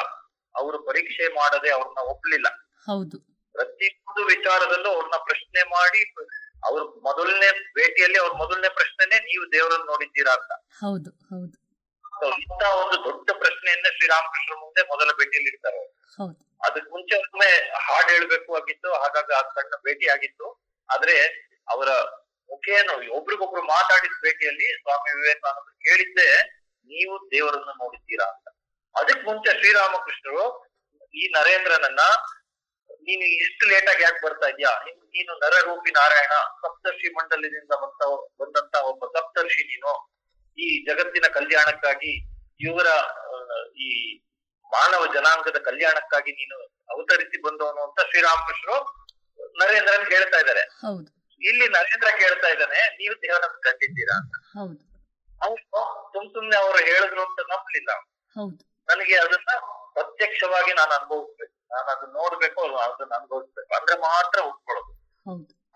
ಅವರು 0.56 0.80
ಪರೀಕ್ಷೆ 0.80 1.28
ಮಾಡದೆ 1.34 1.70
ಅವ್ರನ್ನ 1.70 2.02
ಒಪ್ಲಿಲ್ಲ. 2.10 2.48
ಹೌದು. 2.88 3.18
ಪ್ರತಿಯೊಂದು 3.56 4.26
ವಿಚಾರದಲ್ಲೂ 4.26 4.90
ಅವ್ರನ್ನ 4.90 5.18
ಪ್ರಶ್ನೆ 5.24 5.64
ಮಾಡಿ 5.64 6.02
ಅವ್ರ 6.66 6.82
ಮೊದಲನೇ 7.02 7.52
ಭೇಟಿಯಲ್ಲಿ 7.52 8.20
ಅವ್ರ 8.20 8.34
ಮೊದಲನೇ 8.34 8.70
ಪ್ರಶ್ನೆನೆ 8.70 9.20
ನೀವು 9.20 9.52
ದೇವರನ್ನು 9.52 9.86
ನೋಡಿದ್ದೀರಾ 9.86 10.34
ಅಂತ. 10.34 10.52
ಹೌದು 10.84 11.10
ಹೌದು. 11.10 11.56
ಇಂತ 12.24 12.38
ಇಂಥ 12.38 12.64
ಒಂದು 12.74 13.04
ದೊಡ್ಡ 13.04 13.32
ಪ್ರಶ್ನೆಯನ್ನ 13.40 13.86
ಶ್ರೀರಾಮಕೃಷ್ಣ 13.96 14.54
ಮುಂದೆ 14.60 14.82
ಮೊದಲ 14.84 15.10
ಭೇಟಿಯಲ್ಲಿ. 15.12 15.52
ಹೌದು. 16.20 16.38
ಅದಕ್ 16.64 16.92
ಮುಂಚೆ 16.92 17.16
ಒಮ್ಮೆ 17.16 17.50
ಹಾಡ್ 17.76 18.12
ಹೇಳ್ಬೇಕು 18.12 18.56
ಆಗಿತ್ತು 18.56 18.94
ಹಾಗಾಗಿ 18.94 19.34
ಆ 19.34 19.42
ಸಣ್ಣ 19.42 19.76
ಭೇಟಿ 19.84 20.08
ಆಗಿತ್ತು. 20.08 20.48
ಆದ್ರೆ 20.90 21.16
ಅವರ 21.68 21.90
ಮುಖೇನು 22.50 23.18
ಒಬ್ರಿಗೊಬ್ರು 23.18 23.62
ಮಾತಾಡಿದ 23.62 24.12
ಭೇಟಿಯಲ್ಲಿ 24.22 24.82
ಸ್ವಾಮಿ 24.82 25.22
ವಿವೇಕಾನಂದ 25.22 25.70
ಕೇಳಿದ್ದೆ 25.80 26.30
ನೀವು 26.90 27.32
ದೇವರನ್ನು 27.32 27.74
ನೋಡಿದ್ದೀರಾ 27.74 28.26
ಅಂತ. 28.26 28.48
ಅದಕ್ 28.96 29.26
ಮುಂಚೆ 29.26 29.60
ಶ್ರೀರಾಮಕೃಷ್ಣರು 29.60 30.46
ಈ 31.14 31.28
ನರೇಂದ್ರನನ್ನ 31.28 32.00
ನೀನು 33.06 33.22
ಇಷ್ಟು 33.22 33.66
ಲೇಟ್ 33.66 33.90
ಆಗಿ 33.90 34.04
ಯಾಕೆ 34.04 34.26
ಬರ್ತಾ 34.26 34.48
ಇದ್ಯಾ? 34.48 34.84
ನೀನು- 34.88 35.46
ನರರೂಪಿ 35.46 35.92
ನಾರಾಯಣ 35.92 36.32
ಸಪ್ತರ್ಷಿ 36.62 37.14
ಮಂಡಲದಿಂದ 37.14 37.74
ಬಂತ 37.82 38.02
ಬಂದಂತ 38.42 38.76
ಒಬ್ಬ 38.76 39.06
ಸಪ್ತರ್ಷಿ 39.06 39.64
ನೀನು. 39.64 40.16
ಈ 40.58 40.86
ಜಗತ್ತಿನ 40.86 41.24
ಕಲ್ಯಾಣಕ್ಕಾಗಿ 41.34 42.12
ಇವರ 42.60 42.88
ಈ 43.78 43.90
ಮಾನವ 44.66 45.14
ಜನಾಂಗದ 45.14 45.58
ಕಲ್ಯಾಣಕ್ಕಾಗಿ 45.58 46.32
ನೀನು 46.32 46.56
ಅವತರಿಸಿ 46.66 47.42
ಬಂದವನು 47.42 47.82
ಅಂತ 47.82 48.00
ಶ್ರೀರಾಮಕೃಷ್ಣರು 48.10 48.78
ನರೇಂದ್ರನ್ 49.58 50.08
ಹೇಳ್ತಾ 50.08 50.38
ಇದ್ದಾರೆ. 50.38 50.64
ಇಲ್ಲಿ 51.42 51.68
ನರೇಂದ್ರ 51.68 52.08
ಕೇಳ್ತಾ 52.20 52.48
ಇದ್ದಾನೆ 52.48 52.96
ನೀವು 52.96 53.22
ದೇವರನ್ನು 53.22 53.62
ಕಂಡಿದ್ದೀರಾ 53.62 54.18
ಅಂತ. 54.18 54.36
ಅವ್ನು 55.44 55.58
ಸುಮ್ 56.14 56.30
ಸುಮ್ನೆ 56.34 56.58
ಅವರು 56.58 56.78
ಹೇಳಿದ್ರು 56.78 57.22
ಅಂತ 57.22 57.40
ನಂಬಲಿಲ್ಲ. 57.50 57.92
ನನಗೆ 58.88 59.16
ಅದನ್ನ 59.16 59.52
ಪ್ರತ್ಯಕ್ಷವಾಗಿ 59.94 60.74
ನಾನು 60.74 60.92
ಅನುಭವಿಸ್ಬೇಕು. 60.92 61.55
ನಾನು 61.72 61.98
ಅದನ್ನ 61.98 62.14
ನೋಡ್ಬೇಕು 62.14 62.62
ಅದನ್ನ 62.62 63.16
ಅನುಭವಿಸ್ಬೇಕು 63.16 63.76
ಅಂದ್ರೆ 63.76 64.00
ಮಾತ್ರ 64.00 64.40
ಒಪ್ಕೊಳ್ಳೋದು 64.40 64.92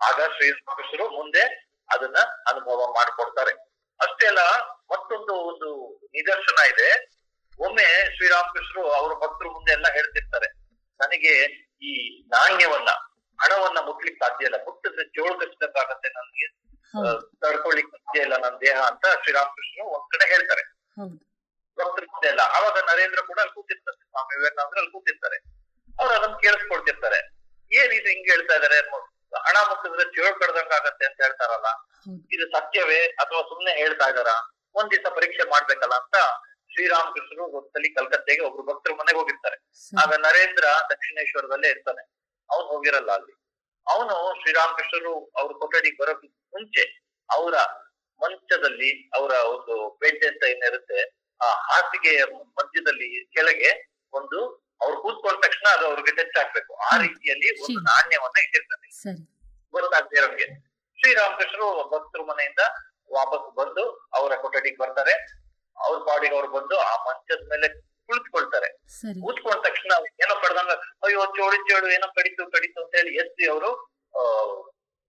ಆಗ 0.06 0.20
ಶ್ರೀ 0.36 0.50
ಮನುಷ್ಯರು 0.50 1.10
ಮುಂದೆ 1.10 1.70
ಅದನ್ನ 1.94 2.16
ಅನುಭವ 2.50 2.86
ಮಾಡ್ಕೊಡ್ತಾರೆ. 2.86 3.52
ಅಷ್ಟೇ 4.00 4.26
ಅಲ್ಲ 4.26 4.38
ಮತ್ತೊಂದು 4.68 5.34
ಒಂದು 5.34 5.98
ನಿದರ್ಶನ 6.04 6.66
ಇದೆ. 6.66 7.20
ಒಮ್ಮೆ 7.58 8.16
ಶ್ರೀರಾಮಕೃಷ್ಣರು 8.16 8.90
ಅವರ 8.90 9.12
ಭಕ್ತರು 9.14 9.52
ಮುಂದೆ 9.52 9.72
ಎಲ್ಲ 9.72 9.86
ಹೇಳ್ತಿರ್ತಾರೆ. 9.92 10.46
ನನಗೆ 11.00 11.32
ಈ 11.82 12.22
ನಾಣ್ಯವನ್ನ 12.26 12.88
ಹಣವನ್ನ 13.40 13.78
ಮುಟ್ಲಿಕ್ಕೆ 13.78 14.28
ಸಾಧ್ಯ 14.28 14.44
ಇಲ್ಲ. 14.44 14.56
ಮುಟ್ಟಿದ್ರೆ 14.56 15.08
ಚೋಳ್ಗಷ್ಟಕ್ಕಾಗತ್ತೆ 15.08 16.08
ನನಗೆ. 16.08 16.46
ಆ, 16.98 17.18
ತಡ್ಕೊಳ್ಲಿಕ್ಕೆ 17.40 17.96
ಸಾಧ್ಯ 17.96 18.20
ಇಲ್ಲ 18.20 18.36
ನನ್ನ 18.36 18.56
ದೇಹ 18.56 18.80
ಅಂತ 18.80 19.06
ಶ್ರೀರಾಮಕೃಷ್ಣರು 19.06 19.88
ಒಂದ್ 19.88 20.10
ಕಡೆ 20.10 20.28
ಹೇಳ್ತಾರೆ. 20.28 20.62
ಭಕ್ತರು 21.02 21.86
ಭಕ್ತರ 21.88 22.04
ಮುಂದೆ 22.10 22.28
ಅಲ್ಲ. 22.28 22.42
ಅವಾಗ 22.42 22.82
ನರೇಂದ್ರ 22.82 23.20
ಕೂಡ 23.20 23.38
ಅಲ್ಲಿ 23.38 23.54
ಕೂತಿರ್ತಾರೆ. 23.54 24.04
ಸ್ವಾಮಿ 24.04 24.38
ವಿವೇಕಾನಂದ್ರ 24.38 24.78
ಅಲ್ಲಿ 24.78 24.92
ಕೂತಿರ್ತಾರೆ. 24.92 25.59
ಅವ್ರು 26.00 26.14
ಅದನ್ನ 26.14 26.34
ಕೇಳಿಸ್ಕೊಡ್ತಿರ್ತಾರೆ. 26.36 27.20
ಏನ್ 27.70 27.92
ಇದು 27.92 28.08
ಹಿಂಗ್ 28.08 28.28
ಹೇಳ್ತಾ 28.30 28.54
ಇದಾರೆ 28.54 28.78
ಹಣ 29.46 29.56
ಮುಟ್ಟಿದ್ರೆ 29.68 30.04
ಚೇಳು 30.14 30.38
ಕಡ್ದಂಗ 30.38 30.72
ಆಗತ್ತೆ 30.72 31.04
ಅಂತ 31.06 31.18
ಹೇಳ್ತಾರಲ್ಲ. 31.22 31.68
ಇದು 32.30 32.44
ಸತ್ಯವೇ 32.46 33.06
ಅಥವಾ 33.22 33.42
ಸುಮ್ನೆ 33.42 33.72
ಹೇಳ್ತಾ 33.72 34.08
ಇದಾರ? 34.08 34.30
ಒಂದ್ 34.74 34.90
ದಿವಸ 34.90 35.12
ಪರೀಕ್ಷೆ 35.14 35.44
ಮಾಡ್ಬೇಕಲ್ಲ 35.50 35.94
ಅಂತ 35.94 36.16
ಶ್ರೀರಾಮಕೃಷ್ಣರು 36.70 37.44
ಒಂದ್ಸಲಿ 37.58 37.88
ಕಲ್ಕತ್ತೆಗೆ 37.94 38.42
ಒಬ್ರು 38.42 38.62
ಭಕ್ತರ 38.62 38.92
ಮನೆಗೆ 38.92 39.18
ಹೋಗಿರ್ತಾರೆ. 39.18 39.56
ಆಗ 40.02 40.12
ನರೇಂದ್ರ 40.20 40.64
ದಕ್ಷಿಣೇಶ್ವರದಲ್ಲೇ 40.90 41.68
ಇರ್ತಾನೆ. 41.68 42.02
ಅವ್ನು 42.50 42.66
ಹೋಗಿರಲ್ಲ 42.68 43.10
ಅಲ್ಲಿ. 43.12 43.34
ಅವನು 43.86 44.16
ಶ್ರೀರಾಮಕೃಷ್ಣರು 44.40 45.14
ಅವ್ರ 45.36 45.52
ಕೊಠಡಿಗೆ 45.52 45.96
ಬರೋಕ್ 45.96 46.24
ಮುಂಚೆ 46.52 46.82
ಅವರ 47.28 47.54
ಮಂಚದಲ್ಲಿ 48.20 49.10
ಅವರ 49.14 49.32
ಒಂದು 49.52 49.74
ಬೆಡ್ 49.98 50.24
ಅಂತ 50.24 50.42
ಏನಿರುತ್ತೆ 50.44 51.00
ಆ 51.40 51.48
ಹಾಸಿಗೆಯ 51.68 52.24
ಮಧ್ಯದಲ್ಲಿ 52.58 53.24
ಕೆಳಗೆ 53.30 53.70
ಒಂದು 54.12 54.38
ಅವ್ರು 54.84 54.96
ಕೂತ್ಕೊಂಡ 55.04 55.36
ತಕ್ಷಣ 55.44 55.66
ಅದು 55.76 55.84
ಅವ್ರಿಗೆ 55.90 56.12
ಟಚ್ 56.18 56.38
ಆಗ್ಬೇಕು. 56.42 56.72
ಆ 56.88 56.92
ರೀತಿಯಲ್ಲಿ 57.04 57.48
ಒಂದು 57.64 57.80
ನಾಣ್ಯವನ್ನ 57.90 58.38
ಇಟ್ಟಿರ್ತಾನೆ 58.46 58.86
ಗೊತ್ತಾಗದೆ 59.74 60.16
ಇರೋರಿಗೆ 60.20 60.48
ಶ್ರೀರಾಮಕೃಷ್ಣರು 60.98 61.68
ಭಕ್ತರ 61.92 62.22
ಮನೆಯಿಂದ 62.30 62.62
ವಾಪಸ್ 63.16 63.46
ಬಂದು 63.60 63.84
ಅವರ 64.16 64.32
ಕೊಠಡಿಗೆ 64.42 64.78
ಬರ್ತಾರೆ. 64.82 65.14
ಅವ್ರ 65.76 65.98
ಪಾಡಿಗೆ 66.08 66.34
ಅವ್ರು 66.38 66.50
ಬಂದು 66.56 66.76
ಆ 66.88 66.92
ಮಂಚದ 67.06 67.42
ಮೇಲೆ 67.52 67.68
ಕುಳಿತುಕೊಳ್ತಾರೆ. 68.08 68.68
ಕೂತ್ಕೊಂಡ 69.24 69.56
ತಕ್ಷಣ 69.66 69.92
ಏನೋ 70.22 70.34
ಕಡ್ದಂಗ 70.44 70.72
ಅಯ್ಯೋ 71.06 71.22
ಚೋಳಿ 71.36 71.58
ಚೋಳು 71.68 71.88
ಏನೋ 71.96 72.06
ಕಡಿತು 72.18 72.44
ಕಡಿತು 72.54 72.78
ಅಂತ 72.84 72.92
ಹೇಳಿ 73.00 73.12
ಎತ್ತಿ 73.22 73.44
ಅವರು 73.52 73.70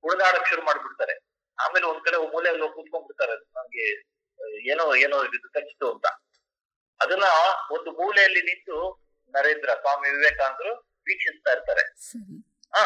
ಉಳಿದಾಡಕ್ 0.03 0.47
ಶುರು 0.51 0.63
ಮಾಡ್ಬಿಡ್ತಾರೆ. 0.69 1.15
ಆಮೇಲೆ 1.57 1.85
ಒಂದ್ 1.91 2.01
ಕಡೆ 2.05 2.17
ಮೂಲೆಯಲ್ಲಿ 2.33 2.63
ಹೋಗಿ 2.63 2.75
ಕೂತ್ಕೊಂಡ್ಬಿಡ್ತಾರೆ. 2.77 3.35
ನಮ್ಗೆ 3.57 3.85
ಏನೋ 4.71 4.85
ಏನೋ 5.05 5.17
ಇದು 5.27 5.49
ಕಚ್ಚಿತು 5.57 5.87
ಅಂತ. 5.93 6.07
ಅದನ್ನ 6.99 7.27
ಒಂದು 7.75 7.89
ಮೂಲೆಯಲ್ಲಿ 7.99 8.41
ನಿಂತು 8.49 8.77
ನರೇಂದ್ರ 9.33 9.71
ಸ್ವಾಮಿ 9.81 10.07
ವಿವೇಕಾನಂದರು 10.09 10.71
ವೀಕ್ಷಿಸ್ತಾ 11.07 11.51
ಇರ್ತಾರೆ. 11.51 11.83
ಹ 12.73 12.81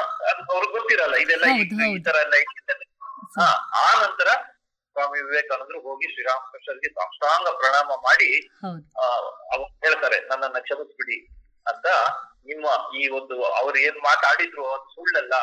ಅವ್ರಿಗೆ 0.49 0.72
ಗೊತ್ತಿರಲ್ಲ 0.72 1.15
ಇದೆಲ್ಲ 1.24 1.45
ಈ- 1.53 1.57
ತರ 2.06 2.15
ಎಲ್ಲ 2.24 2.35
ಇಟ್ಟಿದ್ದಾರೆ 2.43 2.85
ಹಾ 3.38 3.48
ಆ 3.80 3.88
ನಂತರ 4.01 4.30
ಸ್ವಾಮಿ 4.95 5.19
ವಿವೇಕಾನಂದರು 5.22 5.80
ಹೋಗಿ 5.82 6.07
ಶ್ರೀರಾಮಕೃಷ್ಣರಿಗೆ 6.11 6.90
ಸಾಷ್ಟಾಂಗ 6.93 7.49
ಪ್ರಣಾಮ 7.57 7.90
ಮಾಡಿ 8.03 8.30
ಅವ್ರು 9.49 9.65
ಹೇಳ್ತಾರೆ 9.83 10.17
ನನ್ನನ್ನ 10.30 10.59
ಕ್ಷಮಿಸ್ಬಿಡಿ 10.59 11.17
ಅಂತ. 11.65 11.85
ನಿಮ್ಮ 12.45 12.65
ಈ 12.95 13.07
ಒಂದು 13.09 13.35
ಅವ್ರು 13.56 13.77
ಏನ್ 13.80 13.99
ಮಾತಾಡಿದ್ರು 14.03 14.65
ಅದು 14.74 14.88
ಸುಳ್ಳಲ್ಲ. 14.90 15.35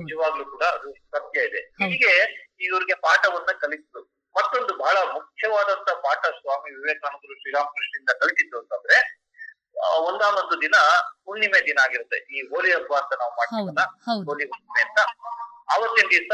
ನಿಜವಾಗ್ಲೂ 0.00 0.44
ಕೂಡ 0.46 0.64
ಅದು 0.74 0.88
ಸತ್ಯ 1.12 1.44
ಇದೆ. 1.44 1.60
ಹೀಗೆ 1.84 2.12
ಇವ್ರಿಗೆ 2.60 2.94
ಪಾಠವನ್ನ 3.00 3.50
ಕಲಿಸಿದ್ರು. 3.60 4.02
ಮತ್ತೊಂದು 4.34 4.72
ಬಹಳ 4.76 4.96
ಮುಖ್ಯವಾದಂತ 5.14 5.90
ಪಾಠ 6.04 6.22
ಸ್ವಾಮಿ 6.36 6.70
ವಿವೇಕಾನಂದರು 6.76 7.34
ಶ್ರೀರಾಮಕೃಷ್ಣರಿಂದ 7.40 8.12
ಕಲಿತಿದ್ದು 8.20 8.58
ಅಂತಂದ್ರೆ 8.58 8.98
ಒಂದಾನೊಂದು 9.80 10.62
ದಿನ 10.62 10.76
ಹುಣ್ಣಿಮೆ 11.24 11.66
ದಿನ 11.66 11.78
ಆಗಿರುತ್ತೆ. 11.82 12.16
ಈ 12.16 12.46
ಹೋಲಿ 12.46 12.72
ಹಬ್ಬ 12.72 12.94
ಅಂತ 12.94 13.12
ನಾವು 13.18 13.32
ಮಾಡ್ತೀವಲ್ಲ 13.32 13.84
ಹೋಲಿ 14.24 14.44
ಹುಣ್ಣಿಮೆ 14.44 14.82
ಅಂತ. 14.82 15.00
ಅವತ್ತಿನ 15.70 16.08
ದಿವಸ 16.08 16.32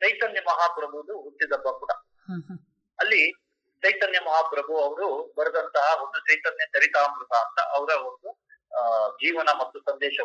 ಚೈತನ್ಯ 0.00 0.40
ಮಹಾಪ್ರಭುದು 0.40 1.22
ಹುಟ್ಟಿದಬ್ಬ 1.22 1.70
ಕೂಡ. 1.70 1.90
ಹ್ಮ್ 2.28 2.42
ಹ್ಮ್. 2.42 2.58
ಅಲ್ಲಿ 2.98 3.32
ಚೈತನ್ಯ 3.82 4.20
ಮಹಾಪ್ರಭು 4.20 4.80
ಅವರು 4.80 5.34
ಬರೆದಂತಹ 5.38 6.02
ಒಂದು 6.02 6.18
ಚೈತನ್ಯ 6.20 6.66
ಚರಿತಾಮೃತ 6.66 7.32
ಅಂತ 7.46 7.60
ಅವರ 7.70 7.90
ಒಂದು 8.06 8.46
ಜೀವನ 9.16 9.48
ಮತ್ತು 9.60 9.80
ಸಂದೇಶ 9.80 10.16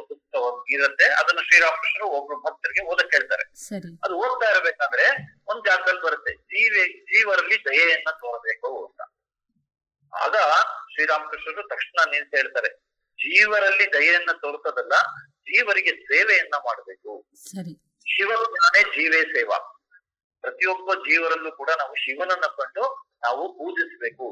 ಇರುತ್ತೆ. 0.70 1.06
ಅದನ್ನು 1.14 1.42
ಶ್ರೀರಾಮಕೃಷ್ಣರು 1.42 2.10
ಒಬ್ರು 2.10 2.38
ಭಕ್ತರಿಗೆ 2.42 2.86
ಓದಕ್ 2.86 3.12
ಹೇಳ್ತಾರೆ. 3.12 3.44
ಅದು 4.04 4.16
ಓದ್ತಾ 4.16 4.52
ಇರಬೇಕಾದ್ರೆ 4.52 5.06
ಒಂದ್ 5.48 5.66
ಜಾಗದಲ್ಲಿ 5.66 6.02
ಬರುತ್ತೆ. 6.02 6.36
ಜೀವ 6.36 6.74
ಜೀವರಲ್ಲಿ 7.04 7.66
ದಯೆಯನ್ನ 7.66 8.10
ತೋರಬೇಕು 8.12 8.86
ಅಂತ. 8.86 9.02
ಆಗ 10.14 10.36
ಶ್ರೀರಾಮಕೃಷ್ಣರು 10.94 11.64
ತಕ್ಷಣ 11.68 12.10
ನಿಲ್ಸಿ 12.12 12.36
ಹೇಳ್ತಾರೆ 12.38 12.70
ಜೀವರಲ್ಲಿ 13.20 13.94
ದಯೆಯನ್ನ 13.94 14.32
ತೋರ್ತದಲ್ಲ 14.32 14.94
ಜೀವರಿಗೆ 15.48 15.92
ಸೇವೆಯನ್ನ 15.92 16.56
ಮಾಡಬೇಕು. 16.66 17.12
ತಾನೇ 18.56 18.82
ಜೀವೇ 18.96 19.22
ಸೇವಾ. 19.36 19.58
ಪ್ರತಿಯೊಬ್ಬ 20.44 20.94
ಜೀವರಲ್ಲೂ 20.94 21.52
ಕೂಡ 21.52 21.70
ನಾವು 21.80 21.96
ಶಿವನನ್ನ 21.96 22.46
ಕಂಡು 22.60 22.86
ನಾವು 23.22 23.58
ಪೂಜಿಸಬೇಕು. 23.58 24.28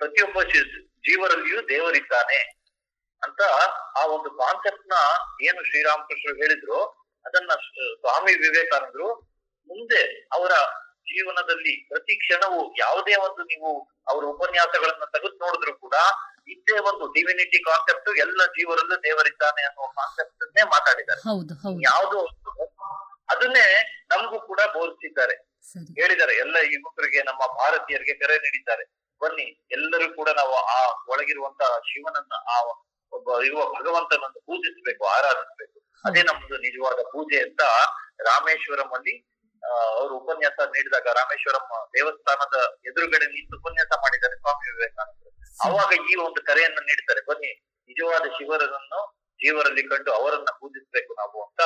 ಪ್ರತಿಯೊಬ್ಬ 0.00 0.42
ಜೀವರಲ್ಲಿಯೂ 1.04 1.68
ದೇವರಿದ್ದಾನೆ 1.68 2.40
ಅಂತ 3.22 3.40
ಆ 3.96 4.06
ಒಂದು 4.06 4.30
ಕಾನ್ಸೆಪ್ಟ್ನ 4.30 4.94
ಏನು 5.42 5.62
ಶ್ರೀರಾಮಕೃಷ್ಣರು 5.64 6.36
ಹೇಳಿದ್ರು 6.36 6.78
ಅದನ್ನ 7.24 7.52
ಸ್ವಾಮಿ 8.00 8.34
ವಿವೇಕಾನಂದರು 8.34 9.08
ಮುಂದೆ 9.68 10.00
ಅವರ 10.32 10.52
ಜೀವನದಲ್ಲಿ 11.08 11.74
ಪ್ರತಿ 11.90 12.14
ಕ್ಷಣವು 12.16 12.60
ಯಾವುದೇ 12.78 13.14
ಒಂದು 13.26 13.42
ನೀವು 13.44 13.70
ಅವರ 14.08 14.22
ಉಪನ್ಯಾಸಗಳನ್ನ 14.24 15.04
ತೆಗೆದು 15.14 15.36
ನೋಡಿದ್ರು 15.36 15.72
ಕೂಡ 15.78 15.96
ಇದೇ 16.52 16.76
ಒಂದು 16.90 17.04
ಡಿವಿನಿಟಿ 17.12 17.58
ಕಾನ್ಸೆಪ್ಟ್ 17.62 18.10
ಎಲ್ಲ 18.24 18.40
ಜೀವರಲ್ಲೂ 18.56 18.96
ದೇವರಿದ್ದಾನೆ 19.02 19.62
ಅನ್ನೋ 19.62 19.84
ಕಾನ್ಸೆಪ್ಟ್ 19.98 20.44
ಅನ್ನೇ 20.46 20.62
ಮಾತಾಡಿದ್ದಾರೆ. 20.74 21.20
ಯಾವುದೋ 21.90 22.20
ಅದನ್ನೇ 23.32 23.66
ನಮಗೂ 24.12 24.38
ಕೂಡ 24.46 24.60
ಬೋಧಿಸಿದ್ದಾರೆ. 24.74 25.34
ಹೇಳಿದ್ದಾರೆ 26.00 26.34
ಎಲ್ಲ 26.36 26.56
ಯುವಕರಿಗೆ 26.72 27.20
ನಮ್ಮ 27.22 27.42
ಭಾರತೀಯರಿಗೆ 27.58 28.14
ಕರೆ 28.14 28.36
ನೀಡಿದ್ದಾರೆ. 28.36 28.84
ಬನ್ನಿ 29.20 29.46
ಎಲ್ಲರೂ 29.70 30.06
ಕೂಡ 30.14 30.28
ನಾವು 30.40 30.54
ಆ 30.76 30.78
ಒಳಗಿರುವಂತ 31.08 31.62
ಶಿವನನ್ನ 31.90 32.34
ಆ 32.54 32.56
ಒಬ್ಬ 33.12 33.28
ಇರುವ 33.42 33.60
ಭಗವಂತನನ್ನು 33.76 34.40
ಪೂಜಿಸಬೇಕು 34.48 35.04
ಆರಾಧಿಸಬೇಕು. 35.16 35.78
ಅದೇ 36.04 36.22
ನಮ್ದು 36.22 36.56
ನಿಜವಾದ 36.66 37.00
ಪೂಜೆ 37.12 37.38
ಅಂತ 37.42 37.62
ರಾಮೇಶ್ವರಂ 38.28 38.90
ಅಲ್ಲಿ 38.98 39.14
ಅವರು 39.70 40.12
ಉಪನ್ಯಾಸ 40.20 40.58
ನೀಡಿದಾಗ 40.74 41.08
ರಾಮೇಶ್ವರಂ 41.18 41.66
ದೇವಸ್ಥಾನದ 41.96 42.56
ಎದುರುಗಡೆ 42.88 43.26
ನಿಂತು 43.34 43.54
ಉಪನ್ಯಾಸ 43.60 43.92
ಮಾಡಿದ್ದಾರೆ 44.04 44.36
ಸ್ವಾಮಿ 44.42 44.66
ವಿವೇಕಾನಂದರು. 44.70 45.30
ಅವಾಗ 45.66 45.90
ಈ 46.10 46.14
ಒಂದು 46.26 46.40
ಕರೆಯನ್ನ 46.48 46.80
ನೀಡ್ತಾರೆ 46.88 47.20
ಬನ್ನಿ 47.28 47.50
ನಿಜವಾದ 47.90 48.24
ಶಿವರನ್ನು 48.36 49.00
ಜೀವರಲ್ಲಿ 49.40 49.82
ಕಂಡು 49.92 50.10
ಅವರನ್ನ 50.18 50.50
ಪೂಜಿಸಬೇಕು 50.60 51.12
ನಾವು 51.20 51.38
ಅಂತ 51.46 51.62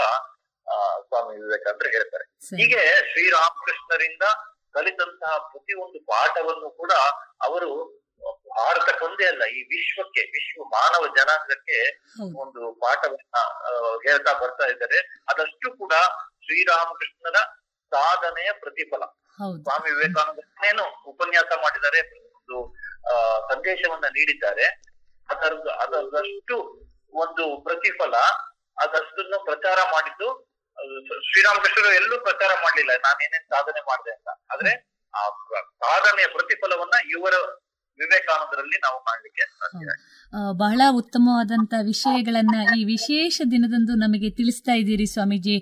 ಸ್ವಾಮಿ 1.09 1.35
ವಿವೇಕಾನಂದರು 1.43 1.91
ಹೇಳ್ತಾರೆ. 1.97 2.25
ಹೀಗೆ 2.61 2.83
ಶ್ರೀರಾಮಕೃಷ್ಣರಿಂದ 3.11 4.25
ಕಲಿತಂತಹ 4.77 5.35
ಪ್ರತಿಯೊಂದು 5.51 5.99
ಪಾಠವನ್ನು 6.11 6.71
ಕೂಡ 6.81 6.93
ಅವರು 7.47 7.71
ಭಾರತಕ್ಕೊಂದೇ 8.57 9.25
ಅಲ್ಲ 9.31 9.45
ಈ 9.57 9.61
ವಿಶ್ವಕ್ಕೆ 9.73 10.23
ವಿಶ್ವ 10.35 10.65
ಮಾನವ 10.75 11.05
ಜನಾಂಗಕ್ಕೆ 11.17 11.79
ಒಂದು 12.43 12.61
ಪಾಠವನ್ನ 12.83 13.37
ಹೇಳ್ತಾ 14.07 14.33
ಬರ್ತಾ 14.41 14.67
ಇದ್ದಾರೆ. 14.73 14.99
ಅದಷ್ಟು 15.33 15.69
ಕೂಡ 15.81 15.95
ಶ್ರೀರಾಮಕೃಷ್ಣನ 16.47 17.39
ಸಾಧನೆಯ 17.95 18.51
ಪ್ರತಿಫಲ. 18.53 19.05
ಸ್ವಾಮಿ 19.63 19.91
ವಿವೇಕಾನಂದನೇನು 19.91 20.85
ಉಪನ್ಯಾಸ 21.11 21.51
ಮಾಡಿದ್ದಾರೆ 21.57 22.01
ಒಂದು 22.29 22.59
ಸಂದೇಶವನ್ನ 23.53 24.07
ನೀಡಿದ್ದಾರೆ. 24.07 24.67
ಅದರದ್ದು 25.29 25.71
ಅದರದಷ್ಟು 25.71 26.57
ಒಂದು 27.13 27.45
ಪ್ರತಿಫಲ 27.65 28.15
ಅದಷ್ಟನ್ನು 28.85 29.45
ಪ್ರಚಾರ 29.45 29.79
ಮಾಡಿದ್ದು 29.93 30.29
ಶ್ರೀರಾಮಕೃಷ್ಣರು 31.29 31.93
ಎಲ್ಲೂ 31.93 32.17
ಪ್ರಚಾರ 32.21 32.51
ಮಾಡಲಿಲ್ಲ. 32.63 32.93
ನಾನೇನೇನ್ 33.05 33.47
ಸಾಧನೆ 33.49 33.81
ಮಾಡಿದೆ 33.81 34.13
ಅಂತ. 34.13 34.29
ಆದ್ರೆ 34.53 34.73
ಆ 35.15 35.23
ಸಾಧನೆಯ 35.85 36.27
ಪ್ರತಿಫಲವನ್ನ 36.27 36.97
ಇವರ 37.11 37.35
ವಿವೇಕಾನಂದರಲ್ಲಿ 37.99 38.79
ನಾವು 38.79 38.99
ಮಾಡಲಿಕ್ಕೆ 39.01 39.45
ಸಾಧ್ಯ 39.53 39.87
ಬಹಳ 40.53 40.81
ಉತ್ತಮವಾದಂತ 40.91 41.75
ವಿಷಯಗಳನ್ನ 41.83 42.57
ಈ 42.79 42.85
ವಿಶೇಷ 42.85 43.43
ದಿನದಂದು 43.51 43.95
ನಮಗೆ 43.95 44.31
ತಿಳಿಸ್ತಾ 44.31 44.75
ಇದ್ದೀರಿ 44.75 45.07
ಸ್ವಾಮೀಜಿ. 45.07 45.57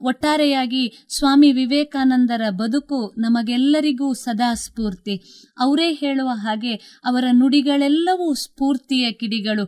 ಒಟ್ಟಾರೆಯಾಗಿ 0.00 1.06
ಸ್ವಾಮಿ 1.18 1.52
ವಿವೇಕಾನಂದರ 1.52 2.42
ಬದುಕು 2.50 3.14
ನಮಗೆಲ್ಲರಿಗೂ 3.18 4.12
ಸದಾ 4.12 4.54
ಸ್ಫೂರ್ತಿ. 4.54 5.16
ಅವರೇ 5.58 5.92
ಹೇಳುವ 5.92 6.28
ಹಾಗೆ 6.28 6.74
ಅವರ 7.04 7.24
ನುಡಿಗಳೆಲ್ಲವೂ 7.32 8.34
ಸ್ಫೂರ್ತಿಯ 8.34 9.12
ಕಿಡಿಗಳು. 9.12 9.64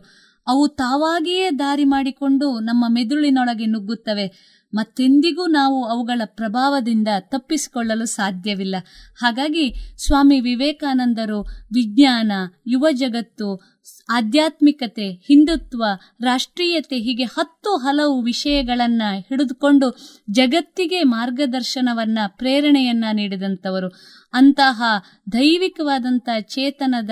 ಅವು 0.47 0.67
ತಾವಾಗಿಯೇ 0.67 1.51
ದಾರಿ 1.59 1.83
ಮಾಡಿಕೊಂಡು 1.83 2.59
ನಮ್ಮ 2.59 2.85
ಮೆದುಳಿನೊಳಗೆ 2.89 3.65
ನುಗ್ಗುತ್ತವೆ. 3.65 4.25
ಮತ್ತೆಂದಿಗೂ 4.73 5.47
ನಾವು 5.47 5.85
ಅವುಗಳ 5.85 6.21
ಪ್ರಭಾವದಿಂದ 6.25 7.07
ತಪ್ಪಿಸಿಕೊಳ್ಳಲು 7.19 8.05
ಸಾಧ್ಯವಿಲ್ಲ. 8.05 8.75
ಹಾಗಾಗಿ 9.21 9.73
ಸ್ವಾಮಿ 9.97 10.39
ವಿವೇಕಾನಂದರು 10.39 11.41
ವಿಜ್ಞಾನ 11.73 12.31
ಯುವ 12.67 12.87
ಜಗತ್ತು 12.91 13.73
ಆಧ್ಯಾತ್ಮಿಕತೆ, 14.09 15.11
ಹಿಂದುತ್ವ, 15.11 15.83
ರಾಷ್ಟ್ರೀಯತೆ 16.21 16.97
ಹೀಗೆ 16.97 17.23
ಹತ್ತು 17.23 17.77
ಹಲವು 17.77 18.21
ವಿಷಯಗಳನ್ನು 18.21 19.19
ಹಿಡಿದುಕೊಂಡು 19.19 19.97
ಜಗತ್ತಿಗೆ 20.31 21.03
ಮಾರ್ಗದರ್ಶನವನ್ನ, 21.03 22.19
ಪ್ರೇರಣೆಯನ್ನ 22.27 23.05
ನೀಡಿದಂಥವರು. 23.13 23.87
ಅಂತಹ 24.33 24.83
ದೈವಿಕವಾದಂಥ 25.31 26.29
ಚೇತನದ 26.41 27.09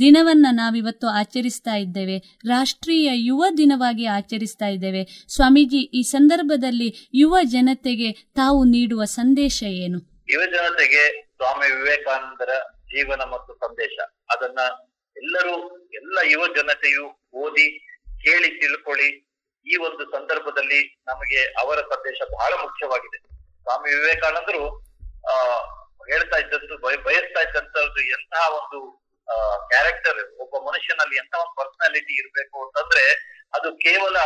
ದಿನವನ್ನ 0.00 0.46
ನಾವಿವತ್ತು 0.50 1.06
ಆಚರಿಸ್ತಾ 1.06 1.76
ಇದ್ದೇವೆ. 1.76 2.18
ರಾಷ್ಟ್ರೀಯ 2.46 3.10
ಯುವ 3.12 3.44
ದಿನವಾಗಿ 3.58 4.06
ಆಚರಿಸ್ತಾ 4.06 4.66
ಇದ್ದೇವೆ. 4.66 5.26
ಸ್ವಾಮೀಜಿ, 5.34 5.76
ಈ 5.76 6.02
ಸಂದರ್ಭದಲ್ಲಿ 6.02 7.08
ಯುವ 7.14 7.36
ಜನತೆಗೆ 7.42 8.12
ತಾವು 8.12 8.64
ನೀಡುವ 8.64 9.04
ಸಂದೇಶ 9.04 9.62
ಏನು? 9.62 10.24
ಯುವ 10.28 10.44
ಜನತೆಗೆ 10.44 11.22
ಸ್ವಾಮಿ 11.22 11.76
ವಿವೇಕಾನಂದರ 11.76 12.50
ಜೀವನ 12.80 13.20
ಮತ್ತು 13.20 13.54
ಸಂದೇಶ. 13.54 13.98
ಅದನ್ನ 14.30 14.58
ಎಲ್ಲರೂ, 15.16 15.78
ಎಲ್ಲ 15.78 16.18
ಯುವ 16.30 16.46
ಜನತೆಯು 16.46 17.28
ಓದಿ, 17.34 17.78
ಕೇಳಿ, 18.06 18.60
ತಿಳ್ಕೊಳ್ಳಿ. 18.60 19.30
ಈ 19.72 19.76
ಒಂದು 19.76 20.10
ಸಂದರ್ಭದಲ್ಲಿ 20.10 21.02
ನಮಗೆ 21.08 21.44
ಅವರ 21.44 21.76
ಸಂದೇಶ 21.76 22.18
ಬಹಳ 22.32 22.52
ಮುಖ್ಯವಾಗಿದೆ. 22.52 23.18
ಸ್ವಾಮಿ 23.62 23.94
ವಿವೇಕಾನಂದರು, 23.94 24.78
ಆ, 25.32 25.58
ಹೇಳ್ತಾ 26.12 26.38
ಇದ್ದಂತ 26.38 26.80
ಬಯ- 26.80 27.02
ಬಯಸ್ತಾ 27.02 27.40
ಇದ್ದಂತದ್ದು 27.40 28.00
ಎಂತಹ 28.00 28.54
ಒಂದು 28.54 28.99
ಕ್ಯಾರೆಕ್ಟರ್ 29.70 30.20
ಒಬ್ಬ 30.38 30.54
ಮನುಷ್ಯನಲ್ಲಿ 30.66 31.16
ಎಂತ 31.16 31.34
ಒಂದು 31.38 31.54
ಪರ್ಸನಾಲಿಟಿ 31.56 32.14
ಇರಬೇಕು 32.14 32.56
ಅಂತಂದ್ರೆ 32.62 33.04
ಅದು 33.52 33.68
ಕೇವಲ 33.78 34.16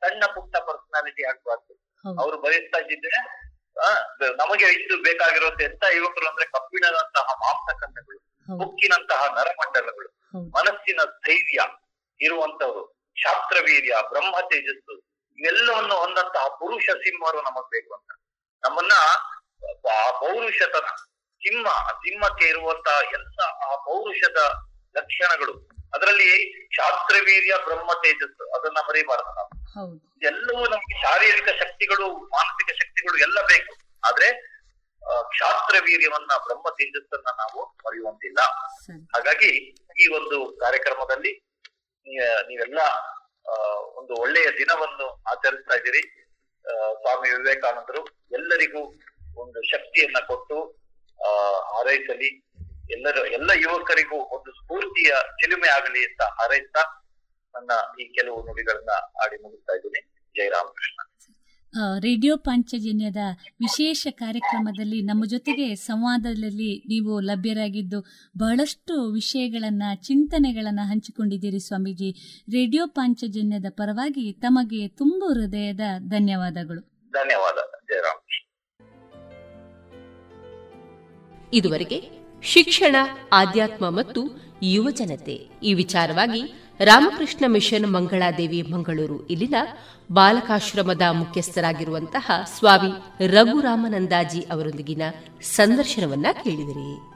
ಸಣ್ಣ 0.00 0.24
ಪುಟ್ಟ 0.34 0.56
ಪರ್ಸನಾಲಿಟಿ 0.66 1.22
ಆಗ್ಬಾರ್ದು. 1.24 1.72
ಅವ್ರು 2.04 2.36
ಬಯಸ್ತಾ 2.38 2.78
ಇದ್ದಿದ್ರೆ 2.80 3.18
ನಮಗೆ 4.38 4.66
ಇದ್ದು 4.74 4.94
ಬೇಕಾಗಿರೋದು 5.02 5.62
ಎಂತ 5.64 5.84
ಯುವಕರು 5.96 6.26
ಅಂದ್ರೆ 6.28 6.46
ಕಬ್ಬಿಣದಂತಹ 6.52 7.26
ಮಾಂಸಖಂಡಗಳು 7.42 8.18
ಉಕ್ಕಿನಂತಹ 8.64 9.22
ನರಮಂಡಲಗಳು 9.34 10.08
ಮನಸ್ಸಿನ 10.54 11.00
ಧೈರ್ಯ 11.24 11.60
ಇರುವಂತವರು 12.20 12.84
ಶಾಸ್ತ್ರವೀರ್ಯ 13.16 13.94
ಬ್ರಹ್ಮ 14.10 14.36
ತೇಜಸ್ಸು 14.50 14.94
ಇವೆಲ್ಲವನ್ನು 15.38 15.96
ಹೊಂದಂತಹ 15.96 16.44
ಪುರುಷ 16.60 16.86
ಸಿಂಹರು 17.02 17.40
ನಮಗ್ 17.42 17.68
ಬೇಕು 17.70 17.90
ಅಂತ. 17.94 18.10
ನಮ್ಮನ್ನ 18.62 18.94
ಆ 19.92 19.98
ಪೌರುಷತನ 20.20 20.88
ಸಿಂಹ 21.46 21.72
ಸಿಂಹಕ್ಕೆ 22.02 22.46
ಇರುವಂತಹ 22.52 22.98
ಎಲ್ಲ 23.16 23.40
ಆ 23.66 23.74
ಪೌರುಷದ 23.88 24.40
ಲಕ್ಷಣಗಳು. 24.98 25.54
ಅದರಲ್ಲಿ 25.94 26.30
ಶಾಸ್ತ್ರವೀರ್ಯ 26.76 27.54
ಬ್ರಹ್ಮ 27.66 27.90
ತೇಜಸ್ಸು 28.04 28.44
ಅದನ್ನ 28.56 28.78
ಮರಿಬಾರದು 28.88 29.32
ನಾವು. 29.38 29.52
ಎಲ್ಲವೂ 30.30 30.62
ನಮ್ಗೆ 30.72 30.94
ಶಾರೀರಿಕ 31.02 31.48
ಶಕ್ತಿಗಳು 31.62 32.06
ಮಾನಸಿಕ 32.34 32.70
ಶಕ್ತಿಗಳು 32.80 33.16
ಎಲ್ಲ 33.26 33.38
ಬೇಕು. 33.52 33.72
ಆದ್ರೆ 34.08 34.28
ಕ್ಷಾತ್ರ 35.32 35.74
ವೀರ್ಯವನ್ನ 35.86 36.32
ಬ್ರಹ್ಮ 36.46 36.68
ತೇಜಸ್ಸನ್ನ 36.78 37.30
ನಾವು 37.42 37.60
ಮರೆಯುವಂತಿಲ್ಲ. 37.84 38.40
ಹಾಗಾಗಿ 39.14 39.50
ಈ 40.02 40.06
ಒಂದು 40.18 40.38
ಕಾರ್ಯಕ್ರಮದಲ್ಲಿ 40.62 41.32
ನೀವೆಲ್ಲ 42.48 42.80
ಒಂದು 44.00 44.12
ಒಳ್ಳೆಯ 44.22 44.48
ದಿನವನ್ನು 44.60 45.06
ಆಚರಿಸ್ತಾ 45.32 45.74
ಇದ್ದೀರಿ. 45.78 46.02
ಸ್ವಾಮಿ 47.00 47.28
ವಿವೇಕಾನಂದರು 47.36 48.02
ಎಲ್ಲರಿಗೂ 48.38 48.82
ಒಂದು 49.42 49.58
ಶಕ್ತಿಯನ್ನ 49.72 50.18
ಕೊಟ್ಟು 50.30 50.58
ಹಾರೈಸಲಿ. 51.24 52.46
ಎಲ್ಲರ 52.90 53.32
ಎಲ್ಲ 53.32 53.50
ಯುವಕರಿಗೂ 53.50 54.16
ಒಂದು 54.16 54.52
ಸ್ಫೂರ್ತಿಯ 54.52 55.12
ಚಿಲುಮೆ 55.36 55.68
ಆಗಲಿ 55.68 56.04
ಅಂತ 56.04 56.22
ಹಾರೈಸ್ತಾ 56.22 57.02
ನನ್ನ 57.54 58.00
ಈ 58.00 58.04
ಕೆಲವು 58.04 58.46
ನುಡಿಗಳನ್ನ 58.46 58.90
ಆಡಿ 59.24 59.42
ಮುಗಿಸ್ತಾ 59.42 59.76
ಇದ್ದೀನಿ. 59.76 60.00
ಜೈ 60.36 60.48
ರಾಮಕೃಷ್ಣ. 60.48 61.10
ಆ, 61.80 61.98
ರೇಡಿಯೋ 61.98 62.36
ಪಾಂಚಜನ್ಯದ 62.36 63.16
ವಿಶೇಷ 63.60 64.06
ಕಾರ್ಯಕ್ರಮದಲ್ಲಿ 64.10 65.02
ನಮ್ಮ 65.02 65.24
ಜೊತೆಗೆ 65.26 65.74
ಸಂವಾದದಲ್ಲಿ 65.74 66.78
ನೀವು 66.88 67.20
ಲಭ್ಯರಾಗಿದ್ದು 67.20 68.00
ಬಹಳಷ್ಟು 68.38 69.12
ವಿಷಯಗಳನ್ನ 69.12 69.82
ಚಿಂತನೆಗಳನ್ನ 69.94 70.80
ಹಂಚಿಕೊಂಡಿದ್ದೀರಿ 70.82 71.58
ಸ್ವಾಮೀಜಿ. 71.58 72.10
ರೇಡಿಯೋ 72.52 72.86
ಪಾಂಚಜನ್ಯದ 72.86 73.64
ಪರವಾಗಿ 73.70 74.32
ತಮಗೆ 74.32 74.88
ತುಂಬ 74.88 75.24
ಹೃದಯದ 75.24 75.80
ಧನ್ಯವಾದಗಳು. 75.98 77.10
ಧನ್ಯವಾದ. 77.10 77.54
ಜೈ 77.84 78.00
ಇದುವರೆಗೆ 81.56 81.98
ಶಿಕ್ಷಣ, 82.42 82.96
ಆಧ್ಯಾತ್ಮ 83.32 83.90
ಮತ್ತು 83.90 84.20
ಯುವಜನತೆ 84.62 85.34
ಈ 85.62 85.74
ವಿಚಾರವಾಗಿ 85.74 86.42
ರಾಮಕೃಷ್ಣ 86.80 87.44
ಮಿಷನ್ 87.48 87.92
ಮಂಗಳಾದೇವಿ 87.92 88.62
ಮಂಗಳೂರು 88.62 89.26
ಇಲ್ಲಿನ 89.26 89.54
ಬಾಲಕಾಶ್ರಮದ 90.12 91.02
ಮುಖ್ಯಸ್ಥರಾಗಿರುವಂತಹ 91.12 92.30
ಸ್ವಾಮಿ 92.58 92.90
ರಘುರಾಮನಂದಾಜಿ 93.26 94.40
ಅವರೊಂದಿಗಿನ 94.40 95.02
ಸಂದರ್ಶನವನ್ನ 95.42 96.26
ಕೇಳಿದಿರಿ. 96.44 97.15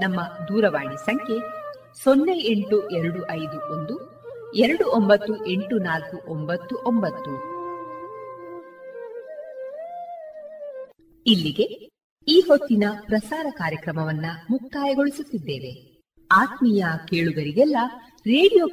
ನಮ್ಮ 0.00 0.22
ದೂರವಾಣಿ 0.22 0.96
ಸಂಖ್ಯೆ 0.96 1.38
ಸೊನ್ನೆ 2.04 2.38
ಎಂಟು 2.38 2.90
ಎರಡು 2.90 3.30
ಐದು 3.30 3.72
ಒಂದು, 3.72 3.94
ಎರಡು 4.54 4.90
ಒಂಬತ್ತು 4.90 5.46
ಎಂಟು 5.46 5.78
ನಾಲ್ಕು 5.78 6.30
ಒಂಬತ್ತು 6.30 6.76
ಒಂಬತ್ತು. 6.76 7.56
ಇಲ್ಲಿಗೆ 11.26 11.62
ಈ 12.32 12.40
ಹೊತ್ತಿನ 12.40 12.84
ಪ್ರಸಾರ 13.00 13.46
ಕಾರ್ಯಕ್ರಮವನ್ನ 13.50 14.26
ಮುಕ್ತಾಯಗೊಳಿಸುತ್ತಿದ್ದೇವೆ. 14.50 16.02
ಆತ್ಮೀಯ 16.32 16.84
ಕೇಳುಗರಿಗೆಲ್ಲ 17.08 17.76
ರೇಡಿಯೋ 18.10 18.66